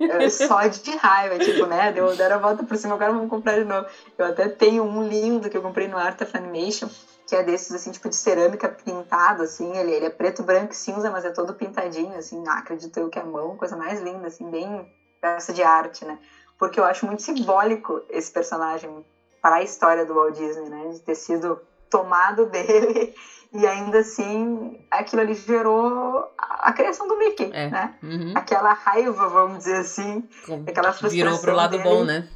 É, 0.00 0.30
só 0.30 0.66
de 0.66 0.96
raiva, 0.96 1.38
tipo, 1.38 1.66
né? 1.66 1.92
Deu, 1.92 2.16
deram 2.16 2.36
a 2.36 2.38
volta 2.38 2.64
por 2.64 2.74
cima, 2.78 2.94
agora 2.94 3.12
vamos 3.12 3.28
comprar 3.28 3.58
de 3.58 3.64
novo. 3.64 3.86
Eu 4.16 4.26
até 4.26 4.48
tenho 4.48 4.82
um 4.82 5.06
lindo 5.06 5.50
que 5.50 5.56
eu 5.56 5.60
comprei 5.60 5.86
no 5.88 5.98
Art 5.98 6.18
of 6.22 6.34
Animation, 6.34 6.88
que 7.28 7.36
é 7.36 7.42
desses, 7.42 7.70
assim, 7.72 7.90
tipo 7.90 8.08
de 8.08 8.16
cerâmica 8.16 8.66
pintado, 8.66 9.42
assim. 9.42 9.76
Ele, 9.76 9.92
ele 9.92 10.06
é 10.06 10.10
preto, 10.10 10.42
branco 10.42 10.72
e 10.72 10.76
cinza, 10.76 11.10
mas 11.10 11.26
é 11.26 11.30
todo 11.30 11.52
pintadinho, 11.52 12.16
assim. 12.16 12.42
Não, 12.42 12.52
acredito 12.52 12.98
eu 12.98 13.10
que 13.10 13.18
é 13.18 13.24
mão, 13.24 13.58
coisa 13.58 13.76
mais 13.76 14.00
linda, 14.00 14.26
assim, 14.26 14.50
bem 14.50 14.90
peça 15.20 15.52
de 15.52 15.62
arte, 15.62 16.02
né? 16.06 16.18
Porque 16.58 16.80
eu 16.80 16.84
acho 16.84 17.04
muito 17.04 17.20
simbólico 17.20 18.00
esse 18.08 18.32
personagem 18.32 19.04
para 19.42 19.56
a 19.56 19.62
história 19.62 20.06
do 20.06 20.14
Walt 20.14 20.34
Disney, 20.34 20.70
né? 20.70 20.88
De 20.88 21.00
ter 21.00 21.14
sido 21.14 21.60
tomado 21.90 22.46
dele 22.50 23.14
e 23.54 23.64
ainda 23.68 24.00
assim, 24.00 24.84
aquilo 24.90 25.22
ali 25.22 25.34
gerou 25.34 26.28
a 26.36 26.72
criação 26.72 27.06
do 27.06 27.16
Mickey, 27.16 27.50
é. 27.52 27.70
né? 27.70 27.94
Uhum. 28.02 28.32
Aquela 28.34 28.72
raiva, 28.72 29.28
vamos 29.28 29.58
dizer 29.58 29.76
assim, 29.76 30.28
Com, 30.44 30.64
aquela 30.66 30.92
frustração 30.92 31.10
Virou 31.10 31.38
pro 31.38 31.54
lado 31.54 31.78
dele. 31.78 31.84
bom, 31.84 32.04
né? 32.04 32.28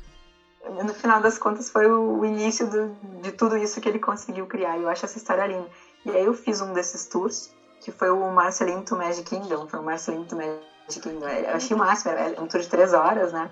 No 0.84 0.94
final 0.94 1.20
das 1.20 1.36
contas, 1.36 1.70
foi 1.70 1.90
o 1.90 2.24
início 2.24 2.68
do, 2.70 2.94
de 3.20 3.32
tudo 3.32 3.56
isso 3.56 3.80
que 3.80 3.88
ele 3.88 3.98
conseguiu 3.98 4.46
criar. 4.46 4.78
E 4.78 4.82
eu 4.82 4.88
acho 4.88 5.04
essa 5.04 5.18
história 5.18 5.44
linda. 5.44 5.68
E 6.04 6.10
aí 6.10 6.24
eu 6.24 6.34
fiz 6.34 6.60
um 6.60 6.72
desses 6.72 7.06
tours, 7.06 7.52
que 7.80 7.90
foi 7.90 8.10
o 8.10 8.30
Marcelinho 8.30 8.82
to 8.82 8.94
Magic 8.94 9.24
Kingdom. 9.24 9.66
Foi 9.66 9.80
o 9.80 9.82
Marcelinho 9.82 10.24
to 10.24 10.36
Magic 10.36 11.00
Kingdom. 11.00 11.26
Eu 11.26 11.56
achei 11.56 11.74
o 11.74 11.78
máximo, 11.78 12.12
era 12.12 12.40
um 12.40 12.46
tour 12.46 12.60
de 12.60 12.68
três 12.68 12.92
horas, 12.92 13.32
né? 13.32 13.50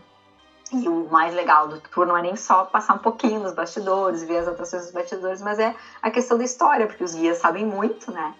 E 0.72 0.88
o 0.88 1.08
mais 1.08 1.32
legal 1.32 1.68
do 1.68 1.78
tour 1.78 2.06
não 2.06 2.16
é 2.16 2.22
nem 2.22 2.34
só 2.34 2.64
passar 2.64 2.94
um 2.94 2.98
pouquinho 2.98 3.40
nos 3.40 3.52
bastidores, 3.52 4.24
ver 4.24 4.38
as 4.38 4.48
atrações 4.48 4.82
dos 4.82 4.92
bastidores, 4.92 5.40
mas 5.40 5.58
é 5.58 5.74
a 6.02 6.10
questão 6.10 6.36
da 6.36 6.42
história, 6.42 6.86
porque 6.86 7.04
os 7.04 7.14
guias 7.14 7.38
sabem 7.38 7.64
muito, 7.64 8.10
né? 8.10 8.34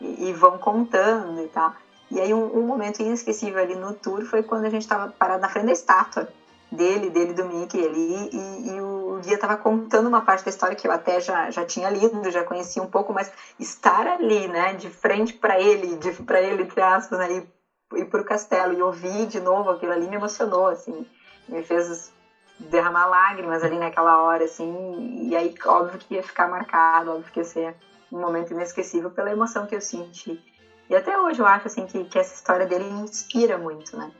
E, 0.00 0.28
e 0.28 0.32
vão 0.32 0.56
contando 0.56 1.40
e 1.40 1.48
tal. 1.48 1.72
E 2.10 2.20
aí 2.20 2.32
um, 2.32 2.58
um, 2.58 2.62
momento 2.62 3.00
inesquecível 3.00 3.60
ali 3.60 3.74
no 3.74 3.92
tour 3.92 4.24
foi 4.24 4.42
quando 4.42 4.66
a 4.66 4.68
gente 4.68 4.82
estava 4.82 5.08
parado 5.08 5.42
na 5.42 5.48
frente 5.48 5.66
da 5.66 5.72
estátua 5.72 6.28
dele, 6.70 7.08
dele 7.08 7.32
do 7.32 7.44
Mickey 7.44 7.84
ali, 7.84 8.28
e, 8.32 8.74
e 8.74 8.80
o 8.80 9.18
guia 9.22 9.34
estava 9.34 9.56
contando 9.56 10.06
uma 10.06 10.20
parte 10.20 10.44
da 10.44 10.50
história 10.50 10.76
que 10.76 10.86
eu 10.86 10.92
até 10.92 11.20
já, 11.20 11.50
já 11.50 11.64
tinha 11.64 11.88
lido, 11.88 12.30
já 12.30 12.44
conhecia 12.44 12.82
um 12.82 12.86
pouco, 12.86 13.12
mas 13.12 13.30
estar 13.58 14.06
ali, 14.06 14.46
né, 14.48 14.74
de 14.74 14.88
frente 14.88 15.32
para 15.34 15.58
ele, 15.58 15.96
de 15.96 16.12
para 16.22 16.40
ele 16.40 16.62
entre 16.62 16.80
aspas, 16.80 17.18
né, 17.18 17.32
e, 17.32 18.00
e 18.00 18.04
para 18.04 18.20
o 18.20 18.24
castelo 18.24 18.72
e 18.72 18.82
ouvir 18.82 19.26
de 19.26 19.40
novo 19.40 19.70
aquilo 19.70 19.92
ali 19.92 20.06
me 20.06 20.16
emocionou, 20.16 20.66
assim 20.66 21.04
me 21.48 21.62
fez 21.62 22.12
derramar 22.58 23.06
lágrimas 23.06 23.62
ali 23.62 23.78
naquela 23.78 24.22
hora, 24.22 24.44
assim, 24.44 25.28
e 25.28 25.36
aí 25.36 25.54
óbvio 25.64 25.98
que 25.98 26.14
ia 26.14 26.22
ficar 26.22 26.48
marcado, 26.48 27.10
óbvio 27.10 27.32
que 27.32 27.40
ia 27.40 27.44
ser 27.44 27.74
um 28.12 28.20
momento 28.20 28.52
inesquecível 28.52 29.10
pela 29.10 29.30
emoção 29.30 29.66
que 29.66 29.74
eu 29.74 29.80
senti. 29.80 30.40
E 30.88 30.94
até 30.94 31.18
hoje 31.18 31.40
eu 31.40 31.46
acho, 31.46 31.66
assim, 31.66 31.86
que, 31.86 32.04
que 32.04 32.18
essa 32.18 32.34
história 32.34 32.66
dele 32.66 32.84
inspira 32.84 33.58
muito, 33.58 33.96
né? 33.96 34.12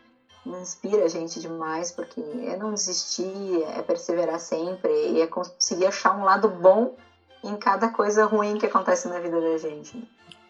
Inspira 0.46 1.04
a 1.04 1.08
gente 1.08 1.40
demais, 1.40 1.90
porque 1.90 2.20
é 2.20 2.56
não 2.56 2.74
desistir, 2.74 3.62
é 3.76 3.82
perseverar 3.82 4.40
sempre, 4.40 4.90
e 5.10 5.20
é 5.20 5.26
conseguir 5.26 5.86
achar 5.86 6.16
um 6.16 6.24
lado 6.24 6.48
bom 6.48 6.96
em 7.42 7.56
cada 7.56 7.88
coisa 7.88 8.24
ruim 8.24 8.58
que 8.58 8.66
acontece 8.66 9.08
na 9.08 9.20
vida 9.20 9.40
da 9.40 9.58
gente. 9.58 10.02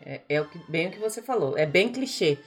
É, 0.04 0.20
é 0.28 0.46
bem 0.68 0.88
o 0.88 0.90
que 0.90 0.98
você 0.98 1.22
falou, 1.22 1.56
é 1.56 1.66
bem 1.66 1.90
clichê, 1.90 2.38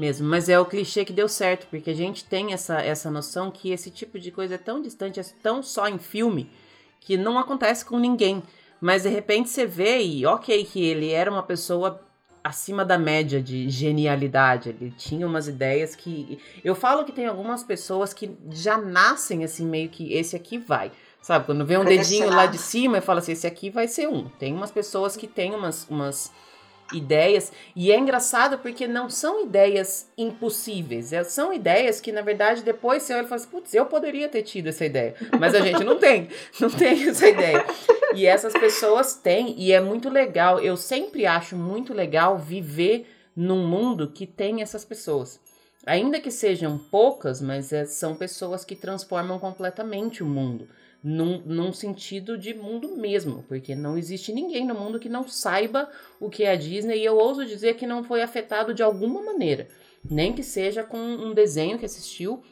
mesmo. 0.00 0.26
Mas 0.26 0.48
é 0.48 0.58
o 0.58 0.64
clichê 0.64 1.04
que 1.04 1.12
deu 1.12 1.28
certo, 1.28 1.66
porque 1.68 1.90
a 1.90 1.94
gente 1.94 2.24
tem 2.24 2.52
essa, 2.52 2.80
essa 2.80 3.10
noção 3.10 3.50
que 3.50 3.70
esse 3.70 3.90
tipo 3.90 4.18
de 4.18 4.30
coisa 4.32 4.54
é 4.54 4.58
tão 4.58 4.80
distante, 4.80 5.20
é 5.20 5.24
tão 5.42 5.62
só 5.62 5.86
em 5.86 5.98
filme, 5.98 6.50
que 6.98 7.16
não 7.16 7.38
acontece 7.38 7.84
com 7.84 7.98
ninguém. 7.98 8.42
Mas 8.80 9.02
de 9.02 9.10
repente 9.10 9.50
você 9.50 9.66
vê 9.66 10.00
e 10.00 10.24
ok 10.24 10.64
que 10.64 10.82
ele 10.82 11.10
era 11.10 11.30
uma 11.30 11.42
pessoa 11.42 12.00
acima 12.42 12.82
da 12.82 12.98
média 12.98 13.42
de 13.42 13.68
genialidade. 13.68 14.70
Ele 14.70 14.90
tinha 14.96 15.26
umas 15.26 15.46
ideias 15.46 15.94
que. 15.94 16.38
Eu 16.64 16.74
falo 16.74 17.04
que 17.04 17.12
tem 17.12 17.26
algumas 17.26 17.62
pessoas 17.62 18.14
que 18.14 18.30
já 18.50 18.78
nascem 18.78 19.44
assim, 19.44 19.66
meio 19.66 19.90
que 19.90 20.14
esse 20.14 20.34
aqui 20.34 20.56
vai. 20.56 20.90
Sabe? 21.20 21.44
Quando 21.44 21.66
vê 21.66 21.76
um 21.76 21.84
dedinho 21.84 22.30
lá 22.30 22.46
de 22.46 22.56
cima 22.56 22.96
e 22.96 23.00
fala 23.02 23.18
assim, 23.18 23.32
esse 23.32 23.46
aqui 23.46 23.68
vai 23.68 23.86
ser 23.86 24.08
um. 24.08 24.26
Tem 24.38 24.54
umas 24.54 24.70
pessoas 24.70 25.18
que 25.18 25.26
têm 25.26 25.54
umas, 25.54 25.86
umas 25.90 26.32
ideias. 26.92 27.52
E 27.74 27.92
é 27.92 27.98
engraçado 27.98 28.58
porque 28.58 28.86
não 28.86 29.08
são 29.08 29.44
ideias 29.44 30.10
impossíveis. 30.16 31.12
É, 31.12 31.22
são 31.24 31.52
ideias 31.52 32.00
que, 32.00 32.12
na 32.12 32.22
verdade, 32.22 32.62
depois 32.62 33.02
você 33.02 33.14
olha 33.14 33.24
e 33.24 33.28
fala 33.28 33.40
assim, 33.40 33.50
putz, 33.50 33.74
eu 33.74 33.86
poderia 33.86 34.28
ter 34.28 34.42
tido 34.42 34.68
essa 34.68 34.84
ideia. 34.84 35.14
Mas 35.38 35.54
a 35.54 35.60
gente 35.60 35.84
não 35.84 35.98
tem. 35.98 36.28
Não 36.60 36.68
tem 36.68 37.08
essa 37.08 37.28
ideia. 37.28 37.64
E 38.14 38.26
essas 38.26 38.52
pessoas 38.52 39.14
têm. 39.14 39.54
E 39.58 39.72
é 39.72 39.80
muito 39.80 40.08
legal. 40.08 40.60
Eu 40.60 40.76
sempre 40.76 41.24
acho 41.26 41.56
muito 41.56 41.94
legal 41.94 42.38
viver 42.38 43.06
num 43.34 43.66
mundo 43.66 44.10
que 44.10 44.26
tem 44.26 44.60
essas 44.60 44.84
pessoas. 44.84 45.40
Ainda 45.86 46.20
que 46.20 46.30
sejam 46.30 46.76
poucas, 46.76 47.40
mas 47.40 47.72
é, 47.72 47.86
são 47.86 48.14
pessoas 48.14 48.64
que 48.64 48.76
transformam 48.76 49.38
completamente 49.38 50.22
o 50.22 50.26
mundo 50.26 50.68
num, 51.02 51.40
num 51.44 51.72
sentido 51.72 52.36
de 52.36 52.52
mundo 52.54 52.96
mesmo, 52.96 53.44
porque 53.48 53.74
não 53.74 53.96
existe 53.96 54.32
ninguém 54.32 54.66
no 54.66 54.74
mundo 54.74 54.98
que 54.98 55.08
não 55.08 55.26
saiba 55.26 55.88
o 56.20 56.28
que 56.28 56.44
é 56.44 56.52
a 56.52 56.56
Disney 56.56 56.98
e 56.98 57.04
eu 57.04 57.16
ouso 57.16 57.46
dizer 57.46 57.74
que 57.74 57.86
não 57.86 58.04
foi 58.04 58.22
afetado 58.22 58.74
de 58.74 58.82
alguma 58.82 59.22
maneira, 59.22 59.68
nem 60.08 60.32
que 60.32 60.42
seja 60.42 60.82
com 60.82 60.98
um 60.98 61.32
desenho 61.32 61.78
que 61.78 61.86
assistiu, 61.86 62.42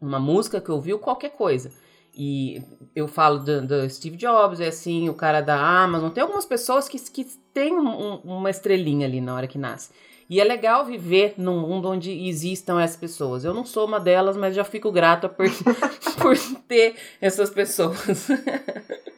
uma 0.00 0.18
música 0.18 0.60
que 0.60 0.70
ouviu, 0.70 0.98
qualquer 0.98 1.30
coisa. 1.30 1.70
E 2.14 2.62
eu 2.94 3.08
falo 3.08 3.38
do, 3.38 3.66
do, 3.66 3.88
Steve 3.88 4.16
Jobs, 4.16 4.60
é 4.60 4.68
assim, 4.68 5.08
o 5.08 5.14
cara 5.14 5.40
da 5.40 5.56
Amazon. 5.56 6.10
Tem 6.10 6.22
algumas 6.22 6.44
pessoas 6.44 6.88
que, 6.88 6.98
que 6.98 7.24
têm 7.54 7.72
um, 7.72 8.16
uma 8.16 8.50
estrelinha 8.50 9.06
ali 9.06 9.20
na 9.20 9.34
hora 9.34 9.46
que 9.46 9.56
nasce. 9.56 9.90
E 10.32 10.40
é 10.40 10.44
legal 10.44 10.86
viver 10.86 11.34
num 11.36 11.60
mundo 11.60 11.90
onde 11.90 12.10
existam 12.26 12.80
essas 12.80 12.96
pessoas. 12.96 13.44
Eu 13.44 13.52
não 13.52 13.66
sou 13.66 13.84
uma 13.86 14.00
delas, 14.00 14.34
mas 14.34 14.54
já 14.54 14.64
fico 14.64 14.90
grata 14.90 15.28
por, 15.28 15.44
por 16.18 16.34
ter 16.66 16.96
essas 17.20 17.50
pessoas. 17.50 18.30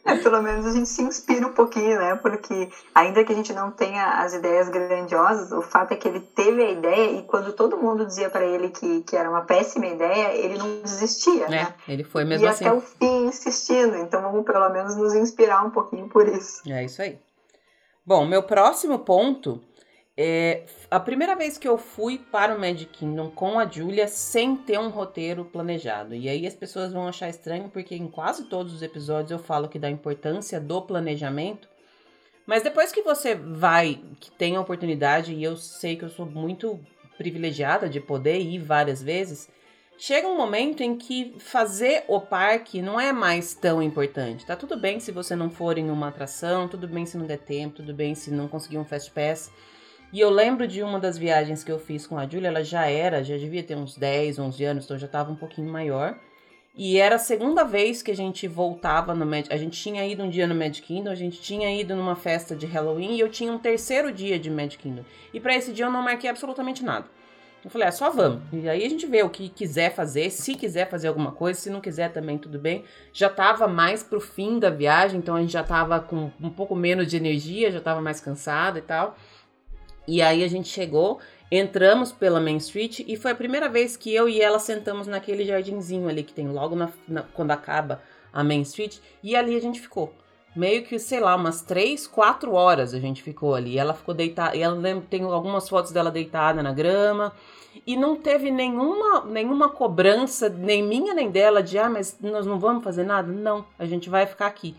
É, 0.03 0.17
pelo 0.17 0.41
menos 0.43 0.65
a 0.65 0.73
gente 0.73 0.89
se 0.89 1.01
inspira 1.01 1.47
um 1.47 1.53
pouquinho, 1.53 1.97
né? 1.97 2.15
Porque 2.15 2.69
ainda 2.93 3.23
que 3.23 3.31
a 3.31 3.35
gente 3.35 3.53
não 3.53 3.71
tenha 3.71 4.23
as 4.23 4.33
ideias 4.33 4.67
grandiosas, 4.67 5.53
o 5.53 5.61
fato 5.61 5.93
é 5.93 5.95
que 5.95 6.05
ele 6.05 6.19
teve 6.19 6.61
a 6.61 6.71
ideia 6.71 7.17
e 7.17 7.23
quando 7.23 7.53
todo 7.53 7.77
mundo 7.77 8.05
dizia 8.05 8.29
para 8.29 8.43
ele 8.43 8.67
que, 8.67 9.01
que 9.03 9.15
era 9.15 9.29
uma 9.29 9.45
péssima 9.45 9.85
ideia, 9.85 10.33
ele 10.35 10.57
não 10.57 10.81
desistia, 10.81 11.45
é, 11.45 11.49
né? 11.49 11.73
Ele 11.87 12.03
foi 12.03 12.25
mesmo 12.25 12.45
e 12.45 12.49
assim. 12.49 12.65
E 12.65 12.67
até 12.67 12.77
o 12.77 12.81
fim 12.81 13.27
insistindo. 13.27 13.95
Então 13.95 14.21
vamos 14.21 14.43
pelo 14.43 14.67
menos 14.67 14.97
nos 14.97 15.15
inspirar 15.15 15.65
um 15.65 15.69
pouquinho 15.69 16.09
por 16.09 16.27
isso. 16.27 16.61
É 16.69 16.83
isso 16.83 17.01
aí. 17.01 17.17
Bom, 18.05 18.25
meu 18.25 18.43
próximo 18.43 18.99
ponto 18.99 19.61
é, 20.17 20.63
a 20.89 20.99
primeira 20.99 21.35
vez 21.35 21.57
que 21.57 21.67
eu 21.67 21.77
fui 21.77 22.17
para 22.17 22.55
o 22.55 22.59
Magic 22.59 22.85
Kingdom 22.85 23.29
com 23.31 23.59
a 23.59 23.67
Julia 23.67 24.07
sem 24.07 24.55
ter 24.55 24.79
um 24.79 24.89
roteiro 24.89 25.43
planejado. 25.43 26.15
E 26.15 26.29
aí 26.29 26.47
as 26.47 26.55
pessoas 26.55 26.93
vão 26.93 27.07
achar 27.07 27.29
estranho 27.29 27.69
porque 27.69 27.95
em 27.95 28.07
quase 28.07 28.45
todos 28.45 28.73
os 28.73 28.81
episódios 28.81 29.31
eu 29.31 29.39
falo 29.39 29.67
que 29.67 29.77
da 29.77 29.89
importância 29.89 30.59
do 30.59 30.81
planejamento. 30.81 31.67
Mas 32.45 32.63
depois 32.63 32.91
que 32.91 33.01
você 33.01 33.35
vai, 33.35 33.99
que 34.19 34.31
tem 34.31 34.55
a 34.55 34.61
oportunidade, 34.61 35.33
e 35.33 35.43
eu 35.43 35.57
sei 35.57 35.97
que 35.97 36.05
eu 36.05 36.09
sou 36.09 36.25
muito 36.25 36.79
privilegiada 37.17 37.89
de 37.89 37.99
poder 37.99 38.39
ir 38.39 38.59
várias 38.59 39.01
vezes, 39.01 39.49
chega 39.97 40.27
um 40.27 40.37
momento 40.37 40.81
em 40.81 40.95
que 40.95 41.33
fazer 41.39 42.05
o 42.07 42.21
parque 42.21 42.81
não 42.81 42.99
é 42.99 43.11
mais 43.11 43.53
tão 43.55 43.81
importante. 43.81 44.45
Tá 44.45 44.55
tudo 44.55 44.77
bem 44.77 44.99
se 44.99 45.11
você 45.11 45.35
não 45.35 45.49
for 45.49 45.77
em 45.77 45.89
uma 45.89 46.09
atração, 46.09 46.67
tudo 46.67 46.87
bem 46.87 47.05
se 47.05 47.17
não 47.17 47.25
der 47.25 47.39
tempo, 47.39 47.77
tudo 47.77 47.93
bem 47.93 48.13
se 48.15 48.31
não 48.31 48.47
conseguir 48.47 48.77
um 48.77 48.85
fast 48.85 49.11
pass. 49.11 49.51
E 50.15 50.21
eu 50.21 50.29
lembro 50.29 50.65
de 50.65 50.81
uma 50.81 50.97
das 50.97 51.17
viagens 51.17 51.61
que 51.61 51.69
eu 51.69 51.77
fiz 51.77 52.07
com 52.07 52.17
a 52.17 52.25
Julia, 52.25 52.47
ela 52.47 52.63
já 52.63 52.85
era, 52.85 53.21
já 53.21 53.35
devia 53.35 53.61
ter 53.61 53.75
uns 53.75 53.97
10, 53.97 54.39
11 54.39 54.63
anos, 54.63 54.85
então 54.85 54.97
já 54.97 55.07
estava 55.07 55.29
um 55.29 55.35
pouquinho 55.35 55.69
maior. 55.69 56.17
E 56.73 56.97
era 56.97 57.15
a 57.15 57.19
segunda 57.19 57.65
vez 57.65 58.01
que 58.01 58.11
a 58.11 58.15
gente 58.15 58.47
voltava 58.47 59.13
no 59.13 59.25
Magic. 59.25 59.53
A 59.53 59.57
gente 59.57 59.77
tinha 59.77 60.07
ido 60.07 60.23
um 60.23 60.29
dia 60.29 60.47
no 60.47 60.55
Magic 60.55 60.83
Kingdom, 60.83 61.11
a 61.11 61.15
gente 61.15 61.41
tinha 61.41 61.69
ido 61.77 61.97
numa 61.97 62.15
festa 62.15 62.55
de 62.55 62.65
Halloween 62.65 63.17
e 63.17 63.19
eu 63.19 63.27
tinha 63.27 63.51
um 63.51 63.59
terceiro 63.59 64.09
dia 64.09 64.39
de 64.39 64.49
Magic 64.49 64.81
Kingdom. 64.81 65.03
E 65.33 65.39
para 65.41 65.53
esse 65.53 65.73
dia 65.73 65.83
eu 65.83 65.91
não 65.91 66.01
marquei 66.01 66.29
absolutamente 66.29 66.81
nada. 66.81 67.07
Eu 67.61 67.69
falei, 67.69 67.89
é 67.89 67.91
só 67.91 68.09
vamos. 68.09 68.41
E 68.53 68.69
aí 68.69 68.85
a 68.85 68.89
gente 68.89 69.05
vê 69.05 69.21
o 69.21 69.29
que 69.29 69.49
quiser 69.49 69.93
fazer, 69.93 70.29
se 70.29 70.55
quiser 70.55 70.89
fazer 70.89 71.09
alguma 71.09 71.33
coisa, 71.33 71.59
se 71.59 71.69
não 71.69 71.81
quiser 71.81 72.13
também 72.13 72.37
tudo 72.37 72.57
bem. 72.57 72.85
Já 73.11 73.27
tava 73.27 73.67
mais 73.67 74.01
pro 74.01 74.21
fim 74.21 74.59
da 74.59 74.69
viagem, 74.69 75.19
então 75.19 75.35
a 75.35 75.41
gente 75.41 75.51
já 75.51 75.63
tava 75.63 75.99
com 75.99 76.31
um 76.39 76.49
pouco 76.49 76.73
menos 76.73 77.07
de 77.07 77.17
energia, 77.17 77.69
já 77.69 77.81
tava 77.81 77.99
mais 77.99 78.21
cansado 78.21 78.77
e 78.77 78.81
tal. 78.81 79.17
E 80.07 80.21
aí 80.21 80.43
a 80.43 80.47
gente 80.47 80.67
chegou, 80.67 81.19
entramos 81.51 82.11
pela 82.11 82.39
Main 82.39 82.57
Street 82.57 82.99
e 83.07 83.15
foi 83.15 83.31
a 83.31 83.35
primeira 83.35 83.69
vez 83.69 83.97
que 83.97 84.13
eu 84.13 84.29
e 84.29 84.41
ela 84.41 84.59
sentamos 84.59 85.07
naquele 85.07 85.45
jardinzinho 85.45 86.07
ali 86.07 86.23
que 86.23 86.33
tem 86.33 86.47
logo 86.47 86.75
na, 86.75 86.89
na, 87.07 87.23
quando 87.23 87.51
acaba 87.51 88.01
a 88.31 88.43
Main 88.43 88.61
Street. 88.61 88.97
E 89.23 89.35
ali 89.35 89.55
a 89.55 89.61
gente 89.61 89.79
ficou. 89.79 90.13
Meio 90.55 90.83
que, 90.83 90.97
sei 90.99 91.19
lá, 91.19 91.35
umas 91.35 91.61
três, 91.61 92.07
quatro 92.07 92.53
horas 92.53 92.93
a 92.93 92.99
gente 92.99 93.21
ficou 93.21 93.55
ali. 93.55 93.77
Ela 93.77 93.93
ficou 93.93 94.13
deitada. 94.13 94.55
E 94.55 94.61
ela 94.61 94.79
tem 95.09 95.23
algumas 95.23 95.67
fotos 95.67 95.91
dela 95.91 96.11
deitada 96.11 96.63
na 96.63 96.71
grama. 96.71 97.33
E 97.85 97.97
não 97.97 98.15
teve 98.15 98.51
nenhuma, 98.51 99.25
nenhuma 99.25 99.69
cobrança, 99.69 100.47
nem 100.47 100.81
minha 100.81 101.13
nem 101.13 101.29
dela, 101.29 101.61
de 101.61 101.77
ah, 101.77 101.89
mas 101.89 102.17
nós 102.21 102.45
não 102.45 102.57
vamos 102.57 102.83
fazer 102.83 103.03
nada. 103.03 103.29
Não, 103.29 103.65
a 103.77 103.85
gente 103.85 104.09
vai 104.09 104.25
ficar 104.25 104.47
aqui. 104.47 104.75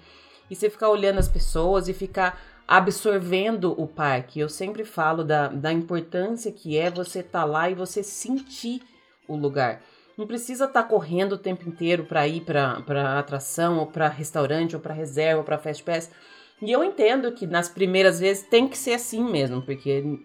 E 0.50 0.56
você 0.56 0.70
ficar 0.70 0.88
olhando 0.88 1.18
as 1.18 1.28
pessoas 1.28 1.88
e 1.88 1.92
ficar 1.92 2.40
absorvendo 2.66 3.74
o 3.80 3.86
parque. 3.86 4.40
Eu 4.40 4.48
sempre 4.48 4.84
falo 4.84 5.22
da, 5.22 5.48
da 5.48 5.72
importância 5.72 6.50
que 6.50 6.76
é 6.76 6.90
você 6.90 7.20
estar 7.20 7.40
tá 7.40 7.44
lá 7.44 7.70
e 7.70 7.74
você 7.74 8.02
sentir 8.02 8.82
o 9.28 9.36
lugar. 9.36 9.82
Não 10.16 10.26
precisa 10.26 10.64
estar 10.64 10.82
tá 10.82 10.88
correndo 10.88 11.32
o 11.32 11.38
tempo 11.38 11.68
inteiro 11.68 12.04
para 12.04 12.26
ir 12.26 12.40
para 12.40 13.18
atração, 13.18 13.78
ou 13.78 13.86
para 13.86 14.08
restaurante, 14.08 14.74
ou 14.74 14.80
para 14.80 14.94
reserva, 14.94 15.38
ou 15.38 15.44
para 15.44 15.58
fast 15.58 15.82
pass. 15.82 16.10
E 16.60 16.72
eu 16.72 16.82
entendo 16.82 17.30
que 17.32 17.46
nas 17.46 17.68
primeiras 17.68 18.18
vezes 18.18 18.46
tem 18.46 18.66
que 18.66 18.78
ser 18.78 18.94
assim 18.94 19.22
mesmo, 19.22 19.60
porque 19.60 20.18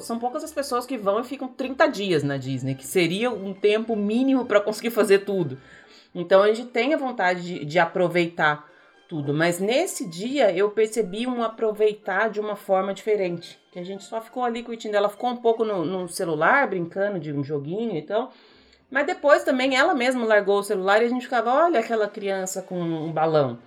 são 0.00 0.18
poucas 0.18 0.44
as 0.44 0.52
pessoas 0.52 0.84
que 0.84 0.98
vão 0.98 1.20
e 1.20 1.24
ficam 1.24 1.48
30 1.48 1.86
dias 1.86 2.22
na 2.22 2.36
Disney, 2.36 2.74
que 2.74 2.86
seria 2.86 3.30
um 3.30 3.54
tempo 3.54 3.96
mínimo 3.96 4.44
para 4.44 4.60
conseguir 4.60 4.90
fazer 4.90 5.20
tudo. 5.20 5.58
Então 6.14 6.42
a 6.42 6.52
gente 6.52 6.68
tem 6.68 6.92
a 6.92 6.98
vontade 6.98 7.42
de, 7.42 7.64
de 7.64 7.78
aproveitar 7.78 8.70
tudo. 9.08 9.32
Mas 9.34 9.58
nesse 9.60 10.08
dia 10.08 10.54
eu 10.54 10.70
percebi 10.70 11.26
um 11.26 11.42
aproveitar 11.42 12.28
de 12.28 12.40
uma 12.40 12.56
forma 12.56 12.92
diferente. 12.94 13.58
Que 13.72 13.78
a 13.78 13.84
gente 13.84 14.04
só 14.04 14.20
ficou 14.20 14.44
ali 14.44 14.62
curtindo. 14.62 14.96
Ela 14.96 15.08
ficou 15.08 15.30
um 15.30 15.36
pouco 15.36 15.64
no, 15.64 15.84
no 15.84 16.08
celular, 16.08 16.68
brincando 16.68 17.18
de 17.18 17.32
um 17.32 17.42
joguinho 17.42 17.96
e 17.96 18.02
tal. 18.02 18.32
Mas 18.90 19.06
depois 19.06 19.42
também 19.44 19.76
ela 19.76 19.94
mesma 19.94 20.24
largou 20.24 20.58
o 20.58 20.62
celular 20.62 21.02
e 21.02 21.06
a 21.06 21.08
gente 21.08 21.24
ficava, 21.24 21.52
olha 21.52 21.80
aquela 21.80 22.08
criança 22.08 22.62
com 22.62 22.80
um 22.80 23.12
balão. 23.12 23.58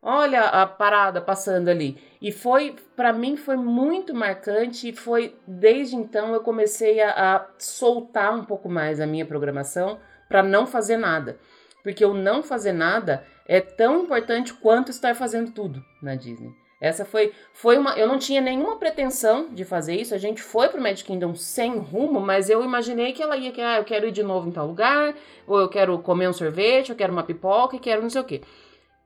Olha 0.00 0.42
a 0.42 0.66
parada 0.66 1.20
passando 1.20 1.68
ali. 1.68 1.98
E 2.22 2.30
foi, 2.30 2.76
para 2.94 3.12
mim, 3.12 3.36
foi 3.36 3.56
muito 3.56 4.14
marcante. 4.14 4.88
E 4.88 4.92
foi 4.92 5.36
desde 5.46 5.96
então 5.96 6.32
eu 6.32 6.40
comecei 6.40 7.00
a, 7.00 7.36
a 7.36 7.46
soltar 7.58 8.34
um 8.34 8.44
pouco 8.44 8.68
mais 8.68 9.00
a 9.00 9.06
minha 9.06 9.26
programação 9.26 9.98
para 10.28 10.42
não 10.42 10.66
fazer 10.66 10.96
nada. 10.96 11.38
porque 11.82 12.04
o 12.04 12.12
não 12.12 12.42
fazer 12.42 12.72
nada 12.72 13.24
é 13.48 13.60
tão 13.60 14.02
importante 14.04 14.52
quanto 14.52 14.90
estar 14.90 15.16
fazendo 15.16 15.50
tudo 15.50 15.82
na 16.02 16.14
Disney. 16.14 16.52
Essa 16.80 17.04
foi, 17.04 17.32
foi 17.52 17.76
uma. 17.76 17.98
Eu 17.98 18.06
não 18.06 18.18
tinha 18.18 18.40
nenhuma 18.40 18.76
pretensão 18.76 19.52
de 19.52 19.64
fazer 19.64 19.96
isso. 19.96 20.14
A 20.14 20.18
gente 20.18 20.40
foi 20.40 20.68
pro 20.68 20.80
Magic 20.80 21.04
Kingdom 21.04 21.34
sem 21.34 21.76
rumo, 21.76 22.20
mas 22.20 22.48
eu 22.48 22.62
imaginei 22.62 23.12
que 23.12 23.22
ela 23.22 23.36
ia 23.36 23.50
que, 23.50 23.60
ah, 23.60 23.78
eu 23.78 23.84
quero 23.84 24.06
ir 24.06 24.12
de 24.12 24.22
novo 24.22 24.48
em 24.48 24.52
tal 24.52 24.68
lugar, 24.68 25.14
ou 25.44 25.58
eu 25.58 25.68
quero 25.68 25.98
comer 25.98 26.28
um 26.28 26.32
sorvete, 26.32 26.90
eu 26.90 26.96
quero 26.96 27.12
uma 27.12 27.24
pipoca, 27.24 27.74
e 27.74 27.80
quero 27.80 28.02
não 28.02 28.10
sei 28.10 28.20
o 28.20 28.24
quê. 28.24 28.42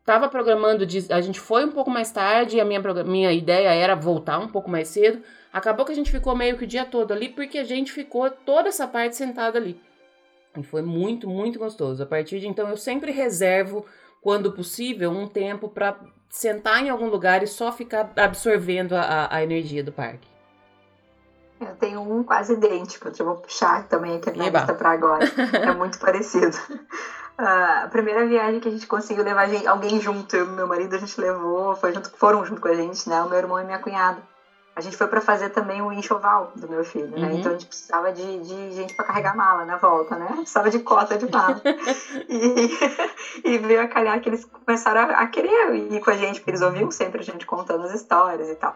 Tava 0.05 0.28
programando, 0.28 0.85
de, 0.85 1.10
a 1.12 1.20
gente 1.20 1.40
foi 1.40 1.64
um 1.64 1.70
pouco 1.70 1.89
mais 1.89 2.10
tarde, 2.10 2.60
a 2.60 2.64
minha, 2.64 2.81
minha 3.05 3.32
ideia 3.32 3.73
era 3.73 3.94
voltar 3.94 4.39
um 4.39 4.48
pouco 4.48 4.69
mais 4.69 4.89
cedo. 4.89 5.23
Acabou 5.52 5.86
que 5.86 5.93
a 5.93 5.94
gente 5.94 6.10
ficou 6.10 6.35
meio 6.36 6.59
que 6.59 6.64
o 6.64 6.66
dia 6.66 6.85
todo 6.85 7.12
ali, 7.12 7.28
porque 7.28 7.56
a 7.59 7.64
gente 7.64 7.93
ficou 7.93 8.28
toda 8.28 8.69
essa 8.69 8.86
parte 8.86 9.16
sentada 9.16 9.59
ali. 9.59 9.81
E 10.59 10.62
foi 10.62 10.82
muito, 10.82 11.28
muito 11.28 11.59
gostoso. 11.59 12.02
A 12.02 12.06
partir 12.06 12.40
de 12.40 12.48
então, 12.48 12.69
eu 12.69 12.77
sempre 12.77 13.12
reservo, 13.12 13.86
quando 14.23 14.53
possível, 14.53 15.11
um 15.11 15.27
tempo 15.27 15.69
para 15.69 15.97
sentar 16.31 16.82
em 16.82 16.89
algum 16.89 17.09
lugar 17.09 17.43
e 17.43 17.47
só 17.47 17.73
ficar 17.73 18.11
absorvendo 18.16 18.94
a, 18.94 19.28
a 19.31 19.43
energia 19.43 19.82
do 19.82 19.93
parque. 19.93 20.31
Eu 21.61 21.74
tenho 21.77 22.01
um 22.01 22.24
quase 22.24 22.55
idêntico, 22.55 23.09
eu 23.19 23.27
vou 23.27 23.36
puxar 23.36 23.86
também 23.89 24.16
aqui 24.16 24.31
na 24.31 24.49
lista 24.49 24.74
para 24.74 24.90
agora. 24.90 25.27
É 25.53 25.73
muito 25.73 25.99
parecido. 25.99 26.57
Uh, 27.39 27.85
a 27.85 27.89
primeira 27.90 28.27
viagem 28.27 28.61
que 28.61 28.69
a 28.69 28.73
gente 28.73 28.86
conseguiu 28.86 29.24
levar 29.24 29.49
alguém 29.66 30.01
junto, 30.01 30.35
eu 30.35 30.47
e 30.47 30.51
meu 30.51 30.66
marido, 30.66 30.97
a 30.97 30.99
gente 30.99 31.20
levou, 31.20 31.77
foi 31.77 31.93
junto, 31.93 32.11
foram 32.11 32.44
junto 32.44 32.61
com 32.61 32.69
a 32.69 32.74
gente, 32.74 33.09
né? 33.09 33.23
O 33.23 33.28
meu 33.28 33.39
irmão 33.39 33.61
e 33.61 33.65
minha 33.65 33.78
cunhada 33.78 34.32
a 34.74 34.81
gente 34.81 34.97
foi 34.97 35.07
para 35.07 35.20
fazer 35.20 35.51
também 35.51 35.82
o 35.82 35.93
enxoval 35.93 36.53
do 36.57 36.66
meu 36.66 36.82
filho, 36.82 37.11
né? 37.11 37.28
Uhum. 37.28 37.39
Então 37.39 37.51
a 37.51 37.55
gente 37.55 37.66
precisava 37.66 38.11
de, 38.11 38.40
de 38.40 38.73
gente 38.73 38.94
para 38.94 39.05
carregar 39.05 39.36
mala 39.36 39.66
na 39.66 39.77
volta, 39.77 40.16
né? 40.16 40.27
Precisava 40.35 40.70
de 40.70 40.78
cota 40.78 41.19
de 41.19 41.31
mala. 41.31 41.61
e, 42.28 42.70
e 43.44 43.59
veio 43.59 43.82
a 43.82 43.86
calhar 43.86 44.19
que 44.20 44.31
eles 44.31 44.47
começaram 44.47 45.03
a, 45.03 45.05
a, 45.19 45.27
querer 45.27 45.74
ir 45.74 46.01
com 46.01 46.11
a 46.11 46.16
gente, 46.16 46.40
porque 46.40 46.51
eles 46.53 46.62
ouviam 46.62 46.90
sempre 46.90 47.20
a 47.20 47.24
gente 47.24 47.44
contando 47.44 47.85
as 47.85 47.93
histórias 47.93 48.49
e 48.49 48.55
tal. 48.55 48.74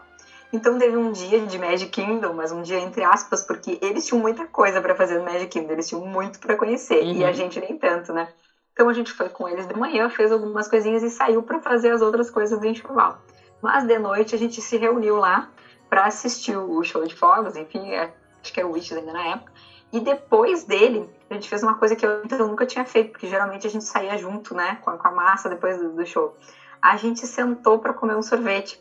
Então 0.53 0.79
teve 0.79 0.97
um 0.97 1.13
dia 1.13 1.41
de 1.41 1.59
Magic 1.59 1.91
Kingdom, 1.91 2.35
mas 2.35 2.53
um 2.53 2.61
dia 2.61 2.79
entre 2.79 3.03
aspas, 3.03 3.43
porque 3.43 3.79
eles 3.81 4.07
tinham 4.07 4.21
muita 4.21 4.47
coisa 4.47 4.83
para 4.83 4.95
fazer 4.95 5.19
no 5.19 5.25
Magic 5.25 5.47
Kingdom, 5.47 5.73
eles 5.73 5.89
tinham 5.89 6.05
muito 6.05 6.39
para 6.39 6.57
conhecer, 6.57 7.03
uhum. 7.03 7.13
e 7.13 7.25
a 7.25 7.33
gente 7.33 7.59
nem 7.59 7.77
tanto, 7.79 8.13
né? 8.13 8.29
Então 8.73 8.91
a 8.91 8.93
gente 8.93 9.11
foi 9.13 9.31
com 9.31 9.49
eles 9.49 9.67
de 9.67 9.75
manhã, 9.75 10.11
fez 10.11 10.31
algumas 10.31 10.69
coisinhas 10.69 11.03
e 11.03 11.09
saiu 11.09 11.43
para 11.43 11.59
fazer 11.59 11.91
as 11.91 12.03
outras 12.03 12.29
coisas 12.29 12.61
do 12.61 12.67
enxoval. 12.67 13.19
Mas 13.63 13.85
de 13.85 13.99
noite 13.99 14.35
a 14.35 14.39
gente 14.39 14.61
se 14.61 14.77
reuniu 14.77 15.17
lá 15.17 15.49
para 15.89 16.07
assistir 16.07 16.57
o 16.57 16.83
show 16.83 17.05
de 17.05 17.15
fogos, 17.15 17.57
enfim, 17.57 17.91
é, 17.91 18.11
acho 18.43 18.53
que 18.53 18.61
era 18.61 18.69
o 18.69 18.73
Wishes 18.73 18.97
ainda 18.97 19.13
na 19.13 19.27
época. 19.29 19.53
E 19.93 20.01
depois 20.01 20.65
dele, 20.65 21.09
a 21.31 21.35
gente 21.35 21.49
fez 21.49 21.63
uma 21.63 21.75
coisa 21.75 21.95
que 21.95 22.05
eu, 22.05 22.23
eu 22.29 22.49
nunca 22.49 22.67
tinha 22.67 22.85
feito, 22.85 23.13
porque 23.13 23.29
geralmente 23.29 23.67
a 23.67 23.71
gente 23.71 23.85
saía 23.85 24.17
junto, 24.17 24.55
né, 24.55 24.77
com, 24.81 24.97
com 24.97 25.09
a 25.09 25.11
massa 25.11 25.49
depois 25.49 25.79
do, 25.79 25.91
do 25.91 26.05
show. 26.05 26.35
A 26.83 26.97
gente 26.97 27.27
sentou 27.27 27.79
para 27.79 27.93
comer 27.93 28.17
um 28.17 28.23
sorvete 28.23 28.81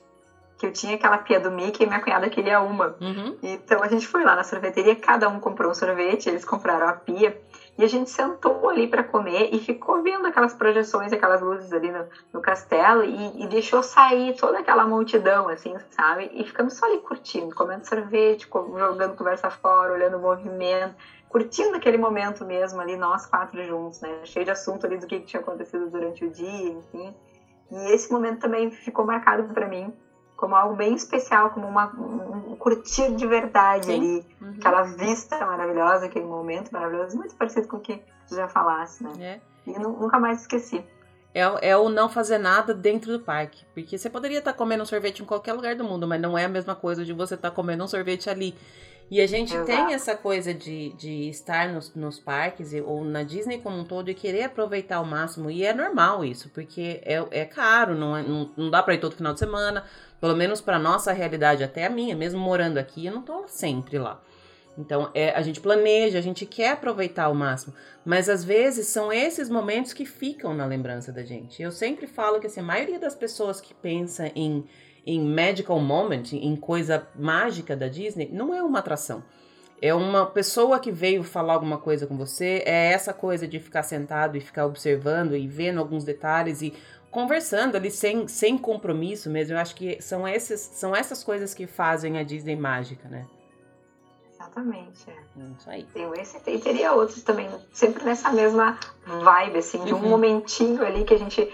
que 0.57 0.65
eu 0.65 0.71
tinha 0.71 0.95
aquela 0.95 1.17
pia 1.17 1.39
do 1.39 1.51
Mickey 1.51 1.83
e 1.83 1.85
minha 1.85 1.99
cunhada 1.99 2.29
queria 2.29 2.59
uma. 2.59 2.95
Uhum. 2.99 3.37
Então 3.43 3.83
a 3.83 3.87
gente 3.87 4.07
foi 4.07 4.23
lá 4.23 4.35
na 4.35 4.43
sorveteria, 4.43 4.95
cada 4.95 5.27
um 5.27 5.39
comprou 5.39 5.69
um 5.69 5.73
sorvete, 5.73 6.27
eles 6.27 6.45
compraram 6.45 6.87
a 6.87 6.93
pia. 6.93 7.37
E 7.77 7.83
a 7.83 7.87
gente 7.87 8.09
sentou 8.09 8.69
ali 8.69 8.87
para 8.87 9.03
comer 9.03 9.49
e 9.53 9.59
ficou 9.59 10.01
vendo 10.01 10.25
aquelas 10.25 10.53
projeções, 10.53 11.11
aquelas 11.11 11.41
luzes 11.41 11.73
ali 11.73 11.91
no, 11.91 12.05
no 12.31 12.41
castelo 12.41 13.03
e, 13.03 13.43
e, 13.43 13.47
deixou 13.47 13.83
sair 13.83 14.33
toda 14.37 14.59
aquela 14.59 14.87
multidão, 14.87 15.49
assim, 15.49 15.75
sabe? 15.89 16.31
E 16.33 16.45
ficamos 16.45 16.73
só 16.73 16.85
ali 16.85 16.99
curtindo, 16.99 17.53
comendo 17.53 17.85
sorvete, 17.85 18.47
jogando 18.49 19.17
conversa 19.17 19.49
fora, 19.49 19.91
olhando 19.91 20.15
o 20.15 20.21
movimento, 20.21 20.95
curtindo 21.27 21.75
aquele 21.75 21.97
momento 21.97 22.45
mesmo 22.45 22.79
ali, 22.79 22.95
nós 22.95 23.25
quatro 23.25 23.61
juntos, 23.65 23.99
né? 23.99 24.21
Cheio 24.23 24.45
de 24.45 24.51
assunto 24.51 24.85
ali 24.85 24.97
do 24.97 25.05
que, 25.05 25.19
tinha 25.19 25.41
acontecido 25.41 25.89
durante 25.89 26.23
o 26.23 26.29
dia, 26.29 26.69
enfim. 26.69 27.13
E 27.71 27.93
esse 27.93 28.09
momento 28.09 28.39
também 28.39 28.71
ficou 28.71 29.03
marcado 29.03 29.53
para 29.53 29.67
mim 29.67 29.93
como 30.35 30.55
algo 30.55 30.75
bem 30.75 30.93
especial, 30.93 31.51
como 31.51 31.67
uma, 31.67 31.87
um 31.87 32.55
curtir 32.55 33.13
de 33.15 33.25
verdade 33.25 33.85
Sim. 33.85 33.93
ali. 33.93 34.25
Uhum. 34.41 34.55
Aquela 34.57 34.83
vista 34.83 35.45
maravilhosa, 35.45 36.05
aquele 36.05 36.25
momento 36.25 36.71
maravilhoso, 36.71 37.17
muito 37.17 37.35
parecido 37.35 37.67
com 37.67 37.77
o 37.77 37.79
que 37.79 38.01
tu 38.27 38.35
já 38.35 38.47
falasse, 38.47 39.03
né? 39.03 39.13
É. 39.19 39.39
E 39.65 39.79
nunca 39.79 40.19
mais 40.19 40.41
esqueci. 40.41 40.83
É, 41.33 41.69
é 41.69 41.77
o 41.77 41.89
não 41.89 42.07
fazer 42.07 42.37
nada 42.37 42.73
dentro 42.73 43.11
do 43.11 43.19
parque. 43.19 43.65
Porque 43.73 43.97
você 43.97 44.09
poderia 44.09 44.39
estar 44.39 44.53
comendo 44.53 44.83
um 44.83 44.85
sorvete 44.85 45.21
em 45.21 45.25
qualquer 45.25 45.53
lugar 45.53 45.75
do 45.75 45.83
mundo, 45.83 46.07
mas 46.07 46.21
não 46.21 46.37
é 46.37 46.45
a 46.45 46.49
mesma 46.49 46.75
coisa 46.75 47.03
de 47.03 47.11
você 47.11 47.35
estar 47.35 47.51
comendo 47.51 47.83
um 47.83 47.87
sorvete 47.87 48.29
ali. 48.29 48.55
E 49.09 49.21
a 49.21 49.27
gente 49.27 49.53
Exato. 49.53 49.65
tem 49.67 49.93
essa 49.93 50.15
coisa 50.15 50.53
de, 50.53 50.89
de 50.93 51.29
estar 51.29 51.69
nos, 51.69 51.93
nos 51.93 52.19
parques 52.19 52.73
ou 52.73 53.03
na 53.03 53.21
Disney 53.21 53.59
como 53.59 53.77
um 53.77 53.85
todo 53.85 54.09
e 54.09 54.15
querer 54.15 54.43
aproveitar 54.43 54.97
ao 54.97 55.05
máximo. 55.05 55.49
E 55.51 55.63
é 55.63 55.73
normal 55.73 56.25
isso, 56.25 56.49
porque 56.49 57.01
é, 57.03 57.23
é 57.31 57.45
caro, 57.45 57.93
não, 57.93 58.17
é, 58.17 58.23
não, 58.23 58.51
não 58.57 58.69
dá 58.71 58.81
para 58.81 58.95
ir 58.95 58.99
todo 58.99 59.15
final 59.15 59.33
de 59.33 59.39
semana, 59.39 59.83
pelo 60.19 60.35
menos 60.35 60.59
para 60.59 60.79
nossa 60.79 61.11
realidade, 61.11 61.63
até 61.63 61.85
a 61.85 61.89
minha, 61.89 62.15
mesmo 62.15 62.39
morando 62.39 62.79
aqui, 62.79 63.05
eu 63.05 63.13
não 63.13 63.21
tô 63.21 63.47
sempre 63.47 63.99
lá. 63.99 64.19
Então, 64.77 65.09
é, 65.13 65.31
a 65.31 65.41
gente 65.41 65.61
planeja, 65.61 66.17
a 66.17 66.21
gente 66.21 66.45
quer 66.45 66.71
aproveitar 66.71 67.25
ao 67.25 67.35
máximo, 67.35 67.73
mas 68.03 68.27
às 68.27 68.43
vezes 68.43 68.87
são 68.87 69.11
esses 69.11 69.49
momentos 69.49 69.93
que 69.93 70.05
ficam 70.05 70.53
na 70.53 70.65
lembrança 70.65 71.11
da 71.11 71.23
gente. 71.23 71.61
Eu 71.61 71.71
sempre 71.71 72.07
falo 72.07 72.39
que 72.39 72.47
assim, 72.47 72.59
a 72.59 72.63
maioria 72.63 72.99
das 72.99 73.15
pessoas 73.15 73.61
que 73.61 73.73
pensa 73.73 74.27
em, 74.35 74.65
em 75.05 75.21
magical 75.21 75.79
moment, 75.79 76.33
em 76.33 76.55
coisa 76.55 77.07
mágica 77.15 77.75
da 77.75 77.87
Disney, 77.87 78.29
não 78.31 78.53
é 78.53 78.63
uma 78.63 78.79
atração. 78.79 79.23
É 79.81 79.93
uma 79.93 80.25
pessoa 80.25 80.79
que 80.79 80.91
veio 80.91 81.23
falar 81.23 81.53
alguma 81.53 81.77
coisa 81.77 82.07
com 82.07 82.17
você, 82.17 82.63
é 82.65 82.91
essa 82.91 83.13
coisa 83.13 83.47
de 83.47 83.59
ficar 83.59 83.83
sentado 83.83 84.37
e 84.37 84.39
ficar 84.39 84.65
observando 84.65 85.35
e 85.35 85.47
vendo 85.47 85.79
alguns 85.79 86.03
detalhes 86.03 86.61
e 86.61 86.73
conversando 87.11 87.75
ali 87.75 87.91
sem, 87.91 88.27
sem 88.27 88.57
compromisso 88.57 89.29
mesmo. 89.29 89.53
Eu 89.53 89.59
acho 89.59 89.75
que 89.75 90.01
são, 90.01 90.27
esses, 90.27 90.59
são 90.59 90.95
essas 90.95 91.23
coisas 91.23 91.53
que 91.53 91.67
fazem 91.67 92.17
a 92.17 92.23
Disney 92.23 92.55
mágica, 92.55 93.07
né? 93.07 93.25
Exatamente. 94.55 95.09
É. 95.09 95.41
Isso 95.57 95.69
aí. 95.69 95.83
Tem 95.93 96.11
esse 96.19 96.37
e 96.49 96.59
teria 96.59 96.93
outros 96.93 97.23
também, 97.23 97.49
sempre 97.73 98.03
nessa 98.03 98.31
mesma 98.31 98.77
vibe, 99.05 99.59
assim, 99.59 99.83
de 99.83 99.93
um 99.93 99.97
uhum. 99.97 100.09
momentinho 100.09 100.85
ali 100.85 101.03
que 101.03 101.13
a 101.13 101.17
gente. 101.17 101.51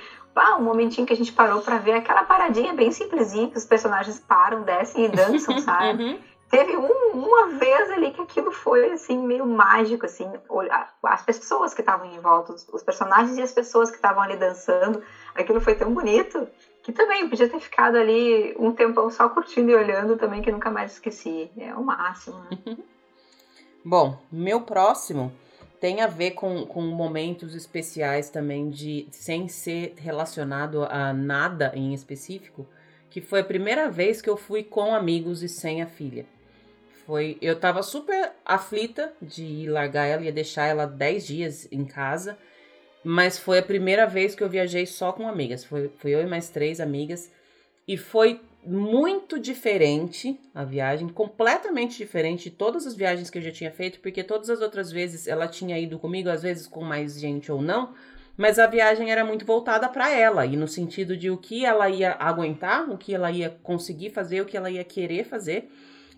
Um 0.59 0.63
momentinho 0.63 1.07
que 1.07 1.13
a 1.13 1.17
gente 1.17 1.31
parou 1.31 1.61
para 1.61 1.77
ver 1.77 1.93
aquela 1.93 2.23
paradinha 2.23 2.73
bem 2.73 2.91
simplesinha 2.91 3.49
que 3.49 3.57
os 3.57 3.65
personagens 3.65 4.19
param, 4.19 4.61
descem 4.61 5.05
e 5.05 5.09
dançam, 5.09 5.57
sabe? 5.61 6.03
Uhum. 6.03 6.19
Teve 6.49 6.75
um, 6.75 7.11
uma 7.13 7.47
vez 7.57 7.89
ali 7.91 8.11
que 8.11 8.21
aquilo 8.21 8.51
foi, 8.51 8.91
assim, 8.91 9.17
meio 9.17 9.45
mágico, 9.45 10.05
assim, 10.05 10.29
as 11.01 11.21
pessoas 11.21 11.73
que 11.73 11.79
estavam 11.79 12.05
em 12.07 12.19
volta, 12.19 12.53
os 12.53 12.83
personagens 12.83 13.37
e 13.37 13.41
as 13.41 13.53
pessoas 13.53 13.89
que 13.89 13.95
estavam 13.95 14.21
ali 14.21 14.35
dançando, 14.35 15.01
aquilo 15.33 15.61
foi 15.61 15.75
tão 15.75 15.93
bonito 15.93 16.45
que 16.83 16.91
também 16.91 17.29
podia 17.29 17.47
ter 17.47 17.59
ficado 17.59 17.95
ali 17.95 18.53
um 18.59 18.73
tempão 18.73 19.09
só 19.09 19.29
curtindo 19.29 19.71
e 19.71 19.75
olhando 19.75 20.17
também, 20.17 20.41
que 20.41 20.51
nunca 20.51 20.69
mais 20.69 20.93
esqueci. 20.93 21.49
É 21.57 21.73
o 21.73 21.83
máximo, 21.83 22.37
né? 22.39 22.77
Bom, 23.83 24.19
meu 24.31 24.61
próximo 24.61 25.31
tem 25.81 25.99
a 25.99 26.07
ver 26.07 26.31
com, 26.31 26.63
com 26.67 26.83
momentos 26.83 27.55
especiais 27.55 28.29
também 28.29 28.69
de 28.69 29.07
sem 29.09 29.47
ser 29.47 29.95
relacionado 29.97 30.83
a 30.83 31.11
nada 31.11 31.71
em 31.75 31.91
específico, 31.91 32.67
que 33.09 33.19
foi 33.19 33.39
a 33.39 33.43
primeira 33.43 33.89
vez 33.89 34.21
que 34.21 34.29
eu 34.29 34.37
fui 34.37 34.63
com 34.63 34.93
amigos 34.93 35.41
e 35.41 35.49
sem 35.49 35.81
a 35.81 35.87
filha. 35.87 36.23
Foi, 37.03 37.35
eu 37.41 37.59
tava 37.59 37.81
super 37.81 38.31
aflita 38.45 39.11
de 39.19 39.67
largar 39.67 40.05
ela, 40.05 40.21
ia 40.21 40.31
deixar 40.31 40.67
ela 40.67 40.85
10 40.85 41.25
dias 41.25 41.67
em 41.71 41.83
casa, 41.83 42.37
mas 43.03 43.39
foi 43.39 43.57
a 43.57 43.63
primeira 43.63 44.05
vez 44.05 44.35
que 44.35 44.43
eu 44.43 44.49
viajei 44.49 44.85
só 44.85 45.11
com 45.11 45.27
amigas. 45.27 45.65
Foi, 45.65 45.91
foi 45.97 46.11
eu 46.11 46.21
e 46.21 46.27
mais 46.27 46.47
três 46.47 46.79
amigas. 46.79 47.31
E 47.87 47.97
foi 47.97 48.39
muito 48.65 49.39
diferente 49.39 50.39
a 50.53 50.63
viagem, 50.63 51.07
completamente 51.09 51.97
diferente 51.97 52.49
de 52.49 52.55
todas 52.55 52.85
as 52.85 52.95
viagens 52.95 53.29
que 53.29 53.37
eu 53.37 53.41
já 53.41 53.51
tinha 53.51 53.71
feito, 53.71 53.99
porque 53.99 54.23
todas 54.23 54.49
as 54.49 54.61
outras 54.61 54.91
vezes 54.91 55.27
ela 55.27 55.47
tinha 55.47 55.79
ido 55.79 55.97
comigo, 55.97 56.29
às 56.29 56.43
vezes 56.43 56.67
com 56.67 56.83
mais 56.83 57.19
gente 57.19 57.51
ou 57.51 57.61
não, 57.61 57.93
mas 58.37 58.59
a 58.59 58.67
viagem 58.67 59.11
era 59.11 59.25
muito 59.25 59.45
voltada 59.45 59.89
para 59.89 60.09
ela, 60.09 60.45
e 60.45 60.55
no 60.55 60.67
sentido 60.67 61.17
de 61.17 61.29
o 61.29 61.37
que 61.37 61.65
ela 61.65 61.89
ia 61.89 62.15
aguentar, 62.19 62.89
o 62.89 62.97
que 62.97 63.13
ela 63.13 63.31
ia 63.31 63.49
conseguir 63.63 64.11
fazer, 64.11 64.41
o 64.41 64.45
que 64.45 64.57
ela 64.57 64.69
ia 64.69 64.83
querer 64.83 65.25
fazer. 65.25 65.69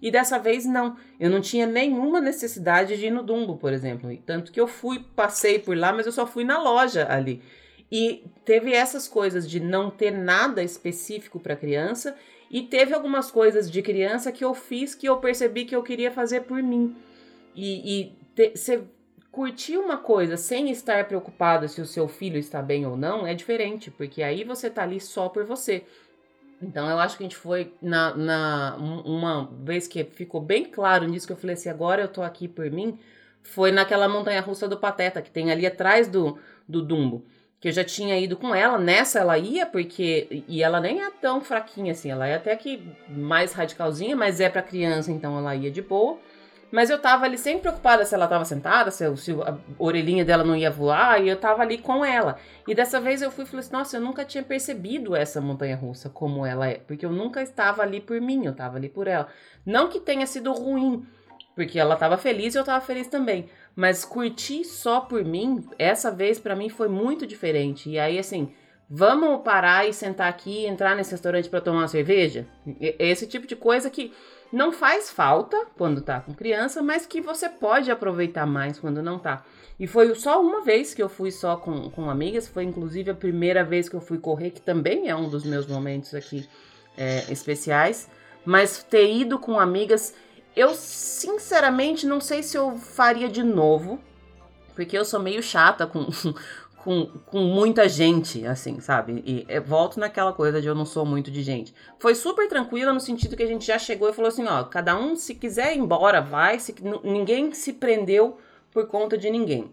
E 0.01 0.11
dessa 0.11 0.37
vez 0.37 0.65
não, 0.65 0.97
eu 1.17 1.29
não 1.29 1.39
tinha 1.39 1.65
nenhuma 1.65 2.19
necessidade 2.19 2.97
de 2.97 3.05
ir 3.05 3.09
no 3.09 3.23
Dumbo, 3.23 3.55
por 3.55 3.71
exemplo. 3.71 4.15
Tanto 4.25 4.51
que 4.51 4.59
eu 4.59 4.67
fui, 4.67 4.99
passei 5.15 5.59
por 5.59 5.77
lá, 5.77 5.93
mas 5.93 6.05
eu 6.05 6.11
só 6.11 6.27
fui 6.27 6.43
na 6.43 6.61
loja 6.61 7.07
ali. 7.09 7.41
E 7.89 8.25
teve 8.43 8.73
essas 8.73 9.07
coisas 9.07 9.49
de 9.49 9.59
não 9.59 9.89
ter 9.89 10.11
nada 10.11 10.61
específico 10.61 11.39
para 11.39 11.55
criança 11.55 12.15
e 12.53 12.61
teve 12.61 12.93
algumas 12.93 13.31
coisas 13.31 13.69
de 13.69 13.81
criança 13.81 14.31
que 14.31 14.45
eu 14.45 14.53
fiz 14.53 14.93
que 14.93 15.09
eu 15.09 15.17
percebi 15.17 15.65
que 15.65 15.75
eu 15.75 15.81
queria 15.81 16.11
fazer 16.11 16.41
por 16.41 16.61
mim. 16.61 16.95
E, 17.55 18.13
você 18.55 18.83
curtir 19.31 19.77
uma 19.77 19.97
coisa 19.97 20.37
sem 20.37 20.69
estar 20.69 21.07
preocupado 21.07 21.67
se 21.67 21.81
o 21.81 21.85
seu 21.85 22.07
filho 22.07 22.37
está 22.37 22.61
bem 22.61 22.85
ou 22.85 22.95
não 22.95 23.25
é 23.25 23.33
diferente, 23.33 23.89
porque 23.89 24.21
aí 24.21 24.43
você 24.43 24.69
tá 24.69 24.83
ali 24.83 24.99
só 24.99 25.29
por 25.29 25.43
você. 25.43 25.83
Então 26.61 26.87
eu 26.87 26.99
acho 26.99 27.17
que 27.17 27.23
a 27.23 27.25
gente 27.25 27.35
foi 27.35 27.73
na, 27.81 28.15
na 28.15 28.75
uma 28.77 29.49
vez 29.63 29.87
que 29.87 30.03
ficou 30.03 30.39
bem 30.39 30.65
claro 30.65 31.07
nisso 31.07 31.25
que 31.25 31.33
eu 31.33 31.37
falei 31.37 31.55
assim, 31.55 31.69
agora 31.69 32.03
eu 32.03 32.07
tô 32.07 32.21
aqui 32.21 32.47
por 32.47 32.69
mim, 32.69 32.99
foi 33.41 33.71
naquela 33.71 34.07
montanha 34.07 34.41
russa 34.41 34.67
do 34.67 34.77
Pateta 34.77 35.23
que 35.23 35.31
tem 35.31 35.51
ali 35.51 35.65
atrás 35.65 36.07
do, 36.07 36.37
do 36.69 36.83
Dumbo. 36.83 37.25
Que 37.63 37.69
eu 37.69 37.71
já 37.71 37.85
tinha 37.85 38.19
ido 38.19 38.35
com 38.35 38.53
ela. 38.53 38.77
Nessa 38.77 39.19
ela 39.19 39.37
ia, 39.37 39.65
porque. 39.65 40.43
E 40.49 40.61
ela 40.61 40.81
nem 40.81 41.01
é 41.01 41.09
tão 41.09 41.39
fraquinha 41.39 41.93
assim, 41.93 42.11
ela 42.11 42.27
é 42.27 42.35
até 42.35 42.53
que 42.57 42.85
mais 43.07 43.53
radicalzinha, 43.53 44.17
mas 44.17 44.41
é 44.41 44.49
para 44.49 44.61
criança, 44.61 45.13
então 45.13 45.37
ela 45.37 45.55
ia 45.55 45.71
de 45.71 45.81
boa. 45.81 46.19
Mas 46.69 46.89
eu 46.89 46.99
tava 46.99 47.23
ali 47.23 47.37
sempre 47.37 47.61
preocupada 47.61 48.03
se 48.03 48.13
ela 48.13 48.27
tava 48.27 48.43
sentada, 48.43 48.91
se, 48.91 49.15
se, 49.15 49.31
a 49.31 49.57
orelhinha 49.79 50.25
dela 50.25 50.43
não 50.43 50.57
ia 50.57 50.69
voar, 50.69 51.23
e 51.23 51.29
eu 51.29 51.37
tava 51.37 51.61
ali 51.61 51.77
com 51.77 52.03
ela. 52.03 52.35
E 52.67 52.75
dessa 52.75 52.99
vez 52.99 53.21
eu 53.21 53.31
fui 53.31 53.45
e 53.45 53.47
falei 53.47 53.61
assim: 53.61 53.71
nossa, 53.71 53.95
eu 53.95 54.01
nunca 54.01 54.25
tinha 54.25 54.43
percebido 54.43 55.15
essa 55.15 55.39
montanha 55.39 55.77
russa 55.77 56.09
como 56.09 56.45
ela 56.45 56.67
é, 56.67 56.79
porque 56.85 57.05
eu 57.05 57.13
nunca 57.13 57.41
estava 57.41 57.81
ali 57.81 58.01
por 58.01 58.19
mim, 58.19 58.45
eu 58.45 58.53
tava 58.53 58.75
ali 58.75 58.89
por 58.89 59.07
ela. 59.07 59.29
Não 59.65 59.87
que 59.87 60.01
tenha 60.01 60.27
sido 60.27 60.51
ruim, 60.51 61.07
porque 61.55 61.79
ela 61.79 61.95
tava 61.95 62.17
feliz 62.17 62.55
e 62.55 62.57
eu 62.57 62.63
tava 62.65 62.83
feliz 62.83 63.07
também. 63.07 63.49
Mas 63.75 64.05
curtir 64.05 64.63
só 64.63 65.01
por 65.01 65.23
mim, 65.25 65.67
essa 65.79 66.11
vez 66.11 66.39
para 66.39 66.55
mim 66.55 66.69
foi 66.69 66.87
muito 66.87 67.25
diferente. 67.25 67.89
E 67.89 67.97
aí, 67.97 68.19
assim, 68.19 68.53
vamos 68.89 69.41
parar 69.43 69.87
e 69.87 69.93
sentar 69.93 70.29
aqui, 70.29 70.65
entrar 70.65 70.95
nesse 70.95 71.11
restaurante 71.11 71.49
para 71.49 71.61
tomar 71.61 71.79
uma 71.79 71.87
cerveja? 71.87 72.45
Esse 72.79 73.25
tipo 73.25 73.47
de 73.47 73.55
coisa 73.55 73.89
que 73.89 74.13
não 74.51 74.71
faz 74.71 75.09
falta 75.09 75.65
quando 75.75 76.01
tá 76.01 76.21
com 76.21 76.33
criança, 76.33 76.83
mas 76.83 77.07
que 77.07 77.19
você 77.19 77.49
pode 77.49 77.89
aproveitar 77.89 78.45
mais 78.45 78.79
quando 78.79 79.01
não 79.01 79.17
tá. 79.17 79.43
E 79.79 79.87
foi 79.87 80.13
só 80.13 80.39
uma 80.39 80.61
vez 80.61 80.93
que 80.93 81.01
eu 81.01 81.09
fui 81.09 81.31
só 81.31 81.55
com, 81.57 81.89
com 81.89 82.07
amigas, 82.07 82.47
foi 82.47 82.63
inclusive 82.63 83.09
a 83.09 83.15
primeira 83.15 83.63
vez 83.63 83.89
que 83.89 83.95
eu 83.95 84.01
fui 84.01 84.19
correr, 84.19 84.51
que 84.51 84.61
também 84.61 85.09
é 85.09 85.15
um 85.15 85.27
dos 85.27 85.43
meus 85.43 85.65
momentos 85.65 86.13
aqui 86.13 86.47
é, 86.95 87.31
especiais. 87.31 88.07
Mas 88.45 88.83
ter 88.83 89.11
ido 89.11 89.39
com 89.39 89.59
amigas 89.59 90.13
eu, 90.55 90.73
sinceramente, 90.73 92.05
não 92.05 92.21
sei 92.21 92.43
se 92.43 92.57
eu 92.57 92.77
faria 92.77 93.27
de 93.27 93.43
novo, 93.43 93.99
porque 94.75 94.97
eu 94.97 95.05
sou 95.05 95.19
meio 95.19 95.41
chata 95.41 95.87
com, 95.87 96.07
com, 96.83 97.07
com 97.25 97.39
muita 97.39 97.87
gente, 97.87 98.45
assim, 98.45 98.79
sabe? 98.79 99.23
E 99.25 99.45
eu 99.47 99.63
volto 99.63 99.99
naquela 99.99 100.33
coisa 100.33 100.61
de 100.61 100.67
eu 100.67 100.75
não 100.75 100.85
sou 100.85 101.05
muito 101.05 101.31
de 101.31 101.41
gente. 101.41 101.73
Foi 101.97 102.13
super 102.13 102.47
tranquila 102.47 102.93
no 102.93 102.99
sentido 102.99 103.37
que 103.37 103.43
a 103.43 103.47
gente 103.47 103.65
já 103.65 103.79
chegou 103.79 104.09
e 104.09 104.13
falou 104.13 104.29
assim: 104.29 104.45
ó, 104.45 104.63
cada 104.63 104.97
um, 104.97 105.15
se 105.15 105.33
quiser 105.33 105.75
ir 105.75 105.79
embora, 105.79 106.21
vai, 106.21 106.59
se, 106.59 106.75
ninguém 107.03 107.53
se 107.53 107.73
prendeu 107.73 108.37
por 108.71 108.87
conta 108.87 109.17
de 109.17 109.29
ninguém. 109.29 109.71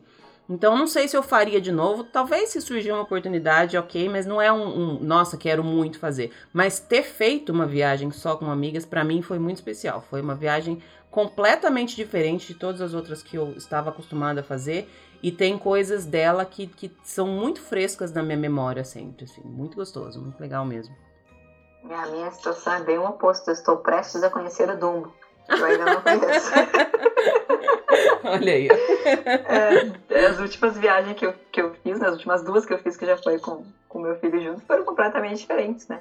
Então, 0.51 0.77
não 0.77 0.89
sei 0.89 1.07
se 1.07 1.17
eu 1.17 1.23
faria 1.23 1.61
de 1.61 1.71
novo. 1.71 2.03
Talvez 2.03 2.49
se 2.49 2.61
surgir 2.61 2.91
uma 2.91 3.03
oportunidade, 3.03 3.79
ok, 3.79 4.09
mas 4.09 4.27
não 4.27 4.43
é 4.43 4.53
um, 4.53 4.67
um, 4.67 4.99
nossa, 4.99 5.37
quero 5.37 5.63
muito 5.63 6.01
fazer. 6.01 6.33
Mas 6.53 6.81
ter 6.81 7.05
feito 7.05 7.53
uma 7.53 7.67
viagem 7.67 8.11
só 8.11 8.35
com 8.35 8.51
amigas, 8.51 8.85
para 8.85 9.05
mim 9.05 9.23
foi 9.23 9.39
muito 9.39 9.59
especial. 9.59 10.03
Foi 10.11 10.21
uma 10.21 10.35
viagem 10.35 10.83
completamente 11.09 11.95
diferente 11.95 12.49
de 12.49 12.55
todas 12.59 12.81
as 12.81 12.95
outras 12.95 13.23
que 13.23 13.37
eu 13.37 13.53
estava 13.53 13.91
acostumada 13.91 14.41
a 14.41 14.45
fazer. 14.45 14.91
E 15.23 15.31
tem 15.31 15.57
coisas 15.57 16.05
dela 16.05 16.45
que, 16.45 16.67
que 16.67 16.93
são 17.05 17.29
muito 17.29 17.61
frescas 17.63 18.13
na 18.13 18.21
minha 18.21 18.37
memória 18.37 18.83
sempre, 18.83 19.27
assim. 19.27 19.43
Muito 19.45 19.77
gostoso, 19.77 20.21
muito 20.21 20.41
legal 20.41 20.65
mesmo. 20.65 20.97
A 21.89 22.07
minha 22.09 22.31
situação 22.33 22.75
é 22.75 22.83
bem 22.83 22.99
o 22.99 23.05
oposto. 23.05 23.49
Eu 23.51 23.55
estou 23.55 23.77
prestes 23.77 24.25
a 24.25 24.29
conhecer 24.29 24.69
o 24.69 24.77
Dumbo. 24.77 25.13
Eu 25.49 25.65
ainda 25.65 25.85
não 25.85 26.01
conheço. 26.01 26.51
Olha 28.25 28.53
aí. 28.53 28.69
É, 30.09 30.27
as 30.27 30.39
últimas 30.39 30.77
viagens 30.77 31.17
que 31.17 31.27
eu, 31.27 31.35
que 31.51 31.61
eu 31.61 31.75
fiz, 31.83 31.99
né, 31.99 32.07
as 32.07 32.15
últimas 32.15 32.43
duas 32.43 32.65
que 32.65 32.73
eu 32.73 32.79
fiz, 32.79 32.97
que 32.97 33.07
já 33.07 33.17
foi 33.17 33.39
com 33.39 33.65
o 33.89 33.99
meu 33.99 34.17
filho 34.17 34.41
junto, 34.41 34.61
foram 34.67 34.85
completamente 34.85 35.39
diferentes, 35.39 35.89
né? 35.89 36.01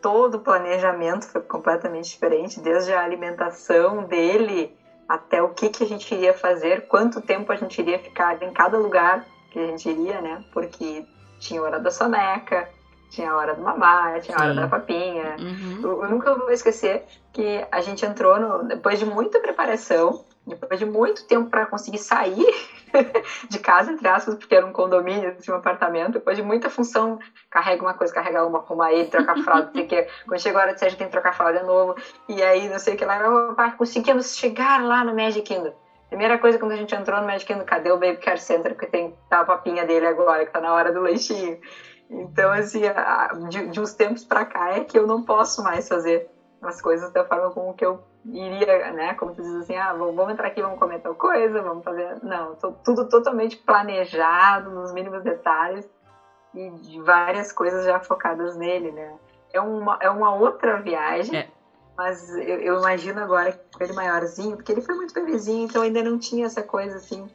Todo 0.00 0.36
o 0.36 0.40
planejamento 0.40 1.26
foi 1.26 1.40
completamente 1.40 2.10
diferente, 2.10 2.60
desde 2.60 2.92
a 2.92 3.02
alimentação 3.02 4.04
dele 4.04 4.76
até 5.08 5.42
o 5.42 5.48
que, 5.48 5.70
que 5.70 5.82
a 5.82 5.86
gente 5.86 6.14
iria 6.14 6.32
fazer, 6.34 6.86
quanto 6.86 7.20
tempo 7.20 7.50
a 7.50 7.56
gente 7.56 7.80
iria 7.80 7.98
ficar 7.98 8.40
em 8.42 8.52
cada 8.52 8.78
lugar 8.78 9.24
que 9.50 9.58
a 9.58 9.66
gente 9.66 9.88
iria, 9.88 10.20
né? 10.20 10.44
Porque 10.52 11.04
tinha 11.40 11.62
hora 11.62 11.80
da 11.80 11.90
soneca, 11.90 12.68
tinha 13.10 13.30
a 13.30 13.36
hora 13.36 13.54
do 13.54 13.62
mamar, 13.62 14.20
tinha 14.20 14.36
a 14.36 14.42
hora 14.42 14.54
da 14.54 14.68
papinha. 14.68 15.36
Uhum. 15.38 15.80
Eu, 15.82 16.02
eu, 16.04 16.10
nunca 16.10 16.34
vou 16.34 16.50
esquecer 16.50 17.04
que 17.32 17.64
a 17.70 17.80
gente 17.80 18.04
entrou 18.04 18.38
no, 18.38 18.64
depois 18.64 18.98
de 18.98 19.04
muita 19.04 19.40
preparação, 19.40 20.24
depois 20.46 20.78
de 20.78 20.86
muito 20.86 21.26
tempo 21.26 21.50
para 21.50 21.66
conseguir 21.66 21.98
sair 21.98 22.46
de 23.48 23.58
casa, 23.58 23.92
entre 23.92 24.08
aspas, 24.08 24.34
porque 24.34 24.54
era 24.54 24.66
um 24.66 24.72
condomínio, 24.72 25.30
assim, 25.30 25.50
um 25.50 25.56
apartamento, 25.56 26.14
depois 26.14 26.36
de 26.36 26.42
muita 26.42 26.68
função, 26.70 27.18
carrega 27.50 27.82
uma 27.82 27.94
coisa, 27.94 28.12
carrega 28.12 28.44
uma, 28.46 28.58
arrumar 28.58 28.92
ele, 28.92 29.08
trocar 29.08 29.36
fralda, 29.38 29.66
não 29.66 29.72
sei 29.74 29.84
o 29.84 29.88
que. 29.88 30.08
Quando 30.26 30.40
chegou 30.40 30.60
a 30.60 30.64
hora 30.64 30.74
de 30.74 30.80
sair, 30.80 30.88
a 30.88 30.90
gente 30.90 30.98
tem 30.98 31.06
que 31.06 31.12
trocar 31.12 31.34
fralda 31.34 31.60
de 31.60 31.66
novo. 31.66 31.96
E 32.28 32.42
aí, 32.42 32.68
não 32.68 32.78
sei 32.78 32.94
o 32.94 32.96
que 32.96 33.04
lá, 33.04 33.18
conseguimos 33.76 34.36
chegar 34.36 34.82
lá 34.82 35.04
no 35.04 35.14
Magic 35.14 35.42
Kingdom. 35.42 35.72
Primeira 36.08 36.38
coisa, 36.38 36.58
quando 36.58 36.72
a 36.72 36.76
gente 36.76 36.94
entrou 36.94 37.20
no 37.20 37.26
Magic 37.26 37.46
Kingdom, 37.46 37.66
cadê 37.66 37.90
o 37.90 37.98
Baby 37.98 38.16
Care 38.16 38.40
Center? 38.40 38.74
Porque 38.74 38.86
tem 38.86 39.14
tá 39.28 39.40
a 39.40 39.44
papinha 39.44 39.84
dele 39.84 40.06
agora, 40.06 40.46
que 40.46 40.52
tá 40.52 40.60
na 40.60 40.72
hora 40.72 40.90
do 40.90 41.02
leite 41.02 41.60
Então, 42.10 42.50
assim, 42.52 42.80
de, 43.48 43.70
de 43.70 43.80
uns 43.80 43.92
tempos 43.92 44.24
pra 44.24 44.44
cá 44.44 44.70
é 44.70 44.84
que 44.84 44.98
eu 44.98 45.06
não 45.06 45.22
posso 45.22 45.62
mais 45.62 45.86
fazer 45.86 46.26
as 46.62 46.80
coisas 46.80 47.10
da 47.10 47.24
forma 47.24 47.50
como 47.50 47.74
que 47.74 47.84
eu 47.84 48.00
iria, 48.24 48.90
né? 48.92 49.14
Como 49.14 49.32
tu 49.32 49.42
diz 49.42 49.54
assim, 49.54 49.76
ah, 49.76 49.92
vamos 49.92 50.32
entrar 50.32 50.48
aqui, 50.48 50.60
vamos 50.60 50.78
comer 50.78 51.00
tal 51.00 51.14
coisa, 51.14 51.62
vamos 51.62 51.84
fazer. 51.84 52.16
Não, 52.22 52.54
tudo 52.84 53.08
totalmente 53.08 53.56
planejado, 53.58 54.70
nos 54.70 54.92
mínimos 54.92 55.22
detalhes 55.22 55.86
e 56.54 56.70
de 56.70 57.00
várias 57.00 57.52
coisas 57.52 57.84
já 57.84 58.00
focadas 58.00 58.56
nele, 58.56 58.90
né? 58.90 59.18
É 59.52 59.60
uma, 59.60 59.96
é 60.00 60.10
uma 60.10 60.32
outra 60.32 60.80
viagem, 60.80 61.36
é. 61.36 61.46
mas 61.96 62.28
eu, 62.36 62.58
eu, 62.58 62.78
imagino 62.78 63.20
agora 63.20 63.52
com 63.52 63.82
ele 63.82 63.92
maiorzinho, 63.92 64.56
porque 64.56 64.72
ele 64.72 64.80
foi 64.80 64.94
muito 64.94 65.14
bebezinho, 65.14 65.64
então 65.64 65.82
ainda 65.82 66.02
não 66.02 66.18
tinha 66.18 66.46
essa 66.46 66.62
coisa 66.62 66.96
assim. 66.96 67.26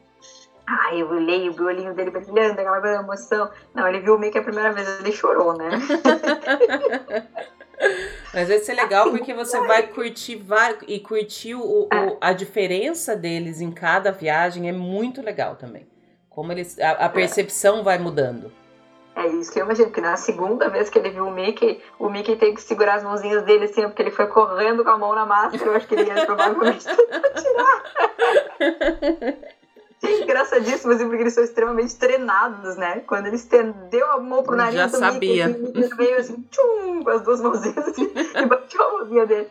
Ah, 0.66 0.94
eu 0.94 1.08
olhei, 1.10 1.50
o 1.50 1.62
olhinho 1.62 1.92
dele 1.94 2.10
brilhando, 2.10 2.58
aquela 2.58 3.00
emoção. 3.00 3.50
Não, 3.74 3.86
ele 3.86 4.00
viu 4.00 4.18
meio 4.18 4.32
que 4.32 4.38
a 4.38 4.42
primeira 4.42 4.72
vez 4.72 5.00
ele 5.00 5.12
chorou, 5.12 5.56
né? 5.56 5.68
Mas 8.32 8.48
vai 8.48 8.58
ser 8.58 8.74
legal 8.74 9.10
porque 9.10 9.34
você 9.34 9.60
vai 9.66 9.88
curtir 9.88 10.42
e 10.88 11.00
curtir 11.00 11.54
o, 11.54 11.82
o, 11.82 11.88
a 12.20 12.32
diferença 12.32 13.14
deles 13.14 13.60
em 13.60 13.70
cada 13.70 14.10
viagem 14.10 14.68
é 14.68 14.72
muito 14.72 15.20
legal 15.20 15.56
também. 15.56 15.86
Como 16.30 16.50
eles 16.50 16.78
a, 16.80 16.92
a 16.92 17.08
percepção 17.08 17.82
vai 17.84 17.98
mudando. 17.98 18.50
É 19.16 19.28
isso 19.28 19.52
que 19.52 19.60
eu 19.60 19.64
imagino, 19.64 19.92
que 19.92 20.00
na 20.00 20.16
segunda 20.16 20.68
vez 20.68 20.90
que 20.90 20.98
ele 20.98 21.10
viu 21.10 21.28
o 21.28 21.30
Mickey, 21.30 21.80
o 22.00 22.08
Mickey 22.08 22.34
tem 22.34 22.52
que 22.52 22.60
segurar 22.60 22.94
as 22.94 23.04
mãozinhas 23.04 23.44
dele 23.44 23.66
assim, 23.66 23.82
porque 23.82 24.02
ele 24.02 24.10
foi 24.10 24.26
correndo 24.26 24.82
com 24.82 24.90
a 24.90 24.98
mão 24.98 25.14
na 25.14 25.24
máscara, 25.24 25.70
eu 25.70 25.76
acho 25.76 25.86
que 25.86 25.94
ele 25.94 26.10
ia 26.10 26.26
provavelmente 26.26 26.84
tirar. 27.38 27.82
Engraçadíssimo, 30.22 30.92
assim, 30.92 31.06
porque 31.06 31.22
eles 31.22 31.34
são 31.34 31.44
extremamente 31.44 31.96
treinados, 31.96 32.76
né? 32.76 33.00
Quando 33.06 33.26
ele 33.26 33.36
estendeu 33.36 34.10
a 34.12 34.20
mão 34.20 34.42
pro 34.42 34.56
nariz 34.56 34.74
Já 34.74 34.86
do 34.86 34.96
sabia. 34.96 35.48
Mickey, 35.48 35.78
ele 35.78 35.94
veio 35.94 36.18
assim, 36.18 36.46
tchum, 36.50 37.02
com 37.02 37.10
as 37.10 37.22
duas 37.22 37.40
mãozinhas 37.40 37.88
assim, 37.88 38.10
e 38.14 38.46
bateu 38.46 38.82
a 38.82 38.92
mãozinha 38.92 39.26
dele. 39.26 39.48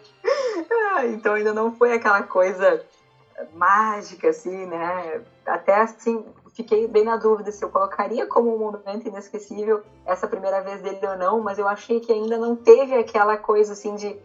Ah, 0.96 1.06
então 1.06 1.34
ainda 1.34 1.54
não 1.54 1.74
foi 1.76 1.94
aquela 1.94 2.24
coisa 2.24 2.84
mágica, 3.54 4.30
assim, 4.30 4.66
né? 4.66 5.22
Até 5.46 5.76
assim, 5.76 6.24
fiquei 6.54 6.88
bem 6.88 7.04
na 7.04 7.18
dúvida 7.18 7.52
se 7.52 7.64
eu 7.64 7.70
colocaria 7.70 8.26
como 8.28 8.54
um 8.54 8.60
momento 8.60 9.08
inesquecível 9.08 9.82
essa 10.06 10.28
primeira 10.28 10.62
vez 10.62 10.82
dele 10.82 11.00
ou 11.04 11.18
não, 11.18 11.42
mas 11.42 11.58
eu 11.58 11.68
achei 11.68 12.00
que 12.00 12.12
ainda 12.12 12.38
não 12.38 12.56
teve 12.56 12.96
aquela 12.96 13.38
coisa 13.38 13.74
assim 13.74 13.96
de 13.96 14.16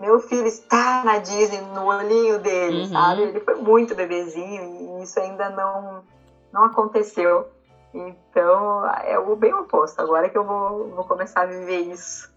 meu 0.00 0.20
filho 0.20 0.46
está 0.46 1.02
na 1.04 1.18
Disney 1.18 1.60
no 1.60 1.86
olhinho 1.86 2.38
dele, 2.38 2.82
uhum. 2.82 2.88
sabe? 2.88 3.22
Ele 3.22 3.40
foi 3.40 3.56
muito 3.56 3.94
bebezinho 3.94 5.00
e 5.00 5.02
isso 5.02 5.18
ainda 5.18 5.50
não, 5.50 6.04
não 6.52 6.64
aconteceu. 6.64 7.48
Então, 7.92 8.86
é 9.02 9.18
o 9.18 9.34
bem 9.34 9.52
oposto. 9.54 10.00
Agora 10.00 10.28
que 10.28 10.38
eu 10.38 10.44
vou, 10.44 10.90
vou 10.90 11.04
começar 11.04 11.42
a 11.42 11.46
viver 11.46 11.80
isso. 11.80 12.32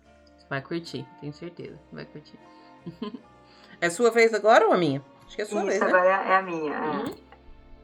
Vai 0.50 0.62
curtir, 0.62 1.08
tenho 1.20 1.34
certeza. 1.34 1.78
Vai 1.92 2.06
curtir. 2.06 2.40
é 3.80 3.90
sua 3.90 4.10
vez 4.10 4.34
agora 4.34 4.68
ou 4.68 4.74
a 4.74 4.78
minha? 4.78 5.04
Acho 5.26 5.36
que 5.36 5.42
é 5.42 5.46
a 5.46 5.48
sua 5.48 5.60
isso, 5.60 5.68
vez, 5.68 5.80
né? 5.80 5.88
agora 5.88 6.10
é 6.10 6.36
a 6.36 6.42
minha. 6.42 6.74
É. 6.74 6.80
Uhum. 6.80 7.16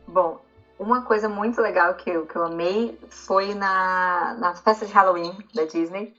Bom, 0.08 0.42
uma 0.80 1.02
coisa 1.04 1.30
muito 1.30 1.62
legal 1.62 1.94
que 1.94 2.10
eu, 2.10 2.26
que 2.26 2.36
eu 2.36 2.44
amei 2.44 2.98
foi 3.10 3.54
na, 3.54 4.36
na 4.40 4.56
festa 4.56 4.86
de 4.86 4.94
Halloween 4.94 5.38
da 5.54 5.66
Disney 5.66 6.16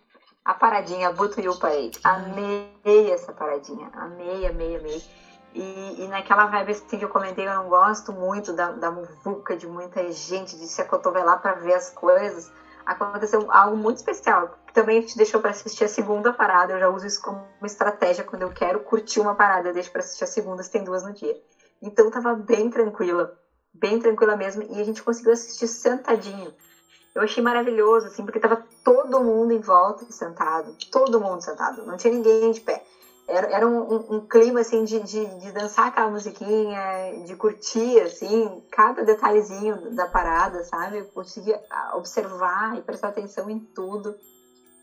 a 0.49 0.55
paradinha 0.55 1.11
Butuyu 1.11 1.55
Parade. 1.59 2.01
Amei 2.03 3.12
essa 3.12 3.31
paradinha. 3.31 3.91
Amei, 3.93 4.47
amei, 4.47 4.77
amei. 4.77 5.03
E, 5.53 6.05
e, 6.05 6.09
naquela 6.09 6.47
vibe 6.47 6.70
assim 6.70 6.97
que 6.97 7.05
eu 7.05 7.09
comentei, 7.11 7.47
eu 7.47 7.53
não 7.53 7.69
gosto 7.69 8.12
muito 8.12 8.55
da, 8.55 8.70
da 8.70 8.91
muvuca, 8.91 9.55
de 9.55 9.66
muita 9.66 10.11
gente, 10.11 10.57
de 10.57 10.66
se 10.66 10.81
acotovelar 10.81 11.43
para 11.43 11.53
ver 11.53 11.75
as 11.75 11.91
coisas. 11.91 12.51
Aconteceu 12.87 13.47
algo 13.51 13.77
muito 13.77 13.99
especial, 13.99 14.55
que 14.66 14.73
também 14.73 15.03
te 15.03 15.19
deixou 15.19 15.39
para 15.39 15.51
assistir 15.51 15.85
a 15.85 15.89
segunda 15.89 16.33
parada. 16.33 16.73
Eu 16.73 16.79
já 16.79 16.89
uso 16.89 17.07
isso 17.07 17.20
como 17.20 17.45
estratégia 17.62 18.25
quando 18.25 18.41
eu 18.41 18.51
quero 18.51 18.81
curtir 18.81 19.20
uma 19.20 19.35
parada, 19.35 19.69
eu 19.69 19.73
deixo 19.75 19.93
para 19.93 20.01
assistir 20.01 20.25
a 20.25 20.27
segunda, 20.27 20.62
se 20.62 20.70
tem 20.70 20.83
duas 20.83 21.03
no 21.03 21.12
dia. 21.12 21.37
Então 21.83 22.11
tava 22.11 22.35
bem 22.35 22.70
tranquila, 22.70 23.39
bem 23.75 23.99
tranquila 23.99 24.35
mesmo, 24.35 24.62
e 24.66 24.81
a 24.81 24.85
gente 24.85 25.03
conseguiu 25.03 25.33
assistir 25.33 25.66
sentadinho. 25.66 26.55
Eu 27.14 27.22
achei 27.22 27.43
maravilhoso, 27.43 28.06
assim, 28.06 28.24
porque 28.24 28.39
tava 28.39 28.62
todo 28.85 29.20
mundo 29.20 29.52
em 29.52 29.60
volta 29.60 30.05
sentado, 30.10 30.74
todo 30.90 31.20
mundo 31.20 31.43
sentado, 31.43 31.85
não 31.85 31.97
tinha 31.97 32.12
ninguém 32.12 32.51
de 32.51 32.60
pé. 32.60 32.80
era, 33.26 33.47
era 33.48 33.66
um, 33.66 33.94
um, 33.94 34.16
um, 34.16 34.20
clima, 34.20 34.60
assim, 34.60 34.85
de, 34.85 35.01
de, 35.01 35.39
de, 35.39 35.51
dançar 35.52 35.86
aquela 35.86 36.09
musiquinha, 36.09 37.24
de 37.24 37.35
curtir, 37.35 38.01
assim, 38.01 38.62
cada 38.70 39.02
detalhezinho 39.02 39.94
da 39.94 40.06
parada, 40.06 40.62
sabe? 40.62 40.98
Eu 40.98 41.06
conseguia 41.06 41.59
observar 41.94 42.76
e 42.76 42.82
prestar 42.82 43.09
atenção 43.09 43.51
em 43.51 43.59
tudo. 43.74 44.14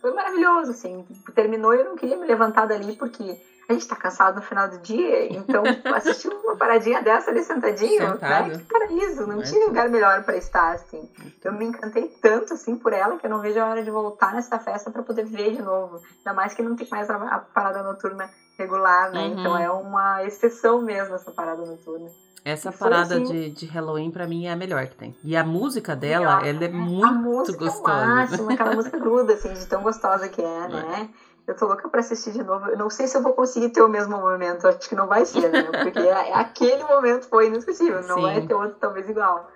Foi 0.02 0.12
maravilhoso, 0.12 0.72
assim. 0.72 1.04
Terminou 1.34 1.74
e 1.74 1.80
eu 1.80 1.86
não 1.86 1.96
queria 1.96 2.18
me 2.18 2.28
levantar 2.28 2.66
dali, 2.66 2.94
porque 2.94 3.36
a 3.68 3.74
gente 3.74 3.88
tá 3.88 3.96
cansado 3.96 4.36
no 4.36 4.42
final 4.42 4.70
do 4.70 4.78
dia, 4.80 5.34
então 5.34 5.64
assistir 5.96 6.28
uma 6.28 6.56
paradinha 6.56 7.02
dessa 7.02 7.32
ali 7.32 7.44
sentadinho, 7.44 8.02
né? 8.02 8.12
Sentado. 8.14 8.48
né? 8.50 8.58
Que 8.58 8.64
paraíso, 8.66 9.28
não 9.28 9.40
é. 9.42 9.44
tinha 9.44 9.66
lugar 9.66 9.90
melhor 9.90 10.24
para 10.24 10.38
estar, 10.38 10.74
assim. 10.74 11.10
Eu 11.44 11.54
me 11.54 11.66
encantei 11.66 12.08
tanto, 12.22 12.54
assim, 12.54 12.76
por 12.76 12.94
ela, 12.94 13.18
que 13.18 13.26
eu 13.26 13.30
não 13.30 13.40
vejo 13.40 13.60
a 13.60 13.66
hora 13.66 13.84
de 13.84 13.90
voltar 13.90 14.34
nessa 14.34 14.60
festa 14.60 14.92
para 14.92 15.04
poder 15.04 15.26
ver 15.26 15.56
de 15.56 15.62
novo. 15.62 16.02
Ainda 16.18 16.34
mais 16.34 16.54
que 16.54 16.62
não 16.62 16.76
tem 16.76 16.88
mais 16.90 17.10
a, 17.10 17.16
a 17.16 17.40
parada 17.40 17.82
noturna 17.82 18.30
regular, 18.58 19.12
né? 19.12 19.22
Uhum. 19.22 19.40
Então 19.40 19.58
é 19.58 19.70
uma 19.70 20.24
exceção 20.24 20.82
mesmo 20.82 21.16
essa 21.16 21.32
parada 21.32 21.66
noturna. 21.66 22.10
Essa 22.46 22.72
parada 22.72 23.16
assim, 23.16 23.24
de, 23.24 23.50
de 23.50 23.66
Halloween, 23.66 24.12
pra 24.12 24.28
mim, 24.28 24.46
é 24.46 24.52
a 24.52 24.56
melhor 24.56 24.86
que 24.86 24.96
tem. 24.96 25.16
E 25.24 25.36
a 25.36 25.44
música 25.44 25.96
dela, 25.96 26.38
melhor. 26.38 26.56
ela 26.56 26.66
é 26.66 26.68
muito 26.70 27.08
a 27.08 27.12
música 27.12 27.58
gostosa. 27.58 28.02
É 28.02 28.04
o 28.04 28.08
máximo, 28.08 28.52
aquela 28.52 28.76
música 28.76 29.00
gruda, 29.00 29.34
assim, 29.34 29.52
de 29.52 29.66
tão 29.66 29.82
gostosa 29.82 30.30
que 30.30 30.44
é, 30.44 30.68
né? 30.70 31.10
É. 31.12 31.35
Eu 31.48 31.56
tô 31.56 31.68
louca 31.68 31.88
pra 31.88 32.00
assistir 32.00 32.32
de 32.32 32.44
novo. 32.44 32.68
Eu 32.68 32.78
não 32.78 32.90
sei 32.90 33.08
se 33.08 33.16
eu 33.16 33.22
vou 33.22 33.34
conseguir 33.34 33.70
ter 33.70 33.82
o 33.82 33.88
mesmo 33.88 34.18
momento. 34.18 34.68
Acho 34.68 34.90
que 34.90 34.96
não 34.96 35.08
vai 35.08 35.26
ser, 35.26 35.50
né? 35.52 35.64
Porque 35.84 36.00
é, 36.00 36.34
aquele 36.34 36.84
momento 36.84 37.28
foi 37.28 37.48
inesquecível. 37.48 38.02
Não 38.04 38.16
Sim. 38.16 38.22
vai 38.22 38.42
ter 38.42 38.54
outro 38.54 38.78
talvez 38.80 39.08
igual. 39.08 39.52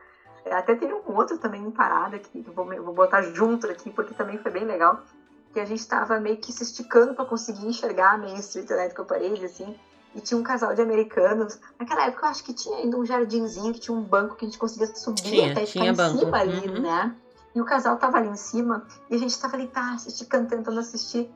Até 0.45 0.75
tem 0.75 0.93
um 0.93 1.15
outro 1.15 1.37
também 1.37 1.63
em 1.63 1.71
parada 1.71 2.15
aqui, 2.15 2.43
que 2.43 2.49
eu 2.49 2.53
vou, 2.53 2.65
vou 2.65 2.93
botar 2.93 3.21
junto 3.21 3.67
aqui, 3.67 3.89
porque 3.89 4.13
também 4.13 4.37
foi 4.37 4.51
bem 4.51 4.65
legal. 4.65 5.01
Que 5.53 5.59
a 5.59 5.65
gente 5.65 5.85
tava 5.87 6.19
meio 6.19 6.37
que 6.37 6.51
se 6.51 6.63
esticando 6.63 7.15
para 7.15 7.25
conseguir 7.25 7.65
enxergar 7.65 8.13
a 8.13 8.17
Main 8.17 8.37
Street 8.37 8.69
Electrical 8.69 9.05
Parade, 9.05 9.43
assim. 9.43 9.75
E 10.13 10.21
tinha 10.21 10.39
um 10.39 10.43
casal 10.43 10.73
de 10.73 10.81
americanos. 10.81 11.59
Naquela 11.77 12.05
época 12.05 12.25
eu 12.25 12.29
acho 12.29 12.43
que 12.43 12.53
tinha 12.53 12.77
ainda 12.77 12.97
um 12.97 13.05
jardinzinho, 13.05 13.73
que 13.73 13.79
tinha 13.79 13.95
um 13.95 14.01
banco 14.01 14.35
que 14.35 14.45
a 14.45 14.47
gente 14.47 14.57
conseguia 14.57 14.87
subir 14.95 15.21
tinha, 15.21 15.51
até 15.51 15.65
ficar 15.65 15.85
em 15.85 15.93
banco. 15.93 16.19
cima 16.19 16.37
ali, 16.37 16.67
uhum. 16.67 16.81
né? 16.81 17.15
E 17.53 17.61
o 17.61 17.65
casal 17.65 17.97
tava 17.97 18.17
ali 18.17 18.29
em 18.29 18.35
cima 18.35 18.85
e 19.09 19.15
a 19.15 19.17
gente 19.17 19.39
tava 19.39 19.55
ali, 19.55 19.67
tá, 19.67 19.95
esticando, 19.95 20.47
tentando 20.47 20.79
assistir. 20.79 21.29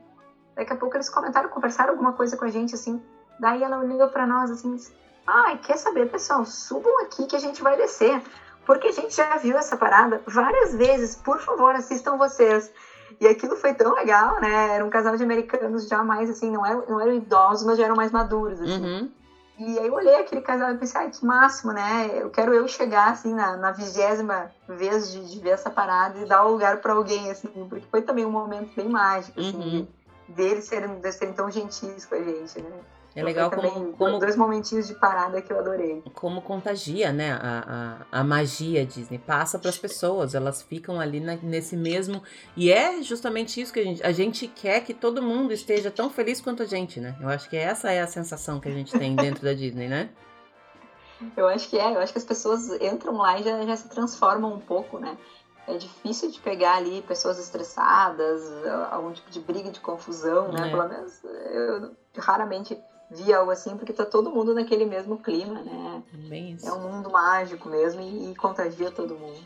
Daqui 0.55 0.71
a 0.73 0.75
pouco 0.75 0.95
eles 0.95 1.09
comentaram, 1.09 1.49
conversaram 1.49 1.91
alguma 1.91 2.13
coisa 2.13 2.38
com 2.38 2.45
a 2.45 2.49
gente, 2.49 2.75
assim. 2.75 3.01
Daí 3.39 3.63
ela 3.63 3.80
olhou 3.80 4.07
para 4.07 4.25
nós, 4.27 4.51
assim, 4.51 4.75
disse, 4.75 4.93
ai, 5.25 5.57
quer 5.57 5.77
saber, 5.77 6.09
pessoal, 6.09 6.45
subam 6.45 7.01
aqui 7.01 7.25
que 7.25 7.35
a 7.35 7.39
gente 7.39 7.61
vai 7.61 7.75
descer. 7.75 8.21
Porque 8.65 8.88
a 8.88 8.91
gente 8.91 9.15
já 9.15 9.35
viu 9.38 9.57
essa 9.57 9.75
parada 9.75 10.21
várias 10.25 10.73
vezes. 10.73 11.15
Por 11.15 11.39
favor, 11.39 11.75
assistam 11.75 12.17
vocês. 12.17 12.71
E 13.19 13.27
aquilo 13.27 13.55
foi 13.55 13.73
tão 13.73 13.93
legal, 13.93 14.39
né? 14.39 14.75
Era 14.75 14.85
um 14.85 14.89
casal 14.89 15.17
de 15.17 15.23
americanos 15.23 15.88
já 15.88 16.03
mais, 16.03 16.30
assim, 16.30 16.49
não 16.49 16.65
eram, 16.65 16.84
não 16.88 16.99
eram 16.99 17.13
idosos, 17.13 17.65
mas 17.65 17.77
já 17.77 17.85
eram 17.85 17.95
mais 17.95 18.11
maduros, 18.11 18.61
assim. 18.61 18.84
Uhum. 18.84 19.09
E 19.59 19.80
aí 19.80 19.85
eu 19.85 19.93
olhei 19.93 20.15
aquele 20.15 20.41
casal 20.41 20.71
e 20.71 20.77
pensei, 20.77 20.99
ai, 20.99 21.09
que 21.09 21.23
máximo, 21.23 21.71
né? 21.71 22.09
Eu 22.15 22.30
quero 22.30 22.53
eu 22.53 22.67
chegar, 22.67 23.11
assim, 23.11 23.34
na 23.34 23.71
vigésima 23.71 24.49
vez 24.67 25.11
de, 25.11 25.30
de, 25.30 25.39
ver 25.39 25.51
essa 25.51 25.69
parada 25.69 26.17
e 26.17 26.25
dar 26.25 26.43
o 26.43 26.51
lugar 26.51 26.77
para 26.77 26.93
alguém, 26.93 27.30
assim, 27.30 27.49
porque 27.69 27.85
foi 27.91 28.01
também 28.01 28.25
um 28.25 28.31
momento 28.31 28.73
bem 28.75 28.89
mágico, 28.89 29.39
assim, 29.39 29.77
uhum 29.77 29.88
deles 30.28 30.66
serem, 30.66 31.02
serem 31.12 31.34
tão 31.34 31.50
gentis 31.50 32.06
com 32.06 32.16
a 32.16 32.24
gente, 32.24 32.62
né? 32.62 32.80
É 33.16 33.20
então, 33.20 33.26
legal 33.26 33.52
como, 33.52 33.94
como 33.94 34.20
dois 34.20 34.36
momentinhos 34.36 34.88
de 34.88 34.95
parada 34.95 35.40
que 35.40 35.54
eu 35.54 35.60
adorei. 35.60 36.02
Como 36.16 36.41
contagia, 36.41 37.14
né? 37.14 37.34
A, 37.34 38.06
a, 38.12 38.20
a 38.20 38.24
magia 38.24 38.84
Disney 38.84 39.20
passa 39.20 39.60
para 39.60 39.70
as 39.70 39.78
pessoas, 39.78 40.34
elas 40.34 40.64
ficam 40.64 41.00
ali 41.00 41.20
na, 41.20 41.36
nesse 41.36 41.78
mesmo 41.78 42.24
e 42.58 42.72
é 42.72 43.04
justamente 43.04 43.62
isso 43.62 43.72
que 43.72 43.80
a 43.80 43.84
gente 43.84 44.04
a 44.04 44.12
gente 44.12 44.48
quer 44.48 44.82
que 44.82 44.95
todo 44.95 45.22
mundo 45.22 45.54
esteja 45.54 45.91
tão 45.91 46.10
feliz 46.10 46.41
quanto 46.41 46.64
a 46.64 46.66
gente, 46.66 47.00
né? 47.00 47.16
Eu 47.22 47.30
acho 47.30 47.48
que 47.48 47.56
essa 47.56 47.91
é 47.91 48.02
a 48.02 48.08
sensação 48.08 48.60
que 48.60 48.68
a 48.68 48.72
gente 48.72 48.98
tem 48.98 49.16
dentro 49.16 49.44
da 49.44 49.54
Disney, 49.54 49.88
né? 49.88 50.10
Eu 51.38 51.48
acho 51.48 51.70
que 51.70 51.78
é, 51.78 51.94
eu 51.94 52.00
acho 52.00 52.12
que 52.12 52.20
as 52.20 52.26
pessoas 52.26 52.70
entram 52.82 53.16
lá 53.16 53.40
e 53.40 53.44
já, 53.44 53.66
já 53.66 53.78
se 53.78 53.88
transformam 53.88 54.56
um 54.56 54.60
pouco, 54.60 55.00
né? 55.00 55.18
É 55.68 55.77
difícil 55.77 56.30
de 56.30 56.40
pegar 56.40 56.76
ali 56.76 57.02
pessoas 57.03 57.40
estressadas, 57.40 58.41
algum 58.91 59.11
tipo 59.14 59.30
de 59.30 59.40
briga, 59.40 59.72
de 59.72 59.80
confusão, 59.80 60.52
né? 60.52 60.68
É. 60.68 60.69
Pelo 60.69 60.90
menos 60.90 61.23
eu 61.23 61.95
raramente 62.18 62.77
vi 63.10 63.34
algo 63.34 63.52
assim, 63.52 63.77
porque 63.77 63.94
tá 63.94 64.06
todo 64.06 64.31
mundo 64.31 64.53
naquele 64.53 64.85
mesmo 64.85 65.18
clima, 65.18 65.61
né? 65.61 66.03
É 66.64 66.72
um 66.73 66.91
mundo 66.91 67.10
mágico 67.11 67.69
mesmo 67.69 68.02
e, 68.02 68.31
e 68.31 68.35
contagia 68.35 68.91
todo 68.91 69.15
mundo. 69.15 69.40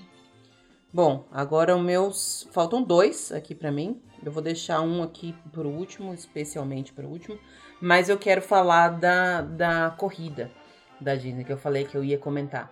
Bom, 0.92 1.26
agora 1.32 1.76
os 1.76 1.84
meus. 1.84 2.48
Faltam 2.52 2.82
dois 2.82 3.32
aqui 3.32 3.54
para 3.54 3.72
mim. 3.72 4.02
Eu 4.24 4.32
vou 4.32 4.42
deixar 4.42 4.82
um 4.82 5.04
aqui 5.04 5.36
pro 5.52 5.70
último, 5.70 6.14
especialmente 6.14 6.92
pro 6.94 7.08
último. 7.08 7.38
Mas 7.80 8.10
eu 8.10 8.18
quero 8.18 8.42
falar 8.42 8.90
da, 8.90 9.42
da 9.42 9.92
corrida 9.92 10.50
da 11.00 11.14
Disney, 11.14 11.44
que 11.44 11.54
eu 11.54 11.58
falei 11.58 11.86
que 11.86 11.96
eu 11.96 12.04
ia 12.04 12.18
comentar 12.18 12.72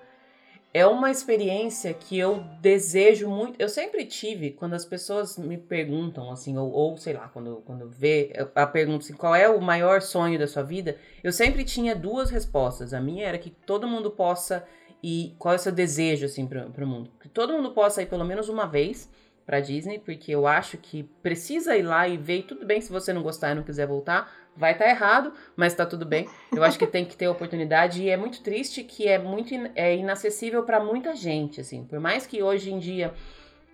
é 0.76 0.86
uma 0.86 1.10
experiência 1.10 1.94
que 1.94 2.20
eu 2.20 2.44
desejo 2.60 3.30
muito. 3.30 3.56
Eu 3.58 3.70
sempre 3.70 4.06
tive, 4.06 4.52
quando 4.52 4.74
as 4.74 4.84
pessoas 4.84 5.38
me 5.38 5.58
perguntam, 5.58 6.30
assim, 6.30 6.58
ou, 6.58 6.70
ou 6.70 6.98
sei 6.98 7.14
lá, 7.14 7.30
quando, 7.30 7.64
quando 7.66 7.90
vê 7.90 8.34
a 8.54 8.68
pergunta 8.68 9.06
assim, 9.06 9.14
qual 9.14 9.34
é 9.34 9.48
o 9.48 9.62
maior 9.62 10.02
sonho 10.02 10.38
da 10.38 10.48
sua 10.48 10.64
vida, 10.64 10.98
eu 11.24 11.32
sempre 11.32 11.64
tinha 11.64 11.96
duas 11.96 12.30
respostas. 12.30 12.94
A 12.94 13.00
minha 13.00 13.26
era 13.26 13.38
que 13.38 13.50
todo 13.50 13.88
mundo 13.88 14.12
possa 14.12 14.68
ir. 15.02 15.34
Qual 15.40 15.54
é 15.54 15.56
o 15.56 15.60
seu 15.62 15.72
desejo, 15.72 16.26
assim, 16.26 16.46
para 16.46 16.84
o 16.84 16.88
mundo? 16.88 17.10
Que 17.22 17.30
todo 17.30 17.54
mundo 17.54 17.72
possa 17.72 18.02
ir 18.02 18.08
pelo 18.08 18.26
menos 18.26 18.50
uma 18.50 18.66
vez 18.66 19.10
para 19.46 19.62
Disney, 19.62 19.98
porque 19.98 20.34
eu 20.34 20.46
acho 20.46 20.78
que 20.78 21.04
precisa 21.24 21.78
ir 21.78 21.84
lá 21.84 22.06
e 22.06 22.18
ver. 22.18 22.40
E 22.40 22.44
tudo 22.44 22.66
bem 22.66 22.82
se 22.82 22.92
você 22.92 23.14
não 23.14 23.24
gostar 23.24 23.52
e 23.54 23.56
não 23.56 23.64
quiser 23.64 23.88
voltar, 23.88 24.30
vai 24.56 24.72
estar 24.72 24.86
tá 24.86 24.92
errado, 24.92 25.34
mas 25.56 25.74
está 25.74 25.86
tudo 25.86 26.06
bem. 26.06 26.28
Eu 26.56 26.64
acho 26.64 26.80
que 26.80 26.88
tem 26.88 27.06
que 27.06 27.16
ter 27.16 27.28
oportunidade 27.28 28.02
e 28.02 28.10
é 28.10 28.18
muito 28.18 28.42
triste 28.42 28.84
que 28.84 29.08
é 29.08 29.20
muito 29.20 29.54
in, 29.54 29.70
é 29.76 29.96
inacessível 29.96 30.64
para 30.64 30.80
muita 30.80 31.16
gente, 31.16 31.62
assim. 31.62 31.84
Por 31.84 32.00
mais 32.00 32.26
que 32.26 32.42
hoje 32.42 32.72
em 32.72 32.80
dia 32.80 33.14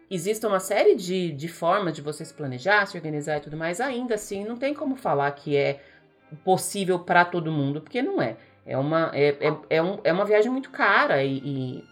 exista 0.10 0.48
uma 0.48 0.60
série 0.60 0.95
de, 0.95 1.32
de 1.32 1.48
formas 1.48 1.95
de 1.95 2.02
você 2.02 2.26
se 2.26 2.34
planejar, 2.34 2.86
se 2.86 2.98
organizar 2.98 3.38
e 3.38 3.41
tudo 3.41 3.56
mais, 3.56 3.80
ainda 3.80 4.16
assim 4.16 4.44
não 4.44 4.58
tem 4.58 4.74
como 4.74 4.95
falar 4.95 5.32
que 5.32 5.56
é 5.56 5.82
possível 6.44 6.99
para 6.99 7.24
todo 7.24 7.52
mundo, 7.52 7.82
porque 7.82 8.02
não 8.02 8.22
é. 8.22 8.38
É 8.66 8.78
uma, 8.78 9.12
é, 9.14 9.30
é, 9.40 9.58
é, 9.70 9.82
um, 9.82 9.99
é 10.03 10.14
uma 10.14 10.26
viagem 10.26 10.52
muito 10.52 10.70
cara 10.70 11.24
e, 11.24 11.38
e 11.38 11.84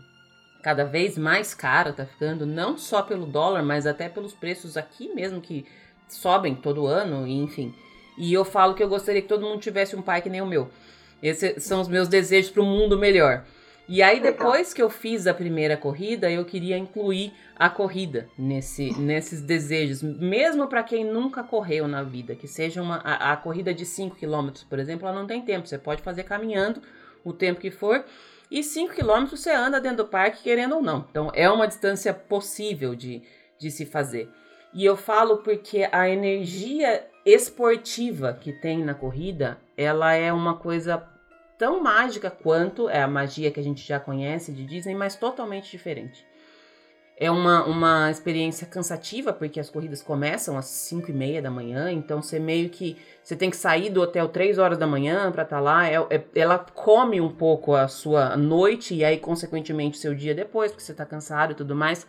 cada 0.61 0.83
vez 0.83 1.17
mais 1.17 1.53
cara 1.53 1.93
tá 1.93 2.05
ficando, 2.05 2.45
não 2.45 2.77
só 2.77 3.01
pelo 3.01 3.25
dólar, 3.25 3.63
mas 3.63 3.87
até 3.87 4.07
pelos 4.07 4.33
preços 4.33 4.77
aqui 4.77 5.13
mesmo 5.13 5.41
que 5.41 5.65
sobem 6.07 6.55
todo 6.55 6.87
ano, 6.87 7.27
e 7.27 7.37
enfim. 7.37 7.73
E 8.19 8.33
eu 8.33 8.43
falo 8.43 8.75
que 8.75 8.83
eu 8.83 8.89
gostaria 8.89 9.21
que 9.21 9.27
todo 9.27 9.45
mundo 9.45 9.61
tivesse 9.61 9.95
um 9.95 10.01
pai 10.01 10.21
que 10.21 10.29
nem 10.29 10.41
o 10.41 10.45
meu. 10.45 10.69
Esses 11.23 11.63
são 11.63 11.81
os 11.81 11.87
meus 11.87 12.07
desejos 12.07 12.51
para 12.51 12.61
um 12.61 12.65
mundo 12.65 12.97
melhor. 12.97 13.45
E 13.87 14.03
aí, 14.03 14.19
depois 14.19 14.71
que 14.71 14.81
eu 14.81 14.89
fiz 14.89 15.25
a 15.25 15.33
primeira 15.33 15.75
corrida, 15.75 16.29
eu 16.29 16.45
queria 16.45 16.77
incluir 16.77 17.33
a 17.55 17.71
corrida 17.71 18.29
nesse, 18.37 18.93
nesses 18.99 19.41
desejos, 19.41 20.03
mesmo 20.03 20.67
para 20.67 20.83
quem 20.83 21.03
nunca 21.03 21.41
correu 21.41 21.87
na 21.87 22.03
vida, 22.03 22.35
que 22.35 22.47
seja 22.47 22.83
uma 22.83 22.97
a, 22.97 23.33
a 23.33 23.37
corrida 23.37 23.73
de 23.73 23.87
5 23.87 24.15
km, 24.15 24.49
por 24.69 24.77
exemplo, 24.77 25.07
ela 25.07 25.19
não 25.19 25.25
tem 25.25 25.41
tempo, 25.41 25.67
você 25.67 25.79
pode 25.79 26.03
fazer 26.03 26.23
caminhando 26.23 26.81
o 27.25 27.33
tempo 27.33 27.59
que 27.59 27.71
for, 27.71 28.05
e 28.51 28.61
5 28.61 28.93
km 28.93 29.25
você 29.25 29.49
anda 29.49 29.81
dentro 29.81 30.03
do 30.03 30.05
parque, 30.05 30.43
querendo 30.43 30.75
ou 30.75 30.83
não. 30.83 31.07
Então, 31.09 31.31
é 31.33 31.49
uma 31.49 31.67
distância 31.67 32.13
possível 32.13 32.93
de, 32.93 33.23
de 33.59 33.71
se 33.71 33.87
fazer. 33.87 34.29
E 34.71 34.85
eu 34.85 34.95
falo 34.95 35.37
porque 35.37 35.89
a 35.91 36.07
energia 36.07 37.07
esportiva 37.33 38.33
que 38.33 38.51
tem 38.51 38.83
na 38.83 38.93
corrida, 38.93 39.57
ela 39.77 40.13
é 40.13 40.31
uma 40.33 40.55
coisa 40.55 41.03
tão 41.57 41.83
mágica 41.83 42.31
quanto 42.31 42.89
é 42.89 43.01
a 43.03 43.07
magia 43.07 43.51
que 43.51 43.59
a 43.59 43.63
gente 43.63 43.85
já 43.85 43.99
conhece 43.99 44.51
de 44.51 44.65
Disney, 44.65 44.95
mas 44.95 45.15
totalmente 45.15 45.69
diferente. 45.69 46.25
É 47.17 47.29
uma, 47.29 47.65
uma 47.65 48.09
experiência 48.09 48.65
cansativa, 48.65 49.33
porque 49.33 49.59
as 49.59 49.69
corridas 49.69 50.01
começam 50.01 50.57
às 50.57 50.67
5 50.67 51.11
e 51.11 51.13
meia 51.13 51.41
da 51.41 51.51
manhã, 51.51 51.91
então 51.91 52.21
você 52.21 52.39
meio 52.39 52.69
que. 52.69 52.95
Você 53.21 53.35
tem 53.35 53.49
que 53.49 53.57
sair 53.57 53.89
do 53.89 54.01
hotel 54.01 54.29
3 54.29 54.57
horas 54.57 54.77
da 54.77 54.87
manhã 54.87 55.29
para 55.29 55.43
estar 55.43 55.57
tá 55.57 55.61
lá. 55.61 55.85
É, 55.85 55.95
é, 56.09 56.23
ela 56.33 56.57
come 56.57 57.19
um 57.19 57.29
pouco 57.29 57.75
a 57.75 57.89
sua 57.89 58.37
noite 58.37 58.95
e 58.95 59.03
aí, 59.03 59.17
consequentemente, 59.17 59.97
seu 59.97 60.15
dia 60.15 60.33
depois, 60.33 60.71
porque 60.71 60.81
você 60.81 60.93
tá 60.93 61.05
cansado 61.05 61.51
e 61.51 61.55
tudo 61.55 61.75
mais. 61.75 62.07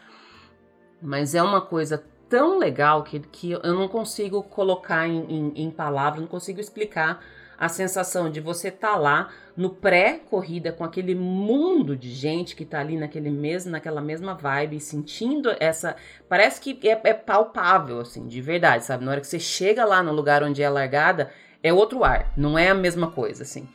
Mas 1.03 1.35
é 1.35 1.43
uma 1.43 1.61
coisa 1.61 2.05
tão 2.31 2.57
legal 2.57 3.03
que, 3.03 3.19
que 3.19 3.51
eu 3.51 3.75
não 3.75 3.89
consigo 3.89 4.43
colocar 4.45 5.07
em, 5.07 5.27
em, 5.29 5.65
em 5.65 5.71
palavras, 5.71 6.21
não 6.21 6.29
consigo 6.29 6.61
explicar 6.61 7.21
a 7.59 7.69
sensação 7.69 8.31
de 8.31 8.41
você 8.41 8.69
estar 8.69 8.93
tá 8.93 8.97
lá 8.97 9.29
no 9.55 9.69
pré-corrida 9.69 10.73
com 10.73 10.83
aquele 10.83 11.15
mundo 11.15 11.95
de 11.95 12.11
gente 12.11 12.57
que 12.57 12.65
tá 12.65 12.81
ali 12.81 12.97
naquele 12.97 13.29
mesmo, 13.29 13.73
naquela 13.73 14.01
mesma 14.01 14.33
vibe, 14.33 14.81
sentindo 14.81 15.55
essa. 15.61 15.95
Parece 16.27 16.59
que 16.61 16.89
é, 16.89 16.99
é, 17.05 17.13
palpável, 17.13 18.01
assim, 18.01 18.27
de 18.27 18.41
verdade, 18.41 18.85
sabe? 18.85 19.05
Na 19.05 19.11
hora 19.11 19.21
que 19.21 19.27
você 19.27 19.39
chega 19.39 19.85
lá 19.85 20.03
no 20.03 20.13
lugar 20.13 20.43
onde 20.43 20.63
é 20.63 20.67
a 20.67 20.71
largada, 20.71 21.31
é 21.63 21.71
outro 21.71 22.03
ar, 22.03 22.33
não 22.35 22.59
é 22.59 22.71
a 22.71 22.75
mesma 22.75 23.11
coisa, 23.11 23.43
assim. 23.43 23.69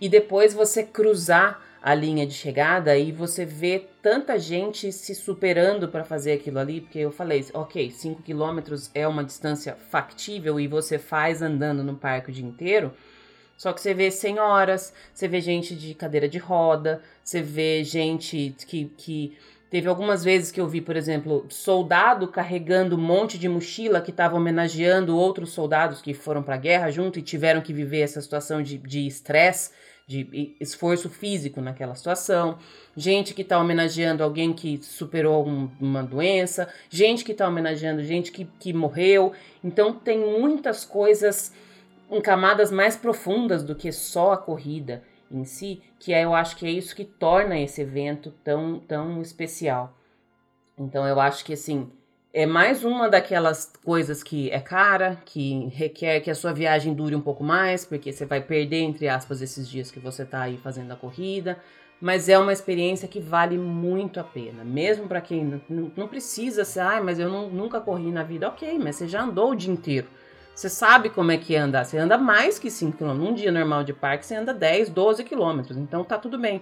E 0.00 0.08
depois 0.08 0.54
você 0.54 0.84
cruzar 0.84 1.60
a 1.82 1.94
linha 1.94 2.26
de 2.26 2.34
chegada 2.34 2.96
e 2.96 3.10
você 3.10 3.44
vê 3.44 3.88
tanta 4.06 4.38
gente 4.38 4.92
se 4.92 5.16
superando 5.16 5.88
para 5.88 6.04
fazer 6.04 6.34
aquilo 6.34 6.60
ali, 6.60 6.80
porque 6.80 7.00
eu 7.00 7.10
falei, 7.10 7.44
ok, 7.52 7.90
5 7.90 8.22
quilômetros 8.22 8.88
é 8.94 9.04
uma 9.08 9.24
distância 9.24 9.76
factível 9.90 10.60
e 10.60 10.68
você 10.68 10.96
faz 10.96 11.42
andando 11.42 11.82
no 11.82 11.96
parque 11.96 12.30
o 12.30 12.32
dia 12.32 12.46
inteiro 12.46 12.92
Só 13.56 13.72
que 13.72 13.80
você 13.80 13.92
vê 13.92 14.12
senhoras, 14.12 14.94
você 15.12 15.26
vê 15.26 15.40
gente 15.40 15.74
de 15.74 15.92
cadeira 15.92 16.28
de 16.28 16.38
roda, 16.38 17.02
você 17.24 17.42
vê 17.42 17.82
gente 17.82 18.54
que, 18.68 18.84
que 18.96 19.36
Teve 19.68 19.88
algumas 19.88 20.22
vezes 20.22 20.52
que 20.52 20.60
eu 20.60 20.68
vi, 20.68 20.80
por 20.80 20.94
exemplo, 20.94 21.44
soldado 21.48 22.28
carregando 22.28 22.94
um 22.94 23.00
monte 23.00 23.36
de 23.36 23.48
mochila 23.48 24.00
que 24.00 24.12
estava 24.12 24.36
homenageando 24.36 25.16
outros 25.16 25.50
soldados 25.50 26.00
que 26.00 26.14
foram 26.14 26.44
para 26.44 26.54
a 26.54 26.58
guerra 26.58 26.92
junto 26.92 27.18
e 27.18 27.22
tiveram 27.22 27.60
que 27.60 27.72
viver 27.72 28.02
essa 28.02 28.20
situação 28.20 28.62
de 28.62 29.04
estresse, 29.08 29.72
de, 30.06 30.56
esforço 30.60 31.10
físico 31.10 31.60
naquela 31.60 31.94
situação. 31.94 32.58
Gente 32.96 33.34
que 33.34 33.42
está 33.42 33.58
homenageando 33.58 34.22
alguém 34.22 34.52
que 34.52 34.78
superou 34.82 35.46
um, 35.46 35.68
uma 35.80 36.02
doença. 36.02 36.72
Gente 36.88 37.24
que 37.24 37.32
está 37.32 37.48
homenageando 37.48 38.02
gente 38.04 38.30
que, 38.30 38.44
que 38.44 38.72
morreu. 38.72 39.32
Então 39.62 39.92
tem 39.92 40.18
muitas 40.18 40.84
coisas 40.84 41.52
em 42.10 42.20
camadas 42.20 42.70
mais 42.70 42.96
profundas 42.96 43.64
do 43.64 43.74
que 43.74 43.90
só 43.90 44.32
a 44.32 44.38
corrida 44.38 45.02
em 45.28 45.44
si, 45.44 45.82
que 45.98 46.14
é, 46.14 46.24
eu 46.24 46.34
acho 46.34 46.54
que 46.56 46.64
é 46.64 46.70
isso 46.70 46.94
que 46.94 47.04
torna 47.04 47.58
esse 47.58 47.80
evento 47.80 48.32
tão, 48.44 48.78
tão 48.78 49.20
especial. 49.20 49.92
Então 50.78 51.04
eu 51.06 51.18
acho 51.18 51.44
que 51.44 51.54
assim, 51.54 51.90
é 52.36 52.44
mais 52.44 52.84
uma 52.84 53.08
daquelas 53.08 53.72
coisas 53.82 54.22
que 54.22 54.50
é 54.50 54.60
cara, 54.60 55.16
que 55.24 55.70
requer 55.72 56.20
que 56.20 56.30
a 56.30 56.34
sua 56.34 56.52
viagem 56.52 56.92
dure 56.92 57.16
um 57.16 57.20
pouco 57.22 57.42
mais, 57.42 57.82
porque 57.86 58.12
você 58.12 58.26
vai 58.26 58.42
perder, 58.42 58.80
entre 58.80 59.08
aspas, 59.08 59.40
esses 59.40 59.66
dias 59.66 59.90
que 59.90 59.98
você 59.98 60.22
está 60.22 60.42
aí 60.42 60.58
fazendo 60.58 60.92
a 60.92 60.96
corrida. 60.96 61.58
Mas 61.98 62.28
é 62.28 62.38
uma 62.38 62.52
experiência 62.52 63.08
que 63.08 63.20
vale 63.20 63.56
muito 63.56 64.20
a 64.20 64.22
pena, 64.22 64.62
mesmo 64.62 65.08
para 65.08 65.22
quem 65.22 65.62
não, 65.66 66.06
precisa 66.06 66.62
ser, 66.62 66.80
ah, 66.80 67.00
mas 67.02 67.18
eu 67.18 67.30
não, 67.30 67.48
nunca 67.48 67.80
corri 67.80 68.12
na 68.12 68.22
vida. 68.22 68.48
Ok, 68.48 68.78
mas 68.78 68.96
você 68.96 69.08
já 69.08 69.22
andou 69.22 69.52
o 69.52 69.56
dia 69.56 69.72
inteiro. 69.72 70.06
Você 70.54 70.68
sabe 70.68 71.08
como 71.08 71.32
é 71.32 71.38
que 71.38 71.54
é 71.54 71.58
andar. 71.58 71.84
Você 71.86 71.96
anda 71.96 72.18
mais 72.18 72.58
que 72.58 72.70
5 72.70 72.98
km. 72.98 73.14
Num 73.14 73.32
dia 73.32 73.50
normal 73.50 73.82
de 73.82 73.94
parque, 73.94 74.26
você 74.26 74.34
anda 74.34 74.52
10, 74.52 74.90
12 74.90 75.24
km. 75.24 75.60
Então 75.70 76.04
tá 76.04 76.18
tudo 76.18 76.38
bem. 76.38 76.60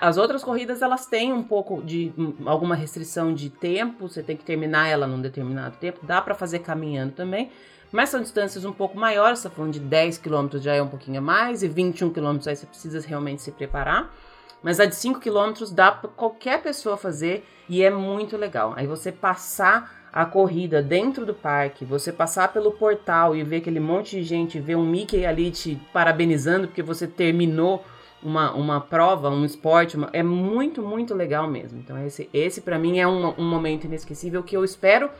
As 0.00 0.16
outras 0.16 0.44
corridas, 0.44 0.82
elas 0.82 1.06
têm 1.06 1.32
um 1.32 1.42
pouco 1.42 1.82
de 1.82 2.12
hum, 2.16 2.34
alguma 2.46 2.76
restrição 2.76 3.34
de 3.34 3.50
tempo. 3.50 4.08
Você 4.08 4.22
tem 4.22 4.36
que 4.36 4.44
terminar 4.44 4.88
ela 4.88 5.06
num 5.06 5.20
determinado 5.20 5.76
tempo. 5.78 6.00
Dá 6.04 6.22
para 6.22 6.34
fazer 6.34 6.60
caminhando 6.60 7.12
também. 7.12 7.50
Mas 7.90 8.08
são 8.08 8.20
distâncias 8.22 8.64
um 8.64 8.72
pouco 8.72 8.96
maiores. 8.96 9.40
Você 9.40 9.48
tá 9.48 9.54
falando 9.54 9.72
de 9.72 9.80
10 9.80 10.18
km 10.18 10.58
já 10.58 10.74
é 10.74 10.82
um 10.82 10.88
pouquinho 10.88 11.18
a 11.18 11.22
mais. 11.22 11.62
E 11.62 11.68
21 11.68 12.10
km 12.10 12.38
aí 12.46 12.54
você 12.54 12.66
precisa 12.66 13.00
realmente 13.06 13.42
se 13.42 13.50
preparar. 13.50 14.14
Mas 14.62 14.78
a 14.78 14.86
de 14.86 14.94
5 14.94 15.20
km 15.20 15.52
dá 15.72 15.90
para 15.90 16.08
qualquer 16.08 16.62
pessoa 16.62 16.96
fazer. 16.96 17.44
E 17.68 17.82
é 17.82 17.90
muito 17.90 18.36
legal. 18.36 18.74
Aí 18.76 18.86
você 18.86 19.10
passar 19.10 20.04
a 20.12 20.24
corrida 20.24 20.80
dentro 20.80 21.26
do 21.26 21.34
parque, 21.34 21.84
você 21.84 22.12
passar 22.12 22.52
pelo 22.52 22.70
portal 22.70 23.34
e 23.34 23.42
ver 23.42 23.56
aquele 23.56 23.80
monte 23.80 24.12
de 24.12 24.22
gente, 24.22 24.60
ver 24.60 24.76
um 24.76 24.86
Mickey 24.86 25.26
ali 25.26 25.50
te 25.50 25.80
parabenizando 25.92 26.68
porque 26.68 26.84
você 26.84 27.08
terminou 27.08 27.84
uma, 28.24 28.52
uma 28.52 28.80
prova, 28.80 29.28
um 29.28 29.44
esporte, 29.44 29.96
uma, 29.96 30.08
é 30.12 30.22
muito, 30.22 30.82
muito 30.82 31.14
legal 31.14 31.46
mesmo. 31.46 31.78
Então 31.78 31.98
esse, 32.04 32.28
esse 32.32 32.62
para 32.62 32.78
mim 32.78 32.98
é 32.98 33.06
um, 33.06 33.34
um 33.38 33.44
momento 33.44 33.84
inesquecível 33.84 34.42
que 34.42 34.56
eu 34.56 34.64
espero 34.64 35.10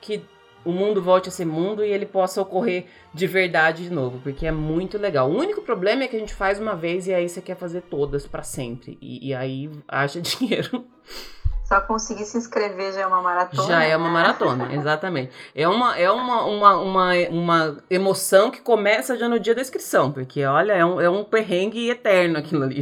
que 0.00 0.24
o 0.64 0.72
mundo 0.72 1.00
volte 1.00 1.28
a 1.28 1.32
ser 1.32 1.44
mundo 1.44 1.84
e 1.84 1.90
ele 1.90 2.06
possa 2.06 2.42
ocorrer 2.42 2.86
de 3.14 3.26
verdade 3.26 3.84
de 3.84 3.90
novo, 3.90 4.18
porque 4.22 4.46
é 4.46 4.52
muito 4.52 4.98
legal. 4.98 5.30
O 5.30 5.36
único 5.36 5.62
problema 5.62 6.02
é 6.02 6.08
que 6.08 6.16
a 6.16 6.18
gente 6.18 6.34
faz 6.34 6.58
uma 6.58 6.74
vez 6.74 7.06
e 7.06 7.14
aí 7.14 7.28
você 7.28 7.40
quer 7.40 7.56
fazer 7.56 7.82
todas 7.82 8.26
para 8.26 8.42
sempre. 8.42 8.98
E, 9.00 9.28
e 9.28 9.34
aí 9.34 9.70
haja 9.86 10.20
dinheiro. 10.22 10.84
Só 11.68 11.82
conseguir 11.82 12.24
se 12.24 12.38
inscrever 12.38 12.94
já 12.94 13.02
é 13.02 13.06
uma 13.06 13.20
maratona. 13.20 13.68
Já 13.68 13.84
é 13.84 13.94
uma 13.94 14.06
né? 14.06 14.14
maratona, 14.14 14.72
exatamente. 14.74 15.30
É 15.54 15.68
uma, 15.68 15.98
é 15.98 16.10
uma, 16.10 16.46
uma, 16.46 16.76
uma, 16.78 17.12
uma 17.28 17.76
emoção 17.90 18.50
que 18.50 18.62
começa 18.62 19.18
já 19.18 19.28
no 19.28 19.38
dia 19.38 19.54
da 19.54 19.60
inscrição, 19.60 20.10
porque 20.10 20.42
olha, 20.46 20.72
é 20.72 20.82
um, 20.82 20.98
é 20.98 21.10
um 21.10 21.24
perrengue 21.24 21.90
eterno 21.90 22.38
aquilo 22.38 22.64
ali. 22.64 22.80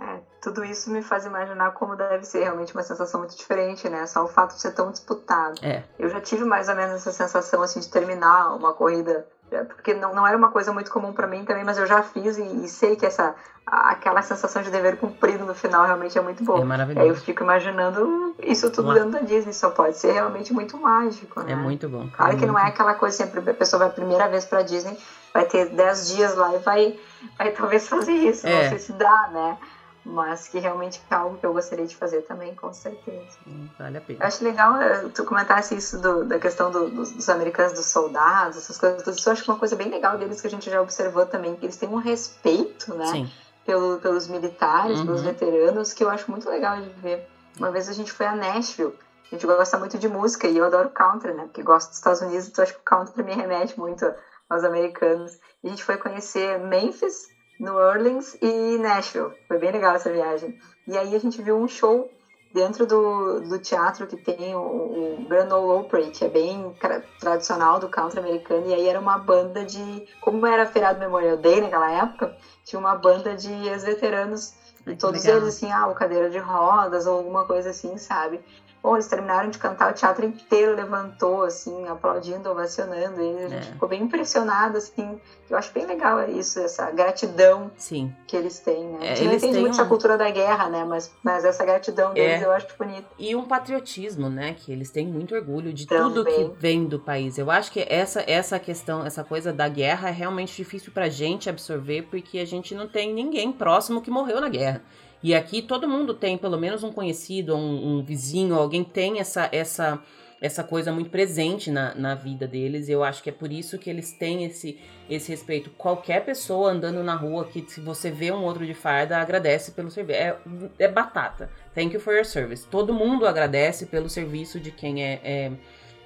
É, 0.00 0.20
tudo 0.42 0.64
isso 0.64 0.90
me 0.90 1.00
faz 1.00 1.24
imaginar 1.24 1.70
como 1.72 1.94
deve 1.94 2.24
ser 2.24 2.40
realmente 2.42 2.74
uma 2.74 2.82
sensação 2.82 3.20
muito 3.20 3.36
diferente, 3.36 3.88
né? 3.88 4.04
Só 4.06 4.24
o 4.24 4.28
fato 4.28 4.56
de 4.56 4.62
ser 4.62 4.72
tão 4.72 4.90
disputado. 4.90 5.54
É. 5.62 5.84
Eu 5.96 6.08
já 6.08 6.20
tive 6.20 6.44
mais 6.44 6.68
ou 6.68 6.74
menos 6.74 6.96
essa 6.96 7.12
sensação 7.12 7.62
assim 7.62 7.78
de 7.78 7.88
terminar 7.88 8.56
uma 8.56 8.72
corrida 8.72 9.28
porque 9.68 9.94
não, 9.94 10.14
não 10.14 10.26
era 10.26 10.36
uma 10.36 10.48
coisa 10.48 10.72
muito 10.72 10.90
comum 10.90 11.12
para 11.12 11.26
mim 11.26 11.44
também, 11.44 11.64
mas 11.64 11.78
eu 11.78 11.86
já 11.86 12.02
fiz 12.02 12.38
e, 12.38 12.64
e, 12.64 12.68
sei 12.68 12.96
que 12.96 13.04
essa 13.04 13.34
aquela 13.66 14.20
sensação 14.22 14.62
de 14.62 14.70
dever 14.70 14.96
cumprido 14.96 15.44
no 15.44 15.54
final 15.54 15.84
realmente 15.84 16.18
é 16.18 16.20
muito 16.20 16.42
boa. 16.42 16.60
É 16.60 16.64
maravilhoso. 16.64 17.04
Aí 17.04 17.08
eu 17.08 17.14
fico 17.14 17.42
imaginando 17.42 18.34
isso 18.40 18.68
tudo 18.70 18.92
dentro 18.94 19.10
da 19.10 19.20
Disney, 19.20 19.52
só 19.52 19.70
pode 19.70 19.96
ser 19.96 20.12
realmente 20.12 20.52
muito 20.52 20.76
mágico, 20.76 21.40
né? 21.40 21.52
É 21.52 21.56
muito 21.56 21.88
bom. 21.88 22.08
Claro 22.12 22.32
é 22.32 22.36
que 22.36 22.46
não 22.46 22.58
é 22.58 22.66
aquela 22.66 22.94
coisa 22.94 23.16
sempre 23.16 23.38
a 23.48 23.54
pessoa 23.54 23.78
vai 23.78 23.88
a 23.88 23.92
primeira 23.92 24.26
vez 24.28 24.44
para 24.44 24.62
Disney, 24.62 24.96
vai 25.32 25.44
ter 25.44 25.66
10 25.66 26.08
dias 26.08 26.34
lá 26.34 26.54
e 26.54 26.58
vai 26.58 26.98
vai 27.38 27.50
talvez 27.50 27.86
fazer 27.88 28.12
isso, 28.12 28.46
é. 28.46 28.62
não 28.62 28.68
sei 28.70 28.78
se 28.78 28.92
dá, 28.92 29.28
né? 29.32 29.56
Mas 30.04 30.48
que 30.48 30.58
realmente 30.58 31.00
é 31.10 31.14
algo 31.14 31.36
que 31.36 31.44
eu 31.44 31.52
gostaria 31.52 31.86
de 31.86 31.94
fazer 31.94 32.22
também, 32.22 32.54
com 32.54 32.72
certeza. 32.72 33.38
Hum, 33.46 33.68
vale 33.78 33.98
a 33.98 34.00
pena. 34.00 34.18
Eu 34.20 34.26
acho 34.26 34.42
legal 34.42 34.76
eh, 34.80 35.08
tu 35.14 35.24
comentasse 35.24 35.76
isso 35.76 35.98
do, 36.00 36.24
da 36.24 36.38
questão 36.38 36.70
do, 36.70 36.88
dos, 36.88 37.12
dos, 37.12 37.28
americanos, 37.28 37.74
dos 37.74 37.86
soldados, 37.86 38.56
essas 38.56 38.78
coisas. 38.78 39.06
Isso 39.06 39.28
eu 39.28 39.32
acho 39.32 39.50
uma 39.50 39.58
coisa 39.58 39.76
bem 39.76 39.90
legal 39.90 40.16
deles 40.16 40.40
que 40.40 40.46
a 40.46 40.50
gente 40.50 40.70
já 40.70 40.80
observou 40.80 41.26
também, 41.26 41.54
que 41.56 41.66
eles 41.66 41.76
têm 41.76 41.88
um 41.88 41.96
respeito, 41.96 42.94
né? 42.94 43.06
Sim. 43.06 43.30
Pelo, 43.64 43.98
pelos 43.98 44.26
militares, 44.26 44.98
uhum. 44.98 45.06
pelos 45.06 45.22
veteranos, 45.22 45.92
que 45.92 46.02
eu 46.02 46.08
acho 46.08 46.30
muito 46.30 46.48
legal 46.48 46.80
de 46.80 46.88
ver. 47.00 47.28
Uma 47.58 47.70
vez 47.70 47.88
a 47.88 47.92
gente 47.92 48.10
foi 48.10 48.26
a 48.26 48.34
Nashville, 48.34 48.94
a 49.30 49.34
gente 49.34 49.46
gosta 49.46 49.78
muito 49.78 49.98
de 49.98 50.08
música 50.08 50.48
e 50.48 50.56
eu 50.56 50.64
adoro 50.64 50.88
country, 50.90 51.32
né? 51.32 51.44
Porque 51.44 51.62
gosto 51.62 51.88
dos 51.88 51.98
Estados 51.98 52.20
Unidos, 52.20 52.48
então 52.48 52.64
acho 52.64 52.74
que 52.74 52.80
o 52.80 52.84
country 52.84 53.22
me 53.22 53.34
remete 53.34 53.78
muito 53.78 54.12
aos 54.48 54.64
americanos. 54.64 55.38
E 55.62 55.68
a 55.68 55.70
gente 55.70 55.84
foi 55.84 55.96
conhecer 55.96 56.58
Memphis, 56.58 57.28
New 57.60 57.74
Orleans 57.74 58.34
e 58.40 58.78
Nashville. 58.78 59.30
Foi 59.46 59.58
bem 59.58 59.70
legal 59.70 59.94
essa 59.94 60.10
viagem. 60.10 60.52
E 60.88 60.96
aí 60.96 61.14
a 61.14 61.18
gente 61.18 61.40
viu 61.42 61.56
um 61.56 61.68
show 61.68 62.08
dentro 62.52 62.86
do, 62.86 63.40
do 63.40 63.58
teatro 63.58 64.06
que 64.06 64.16
tem 64.16 64.56
o, 64.56 64.58
o 64.58 65.26
Grand 65.28 65.52
Ole 65.52 65.80
Opry, 65.80 66.10
que 66.10 66.24
é 66.24 66.28
bem 66.28 66.74
tradicional 67.20 67.78
do 67.78 67.86
country 67.86 68.18
americano, 68.18 68.66
e 68.66 68.74
aí 68.74 68.86
era 68.86 68.98
uma 68.98 69.16
banda 69.16 69.64
de... 69.64 70.02
Como 70.20 70.44
era 70.46 70.66
feriado 70.66 70.98
Memorial 70.98 71.36
Day 71.36 71.60
naquela 71.60 71.90
época, 71.90 72.32
tinha 72.64 72.78
uma 72.78 72.94
banda 72.94 73.36
de 73.36 73.50
ex-veteranos, 73.50 74.52
e 74.86 74.94
todos 74.94 75.24
eles 75.24 75.44
assim, 75.44 75.70
ah, 75.70 75.86
o 75.86 75.94
cadeira 75.94 76.28
de 76.28 76.38
rodas 76.38 77.06
ou 77.06 77.18
alguma 77.18 77.44
coisa 77.44 77.70
assim, 77.70 77.96
sabe? 77.98 78.40
Bom, 78.82 78.96
eles 78.96 79.08
terminaram 79.08 79.50
de 79.50 79.58
cantar, 79.58 79.90
o 79.90 79.94
teatro 79.94 80.24
inteiro 80.24 80.74
levantou, 80.74 81.42
assim, 81.42 81.86
aplaudindo, 81.86 82.50
ovacionando 82.50 83.20
eles. 83.20 83.44
A 83.44 83.48
gente 83.48 83.68
é. 83.68 83.72
ficou 83.72 83.86
bem 83.86 84.02
impressionado, 84.02 84.78
assim. 84.78 85.20
Eu 85.50 85.58
acho 85.58 85.70
bem 85.74 85.84
legal 85.84 86.26
isso, 86.30 86.58
essa 86.60 86.90
gratidão 86.90 87.70
Sim. 87.76 88.14
que 88.26 88.34
eles 88.34 88.58
têm, 88.60 88.84
né? 88.84 89.08
É, 89.08 89.12
a 89.12 89.14
gente 89.14 89.28
não 89.28 89.34
entende 89.34 89.58
muito 89.58 89.72
um... 89.72 89.80
essa 89.80 89.84
cultura 89.84 90.16
da 90.16 90.30
guerra, 90.30 90.70
né? 90.70 90.84
Mas, 90.84 91.14
mas 91.22 91.44
essa 91.44 91.62
gratidão 91.62 92.14
deles 92.14 92.40
é. 92.40 92.44
eu 92.44 92.52
acho 92.52 92.68
bonita. 92.78 93.06
E 93.18 93.36
um 93.36 93.44
patriotismo, 93.44 94.30
né? 94.30 94.54
Que 94.54 94.72
eles 94.72 94.90
têm 94.90 95.06
muito 95.06 95.34
orgulho 95.34 95.74
de 95.74 95.86
Também. 95.86 96.04
tudo 96.04 96.24
que 96.24 96.44
vem 96.58 96.86
do 96.86 96.98
país. 96.98 97.36
Eu 97.36 97.50
acho 97.50 97.70
que 97.70 97.84
essa, 97.86 98.24
essa 98.26 98.58
questão, 98.58 99.04
essa 99.04 99.22
coisa 99.22 99.52
da 99.52 99.68
guerra 99.68 100.08
é 100.08 100.12
realmente 100.12 100.56
difícil 100.56 100.90
pra 100.90 101.10
gente 101.10 101.50
absorver, 101.50 102.02
porque 102.10 102.38
a 102.38 102.46
gente 102.46 102.74
não 102.74 102.88
tem 102.88 103.12
ninguém 103.12 103.52
próximo 103.52 104.00
que 104.00 104.10
morreu 104.10 104.40
na 104.40 104.48
guerra. 104.48 104.82
E 105.22 105.34
aqui 105.34 105.60
todo 105.60 105.88
mundo 105.88 106.14
tem 106.14 106.38
pelo 106.38 106.58
menos 106.58 106.82
um 106.82 106.92
conhecido, 106.92 107.54
um, 107.54 107.98
um 107.98 108.02
vizinho, 108.02 108.54
alguém 108.54 108.82
tem 108.82 109.20
essa 109.20 109.48
essa 109.52 110.02
essa 110.40 110.64
coisa 110.64 110.90
muito 110.90 111.10
presente 111.10 111.70
na, 111.70 111.94
na 111.94 112.14
vida 112.14 112.46
deles. 112.46 112.88
Eu 112.88 113.04
acho 113.04 113.22
que 113.22 113.28
é 113.28 113.32
por 113.32 113.52
isso 113.52 113.78
que 113.78 113.90
eles 113.90 114.12
têm 114.12 114.44
esse, 114.44 114.78
esse 115.08 115.30
respeito. 115.30 115.68
Qualquer 115.76 116.24
pessoa 116.24 116.70
andando 116.70 117.02
na 117.02 117.14
rua 117.14 117.44
que 117.44 117.62
se 117.68 117.80
você 117.80 118.10
vê 118.10 118.32
um 118.32 118.42
outro 118.42 118.64
de 118.64 118.72
farda, 118.72 119.18
agradece 119.18 119.72
pelo 119.72 119.90
serviço. 119.90 120.18
É, 120.18 120.36
é 120.78 120.88
batata. 120.88 121.50
Thank 121.74 121.94
you 121.94 122.00
for 122.00 122.14
your 122.14 122.24
service. 122.24 122.66
Todo 122.66 122.94
mundo 122.94 123.26
agradece 123.26 123.84
pelo 123.84 124.08
serviço 124.08 124.58
de 124.58 124.70
quem 124.70 125.04
é, 125.04 125.20
é 125.22 125.52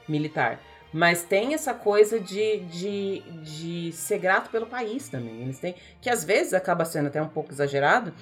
militar. 0.09 0.61
Mas 0.93 1.23
tem 1.23 1.55
essa 1.55 1.75
coisa 1.75 2.19
de, 2.19 2.59
de, 2.59 3.21
de 3.43 3.93
ser 3.93 4.19
grato 4.19 4.51
pelo 4.51 4.67
país 4.67 5.09
também. 5.09 5.43
Eles 5.43 5.61
têm. 5.61 5.77
Que 6.01 6.11
às 6.11 6.25
vezes 6.25 6.55
acaba 6.55 6.85
sendo 6.85 7.07
até 7.07 7.23
um 7.23 7.29
pouco 7.29 7.53
exagerado 7.53 8.13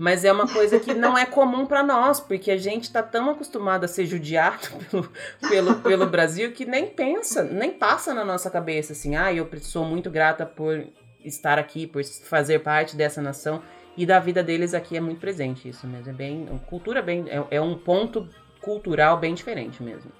mas 0.00 0.24
é 0.24 0.32
uma 0.32 0.48
coisa 0.48 0.80
que 0.80 0.94
não 0.94 1.16
é 1.16 1.26
comum 1.26 1.66
para 1.66 1.82
nós, 1.82 2.18
porque 2.20 2.50
a 2.50 2.56
gente 2.56 2.84
está 2.84 3.02
tão 3.02 3.28
acostumado 3.28 3.84
a 3.84 3.88
ser 3.88 4.06
judiado 4.06 4.66
pelo, 4.90 5.10
pelo, 5.50 5.74
pelo 5.76 6.06
Brasil 6.06 6.52
que 6.52 6.64
nem 6.64 6.86
pensa, 6.86 7.42
nem 7.42 7.70
passa 7.70 8.14
na 8.14 8.24
nossa 8.24 8.50
cabeça 8.50 8.94
assim, 8.94 9.14
ah, 9.14 9.30
eu 9.30 9.46
sou 9.60 9.84
muito 9.84 10.10
grata 10.10 10.46
por 10.46 10.86
estar 11.22 11.58
aqui, 11.58 11.86
por 11.86 12.02
fazer 12.02 12.60
parte 12.60 12.96
dessa 12.96 13.20
nação. 13.20 13.62
E 13.94 14.06
da 14.06 14.18
vida 14.18 14.42
deles 14.42 14.72
aqui 14.72 14.96
é 14.96 15.00
muito 15.00 15.20
presente 15.20 15.68
isso 15.68 15.86
mesmo. 15.86 16.08
É 16.08 16.14
bem. 16.14 16.46
Cultura 16.66 17.02
bem. 17.02 17.26
É, 17.28 17.56
é 17.56 17.60
um 17.60 17.76
ponto 17.76 18.26
cultural 18.62 19.18
bem 19.18 19.34
diferente 19.34 19.82
mesmo. 19.82 20.10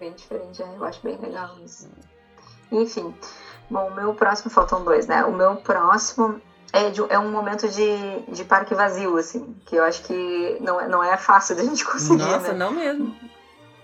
Bem 0.00 0.14
diferente, 0.14 0.62
é, 0.62 0.64
eu 0.64 0.82
acho 0.82 1.02
bem 1.02 1.18
legal 1.18 1.58
isso. 1.62 1.90
Enfim. 2.72 3.14
Bom, 3.68 3.88
o 3.88 3.94
meu 3.94 4.14
próximo, 4.14 4.50
faltam 4.50 4.82
dois, 4.82 5.06
né? 5.06 5.22
O 5.26 5.32
meu 5.32 5.56
próximo 5.56 6.40
é, 6.72 6.90
de, 6.90 7.00
é 7.08 7.18
um 7.18 7.30
momento 7.30 7.68
de, 7.68 8.20
de 8.28 8.44
parque 8.44 8.74
vazio, 8.74 9.16
assim, 9.16 9.56
que 9.64 9.76
eu 9.76 9.84
acho 9.84 10.02
que 10.02 10.58
não, 10.60 10.80
é, 10.80 10.88
não 10.88 11.02
é 11.02 11.16
fácil 11.16 11.56
da 11.56 11.62
gente 11.62 11.84
conseguir. 11.84 12.22
Nossa, 12.24 12.52
né? 12.52 12.58
não 12.58 12.70
mesmo. 12.70 13.14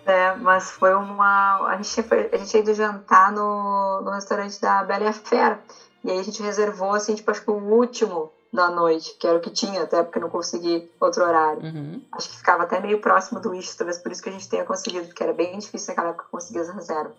É, 0.05 0.35
mas 0.35 0.71
foi 0.71 0.93
uma. 0.95 1.69
A 1.69 1.77
gente, 1.77 2.03
foi, 2.03 2.29
a 2.33 2.37
gente 2.37 2.53
ia 2.55 2.61
ido 2.61 2.75
jantar 2.75 3.31
no, 3.33 4.03
no 4.03 4.11
restaurante 4.11 4.61
da 4.61 4.83
Bela 4.83 5.05
e 5.05 5.07
a 5.07 5.13
Fera. 5.13 5.61
E 6.05 6.11
aí 6.11 6.19
a 6.19 6.23
gente 6.25 6.43
reservou, 6.43 6.93
assim, 6.93 7.15
tipo, 7.15 7.31
acho 7.31 7.43
que 7.43 7.51
o 7.51 7.55
último 7.55 8.33
da 8.53 8.69
noite, 8.69 9.17
que 9.19 9.27
era 9.27 9.39
o 9.39 9.41
que 9.41 9.51
tinha, 9.51 9.83
até 9.83 10.03
porque 10.03 10.19
não 10.19 10.29
consegui 10.29 10.91
outro 11.01 11.25
horário. 11.25 11.63
Uhum. 11.63 12.03
Acho 12.13 12.29
que 12.29 12.37
ficava 12.37 12.65
até 12.65 12.79
meio 12.81 13.01
próximo 13.01 13.41
do 13.41 13.51
Wish, 13.51 13.77
talvez 13.77 13.99
por 13.99 14.13
isso 14.13 14.23
que 14.23 14.29
a 14.29 14.33
gente 14.33 14.49
tenha 14.49 14.65
conseguido, 14.65 15.07
porque 15.07 15.23
era 15.23 15.33
bem 15.33 15.59
difícil 15.59 15.89
naquela 15.89 16.11
época 16.11 16.27
conseguir 16.31 16.59
as 16.59 16.69
reservas. 16.69 17.15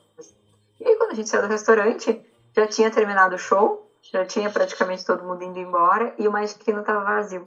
E 0.80 0.86
aí 0.86 0.96
quando 0.96 1.12
a 1.12 1.16
gente 1.16 1.30
saiu 1.30 1.42
do 1.42 1.48
restaurante, 1.48 2.22
já 2.56 2.68
tinha 2.68 2.92
terminado 2.92 3.34
o 3.34 3.40
show, 3.40 3.90
já 4.14 4.24
tinha 4.24 4.50
praticamente 4.50 5.04
todo 5.04 5.24
mundo 5.24 5.44
indo 5.44 5.58
embora 5.58 6.14
e 6.20 6.28
o 6.28 6.32
Magic 6.32 6.64
Kingdom 6.64 6.82
estava 6.82 7.04
vazio. 7.04 7.44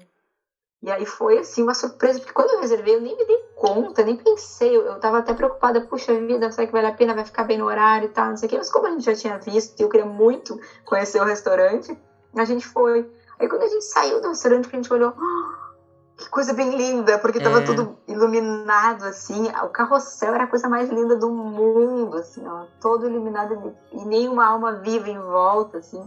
E 0.82 0.90
aí 0.90 1.06
foi 1.06 1.38
assim 1.38 1.62
uma 1.62 1.72
surpresa, 1.72 2.18
porque 2.18 2.32
quando 2.32 2.50
eu 2.50 2.60
reservei 2.60 2.96
eu 2.96 3.00
nem 3.00 3.16
me 3.16 3.24
dei 3.24 3.38
conta, 3.54 4.02
nem 4.02 4.16
pensei, 4.16 4.76
eu, 4.76 4.82
eu 4.82 4.98
tava 4.98 5.18
até 5.18 5.32
preocupada, 5.32 5.80
puxa 5.80 6.12
vida, 6.12 6.50
será 6.50 6.66
que 6.66 6.72
vale 6.72 6.86
a 6.86 6.92
pena, 6.92 7.14
vai 7.14 7.24
ficar 7.24 7.44
bem 7.44 7.56
no 7.56 7.64
horário 7.64 8.06
e 8.06 8.08
tal, 8.08 8.28
não 8.28 8.36
sei 8.36 8.46
o 8.46 8.50
quê. 8.50 8.56
Mas 8.58 8.70
como 8.70 8.86
a 8.86 8.90
gente 8.90 9.04
já 9.04 9.14
tinha 9.14 9.38
visto 9.38 9.78
e 9.78 9.82
eu 9.82 9.88
queria 9.88 10.04
muito 10.04 10.58
conhecer 10.84 11.20
o 11.20 11.24
restaurante, 11.24 11.96
a 12.36 12.44
gente 12.44 12.66
foi. 12.66 13.08
Aí 13.38 13.48
quando 13.48 13.62
a 13.62 13.68
gente 13.68 13.84
saiu 13.84 14.20
do 14.20 14.28
restaurante, 14.28 14.68
a 14.70 14.76
gente 14.76 14.92
olhou, 14.92 15.14
oh, 15.16 16.16
que 16.16 16.28
coisa 16.28 16.52
bem 16.52 16.76
linda, 16.76 17.16
porque 17.18 17.40
tava 17.40 17.60
é. 17.60 17.64
tudo 17.64 17.96
iluminado, 18.06 19.04
assim, 19.04 19.48
o 19.62 19.68
carrossel 19.68 20.34
era 20.34 20.44
a 20.44 20.48
coisa 20.48 20.68
mais 20.68 20.88
linda 20.88 21.16
do 21.16 21.30
mundo, 21.30 22.16
assim, 22.16 22.46
ó, 22.46 22.66
todo 22.80 23.06
iluminado 23.06 23.74
e 23.92 24.04
nenhuma 24.04 24.44
alma 24.44 24.72
viva 24.72 25.08
em 25.08 25.18
volta, 25.18 25.78
assim. 25.78 26.06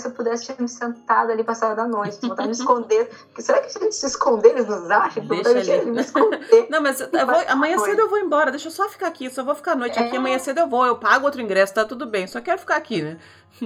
Se 0.00 0.06
eu 0.08 0.12
pudesse, 0.12 0.44
tinha 0.44 0.56
me 0.58 0.68
sentado 0.68 1.30
ali 1.30 1.44
passada 1.44 1.74
da 1.74 1.86
noite, 1.86 2.18
vontade 2.22 2.42
de 2.42 2.48
me 2.48 2.52
esconder. 2.52 3.10
Porque 3.26 3.42
será 3.42 3.60
que 3.60 3.66
a 3.66 3.80
gente 3.80 3.94
se 3.94 4.06
esconder, 4.06 4.50
eles 4.50 4.66
nos 4.66 4.90
acham? 4.90 5.24
Deixa 5.26 5.74
ali. 5.74 5.90
me 5.90 6.00
esconder. 6.00 6.66
Não, 6.70 6.82
mas 6.82 6.98
vou, 7.00 7.42
amanhã 7.48 7.78
cedo 7.78 8.00
eu 8.00 8.08
vou 8.08 8.18
embora, 8.18 8.50
deixa 8.50 8.68
eu 8.68 8.72
só 8.72 8.88
ficar 8.88 9.08
aqui, 9.08 9.28
só 9.30 9.44
vou 9.44 9.54
ficar 9.54 9.72
à 9.72 9.76
noite 9.76 9.98
é. 9.98 10.06
aqui, 10.06 10.16
amanhã 10.16 10.38
cedo 10.38 10.58
eu 10.58 10.68
vou, 10.68 10.86
eu 10.86 10.96
pago 10.96 11.24
outro 11.24 11.40
ingresso, 11.40 11.74
tá 11.74 11.84
tudo 11.84 12.06
bem, 12.06 12.26
só 12.26 12.40
quero 12.40 12.58
ficar 12.58 12.76
aqui, 12.76 13.02
né? 13.02 13.18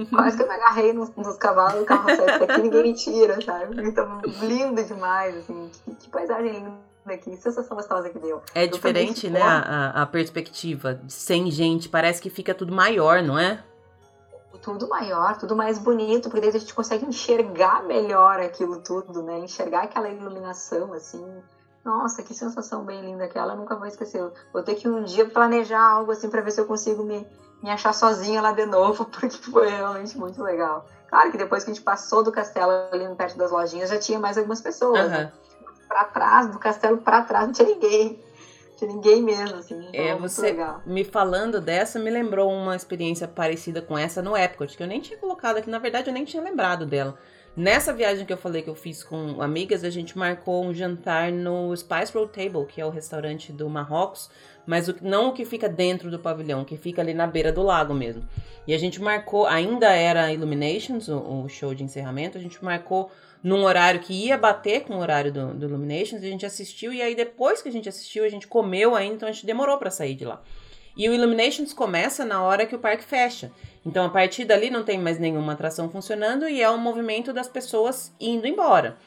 Quase 0.09 0.35
que 0.35 0.43
eu 0.43 0.47
me 0.47 0.53
agarrei 0.53 0.93
nos, 0.93 1.15
nos 1.15 1.37
cavalos 1.37 1.79
do 1.79 1.85
carro 1.85 2.07
certo 2.07 2.43
aqui, 2.43 2.61
ninguém 2.61 2.83
me 2.83 2.93
tira, 2.93 3.39
sabe? 3.41 3.81
Então, 3.87 4.21
lindo 4.41 4.83
demais, 4.83 5.37
assim, 5.37 5.71
que, 5.85 5.95
que 5.95 6.09
paisagem 6.09 6.51
linda 6.51 6.87
aqui, 7.07 7.35
sensação 7.37 7.75
gostosa 7.75 8.09
que 8.09 8.19
deu. 8.19 8.41
É 8.53 8.67
diferente, 8.67 9.29
né, 9.29 9.41
a, 9.41 10.03
a 10.03 10.05
perspectiva, 10.05 10.99
sem 11.07 11.49
gente, 11.49 11.87
parece 11.87 12.21
que 12.21 12.29
fica 12.29 12.53
tudo 12.53 12.73
maior, 12.73 13.23
não 13.23 13.39
é? 13.39 13.63
Tudo 14.67 14.89
maior, 14.89 15.37
tudo 15.37 15.55
mais 15.55 15.77
bonito, 15.77 16.29
porque 16.29 16.41
daí 16.41 16.49
a 16.49 16.59
gente 16.59 16.73
consegue 16.73 17.05
enxergar 17.05 17.83
melhor 17.83 18.37
aquilo 18.41 18.81
tudo, 18.81 19.23
né? 19.23 19.39
Enxergar 19.39 19.83
aquela 19.83 20.09
iluminação, 20.09 20.91
assim. 20.91 21.25
Nossa, 21.85 22.21
que 22.21 22.33
sensação 22.33 22.83
bem 22.83 22.99
linda 22.99 23.23
aquela, 23.23 23.53
eu 23.53 23.57
nunca 23.57 23.77
vou 23.77 23.87
esquecer. 23.87 24.29
Vou 24.51 24.61
ter 24.61 24.75
que 24.75 24.85
um 24.85 25.05
dia 25.05 25.29
planejar 25.29 25.81
algo 25.81 26.11
assim 26.11 26.29
para 26.29 26.41
ver 26.41 26.51
se 26.51 26.59
eu 26.59 26.65
consigo 26.65 27.01
me, 27.01 27.25
me 27.63 27.69
achar 27.69 27.93
sozinha 27.93 28.41
lá 28.41 28.51
de 28.51 28.65
novo, 28.65 29.05
porque 29.09 29.37
foi 29.37 29.69
realmente 29.69 30.17
muito 30.17 30.43
legal. 30.43 30.85
Claro 31.07 31.31
que 31.31 31.37
depois 31.37 31.63
que 31.63 31.71
a 31.71 31.73
gente 31.73 31.83
passou 31.83 32.21
do 32.21 32.29
castelo 32.29 32.71
ali 32.91 33.07
perto 33.15 33.37
das 33.37 33.51
lojinhas, 33.51 33.89
já 33.89 33.97
tinha 33.97 34.19
mais 34.19 34.37
algumas 34.37 34.59
pessoas. 34.59 35.05
Uhum. 35.05 35.09
Né? 35.09 35.31
Pra 35.87 36.03
trás, 36.03 36.47
do 36.47 36.59
castelo 36.59 36.97
para 36.97 37.21
trás, 37.21 37.45
não 37.45 37.53
tinha 37.53 37.69
ninguém 37.69 38.21
de 38.77 38.85
ninguém 38.85 39.21
mesmo, 39.21 39.57
assim. 39.57 39.89
É, 39.91 40.15
você 40.15 40.55
me 40.85 41.03
falando 41.03 41.59
dessa 41.59 41.99
me 41.99 42.09
lembrou 42.09 42.51
uma 42.51 42.75
experiência 42.75 43.27
parecida 43.27 43.81
com 43.81 43.97
essa 43.97 44.21
no 44.21 44.37
Epcot, 44.37 44.77
que 44.77 44.83
eu 44.83 44.87
nem 44.87 45.01
tinha 45.01 45.17
colocado 45.17 45.57
aqui, 45.57 45.69
na 45.69 45.79
verdade 45.79 46.09
eu 46.09 46.13
nem 46.13 46.25
tinha 46.25 46.43
lembrado 46.43 46.85
dela. 46.85 47.17
Nessa 47.55 47.91
viagem 47.91 48.23
que 48.23 48.31
eu 48.31 48.37
falei 48.37 48.61
que 48.61 48.69
eu 48.69 48.75
fiz 48.75 49.03
com 49.03 49.41
amigas, 49.41 49.83
a 49.83 49.89
gente 49.89 50.15
marcou 50.15 50.63
um 50.63 50.71
jantar 50.71 51.31
no 51.31 51.75
Spice 51.75 52.13
Road 52.13 52.31
Table, 52.31 52.67
que 52.67 52.79
é 52.79 52.85
o 52.85 52.91
restaurante 52.91 53.51
do 53.51 53.67
Marrocos, 53.67 54.29
mas 54.63 54.87
o, 54.87 54.95
não 55.01 55.29
o 55.29 55.33
que 55.33 55.43
fica 55.43 55.67
dentro 55.67 56.11
do 56.11 56.19
pavilhão, 56.19 56.63
que 56.63 56.77
fica 56.77 57.01
ali 57.01 57.15
na 57.15 57.25
beira 57.25 57.51
do 57.51 57.63
lago 57.63 57.95
mesmo. 57.95 58.23
E 58.67 58.75
a 58.75 58.77
gente 58.77 59.01
marcou, 59.01 59.47
ainda 59.47 59.91
era 59.91 60.31
Illuminations, 60.31 61.07
o, 61.07 61.45
o 61.45 61.49
show 61.49 61.73
de 61.73 61.83
encerramento, 61.83 62.37
a 62.37 62.41
gente 62.41 62.63
marcou 62.63 63.09
num 63.43 63.63
horário 63.63 63.99
que 63.99 64.13
ia 64.13 64.37
bater 64.37 64.83
com 64.83 64.95
o 64.95 64.99
horário 64.99 65.31
do, 65.31 65.53
do 65.53 65.65
Illuminations, 65.65 66.21
a 66.21 66.27
gente 66.27 66.45
assistiu 66.45 66.91
e 66.93 67.01
aí 67.01 67.15
depois 67.15 67.61
que 67.61 67.69
a 67.69 67.71
gente 67.71 67.87
assistiu, 67.87 68.23
a 68.23 68.29
gente 68.29 68.47
comeu 68.47 68.95
ainda, 68.95 69.15
então 69.15 69.29
a 69.29 69.31
gente 69.31 69.45
demorou 69.45 69.77
para 69.77 69.89
sair 69.89 70.15
de 70.15 70.25
lá. 70.25 70.41
E 70.95 71.07
o 71.07 71.13
Illuminations 71.13 71.73
começa 71.73 72.25
na 72.25 72.41
hora 72.41 72.65
que 72.65 72.75
o 72.75 72.79
parque 72.79 73.03
fecha. 73.03 73.51
Então 73.85 74.05
a 74.05 74.09
partir 74.09 74.45
dali 74.45 74.69
não 74.69 74.83
tem 74.83 74.97
mais 74.97 75.19
nenhuma 75.19 75.53
atração 75.53 75.89
funcionando 75.89 76.49
e 76.49 76.61
é 76.61 76.69
um 76.69 76.77
movimento 76.77 77.31
das 77.31 77.47
pessoas 77.47 78.11
indo 78.19 78.47
embora. 78.47 78.97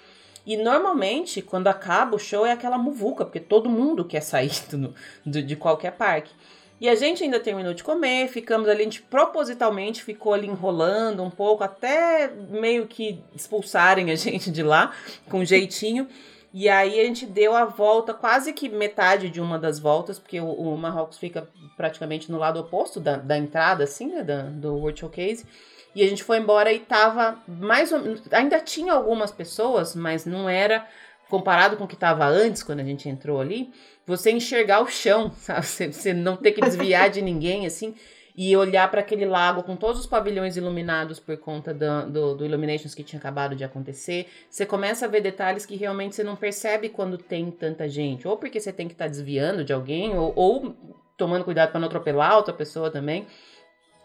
E 0.47 0.57
normalmente, 0.57 1.43
quando 1.43 1.67
acaba 1.67 2.17
o 2.17 2.19
show, 2.19 2.47
é 2.47 2.53
aquela 2.53 2.79
muvuca, 2.79 3.25
porque 3.25 3.41
todo 3.41 3.69
mundo 3.69 4.05
quer 4.05 4.21
sair 4.21 4.53
do, 4.71 4.95
do, 5.27 5.43
de 5.43 5.57
qualquer 5.57 5.93
parque. 5.93 6.33
E 6.81 6.89
a 6.89 6.95
gente 6.95 7.23
ainda 7.23 7.39
terminou 7.39 7.75
de 7.75 7.85
comer, 7.85 8.29
ficamos 8.29 8.67
ali, 8.67 8.81
a 8.81 8.85
gente 8.85 9.03
propositalmente 9.03 10.03
ficou 10.03 10.33
ali 10.33 10.47
enrolando 10.47 11.23
um 11.23 11.29
pouco, 11.29 11.63
até 11.63 12.29
meio 12.49 12.87
que 12.87 13.23
expulsarem 13.35 14.11
a 14.11 14.15
gente 14.17 14.51
de 14.51 14.63
lá, 14.63 14.93
com 15.29 15.45
jeitinho. 15.45 16.09
E 16.53 16.69
aí 16.69 16.99
a 16.99 17.05
gente 17.05 17.27
deu 17.27 17.55
a 17.55 17.65
volta, 17.65 18.13
quase 18.15 18.53
que 18.53 18.69
metade 18.69 19.29
de 19.29 19.41
uma 19.41 19.59
das 19.59 19.79
voltas, 19.79 20.19
porque 20.19 20.41
o, 20.41 20.51
o 20.51 20.77
Marrocos 20.77 21.19
fica 21.19 21.47
praticamente 21.77 22.33
no 22.33 22.39
lado 22.39 22.59
oposto 22.59 22.99
da, 22.99 23.17
da 23.17 23.37
entrada, 23.37 23.85
assim, 23.85 24.07
né, 24.07 24.25
da, 24.25 24.43
do 24.43 24.75
World 24.75 24.99
Showcase. 24.99 25.47
E 25.95 26.03
a 26.03 26.09
gente 26.09 26.25
foi 26.25 26.39
embora 26.39 26.73
e 26.73 26.81
tava 26.81 27.39
mais 27.47 27.93
ou 27.93 28.01
Ainda 28.33 28.59
tinha 28.61 28.93
algumas 28.93 29.31
pessoas, 29.31 29.95
mas 29.95 30.25
não 30.25 30.49
era 30.49 30.87
comparado 31.29 31.77
com 31.77 31.85
o 31.85 31.89
que 31.89 31.95
estava 31.95 32.27
antes, 32.27 32.63
quando 32.63 32.81
a 32.81 32.85
gente 32.85 33.09
entrou 33.09 33.41
ali, 33.41 33.73
você 34.11 34.31
enxergar 34.31 34.83
o 34.83 34.89
chão, 34.89 35.31
sabe? 35.39 35.67
Você, 35.67 36.13
não 36.13 36.37
ter 36.37 36.53
que 36.53 36.61
desviar 36.61 37.09
de 37.09 37.23
ninguém, 37.23 37.67
assim, 37.67 37.95
e 38.37 38.57
olhar 38.57 38.91
para 38.91 39.01
aquele 39.01 39.25
lago 39.25 39.63
com 39.63 39.77
todos 39.77 40.01
os 40.01 40.07
pavilhões 40.07 40.57
iluminados 40.57 41.19
por 41.19 41.37
conta 41.37 41.75
do, 41.75 42.11
do, 42.11 42.35
do, 42.37 42.45
Illuminations 42.45 42.95
que 42.95 43.03
tinha 43.03 43.19
acabado 43.19 43.55
de 43.55 43.65
acontecer. 43.65 44.27
Você 44.49 44.65
começa 44.65 45.05
a 45.05 45.09
ver 45.09 45.21
detalhes 45.21 45.67
que 45.67 45.77
realmente 45.77 46.15
você 46.15 46.25
não 46.25 46.37
percebe 46.37 46.89
quando 46.89 47.19
tem 47.19 47.51
tanta 47.51 47.89
gente, 47.89 48.27
ou 48.27 48.37
porque 48.37 48.61
você 48.61 48.73
tem 48.73 48.87
que 48.87 48.95
estar 48.95 49.07
tá 49.07 49.11
desviando 49.11 49.65
de 49.65 49.73
alguém, 49.73 50.17
ou, 50.17 50.33
ou 50.37 50.77
tomando 51.17 51.45
cuidado 51.45 51.71
para 51.71 51.81
não 51.81 51.89
atropelar 51.89 52.37
outra 52.37 52.55
pessoa 52.55 52.91
também. 52.91 53.27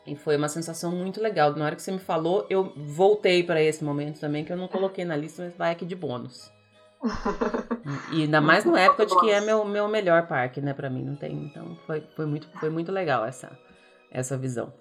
E 0.06 0.16
foi 0.16 0.38
uma 0.38 0.48
sensação 0.48 0.92
muito 0.92 1.20
legal. 1.20 1.56
Na 1.56 1.66
hora 1.66 1.76
que 1.76 1.82
você 1.82 1.92
me 1.92 2.00
falou, 2.00 2.46
eu 2.50 2.74
voltei 2.76 3.42
para 3.42 3.62
esse 3.62 3.84
momento 3.84 4.20
também, 4.20 4.46
que 4.46 4.54
eu 4.54 4.58
não 4.58 4.68
coloquei 4.68 5.04
na 5.04 5.16
lista, 5.16 5.44
mas 5.44 5.56
vai 5.56 5.72
aqui 5.72 5.86
de 5.86 5.96
bônus. 5.96 6.55
E 8.12 8.24
ainda 8.24 8.42
mais 8.42 8.66
no 8.66 8.76
época 8.76 9.06
de 9.06 9.20
que 9.20 9.30
é 9.30 9.42
meu, 9.42 9.64
meu 9.66 9.88
melhor 9.88 10.28
parque, 10.28 10.62
né, 10.62 10.74
para 10.74 10.90
mim, 10.90 11.04
não 11.04 11.16
tem. 11.16 11.46
Então 11.46 11.78
foi, 11.86 12.02
foi, 12.16 12.26
muito, 12.26 12.48
foi 12.60 12.70
muito 12.70 12.92
legal 12.92 13.26
essa, 13.26 13.58
essa 14.12 14.38
visão. 14.38 14.74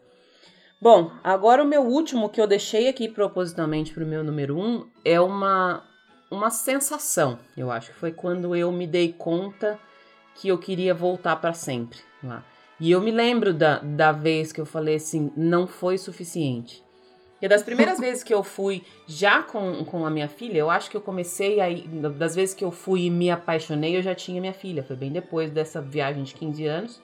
Bom, 0.81 1.11
agora 1.23 1.63
o 1.63 1.67
meu 1.67 1.83
último 1.83 2.29
que 2.29 2.41
eu 2.41 2.47
deixei 2.47 2.89
aqui 2.89 3.09
propositalmente 3.09 3.93
pro 3.93 4.07
meu 4.07 4.23
número 4.23 4.59
um 4.59 4.87
é 5.05 5.19
uma, 5.21 5.83
uma 6.31 6.51
sensação, 6.51 7.39
eu 7.57 7.71
acho 7.71 7.93
que 7.93 7.99
foi 7.99 8.13
quando 8.13 8.55
eu 8.55 8.71
me 8.71 8.87
dei 8.87 9.11
conta 9.11 9.79
que 10.35 10.49
eu 10.49 10.59
queria 10.59 10.93
voltar 10.93 11.37
para 11.37 11.55
sempre 11.55 11.99
lá. 12.23 12.45
E 12.79 12.91
eu 12.91 13.01
me 13.01 13.11
lembro 13.11 13.55
da, 13.55 13.79
da 13.79 14.13
vez 14.13 14.53
que 14.53 14.61
eu 14.61 14.67
falei 14.67 14.97
assim, 14.97 15.33
não 15.35 15.67
foi 15.67 15.97
suficiente. 15.97 16.84
E 17.45 17.49
das 17.49 17.63
primeiras 17.63 18.01
vezes 18.01 18.25
que 18.25 18.33
eu 18.33 18.43
fui 18.43 18.83
já 19.07 19.43
com, 19.43 19.85
com 19.85 20.07
a 20.07 20.11
minha 20.11 20.29
filha, 20.29 20.57
eu 20.57 20.71
acho 20.71 20.91
que 20.91 20.97
eu 20.97 21.01
comecei 21.03 21.61
aí, 21.61 21.87
das 21.87 22.35
vezes 22.35 22.55
que 22.55 22.65
eu 22.65 22.71
fui 22.71 23.03
e 23.03 23.11
me 23.11 23.31
apaixonei, 23.31 23.99
eu 23.99 24.01
já 24.01 24.15
tinha 24.15 24.41
minha 24.41 24.55
filha. 24.55 24.83
Foi 24.83 24.97
bem 24.97 25.13
depois 25.13 25.51
dessa 25.51 25.79
viagem 25.79 26.23
de 26.23 26.33
15 26.33 26.67
anos. 26.67 27.03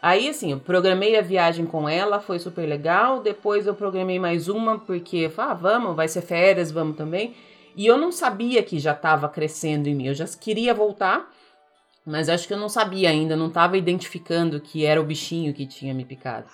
Aí, 0.00 0.28
assim, 0.28 0.52
eu 0.52 0.60
programei 0.60 1.18
a 1.18 1.22
viagem 1.22 1.66
com 1.66 1.88
ela, 1.88 2.20
foi 2.20 2.38
super 2.38 2.68
legal. 2.68 3.20
Depois 3.20 3.66
eu 3.66 3.74
programei 3.74 4.16
mais 4.20 4.46
uma, 4.46 4.78
porque 4.78 5.28
ah, 5.36 5.54
vamos, 5.54 5.96
vai 5.96 6.06
ser 6.06 6.22
férias, 6.22 6.70
vamos 6.70 6.96
também. 6.96 7.34
E 7.74 7.84
eu 7.84 7.98
não 7.98 8.12
sabia 8.12 8.62
que 8.62 8.78
já 8.78 8.92
estava 8.92 9.28
crescendo 9.28 9.88
em 9.88 9.94
mim, 9.96 10.06
eu 10.06 10.14
já 10.14 10.24
queria 10.40 10.72
voltar, 10.72 11.28
mas 12.06 12.28
acho 12.28 12.46
que 12.46 12.54
eu 12.54 12.58
não 12.58 12.68
sabia 12.68 13.10
ainda, 13.10 13.34
não 13.34 13.48
estava 13.48 13.76
identificando 13.76 14.60
que 14.60 14.86
era 14.86 15.00
o 15.00 15.04
bichinho 15.04 15.52
que 15.52 15.66
tinha 15.66 15.92
me 15.92 16.04
picado. 16.04 16.46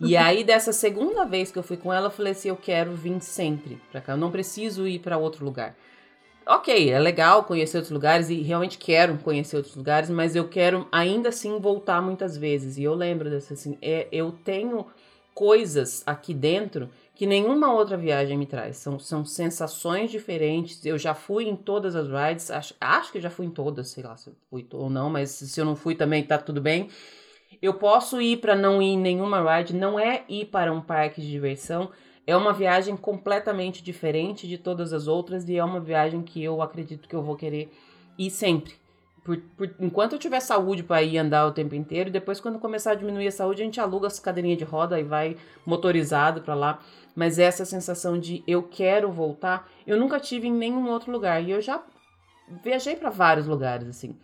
E 0.00 0.16
aí, 0.16 0.44
dessa 0.44 0.72
segunda 0.72 1.24
vez 1.24 1.50
que 1.50 1.58
eu 1.58 1.62
fui 1.62 1.76
com 1.76 1.92
ela, 1.92 2.06
eu 2.06 2.10
falei 2.10 2.32
assim: 2.32 2.48
eu 2.48 2.56
quero 2.56 2.94
vir 2.94 3.20
sempre 3.20 3.80
pra 3.90 4.00
cá, 4.00 4.12
eu 4.12 4.16
não 4.16 4.30
preciso 4.30 4.86
ir 4.86 4.98
para 4.98 5.18
outro 5.18 5.44
lugar. 5.44 5.74
Ok, 6.46 6.90
é 6.90 6.98
legal 6.98 7.44
conhecer 7.44 7.76
outros 7.76 7.92
lugares 7.92 8.28
e 8.28 8.40
realmente 8.42 8.78
quero 8.78 9.16
conhecer 9.18 9.56
outros 9.56 9.76
lugares, 9.76 10.10
mas 10.10 10.34
eu 10.34 10.48
quero 10.48 10.88
ainda 10.90 11.28
assim 11.28 11.60
voltar 11.60 12.02
muitas 12.02 12.36
vezes. 12.36 12.76
E 12.76 12.82
eu 12.82 12.94
lembro 12.94 13.30
dessa 13.30 13.54
assim: 13.54 13.78
é, 13.80 14.08
eu 14.10 14.32
tenho 14.32 14.86
coisas 15.34 16.02
aqui 16.06 16.34
dentro 16.34 16.90
que 17.14 17.26
nenhuma 17.26 17.72
outra 17.72 17.96
viagem 17.96 18.36
me 18.36 18.46
traz. 18.46 18.78
São, 18.78 18.98
são 18.98 19.24
sensações 19.24 20.10
diferentes. 20.10 20.84
Eu 20.84 20.98
já 20.98 21.14
fui 21.14 21.48
em 21.48 21.54
todas 21.54 21.94
as 21.94 22.08
rides, 22.08 22.50
acho, 22.50 22.74
acho 22.80 23.12
que 23.12 23.20
já 23.20 23.30
fui 23.30 23.46
em 23.46 23.50
todas, 23.50 23.88
sei 23.88 24.02
lá 24.02 24.16
se 24.16 24.32
fui 24.48 24.66
ou 24.72 24.88
não, 24.88 25.10
mas 25.10 25.30
se 25.30 25.60
eu 25.60 25.64
não 25.64 25.76
fui 25.76 25.94
também 25.94 26.22
tá 26.24 26.38
tudo 26.38 26.60
bem. 26.60 26.88
Eu 27.62 27.74
posso 27.74 28.20
ir 28.20 28.38
para 28.38 28.56
não 28.56 28.80
ir 28.80 28.92
em 28.92 28.98
nenhuma 28.98 29.58
ride, 29.58 29.74
não 29.74 29.98
é 29.98 30.24
ir 30.28 30.46
para 30.46 30.72
um 30.72 30.80
parque 30.80 31.20
de 31.20 31.30
diversão, 31.30 31.90
é 32.26 32.36
uma 32.36 32.52
viagem 32.52 32.96
completamente 32.96 33.82
diferente 33.82 34.48
de 34.48 34.56
todas 34.56 34.92
as 34.92 35.06
outras 35.06 35.48
e 35.48 35.56
é 35.56 35.64
uma 35.64 35.80
viagem 35.80 36.22
que 36.22 36.42
eu 36.42 36.62
acredito 36.62 37.08
que 37.08 37.14
eu 37.14 37.22
vou 37.22 37.36
querer 37.36 37.70
ir 38.16 38.30
sempre. 38.30 38.74
por, 39.24 39.36
por, 39.56 39.70
enquanto 39.80 40.12
eu 40.14 40.18
tiver 40.18 40.40
saúde 40.40 40.82
para 40.82 41.02
ir 41.02 41.18
andar 41.18 41.46
o 41.46 41.52
tempo 41.52 41.74
inteiro, 41.74 42.10
depois 42.10 42.40
quando 42.40 42.58
começar 42.58 42.92
a 42.92 42.94
diminuir 42.94 43.28
a 43.28 43.32
saúde, 43.32 43.62
a 43.62 43.64
gente 43.64 43.80
aluga 43.80 44.06
as 44.06 44.18
cadeirinhas 44.18 44.58
de 44.58 44.64
roda 44.64 44.98
e 44.98 45.02
vai 45.02 45.36
motorizado 45.66 46.40
para 46.40 46.54
lá. 46.54 46.78
Mas 47.14 47.38
essa 47.38 47.64
sensação 47.64 48.18
de 48.18 48.42
eu 48.46 48.62
quero 48.62 49.10
voltar, 49.10 49.68
eu 49.86 49.98
nunca 49.98 50.20
tive 50.20 50.48
em 50.48 50.52
nenhum 50.52 50.88
outro 50.88 51.10
lugar. 51.12 51.42
E 51.42 51.50
eu 51.50 51.60
já 51.60 51.82
viajei 52.62 52.96
para 52.96 53.10
vários 53.10 53.46
lugares, 53.46 53.88
assim. 53.88 54.16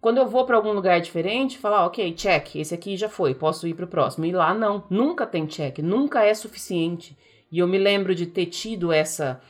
Quando 0.00 0.16
eu 0.16 0.26
vou 0.26 0.46
para 0.46 0.56
algum 0.56 0.72
lugar 0.72 0.98
diferente, 1.00 1.58
falar, 1.58 1.84
ok, 1.84 2.12
check, 2.14 2.56
esse 2.56 2.74
aqui 2.74 2.96
já 2.96 3.08
foi, 3.08 3.34
posso 3.34 3.68
ir 3.68 3.74
para 3.74 3.84
o 3.84 3.88
próximo. 3.88 4.24
E 4.24 4.32
lá 4.32 4.54
não, 4.54 4.82
nunca 4.88 5.26
tem 5.26 5.46
check, 5.46 5.78
nunca 5.78 6.24
é 6.24 6.32
suficiente. 6.32 7.16
E 7.52 7.58
eu 7.58 7.68
me 7.68 7.76
lembro 7.76 8.14
de 8.14 8.26
ter 8.26 8.46
tido 8.46 8.92
essa, 8.92 9.40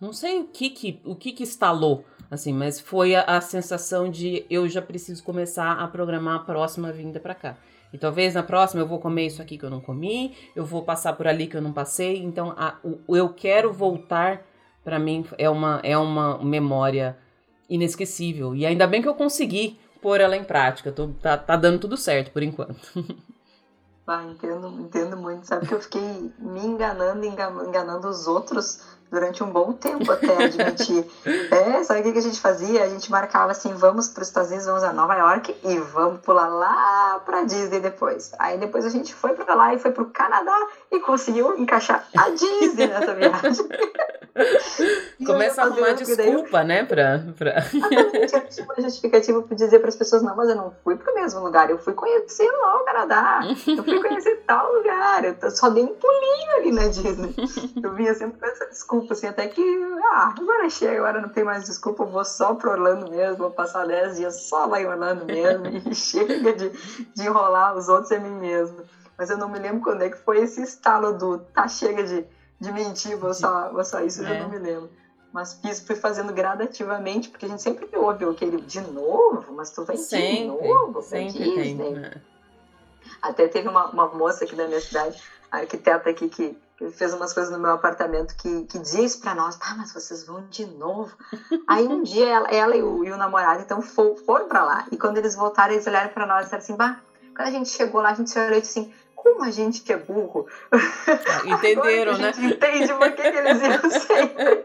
não 0.00 0.12
sei 0.12 0.40
o 0.40 0.44
que 0.44 0.70
que, 0.70 1.00
o 1.04 1.14
que 1.14 1.32
que 1.32 1.42
instalou, 1.42 2.04
assim, 2.30 2.54
mas 2.54 2.80
foi 2.80 3.14
a, 3.14 3.22
a 3.22 3.40
sensação 3.40 4.10
de 4.10 4.46
eu 4.48 4.66
já 4.66 4.80
preciso 4.80 5.22
começar 5.22 5.72
a 5.72 5.86
programar 5.88 6.36
a 6.36 6.44
próxima 6.44 6.90
vinda 6.90 7.20
para 7.20 7.34
cá. 7.34 7.56
E 7.92 7.98
talvez 7.98 8.34
na 8.34 8.42
próxima 8.42 8.82
eu 8.82 8.86
vou 8.86 8.98
comer 8.98 9.26
isso 9.26 9.42
aqui 9.42 9.58
que 9.58 9.64
eu 9.64 9.70
não 9.70 9.80
comi, 9.80 10.34
eu 10.54 10.64
vou 10.64 10.82
passar 10.82 11.12
por 11.12 11.26
ali 11.26 11.46
que 11.46 11.56
eu 11.56 11.62
não 11.62 11.72
passei. 11.72 12.16
Então, 12.18 12.54
a, 12.56 12.76
o, 12.82 13.16
eu 13.16 13.28
quero 13.28 13.72
voltar, 13.72 14.42
para 14.82 14.98
mim, 14.98 15.24
é 15.36 15.50
uma, 15.50 15.80
é 15.82 15.98
uma 15.98 16.42
memória 16.42 17.18
inesquecível. 17.68 18.54
E 18.54 18.64
ainda 18.64 18.86
bem 18.86 19.02
que 19.02 19.08
eu 19.08 19.14
consegui 19.14 19.78
pôr 20.00 20.20
ela 20.20 20.36
em 20.36 20.44
prática. 20.44 20.92
Tô, 20.92 21.08
tá, 21.08 21.36
tá 21.36 21.56
dando 21.56 21.80
tudo 21.80 21.96
certo 21.96 22.30
por 22.30 22.42
enquanto. 22.42 22.76
Ah, 24.08 24.22
entendo, 24.22 24.68
entendo 24.80 25.16
muito. 25.16 25.48
Sabe 25.48 25.66
que 25.66 25.74
eu 25.74 25.80
fiquei 25.80 26.32
me 26.38 26.60
enganando, 26.60 27.26
enganando 27.26 28.06
os 28.06 28.28
outros 28.28 28.80
durante 29.10 29.42
um 29.42 29.50
bom 29.50 29.72
tempo 29.72 30.10
até 30.10 30.44
admitir. 30.44 31.04
é, 31.24 31.82
sabe 31.84 32.00
o 32.00 32.02
que, 32.02 32.12
que 32.12 32.18
a 32.18 32.22
gente 32.22 32.40
fazia? 32.40 32.84
A 32.84 32.88
gente 32.88 33.10
marcava 33.10 33.52
assim, 33.52 33.72
vamos 33.74 34.08
para 34.08 34.22
os 34.22 34.28
Estados 34.28 34.50
Unidos, 34.50 34.66
vamos 34.66 34.84
a 34.84 34.92
Nova 34.92 35.14
York 35.14 35.56
e 35.64 35.78
vamos 35.78 36.20
pular 36.20 36.48
lá 36.48 37.20
para 37.24 37.44
Disney 37.44 37.80
depois. 37.80 38.32
Aí 38.38 38.58
depois 38.58 38.84
a 38.84 38.90
gente 38.90 39.14
foi 39.14 39.34
para 39.34 39.54
lá 39.54 39.74
e 39.74 39.78
foi 39.78 39.92
para 39.92 40.02
o 40.02 40.10
Canadá 40.10 40.56
e 40.90 41.00
conseguiu 41.00 41.58
encaixar 41.58 42.06
a 42.16 42.30
Disney 42.30 42.86
nessa 42.86 43.14
viagem. 43.14 43.66
Começa 45.24 45.62
a 45.62 45.64
arrumar 45.64 45.92
desculpa, 45.92 46.58
daí, 46.58 46.66
né? 46.66 46.84
Pra, 46.84 47.22
pra... 47.36 47.54
Uma 48.64 48.82
justificativa 48.82 49.42
para 49.42 49.56
dizer 49.56 49.78
para 49.78 49.88
as 49.88 49.96
pessoas, 49.96 50.22
não, 50.22 50.36
mas 50.36 50.48
eu 50.48 50.56
não 50.56 50.74
fui 50.84 50.96
para 50.96 51.10
o 51.10 51.14
mesmo 51.14 51.40
lugar, 51.40 51.70
eu 51.70 51.78
fui 51.78 51.94
conhecer 51.94 52.50
lá 52.50 52.76
o 52.76 52.84
Canadá, 52.84 53.40
eu 53.44 53.82
fui 53.82 54.02
conhecer 54.02 54.42
tal 54.46 54.72
lugar, 54.72 55.24
eu 55.24 55.50
só 55.50 55.70
dei 55.70 55.84
um 55.84 55.94
pulinho 55.94 56.56
ali 56.56 56.72
na 56.72 56.88
Disney. 56.88 57.34
Eu 57.82 57.92
vinha 57.94 58.14
sempre 58.14 58.38
com 58.38 58.46
essa 58.46 58.66
desculpa, 58.66 58.95
assim, 59.12 59.26
até 59.26 59.48
que, 59.48 59.62
ah, 60.12 60.34
agora 60.38 60.68
chega, 60.70 60.98
agora 60.98 61.20
não 61.20 61.28
tem 61.28 61.44
mais 61.44 61.64
desculpa, 61.64 62.02
eu 62.02 62.08
vou 62.08 62.24
só 62.24 62.54
pro 62.54 62.70
Orlando 62.70 63.10
mesmo, 63.10 63.36
vou 63.36 63.50
passar 63.50 63.86
10 63.86 64.16
dias 64.16 64.42
só 64.42 64.66
lá 64.66 64.80
em 64.80 64.86
Orlando 64.86 65.24
mesmo, 65.24 65.66
e 65.66 65.94
chega 65.94 66.52
de, 66.52 66.70
de 67.14 67.22
enrolar 67.26 67.76
os 67.76 67.88
outros 67.88 68.10
em 68.12 68.20
mim 68.20 68.38
mesmo. 68.40 68.84
Mas 69.18 69.30
eu 69.30 69.38
não 69.38 69.48
me 69.48 69.58
lembro 69.58 69.80
quando 69.80 70.02
é 70.02 70.10
que 70.10 70.18
foi 70.18 70.38
esse 70.38 70.62
estalo 70.62 71.12
do, 71.12 71.38
tá, 71.38 71.66
chega 71.68 72.04
de 72.04 72.26
de 72.58 72.72
mentir, 72.72 73.16
vou 73.16 73.34
só, 73.34 73.70
vou 73.70 73.84
só 73.84 74.00
isso, 74.00 74.22
é. 74.22 74.24
eu 74.24 74.28
já 74.28 74.42
não 74.42 74.48
me 74.48 74.58
lembro. 74.58 74.90
Mas 75.32 75.54
fiz, 75.54 75.80
fui 75.80 75.94
fazendo 75.94 76.32
gradativamente, 76.32 77.28
porque 77.28 77.44
a 77.44 77.48
gente 77.48 77.62
sempre 77.62 77.88
ouve 77.94 78.24
aquele 78.24 78.60
de 78.60 78.80
novo, 78.80 79.52
mas 79.52 79.70
tu 79.70 79.84
vai 79.84 79.96
sempre, 79.96 80.38
de 80.38 80.46
novo 80.46 81.02
sempre 81.02 81.32
Disney. 81.32 81.76
Tem, 81.76 81.94
né? 81.94 82.22
Até 83.20 83.46
teve 83.46 83.68
uma, 83.68 83.86
uma 83.90 84.08
moça 84.08 84.44
aqui 84.44 84.56
da 84.56 84.66
minha 84.66 84.80
cidade, 84.80 85.22
arquiteta 85.50 86.08
aqui, 86.08 86.28
que, 86.28 86.56
que 86.76 86.90
fez 86.90 87.12
umas 87.12 87.32
coisas 87.32 87.50
no 87.50 87.58
meu 87.58 87.70
apartamento, 87.70 88.34
que, 88.36 88.64
que 88.64 88.78
disse 88.78 89.18
para 89.18 89.34
nós, 89.34 89.56
ah, 89.60 89.74
mas 89.76 89.92
vocês 89.92 90.24
vão 90.24 90.46
de 90.48 90.64
novo. 90.64 91.16
Aí 91.66 91.86
um 91.86 92.02
dia 92.02 92.26
ela, 92.26 92.46
ela 92.48 92.76
e, 92.76 92.82
o, 92.82 93.04
e 93.04 93.10
o 93.10 93.16
namorado, 93.16 93.62
então, 93.62 93.80
for, 93.80 94.14
foram 94.24 94.46
para 94.46 94.62
lá. 94.62 94.84
E 94.92 94.96
quando 94.96 95.16
eles 95.16 95.34
voltaram, 95.34 95.72
eles 95.72 95.86
olharam 95.86 96.10
para 96.10 96.26
nós 96.26 96.40
e 96.40 96.44
disseram 96.44 96.62
assim, 96.62 96.76
bah, 96.76 96.98
quando 97.34 97.48
a 97.48 97.50
gente 97.50 97.68
chegou 97.70 98.00
lá, 98.00 98.10
a 98.10 98.14
gente 98.14 98.30
se 98.30 98.38
olhou 98.38 98.58
e 98.58 98.60
disse 98.60 98.78
assim, 98.78 98.92
como 99.26 99.42
a 99.42 99.50
gente 99.50 99.82
que 99.82 99.92
é 99.92 99.96
burro. 99.96 100.46
Ah, 100.70 101.42
entenderam, 101.44 102.16
né? 102.16 102.28
A 102.28 102.32
gente 102.32 102.54
entende 102.54 102.94
por 102.94 103.10
que, 103.12 103.22
que 103.22 103.36
eles 103.36 103.60
iam 103.60 103.90
sempre. 103.90 104.64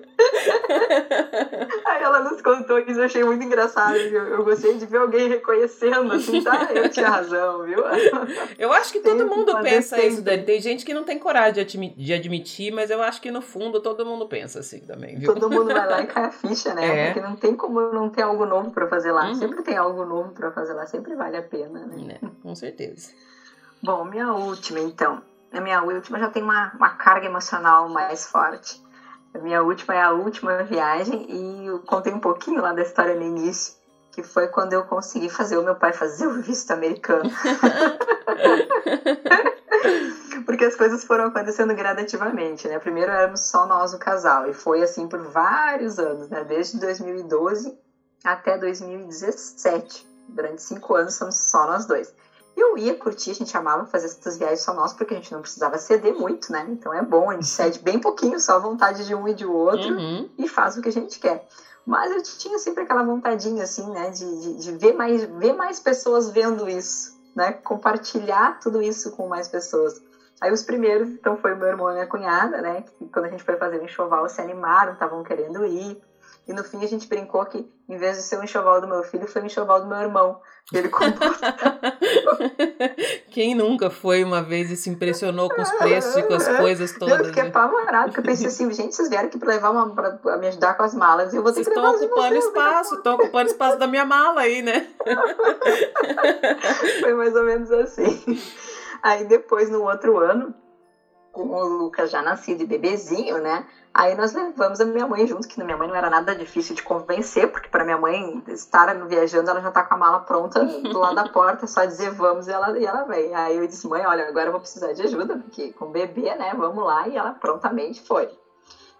Aí 1.85 2.03
ela 2.03 2.19
nos 2.21 2.41
contou 2.41 2.77
isso, 2.79 2.99
eu 2.99 3.05
achei 3.05 3.23
muito 3.23 3.43
engraçado. 3.43 3.95
Eu, 3.95 4.27
eu 4.27 4.43
gostei 4.43 4.77
de 4.77 4.85
ver 4.85 4.97
alguém 4.99 5.27
reconhecendo, 5.27 6.11
assim, 6.13 6.43
tá? 6.43 6.69
Eu 6.73 6.89
tinha 6.89 7.09
razão, 7.09 7.63
viu? 7.63 7.83
Eu 8.57 8.71
acho 8.71 8.91
que 8.93 8.99
todo 8.99 9.25
mundo 9.27 9.57
pensa 9.61 9.95
sempre. 9.95 10.07
isso, 10.07 10.21
Dani. 10.21 10.43
Tem 10.43 10.61
gente 10.61 10.85
que 10.85 10.93
não 10.93 11.03
tem 11.03 11.17
coragem 11.17 11.65
de 11.97 12.13
admitir, 12.13 12.71
mas 12.71 12.91
eu 12.91 13.01
acho 13.01 13.19
que 13.21 13.31
no 13.31 13.41
fundo 13.41 13.81
todo 13.81 14.05
mundo 14.05 14.27
pensa 14.27 14.59
assim 14.59 14.81
também, 14.81 15.17
viu? 15.17 15.33
Todo 15.33 15.49
mundo 15.49 15.73
vai 15.73 15.87
lá 15.87 16.01
e 16.01 16.07
cai 16.07 16.25
a 16.25 16.31
ficha, 16.31 16.73
né? 16.75 16.85
É. 16.85 17.05
Porque 17.13 17.27
não 17.27 17.35
tem 17.35 17.55
como 17.55 17.81
não 17.91 18.09
ter 18.09 18.21
algo 18.21 18.45
novo 18.45 18.71
para 18.71 18.87
fazer 18.87 19.11
lá. 19.11 19.29
Uhum. 19.29 19.35
Sempre 19.35 19.63
tem 19.63 19.77
algo 19.77 20.05
novo 20.05 20.31
para 20.31 20.51
fazer 20.51 20.73
lá, 20.73 20.85
sempre 20.85 21.15
vale 21.15 21.37
a 21.37 21.41
pena, 21.41 21.87
né? 21.87 22.19
É, 22.21 22.27
com 22.43 22.55
certeza. 22.55 23.09
Bom, 23.83 24.05
minha 24.05 24.31
última, 24.31 24.79
então. 24.79 25.23
A 25.51 25.59
minha 25.59 25.81
última 25.81 26.19
já 26.19 26.29
tem 26.29 26.43
uma, 26.43 26.71
uma 26.75 26.91
carga 26.91 27.25
emocional 27.25 27.89
mais 27.89 28.27
forte. 28.27 28.79
A 29.33 29.39
minha 29.39 29.63
última 29.63 29.95
é 29.95 30.01
a 30.01 30.11
última 30.11 30.63
viagem 30.63 31.25
e 31.27 31.65
eu 31.65 31.79
contei 31.79 32.13
um 32.13 32.19
pouquinho 32.19 32.61
lá 32.61 32.73
da 32.73 32.83
história 32.83 33.15
no 33.15 33.23
início, 33.23 33.73
que 34.11 34.21
foi 34.21 34.47
quando 34.47 34.73
eu 34.73 34.83
consegui 34.83 35.29
fazer 35.29 35.57
o 35.57 35.63
meu 35.63 35.73
pai 35.73 35.93
fazer 35.93 36.27
o 36.27 36.41
visto 36.41 36.69
americano. 36.69 37.27
Porque 40.45 40.65
as 40.65 40.75
coisas 40.75 41.03
foram 41.03 41.25
acontecendo 41.25 41.73
gradativamente, 41.73 42.67
né? 42.67 42.77
Primeiro 42.77 43.11
éramos 43.11 43.41
só 43.41 43.65
nós 43.65 43.93
o 43.93 43.97
casal 43.97 44.47
e 44.47 44.53
foi 44.53 44.83
assim 44.83 45.07
por 45.07 45.21
vários 45.21 45.97
anos, 45.97 46.29
né? 46.29 46.43
Desde 46.43 46.79
2012 46.79 47.75
até 48.23 48.59
2017. 48.59 50.07
Durante 50.27 50.61
cinco 50.61 50.93
anos 50.93 51.15
somos 51.15 51.35
só 51.35 51.65
nós 51.65 51.85
dois. 51.85 52.13
Eu 52.55 52.77
ia 52.77 52.93
curtir, 52.95 53.31
a 53.31 53.35
gente 53.35 53.55
amava 53.55 53.85
fazer 53.85 54.05
essas 54.05 54.37
viagens 54.37 54.61
só 54.61 54.73
nós, 54.73 54.93
porque 54.93 55.13
a 55.13 55.17
gente 55.17 55.31
não 55.31 55.41
precisava 55.41 55.77
ceder 55.77 56.13
muito, 56.13 56.51
né? 56.51 56.65
Então 56.69 56.93
é 56.93 57.01
bom, 57.01 57.29
a 57.29 57.33
gente 57.33 57.47
cede 57.49 57.79
bem 57.79 57.99
pouquinho, 57.99 58.39
só 58.39 58.55
a 58.55 58.59
vontade 58.59 59.05
de 59.05 59.15
um 59.15 59.27
e 59.27 59.33
de 59.33 59.45
outro, 59.45 59.93
uhum. 59.93 60.29
e 60.37 60.47
faz 60.47 60.77
o 60.77 60.81
que 60.81 60.89
a 60.89 60.91
gente 60.91 61.19
quer. 61.19 61.47
Mas 61.85 62.11
eu 62.11 62.21
tinha 62.21 62.59
sempre 62.59 62.83
aquela 62.83 63.03
vontadinha, 63.03 63.63
assim, 63.63 63.89
né, 63.89 64.11
de, 64.11 64.41
de, 64.41 64.57
de, 64.57 64.71
ver, 64.77 64.93
mais, 64.93 65.23
ver 65.23 65.53
mais 65.53 65.79
pessoas 65.79 66.29
vendo 66.29 66.69
isso, 66.69 67.17
né? 67.35 67.53
Compartilhar 67.53 68.59
tudo 68.59 68.81
isso 68.81 69.11
com 69.11 69.27
mais 69.27 69.47
pessoas. 69.47 69.99
Aí 70.39 70.51
os 70.51 70.63
primeiros, 70.63 71.07
então, 71.09 71.37
foi 71.37 71.53
o 71.53 71.57
meu 71.57 71.67
irmão 71.67 71.89
e 71.89 71.93
minha 71.93 72.07
cunhada, 72.07 72.61
né? 72.61 72.83
Que 72.97 73.05
quando 73.09 73.25
a 73.25 73.29
gente 73.29 73.43
foi 73.43 73.55
fazer 73.57 73.79
o 73.79 73.83
enxoval, 73.83 74.27
se 74.27 74.41
animaram, 74.41 74.93
estavam 74.93 75.23
querendo 75.23 75.63
ir. 75.65 76.01
E 76.51 76.53
no 76.53 76.65
fim 76.65 76.83
a 76.83 76.87
gente 76.87 77.07
brincou 77.07 77.45
que, 77.45 77.65
em 77.87 77.97
vez 77.97 78.17
de 78.17 78.23
ser 78.23 78.37
o 78.37 78.43
enxoval 78.43 78.81
do 78.81 78.87
meu 78.87 79.03
filho, 79.03 79.25
foi 79.25 79.41
o 79.41 79.45
enxoval 79.45 79.79
do 79.79 79.87
meu 79.87 79.99
irmão. 79.99 80.37
Ele 80.73 80.89
comprou. 80.89 81.31
Quem 83.31 83.55
nunca 83.55 83.89
foi 83.89 84.21
uma 84.21 84.43
vez 84.43 84.69
e 84.69 84.75
se 84.75 84.89
impressionou 84.89 85.49
com 85.49 85.61
os 85.61 85.71
preços 85.71 86.13
e 86.17 86.23
com 86.23 86.33
as 86.33 86.45
coisas 86.57 86.91
todas? 86.91 87.19
Eu 87.19 87.25
fiquei 87.27 87.43
né? 87.43 87.49
apavorado, 87.49 88.07
porque 88.07 88.19
eu 88.19 88.25
pensei 88.25 88.47
assim, 88.47 88.69
gente, 88.75 88.93
vocês 88.93 89.07
vieram 89.07 89.29
aqui 89.29 89.39
para 89.39 89.47
levar 89.47 89.71
uma, 89.71 89.95
pra, 89.95 90.37
me 90.37 90.47
ajudar 90.47 90.73
com 90.73 90.83
as 90.83 90.93
malas 90.93 91.31
e 91.31 91.37
eu 91.37 91.41
vou 91.41 91.53
ter 91.53 91.63
vocês 91.63 91.69
que 91.69 91.79
levar 91.79 91.93
estão 91.93 92.05
ocupando 92.05 92.35
vocês, 92.35 92.45
espaço, 92.45 92.95
estão 92.95 93.15
ocupando 93.15 93.49
espaço 93.49 93.79
da 93.79 93.87
minha 93.87 94.03
mala 94.03 94.41
aí, 94.41 94.61
né? 94.61 94.89
foi 96.99 97.13
mais 97.13 97.33
ou 97.33 97.43
menos 97.43 97.71
assim. 97.71 98.41
Aí 99.01 99.23
depois, 99.23 99.69
no 99.69 99.83
outro 99.83 100.17
ano, 100.17 100.53
com 101.31 101.43
o 101.43 101.63
Lucas 101.63 102.11
já 102.11 102.21
nascido 102.21 102.63
e 102.63 102.67
bebezinho, 102.67 103.37
né? 103.37 103.65
Aí 103.93 104.15
nós 104.15 104.31
levamos 104.31 104.79
a 104.79 104.85
minha 104.85 105.05
mãe 105.05 105.27
junto, 105.27 105.47
que 105.47 105.61
minha 105.61 105.75
mãe 105.75 105.87
não 105.87 105.95
era 105.95 106.09
nada 106.09 106.33
difícil 106.33 106.73
de 106.73 106.81
convencer, 106.81 107.51
porque 107.51 107.67
para 107.67 107.83
minha 107.83 107.97
mãe 107.97 108.41
estar 108.47 108.93
viajando, 109.05 109.49
ela 109.49 109.59
já 109.59 109.69
tá 109.69 109.83
com 109.83 109.93
a 109.93 109.97
mala 109.97 110.19
pronta 110.19 110.63
do 110.63 110.97
lado 110.97 111.15
da 111.15 111.27
porta, 111.27 111.67
só 111.67 111.83
dizer 111.83 112.09
vamos 112.11 112.47
e 112.47 112.51
ela, 112.51 112.77
e 112.79 112.85
ela 112.85 113.03
vem. 113.03 113.35
Aí 113.35 113.57
eu 113.57 113.67
disse, 113.67 113.85
mãe, 113.87 114.05
olha, 114.05 114.27
agora 114.29 114.47
eu 114.47 114.51
vou 114.51 114.61
precisar 114.61 114.93
de 114.93 115.01
ajuda, 115.01 115.37
porque 115.37 115.71
com 115.73 115.91
bebê, 115.91 116.33
né, 116.35 116.53
vamos 116.55 116.85
lá, 116.85 117.05
e 117.07 117.17
ela 117.17 117.33
prontamente 117.33 118.01
foi. 118.01 118.29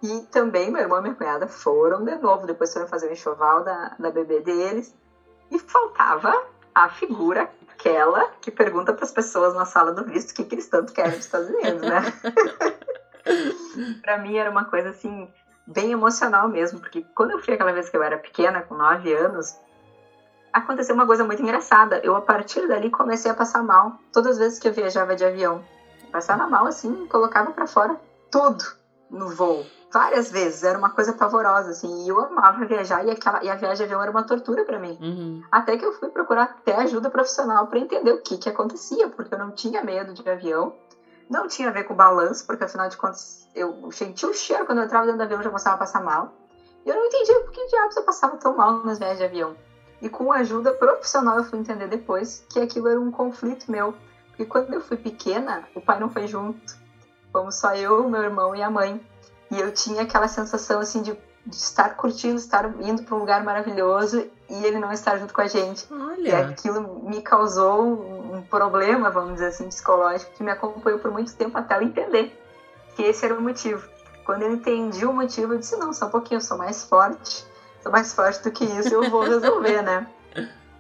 E 0.03 0.22
também 0.31 0.69
meu 0.69 0.81
irmão 0.81 0.99
e 0.99 1.01
minha 1.03 1.15
cunhada 1.15 1.47
foram 1.47 2.03
de 2.03 2.15
novo, 2.18 2.45
depois 2.45 2.73
foram 2.73 2.88
fazer 2.88 3.07
o 3.07 3.13
enxoval 3.13 3.63
da, 3.63 3.95
da 3.97 4.11
bebê 4.11 4.41
deles, 4.41 4.93
e 5.49 5.57
faltava 5.57 6.34
a 6.76 6.89
figura 6.89 7.49
aquela 7.69 8.27
que 8.41 8.51
pergunta 8.51 8.91
para 8.91 9.05
as 9.05 9.11
pessoas 9.11 9.53
na 9.53 9.65
sala 9.65 9.91
do 9.91 10.03
visto 10.03 10.31
o 10.31 10.34
que, 10.34 10.43
que 10.43 10.55
eles 10.55 10.68
tanto 10.68 10.91
querem 10.91 11.11
dos 11.11 11.26
Estados 11.26 11.47
Unidos, 11.47 11.81
né? 11.81 12.01
para 14.02 14.18
mim 14.18 14.35
era 14.35 14.49
uma 14.49 14.65
coisa 14.65 14.89
assim 14.89 15.27
bem 15.65 15.91
emocional 15.91 16.48
mesmo, 16.48 16.80
porque 16.80 17.06
quando 17.15 17.31
eu 17.31 17.39
fui 17.39 17.53
aquela 17.53 17.72
vez 17.72 17.89
que 17.89 17.95
eu 17.95 18.03
era 18.03 18.18
pequena, 18.18 18.61
com 18.61 18.76
9 18.76 19.14
anos, 19.14 19.56
aconteceu 20.52 20.95
uma 20.95 21.06
coisa 21.06 21.23
muito 21.23 21.41
engraçada. 21.41 21.99
Eu 22.03 22.15
a 22.15 22.22
partir 22.22 22.68
dali 22.68 22.89
comecei 22.89 23.31
a 23.31 23.34
passar 23.34 23.64
mal 23.64 23.98
todas 24.11 24.34
as 24.34 24.38
vezes 24.38 24.60
que 24.60 24.68
eu 24.68 24.73
viajava 24.73 25.15
de 25.15 25.23
avião. 25.23 25.64
Passava 26.11 26.48
mal 26.48 26.65
assim, 26.65 27.07
colocava 27.07 27.52
para 27.52 27.68
fora 27.68 27.95
tudo 28.30 28.64
no 29.10 29.30
voo. 29.30 29.65
Várias 29.91 30.31
vezes, 30.31 30.64
era 30.64 30.77
uma 30.77 30.89
coisa 30.89 31.11
pavorosa, 31.11 31.72
assim, 31.72 32.06
e 32.06 32.07
eu 32.07 32.18
amava 32.18 32.64
viajar, 32.65 33.06
e, 33.06 33.11
aquela, 33.11 33.43
e 33.43 33.49
a 33.49 33.56
viagem 33.56 33.76
de 33.76 33.84
avião 33.84 34.02
era 34.02 34.10
uma 34.10 34.23
tortura 34.23 34.64
para 34.64 34.80
mim. 34.80 34.98
Uhum. 35.02 35.43
Até 35.52 35.76
que 35.76 35.84
eu 35.84 35.91
fui 35.91 36.07
procurar 36.10 36.43
até 36.43 36.76
ajuda 36.76 37.10
profissional 37.10 37.68
para 37.68 37.80
entender 37.80 38.11
o 38.14 38.22
que 38.22 38.38
que 38.38 38.48
acontecia, 38.48 39.10
porque 39.10 39.34
eu 39.34 39.38
não 39.38 39.52
tinha 39.52 39.84
medo 39.84 40.14
de 40.14 40.27
avião, 40.30 40.73
não 41.31 41.47
tinha 41.47 41.69
a 41.69 41.71
ver 41.71 41.85
com 41.85 41.95
balanço, 41.95 42.45
porque 42.45 42.65
afinal 42.65 42.89
de 42.89 42.97
contas 42.97 43.47
eu 43.55 43.89
senti 43.91 44.25
o 44.25 44.33
cheiro 44.33 44.65
quando 44.65 44.79
eu 44.79 44.83
entrava 44.83 45.05
dentro 45.05 45.19
do 45.19 45.23
avião, 45.23 45.39
eu 45.39 45.43
já 45.43 45.49
começava 45.49 45.75
a 45.77 45.79
passar 45.79 46.01
mal. 46.01 46.33
E 46.85 46.89
eu 46.89 46.95
não 46.95 47.05
entendia 47.05 47.39
por 47.39 47.51
que 47.51 47.67
diabos 47.67 47.95
eu 47.95 48.03
passava 48.03 48.35
tão 48.35 48.55
mal 48.55 48.83
nas 48.83 48.99
viagens 48.99 49.19
de 49.19 49.23
avião. 49.23 49.55
E 50.01 50.09
com 50.09 50.33
ajuda 50.33 50.73
profissional 50.73 51.37
eu 51.37 51.43
fui 51.45 51.59
entender 51.59 51.87
depois 51.87 52.43
que 52.49 52.59
aquilo 52.59 52.89
era 52.89 52.99
um 52.99 53.09
conflito 53.09 53.71
meu. 53.71 53.93
Porque 54.27 54.45
quando 54.45 54.73
eu 54.73 54.81
fui 54.81 54.97
pequena, 54.97 55.63
o 55.73 55.79
pai 55.79 55.99
não 55.99 56.09
foi 56.09 56.27
junto. 56.27 56.75
Fomos 57.31 57.55
só 57.55 57.73
eu, 57.75 58.09
meu 58.09 58.23
irmão 58.23 58.53
e 58.53 58.61
a 58.61 58.69
mãe. 58.69 58.99
E 59.49 59.59
eu 59.59 59.71
tinha 59.71 60.01
aquela 60.01 60.27
sensação 60.27 60.81
assim 60.81 61.01
de, 61.01 61.17
de 61.45 61.55
estar 61.55 61.95
curtindo, 61.95 62.35
estar 62.35 62.65
indo 62.81 63.03
para 63.03 63.15
um 63.15 63.19
lugar 63.19 63.43
maravilhoso 63.43 64.27
e 64.49 64.65
ele 64.65 64.79
não 64.79 64.91
estar 64.91 65.17
junto 65.17 65.33
com 65.33 65.41
a 65.41 65.47
gente. 65.47 65.85
Olha. 65.91 66.29
E 66.29 66.33
aquilo 66.33 66.81
me 67.03 67.21
causou 67.21 68.20
um, 68.37 68.41
problema, 68.41 69.09
vamos 69.09 69.33
dizer 69.33 69.47
assim, 69.47 69.67
psicológico, 69.67 70.31
que 70.33 70.43
me 70.43 70.51
acompanhou 70.51 70.99
por 70.99 71.11
muito 71.11 71.35
tempo 71.35 71.57
até 71.57 71.75
eu 71.75 71.81
entender 71.81 72.37
que 72.95 73.03
esse 73.03 73.25
era 73.25 73.33
o 73.33 73.41
motivo. 73.41 73.87
Quando 74.25 74.43
eu 74.43 74.53
entendi 74.53 75.05
o 75.05 75.13
motivo, 75.13 75.53
eu 75.53 75.59
disse: 75.59 75.75
não, 75.77 75.91
só 75.91 76.07
um 76.07 76.09
pouquinho, 76.09 76.37
eu 76.37 76.41
sou 76.41 76.57
mais 76.57 76.83
forte 76.83 77.45
sou 77.81 77.91
mais 77.91 78.13
forte 78.13 78.43
do 78.43 78.51
que 78.51 78.63
isso, 78.63 78.93
eu 78.93 79.09
vou 79.09 79.21
resolver, 79.21 79.81
né? 79.81 80.07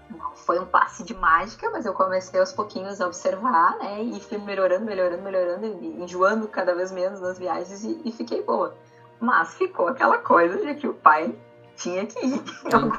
Não 0.09 0.35
foi 0.35 0.59
um 0.59 0.65
passe 0.65 1.03
de 1.03 1.13
mágica, 1.13 1.69
mas 1.69 1.85
eu 1.85 1.93
comecei 1.93 2.39
aos 2.39 2.51
pouquinhos 2.51 3.01
a 3.01 3.07
observar, 3.07 3.77
né? 3.79 4.03
E 4.03 4.19
fui 4.19 4.37
melhorando, 4.37 4.85
melhorando, 4.85 5.23
melhorando, 5.23 5.65
enjoando 5.65 6.47
cada 6.47 6.75
vez 6.75 6.91
menos 6.91 7.19
nas 7.19 7.39
viagens 7.39 7.83
e, 7.83 8.01
e 8.05 8.11
fiquei 8.11 8.41
boa. 8.43 8.75
Mas 9.19 9.53
ficou 9.55 9.87
aquela 9.87 10.17
coisa 10.17 10.57
de 10.57 10.75
que 10.75 10.87
o 10.87 10.93
pai 10.93 11.33
tinha 11.75 12.05
que 12.05 12.25
ir. 12.25 12.43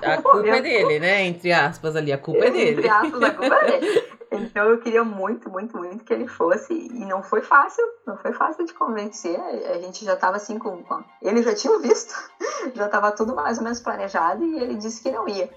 A 0.02 0.22
culpa 0.22 0.48
é 0.48 0.60
dele, 0.60 0.98
né? 0.98 1.24
Entre 1.24 1.52
aspas 1.52 1.94
ali, 1.96 2.12
a 2.12 2.18
culpa 2.18 2.44
é 2.44 2.50
dele. 2.50 2.80
Entre 2.80 2.88
aspas, 2.88 3.22
a 3.22 3.30
culpa 3.30 3.54
é 3.54 3.80
dele. 3.80 4.12
Então 4.32 4.68
eu 4.70 4.78
queria 4.78 5.04
muito, 5.04 5.50
muito, 5.50 5.76
muito 5.76 6.02
que 6.04 6.12
ele 6.12 6.26
fosse. 6.26 6.72
E 6.72 7.04
não 7.04 7.22
foi 7.22 7.42
fácil, 7.42 7.84
não 8.06 8.16
foi 8.16 8.32
fácil 8.32 8.64
de 8.64 8.72
convencer. 8.72 9.38
A 9.66 9.78
gente 9.78 10.04
já 10.04 10.14
estava 10.14 10.36
assim 10.36 10.59
com. 10.59 10.82
Ele 11.20 11.42
já 11.42 11.54
tinha 11.54 11.78
visto, 11.78 12.14
já 12.74 12.86
estava 12.86 13.12
tudo 13.12 13.34
mais 13.34 13.59
ou 13.59 13.64
menos 13.64 13.80
planejado 13.80 14.42
e 14.42 14.59
ele 14.59 14.76
disse 14.76 15.02
que 15.02 15.10
não 15.10 15.28
ia. 15.28 15.48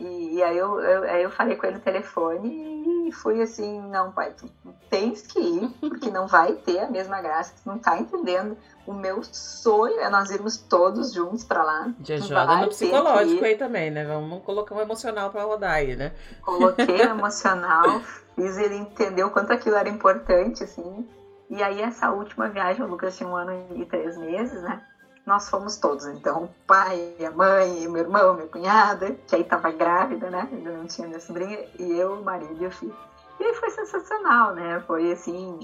E, 0.00 0.36
e 0.36 0.42
aí, 0.42 0.56
eu, 0.56 0.80
eu, 0.80 1.02
aí 1.04 1.22
eu 1.22 1.30
falei 1.30 1.56
com 1.56 1.66
ele 1.66 1.76
no 1.76 1.82
telefone 1.82 3.06
e 3.06 3.12
fui 3.12 3.42
assim, 3.42 3.82
não, 3.90 4.10
pai, 4.10 4.32
tu 4.32 4.50
tens 4.88 5.22
que 5.22 5.38
ir, 5.38 5.68
porque 5.78 6.10
não 6.10 6.26
vai 6.26 6.54
ter 6.54 6.80
a 6.80 6.90
mesma 6.90 7.20
graça, 7.20 7.52
tu 7.62 7.68
não 7.68 7.78
tá 7.78 7.98
entendendo. 7.98 8.56
O 8.86 8.94
meu 8.94 9.22
sonho 9.22 10.00
é 10.00 10.08
nós 10.08 10.30
irmos 10.30 10.56
todos 10.56 11.12
juntos 11.12 11.44
para 11.44 11.62
lá. 11.62 11.92
Já 12.02 12.16
joga 12.16 12.56
no 12.56 12.68
psicológico 12.68 13.44
aí 13.44 13.56
também, 13.56 13.90
né? 13.90 14.06
Vamos 14.06 14.42
colocar 14.42 14.74
um 14.74 14.80
emocional 14.80 15.30
para 15.30 15.44
rodar 15.44 15.72
aí, 15.72 15.94
né? 15.94 16.12
Coloquei 16.42 16.96
o 17.06 17.10
emocional, 17.10 18.00
fiz 18.34 18.56
ele 18.56 18.76
entender 18.76 19.22
o 19.22 19.30
quanto 19.30 19.52
aquilo 19.52 19.76
era 19.76 19.88
importante, 19.88 20.64
assim. 20.64 21.06
E 21.50 21.62
aí 21.62 21.82
essa 21.82 22.10
última 22.10 22.48
viagem, 22.48 22.82
o 22.82 22.88
Lucas 22.88 23.16
tinha 23.16 23.28
um 23.28 23.36
ano 23.36 23.66
e 23.74 23.84
três 23.84 24.16
meses, 24.16 24.62
né? 24.62 24.80
Nós 25.26 25.48
fomos 25.48 25.76
todos. 25.76 26.06
Então, 26.06 26.44
o 26.44 26.48
pai, 26.66 27.16
a 27.24 27.30
mãe, 27.30 27.88
meu 27.88 28.02
irmão, 28.02 28.34
minha 28.34 28.48
cunhada, 28.48 29.14
que 29.26 29.34
aí 29.34 29.42
estava 29.42 29.70
grávida, 29.70 30.30
né? 30.30 30.48
Ainda 30.50 30.70
não 30.72 30.86
tinha 30.86 31.06
minha 31.06 31.20
sobrinha, 31.20 31.58
e 31.78 31.92
eu, 31.92 32.14
o 32.14 32.24
marido 32.24 32.62
e 32.62 32.66
o 32.66 32.70
filho. 32.70 32.96
E 33.38 33.44
aí 33.44 33.54
foi 33.54 33.70
sensacional, 33.70 34.54
né? 34.54 34.80
Foi 34.86 35.12
assim, 35.12 35.58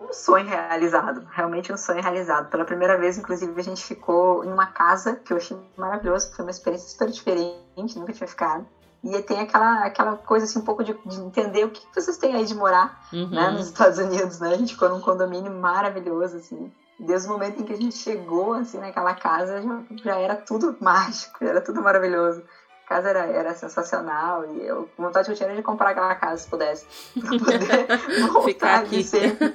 um 0.00 0.12
sonho 0.12 0.46
realizado, 0.46 1.26
realmente 1.30 1.72
um 1.72 1.76
sonho 1.76 2.02
realizado. 2.02 2.50
Pela 2.50 2.64
primeira 2.64 2.98
vez, 2.98 3.18
inclusive, 3.18 3.52
a 3.58 3.64
gente 3.64 3.82
ficou 3.82 4.44
em 4.44 4.52
uma 4.52 4.66
casa 4.66 5.16
que 5.16 5.32
eu 5.32 5.36
achei 5.36 5.56
maravilhoso, 5.76 6.32
foi 6.34 6.44
uma 6.44 6.50
experiência 6.50 6.88
super 6.88 7.08
diferente, 7.10 7.98
nunca 7.98 8.12
tinha 8.12 8.28
ficado. 8.28 8.66
E 9.04 9.20
tem 9.22 9.40
aquela, 9.40 9.84
aquela 9.84 10.16
coisa 10.16 10.44
assim, 10.44 10.60
um 10.60 10.64
pouco 10.64 10.84
de, 10.84 10.96
de 11.04 11.20
entender 11.20 11.64
o 11.64 11.70
que 11.70 11.82
vocês 11.92 12.16
têm 12.18 12.36
aí 12.36 12.44
de 12.44 12.54
morar 12.54 13.04
né, 13.12 13.18
uhum. 13.20 13.30
né, 13.30 13.50
nos 13.50 13.66
Estados 13.66 13.98
Unidos, 13.98 14.38
né? 14.38 14.50
A 14.50 14.56
gente 14.56 14.74
ficou 14.74 14.88
num 14.88 15.00
condomínio 15.00 15.52
maravilhoso, 15.52 16.36
assim. 16.36 16.72
Desde 17.02 17.26
o 17.26 17.32
momento 17.32 17.60
em 17.60 17.64
que 17.64 17.72
a 17.72 17.76
gente 17.76 17.96
chegou, 17.96 18.54
assim, 18.54 18.78
naquela 18.78 19.12
casa, 19.12 19.60
já, 19.60 19.82
já 20.04 20.18
era 20.20 20.36
tudo 20.36 20.76
mágico, 20.80 21.36
já 21.44 21.50
era 21.50 21.60
tudo 21.60 21.82
maravilhoso. 21.82 22.44
A 22.84 22.88
casa 22.88 23.08
era, 23.08 23.26
era 23.26 23.54
sensacional 23.54 24.44
e 24.54 24.64
eu, 24.64 24.88
a 24.96 25.02
vontade 25.02 25.26
que 25.26 25.32
eu 25.32 25.36
tinha 25.36 25.48
era 25.48 25.56
de 25.56 25.62
comprar 25.62 25.90
aquela 25.90 26.14
casa, 26.14 26.42
se 26.42 26.48
pudesse, 26.48 26.86
pra 27.20 27.30
poder 27.30 27.86
voltar 28.32 28.42
Ficar 28.44 28.78
aqui. 28.82 29.02
sempre. 29.02 29.52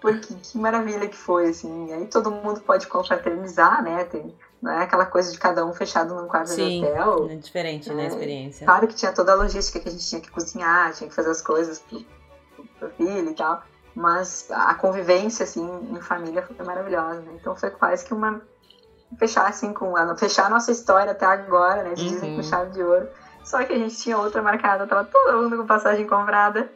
Porque 0.00 0.34
que 0.34 0.58
maravilha 0.58 1.06
que 1.06 1.16
foi, 1.16 1.50
assim. 1.50 1.90
E 1.90 1.92
aí 1.92 2.06
todo 2.06 2.32
mundo 2.32 2.60
pode 2.62 2.88
confraternizar, 2.88 3.80
né? 3.84 4.04
Tem, 4.04 4.34
não 4.60 4.72
é 4.72 4.82
aquela 4.82 5.06
coisa 5.06 5.30
de 5.30 5.38
cada 5.38 5.64
um 5.64 5.72
fechado 5.72 6.16
num 6.16 6.26
quarto 6.26 6.48
Sim, 6.48 6.80
de 6.80 6.86
hotel. 6.86 7.28
é 7.30 7.36
diferente, 7.36 7.92
né, 7.92 8.04
a 8.04 8.08
experiência. 8.08 8.64
Claro 8.66 8.88
que 8.88 8.94
tinha 8.94 9.12
toda 9.12 9.32
a 9.32 9.36
logística 9.36 9.78
que 9.78 9.88
a 9.88 9.92
gente 9.92 10.04
tinha 10.08 10.20
que 10.20 10.30
cozinhar, 10.32 10.92
tinha 10.94 11.08
que 11.08 11.14
fazer 11.14 11.30
as 11.30 11.42
coisas 11.42 11.78
pro, 11.78 12.04
pro 12.80 12.90
filho 12.90 13.30
e 13.30 13.34
tal 13.34 13.62
mas 13.94 14.48
a 14.50 14.74
convivência 14.74 15.44
assim 15.44 15.64
em 15.90 16.00
família 16.00 16.42
foi 16.42 16.64
maravilhosa 16.64 17.20
né? 17.20 17.32
então 17.34 17.54
foi 17.54 17.70
quase 17.70 18.04
que 18.04 18.14
uma 18.14 18.40
fechar 19.18 19.48
assim 19.48 19.72
com 19.72 19.96
a 19.96 20.16
fechar 20.16 20.46
a 20.46 20.50
nossa 20.50 20.70
história 20.70 21.12
até 21.12 21.26
agora 21.26 21.82
né? 21.82 21.94
Dizem 21.94 22.30
uhum. 22.30 22.36
com 22.36 22.42
chave 22.42 22.70
de 22.72 22.82
ouro. 22.82 23.08
Só 23.44 23.62
que 23.64 23.72
a 23.72 23.78
gente 23.78 23.96
tinha 23.96 24.16
outra 24.18 24.40
marcada 24.40 24.86
tava 24.86 25.04
todo 25.04 25.42
mundo 25.42 25.56
com 25.56 25.66
passagem 25.66 26.06
comprada 26.06 26.70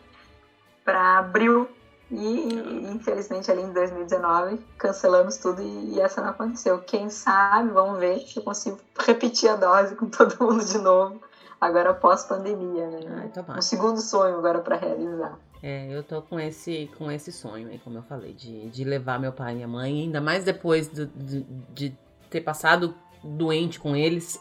para 0.84 1.18
abril 1.18 1.68
e 2.10 2.55
infelizmente 2.93 3.51
ali 3.51 3.62
em 3.62 3.72
2019 3.72 4.64
cancelamos 4.78 5.38
tudo 5.38 5.60
e, 5.60 5.94
e, 5.94 6.01
essa 6.01 6.20
não 6.20 6.30
aconteceu. 6.30 6.78
Quem 6.80 7.09
sabe 7.09 7.70
vamos 7.70 7.98
ver 7.98 8.20
se 8.20 8.38
eu 8.38 8.43
consigo 8.43 8.78
repetir 8.98 9.48
a 9.48 9.56
dose 9.56 9.94
com 9.97 10.06
todo 10.06 10.36
mundo 10.44 10.64
de 10.64 10.78
novo 10.78 11.20
agora 11.60 11.94
pós 11.94 12.24
pandemia 12.24 12.86
né? 12.88 13.30
Ai, 13.48 13.59
um 13.59 13.62
segundo 13.62 14.01
sonho 14.01 14.36
agora 14.36 14.60
para 14.60 14.76
realizar 14.76 15.38
é, 15.62 15.88
eu 15.90 16.02
tô 16.02 16.22
com 16.22 16.38
esse, 16.38 16.88
com 16.98 17.10
esse 17.10 17.32
sonho 17.32 17.68
aí, 17.68 17.78
como 17.78 17.98
eu 17.98 18.02
falei, 18.02 18.32
de, 18.32 18.68
de 18.68 18.84
levar 18.84 19.18
meu 19.18 19.32
pai 19.32 19.52
e 19.52 19.56
minha 19.56 19.68
mãe, 19.68 20.02
ainda 20.02 20.20
mais 20.20 20.44
depois 20.44 20.88
do, 20.88 21.06
de, 21.06 21.46
de 21.74 21.96
ter 22.30 22.40
passado 22.40 22.94
doente 23.24 23.80
com 23.80 23.96
eles. 23.96 24.40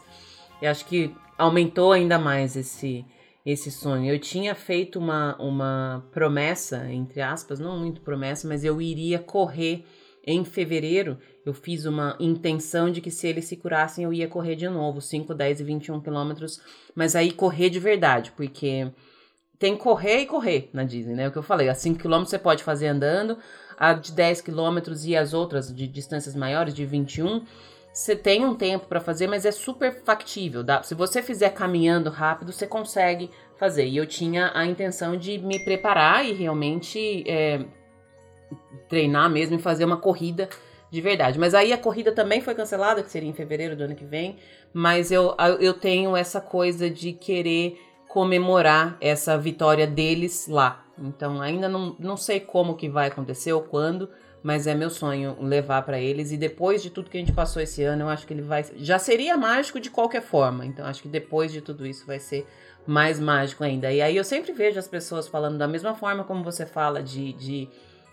Eu 0.60 0.70
acho 0.70 0.84
que 0.86 1.14
aumentou 1.38 1.92
ainda 1.92 2.18
mais 2.18 2.56
esse, 2.56 3.04
esse 3.44 3.70
sonho. 3.70 4.12
Eu 4.12 4.18
tinha 4.18 4.54
feito 4.54 4.98
uma, 4.98 5.36
uma 5.36 6.04
promessa, 6.12 6.90
entre 6.90 7.20
aspas, 7.20 7.58
não 7.58 7.78
muito 7.78 8.00
promessa, 8.00 8.46
mas 8.46 8.64
eu 8.64 8.80
iria 8.80 9.18
correr 9.18 9.84
em 10.26 10.44
fevereiro. 10.44 11.18
Eu 11.44 11.54
fiz 11.54 11.86
uma 11.86 12.16
intenção 12.18 12.90
de 12.90 13.00
que 13.00 13.10
se 13.10 13.28
eles 13.28 13.44
se 13.44 13.56
curassem, 13.56 14.04
eu 14.04 14.12
ia 14.12 14.26
correr 14.26 14.56
de 14.56 14.68
novo, 14.68 15.00
5, 15.00 15.32
10 15.32 15.60
e 15.60 15.64
21 15.64 16.00
quilômetros, 16.00 16.60
mas 16.94 17.14
aí 17.14 17.30
correr 17.30 17.70
de 17.70 17.78
verdade, 17.78 18.32
porque 18.32 18.90
tem 19.58 19.76
correr 19.76 20.20
e 20.20 20.26
correr 20.26 20.68
na 20.72 20.84
Disney, 20.84 21.14
né? 21.14 21.28
O 21.28 21.32
que 21.32 21.38
eu 21.38 21.42
falei, 21.42 21.68
a 21.68 21.74
5 21.74 21.98
km 21.98 22.20
você 22.20 22.38
pode 22.38 22.62
fazer 22.62 22.88
andando, 22.88 23.38
a 23.78 23.92
de 23.92 24.12
10 24.12 24.40
km 24.42 24.78
e 25.04 25.16
as 25.16 25.32
outras 25.32 25.74
de 25.74 25.86
distâncias 25.86 26.34
maiores, 26.34 26.74
de 26.74 26.84
21, 26.84 27.44
você 27.92 28.14
tem 28.14 28.44
um 28.44 28.54
tempo 28.54 28.86
para 28.86 29.00
fazer, 29.00 29.26
mas 29.26 29.46
é 29.46 29.50
super 29.50 30.02
factível. 30.04 30.62
Dá? 30.62 30.82
Se 30.82 30.94
você 30.94 31.22
fizer 31.22 31.50
caminhando 31.50 32.10
rápido, 32.10 32.52
você 32.52 32.66
consegue 32.66 33.30
fazer. 33.56 33.86
E 33.86 33.96
eu 33.96 34.06
tinha 34.06 34.50
a 34.54 34.66
intenção 34.66 35.16
de 35.16 35.38
me 35.38 35.58
preparar 35.64 36.22
e 36.22 36.34
realmente 36.34 37.24
é, 37.26 37.64
treinar 38.86 39.30
mesmo 39.30 39.56
e 39.56 39.62
fazer 39.62 39.86
uma 39.86 39.96
corrida 39.96 40.46
de 40.90 41.00
verdade. 41.00 41.38
Mas 41.38 41.54
aí 41.54 41.72
a 41.72 41.78
corrida 41.78 42.12
também 42.12 42.42
foi 42.42 42.54
cancelada, 42.54 43.02
que 43.02 43.10
seria 43.10 43.30
em 43.30 43.32
fevereiro 43.32 43.74
do 43.74 43.84
ano 43.84 43.94
que 43.94 44.04
vem. 44.04 44.36
Mas 44.74 45.10
eu, 45.10 45.34
eu 45.58 45.72
tenho 45.72 46.14
essa 46.14 46.38
coisa 46.38 46.90
de 46.90 47.14
querer 47.14 47.80
comemorar 48.16 48.96
essa 48.98 49.36
vitória 49.36 49.86
deles 49.86 50.48
lá. 50.48 50.86
Então 50.98 51.42
ainda 51.42 51.68
não, 51.68 51.94
não 51.98 52.16
sei 52.16 52.40
como 52.40 52.74
que 52.74 52.88
vai 52.88 53.08
acontecer 53.08 53.52
ou 53.52 53.60
quando, 53.60 54.08
mas 54.42 54.66
é 54.66 54.74
meu 54.74 54.88
sonho 54.88 55.36
levar 55.38 55.82
para 55.82 56.00
eles 56.00 56.32
e 56.32 56.38
depois 56.38 56.82
de 56.82 56.88
tudo 56.88 57.10
que 57.10 57.18
a 57.18 57.20
gente 57.20 57.34
passou 57.34 57.60
esse 57.60 57.82
ano, 57.82 58.04
eu 58.04 58.08
acho 58.08 58.26
que 58.26 58.32
ele 58.32 58.40
vai 58.40 58.64
já 58.76 58.98
seria 58.98 59.36
mágico 59.36 59.78
de 59.78 59.90
qualquer 59.90 60.22
forma. 60.22 60.64
Então 60.64 60.86
acho 60.86 61.02
que 61.02 61.08
depois 61.08 61.52
de 61.52 61.60
tudo 61.60 61.86
isso 61.86 62.06
vai 62.06 62.18
ser 62.18 62.46
mais 62.86 63.20
mágico 63.20 63.62
ainda. 63.62 63.92
E 63.92 64.00
aí 64.00 64.16
eu 64.16 64.24
sempre 64.24 64.50
vejo 64.50 64.78
as 64.78 64.88
pessoas 64.88 65.28
falando 65.28 65.58
da 65.58 65.68
mesma 65.68 65.94
forma 65.94 66.24
como 66.24 66.42
você 66.42 66.64
fala 66.64 67.02
de, 67.02 67.34
de 67.34 67.68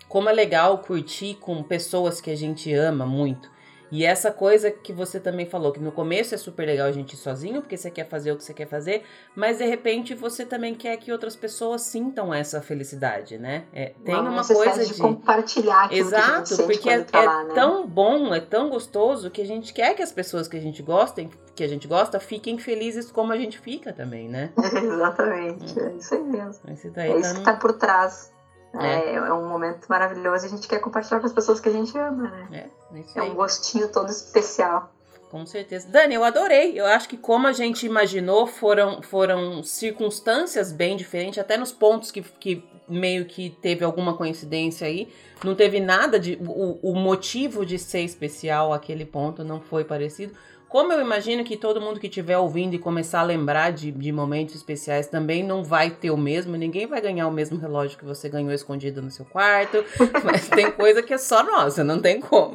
como 0.06 0.28
é 0.28 0.34
legal 0.34 0.76
curtir 0.80 1.38
com 1.40 1.62
pessoas 1.62 2.20
que 2.20 2.30
a 2.30 2.36
gente 2.36 2.70
ama 2.74 3.06
muito. 3.06 3.50
E 3.94 4.04
essa 4.04 4.32
coisa 4.32 4.72
que 4.72 4.92
você 4.92 5.20
também 5.20 5.46
falou, 5.46 5.70
que 5.70 5.78
no 5.78 5.92
começo 5.92 6.34
é 6.34 6.36
super 6.36 6.66
legal 6.66 6.88
a 6.88 6.90
gente 6.90 7.12
ir 7.12 7.16
sozinho, 7.16 7.60
porque 7.60 7.76
você 7.76 7.92
quer 7.92 8.08
fazer 8.08 8.32
o 8.32 8.36
que 8.36 8.42
você 8.42 8.52
quer 8.52 8.66
fazer, 8.66 9.04
mas 9.36 9.58
de 9.58 9.66
repente 9.66 10.16
você 10.16 10.44
também 10.44 10.74
quer 10.74 10.96
que 10.96 11.12
outras 11.12 11.36
pessoas 11.36 11.82
sintam 11.82 12.34
essa 12.34 12.60
felicidade, 12.60 13.38
né? 13.38 13.66
É, 13.72 13.92
tem 14.04 14.16
uma, 14.16 14.30
uma 14.30 14.44
coisa 14.44 14.84
de, 14.84 14.94
de 14.94 15.00
compartilhar 15.00 15.84
aquilo 15.84 16.08
Exato, 16.08 16.56
porque 16.64 16.90
é, 16.90 17.04
tá 17.04 17.22
é 17.22 17.24
lá, 17.24 17.44
né? 17.44 17.54
tão 17.54 17.86
bom, 17.86 18.34
é 18.34 18.40
tão 18.40 18.68
gostoso 18.68 19.30
que 19.30 19.40
a 19.40 19.46
gente 19.46 19.72
quer 19.72 19.94
que 19.94 20.02
as 20.02 20.10
pessoas 20.10 20.48
que 20.48 20.56
a 20.56 20.60
gente 20.60 20.82
gosta, 20.82 21.24
que 21.54 21.62
a 21.62 21.68
gente 21.68 21.86
gosta, 21.86 22.18
fiquem 22.18 22.58
felizes 22.58 23.12
como 23.12 23.32
a 23.32 23.36
gente 23.36 23.60
fica 23.60 23.92
também, 23.92 24.28
né? 24.28 24.50
Exatamente, 24.58 25.78
é 25.78 25.92
isso 25.92 26.16
aí 26.16 26.24
mesmo. 26.24 26.62
É 26.66 26.90
tá 26.90 27.06
isso 27.06 27.34
no... 27.34 27.38
que 27.38 27.44
tá 27.44 27.54
por 27.54 27.74
trás 27.74 28.33
é. 28.80 29.14
é. 29.14 29.32
um 29.32 29.48
momento 29.48 29.86
maravilhoso 29.88 30.44
e 30.44 30.48
a 30.48 30.50
gente 30.50 30.68
quer 30.68 30.80
compartilhar 30.80 31.20
com 31.20 31.26
as 31.26 31.32
pessoas 31.32 31.60
que 31.60 31.68
a 31.68 31.72
gente 31.72 31.96
ama, 31.96 32.30
né? 32.30 32.68
É, 32.92 32.98
é, 32.98 33.04
é 33.18 33.22
um 33.22 33.34
gostinho 33.34 33.88
todo 33.88 34.10
especial. 34.10 34.92
Com 35.30 35.44
certeza. 35.44 35.88
Dani, 35.88 36.14
eu 36.14 36.22
adorei. 36.22 36.78
Eu 36.78 36.86
acho 36.86 37.08
que 37.08 37.16
como 37.16 37.48
a 37.48 37.52
gente 37.52 37.84
imaginou, 37.84 38.46
foram, 38.46 39.02
foram 39.02 39.64
circunstâncias 39.64 40.70
bem 40.70 40.96
diferentes, 40.96 41.40
até 41.40 41.56
nos 41.56 41.72
pontos 41.72 42.12
que, 42.12 42.22
que 42.22 42.64
meio 42.88 43.24
que 43.24 43.50
teve 43.50 43.84
alguma 43.84 44.16
coincidência 44.16 44.86
aí. 44.86 45.08
Não 45.42 45.56
teve 45.56 45.80
nada 45.80 46.20
de. 46.20 46.38
O, 46.40 46.78
o 46.90 46.94
motivo 46.94 47.66
de 47.66 47.78
ser 47.80 48.02
especial 48.02 48.72
aquele 48.72 49.04
ponto 49.04 49.42
não 49.42 49.60
foi 49.60 49.84
parecido 49.84 50.34
Como 50.74 50.92
eu 50.92 51.00
imagino 51.00 51.44
que 51.44 51.56
todo 51.56 51.80
mundo 51.80 52.00
que 52.00 52.08
estiver 52.08 52.36
ouvindo 52.36 52.74
e 52.74 52.80
começar 52.80 53.20
a 53.20 53.22
lembrar 53.22 53.70
de, 53.70 53.92
de 53.92 54.10
momentos 54.10 54.56
especiais 54.56 55.06
também 55.06 55.40
não 55.40 55.62
vai 55.62 55.88
ter 55.88 56.10
o 56.10 56.16
mesmo, 56.16 56.56
ninguém 56.56 56.84
vai 56.84 57.00
ganhar 57.00 57.28
o 57.28 57.30
mesmo 57.30 57.56
relógio 57.56 57.96
que 57.96 58.04
você 58.04 58.28
ganhou 58.28 58.50
escondido 58.50 59.00
no 59.00 59.08
seu 59.08 59.24
quarto, 59.24 59.84
mas 60.24 60.48
tem 60.48 60.72
coisa 60.72 61.00
que 61.00 61.14
é 61.14 61.16
só 61.16 61.44
nossa, 61.44 61.84
não 61.84 62.02
tem 62.02 62.18
como. 62.18 62.54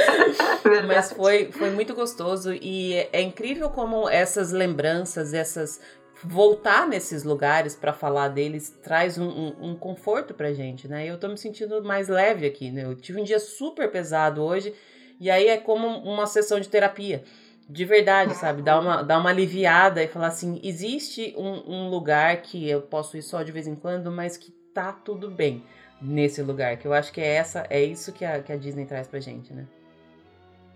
mas 0.88 1.12
foi, 1.12 1.52
foi 1.52 1.68
muito 1.68 1.94
gostoso 1.94 2.50
e 2.54 2.94
é, 2.94 3.10
é 3.12 3.20
incrível 3.20 3.68
como 3.68 4.08
essas 4.08 4.50
lembranças, 4.50 5.34
essas 5.34 5.82
voltar 6.24 6.88
nesses 6.88 7.24
lugares 7.24 7.76
para 7.76 7.92
falar 7.92 8.28
deles 8.28 8.70
traz 8.82 9.18
um, 9.18 9.28
um, 9.28 9.54
um, 9.60 9.76
conforto 9.76 10.32
pra 10.32 10.54
gente, 10.54 10.88
né? 10.88 11.04
Eu 11.06 11.18
tô 11.18 11.28
me 11.28 11.36
sentindo 11.36 11.84
mais 11.84 12.08
leve 12.08 12.46
aqui, 12.46 12.70
né? 12.70 12.86
Eu 12.86 12.94
tive 12.94 13.20
um 13.20 13.24
dia 13.24 13.38
super 13.38 13.90
pesado 13.90 14.42
hoje 14.42 14.72
e 15.20 15.30
aí 15.30 15.48
é 15.48 15.56
como 15.56 15.86
uma 15.86 16.26
sessão 16.26 16.60
de 16.60 16.68
terapia. 16.68 17.24
De 17.68 17.84
verdade, 17.84 18.34
sabe? 18.34 18.60
Dar 18.60 18.78
uma, 18.78 19.02
dar 19.02 19.18
uma 19.18 19.30
aliviada 19.30 20.02
e 20.02 20.08
falar 20.08 20.26
assim: 20.26 20.60
existe 20.62 21.34
um, 21.36 21.62
um 21.66 21.88
lugar 21.88 22.42
que 22.42 22.68
eu 22.68 22.82
posso 22.82 23.16
ir 23.16 23.22
só 23.22 23.42
de 23.42 23.52
vez 23.52 23.66
em 23.66 23.74
quando, 23.74 24.10
mas 24.10 24.36
que 24.36 24.50
tá 24.74 24.92
tudo 24.92 25.30
bem 25.30 25.64
nesse 26.00 26.42
lugar. 26.42 26.76
Que 26.76 26.86
eu 26.86 26.92
acho 26.92 27.10
que 27.10 27.22
é 27.22 27.34
essa, 27.36 27.66
é 27.70 27.82
isso 27.82 28.12
que 28.12 28.24
a, 28.24 28.42
que 28.42 28.52
a 28.52 28.56
Disney 28.56 28.84
traz 28.84 29.06
pra 29.06 29.18
gente, 29.18 29.54
né? 29.54 29.66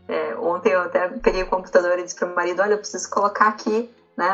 É, 0.08 0.34
ontem 0.36 0.72
eu 0.72 0.80
até 0.80 1.08
peguei 1.08 1.42
o 1.42 1.48
computador 1.48 1.98
e 1.98 2.04
disse 2.04 2.16
pro 2.16 2.26
meu 2.26 2.36
marido: 2.36 2.62
olha, 2.62 2.72
eu 2.72 2.78
preciso 2.78 3.10
colocar 3.10 3.48
aqui, 3.48 3.90
né? 4.16 4.26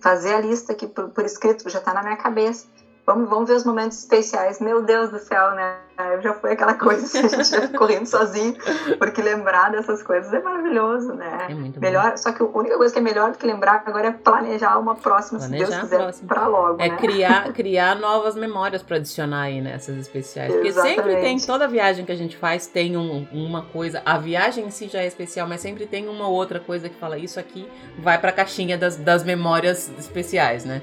Fazer 0.00 0.34
a 0.34 0.40
lista 0.40 0.72
aqui 0.74 0.86
por, 0.86 1.08
por 1.08 1.24
escrito, 1.24 1.70
já 1.70 1.80
tá 1.80 1.94
na 1.94 2.02
minha 2.02 2.16
cabeça. 2.16 2.66
Vamos, 3.06 3.28
vamos 3.28 3.48
ver 3.48 3.56
os 3.56 3.64
momentos 3.64 3.98
especiais. 3.98 4.60
Meu 4.60 4.82
Deus 4.82 5.10
do 5.10 5.18
céu, 5.18 5.54
né? 5.54 5.76
Já 6.22 6.32
foi 6.34 6.52
aquela 6.52 6.74
coisa 6.74 7.04
assim, 7.04 7.18
a 7.26 7.28
gente 7.28 7.50
já 7.50 7.68
correndo 7.68 8.06
sozinho, 8.06 8.56
porque 8.98 9.20
lembrar 9.20 9.70
dessas 9.70 10.02
coisas 10.02 10.32
é 10.32 10.40
maravilhoso, 10.40 11.12
né? 11.12 11.46
É 11.50 11.54
muito 11.54 11.78
melhor, 11.78 12.12
bom. 12.12 12.16
Só 12.16 12.32
que 12.32 12.42
a 12.42 12.46
única 12.46 12.76
coisa 12.78 12.92
que 12.92 12.98
é 12.98 13.02
melhor 13.02 13.32
do 13.32 13.38
que 13.38 13.46
lembrar 13.46 13.82
agora 13.84 14.08
é 14.08 14.10
planejar 14.10 14.78
uma 14.78 14.94
próxima, 14.94 15.38
planejar 15.38 15.82
se 15.82 15.90
Deus 15.90 16.06
quiser, 16.06 16.26
para 16.26 16.46
logo. 16.46 16.80
É 16.80 16.88
né? 16.88 16.96
criar, 16.96 17.52
criar 17.52 17.94
novas 17.96 18.34
memórias 18.34 18.82
para 18.82 18.96
adicionar 18.96 19.42
aí 19.42 19.60
nessas 19.60 19.96
especiais. 19.98 20.50
Porque 20.50 20.68
Exatamente. 20.68 21.02
sempre 21.02 21.20
tem, 21.20 21.38
toda 21.38 21.68
viagem 21.68 22.06
que 22.06 22.12
a 22.12 22.16
gente 22.16 22.38
faz 22.38 22.66
tem 22.66 22.96
um, 22.96 23.28
uma 23.30 23.62
coisa. 23.62 24.00
A 24.04 24.16
viagem 24.16 24.64
em 24.64 24.70
si 24.70 24.88
já 24.88 25.00
é 25.00 25.06
especial, 25.06 25.46
mas 25.46 25.60
sempre 25.60 25.86
tem 25.86 26.08
uma 26.08 26.26
outra 26.26 26.58
coisa 26.58 26.88
que 26.88 26.98
fala 26.98 27.18
isso 27.18 27.38
aqui 27.38 27.68
vai 27.98 28.18
para 28.18 28.30
a 28.30 28.32
caixinha 28.32 28.78
das, 28.78 28.96
das 28.96 29.22
memórias 29.22 29.92
especiais, 29.98 30.64
né? 30.64 30.80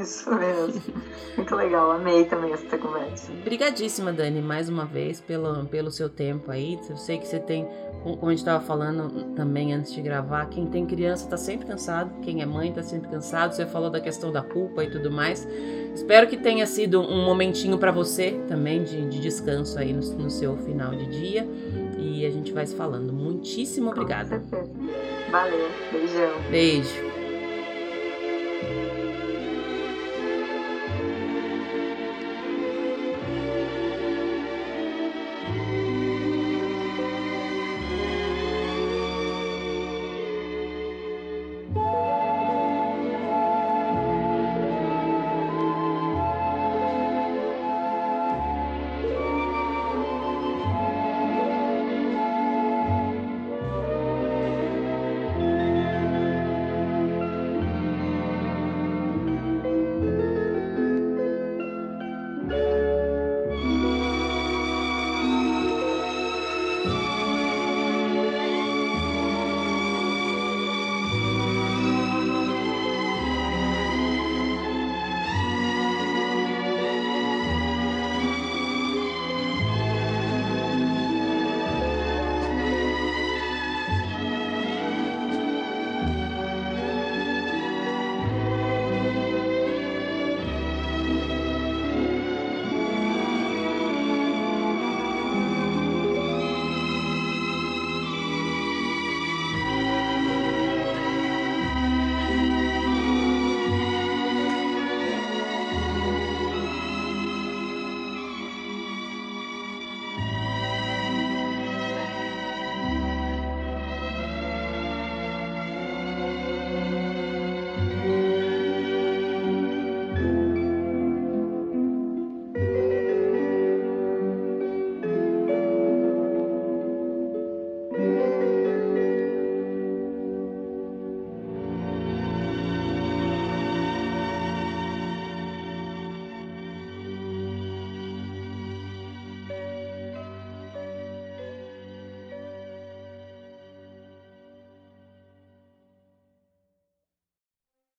Isso 0.00 0.34
mesmo. 0.34 0.82
Muito 1.36 1.54
legal, 1.54 1.92
amei 1.92 2.24
também 2.24 2.52
essa 2.52 2.76
conversa. 2.76 3.30
Obrigadíssima, 3.32 4.12
Dani, 4.12 4.42
mais 4.42 4.68
uma 4.68 4.84
vez, 4.84 5.20
pelo, 5.20 5.64
pelo 5.66 5.90
seu 5.90 6.08
tempo 6.08 6.50
aí. 6.50 6.78
Eu 6.88 6.96
sei 6.96 7.18
que 7.18 7.26
você 7.26 7.38
tem, 7.38 7.68
como 8.02 8.26
a 8.26 8.30
gente 8.30 8.38
estava 8.38 8.64
falando 8.64 9.34
também 9.34 9.72
antes 9.72 9.92
de 9.92 10.02
gravar, 10.02 10.46
quem 10.46 10.66
tem 10.66 10.84
criança 10.84 11.24
está 11.24 11.36
sempre 11.36 11.66
cansado, 11.66 12.10
quem 12.22 12.42
é 12.42 12.46
mãe 12.46 12.70
está 12.70 12.82
sempre 12.82 13.08
cansado. 13.08 13.54
Você 13.54 13.66
falou 13.66 13.88
da 13.88 14.00
questão 14.00 14.32
da 14.32 14.42
culpa 14.42 14.82
e 14.82 14.90
tudo 14.90 15.10
mais. 15.10 15.46
Espero 15.94 16.26
que 16.26 16.36
tenha 16.36 16.66
sido 16.66 17.00
um 17.00 17.24
momentinho 17.24 17.78
para 17.78 17.92
você 17.92 18.32
também 18.48 18.82
de, 18.82 19.08
de, 19.08 19.20
descanso 19.20 19.78
aí 19.78 19.92
no, 19.92 20.00
no 20.00 20.30
seu 20.30 20.56
final 20.56 20.90
de 20.90 21.06
dia. 21.06 21.48
E 21.98 22.26
a 22.26 22.30
gente 22.30 22.52
vai 22.52 22.66
se 22.66 22.74
falando. 22.74 23.12
Muitíssimo 23.12 23.90
obrigada. 23.90 24.42
Valeu, 25.30 25.68
beijão. 25.92 26.32
Beijo. 26.50 27.13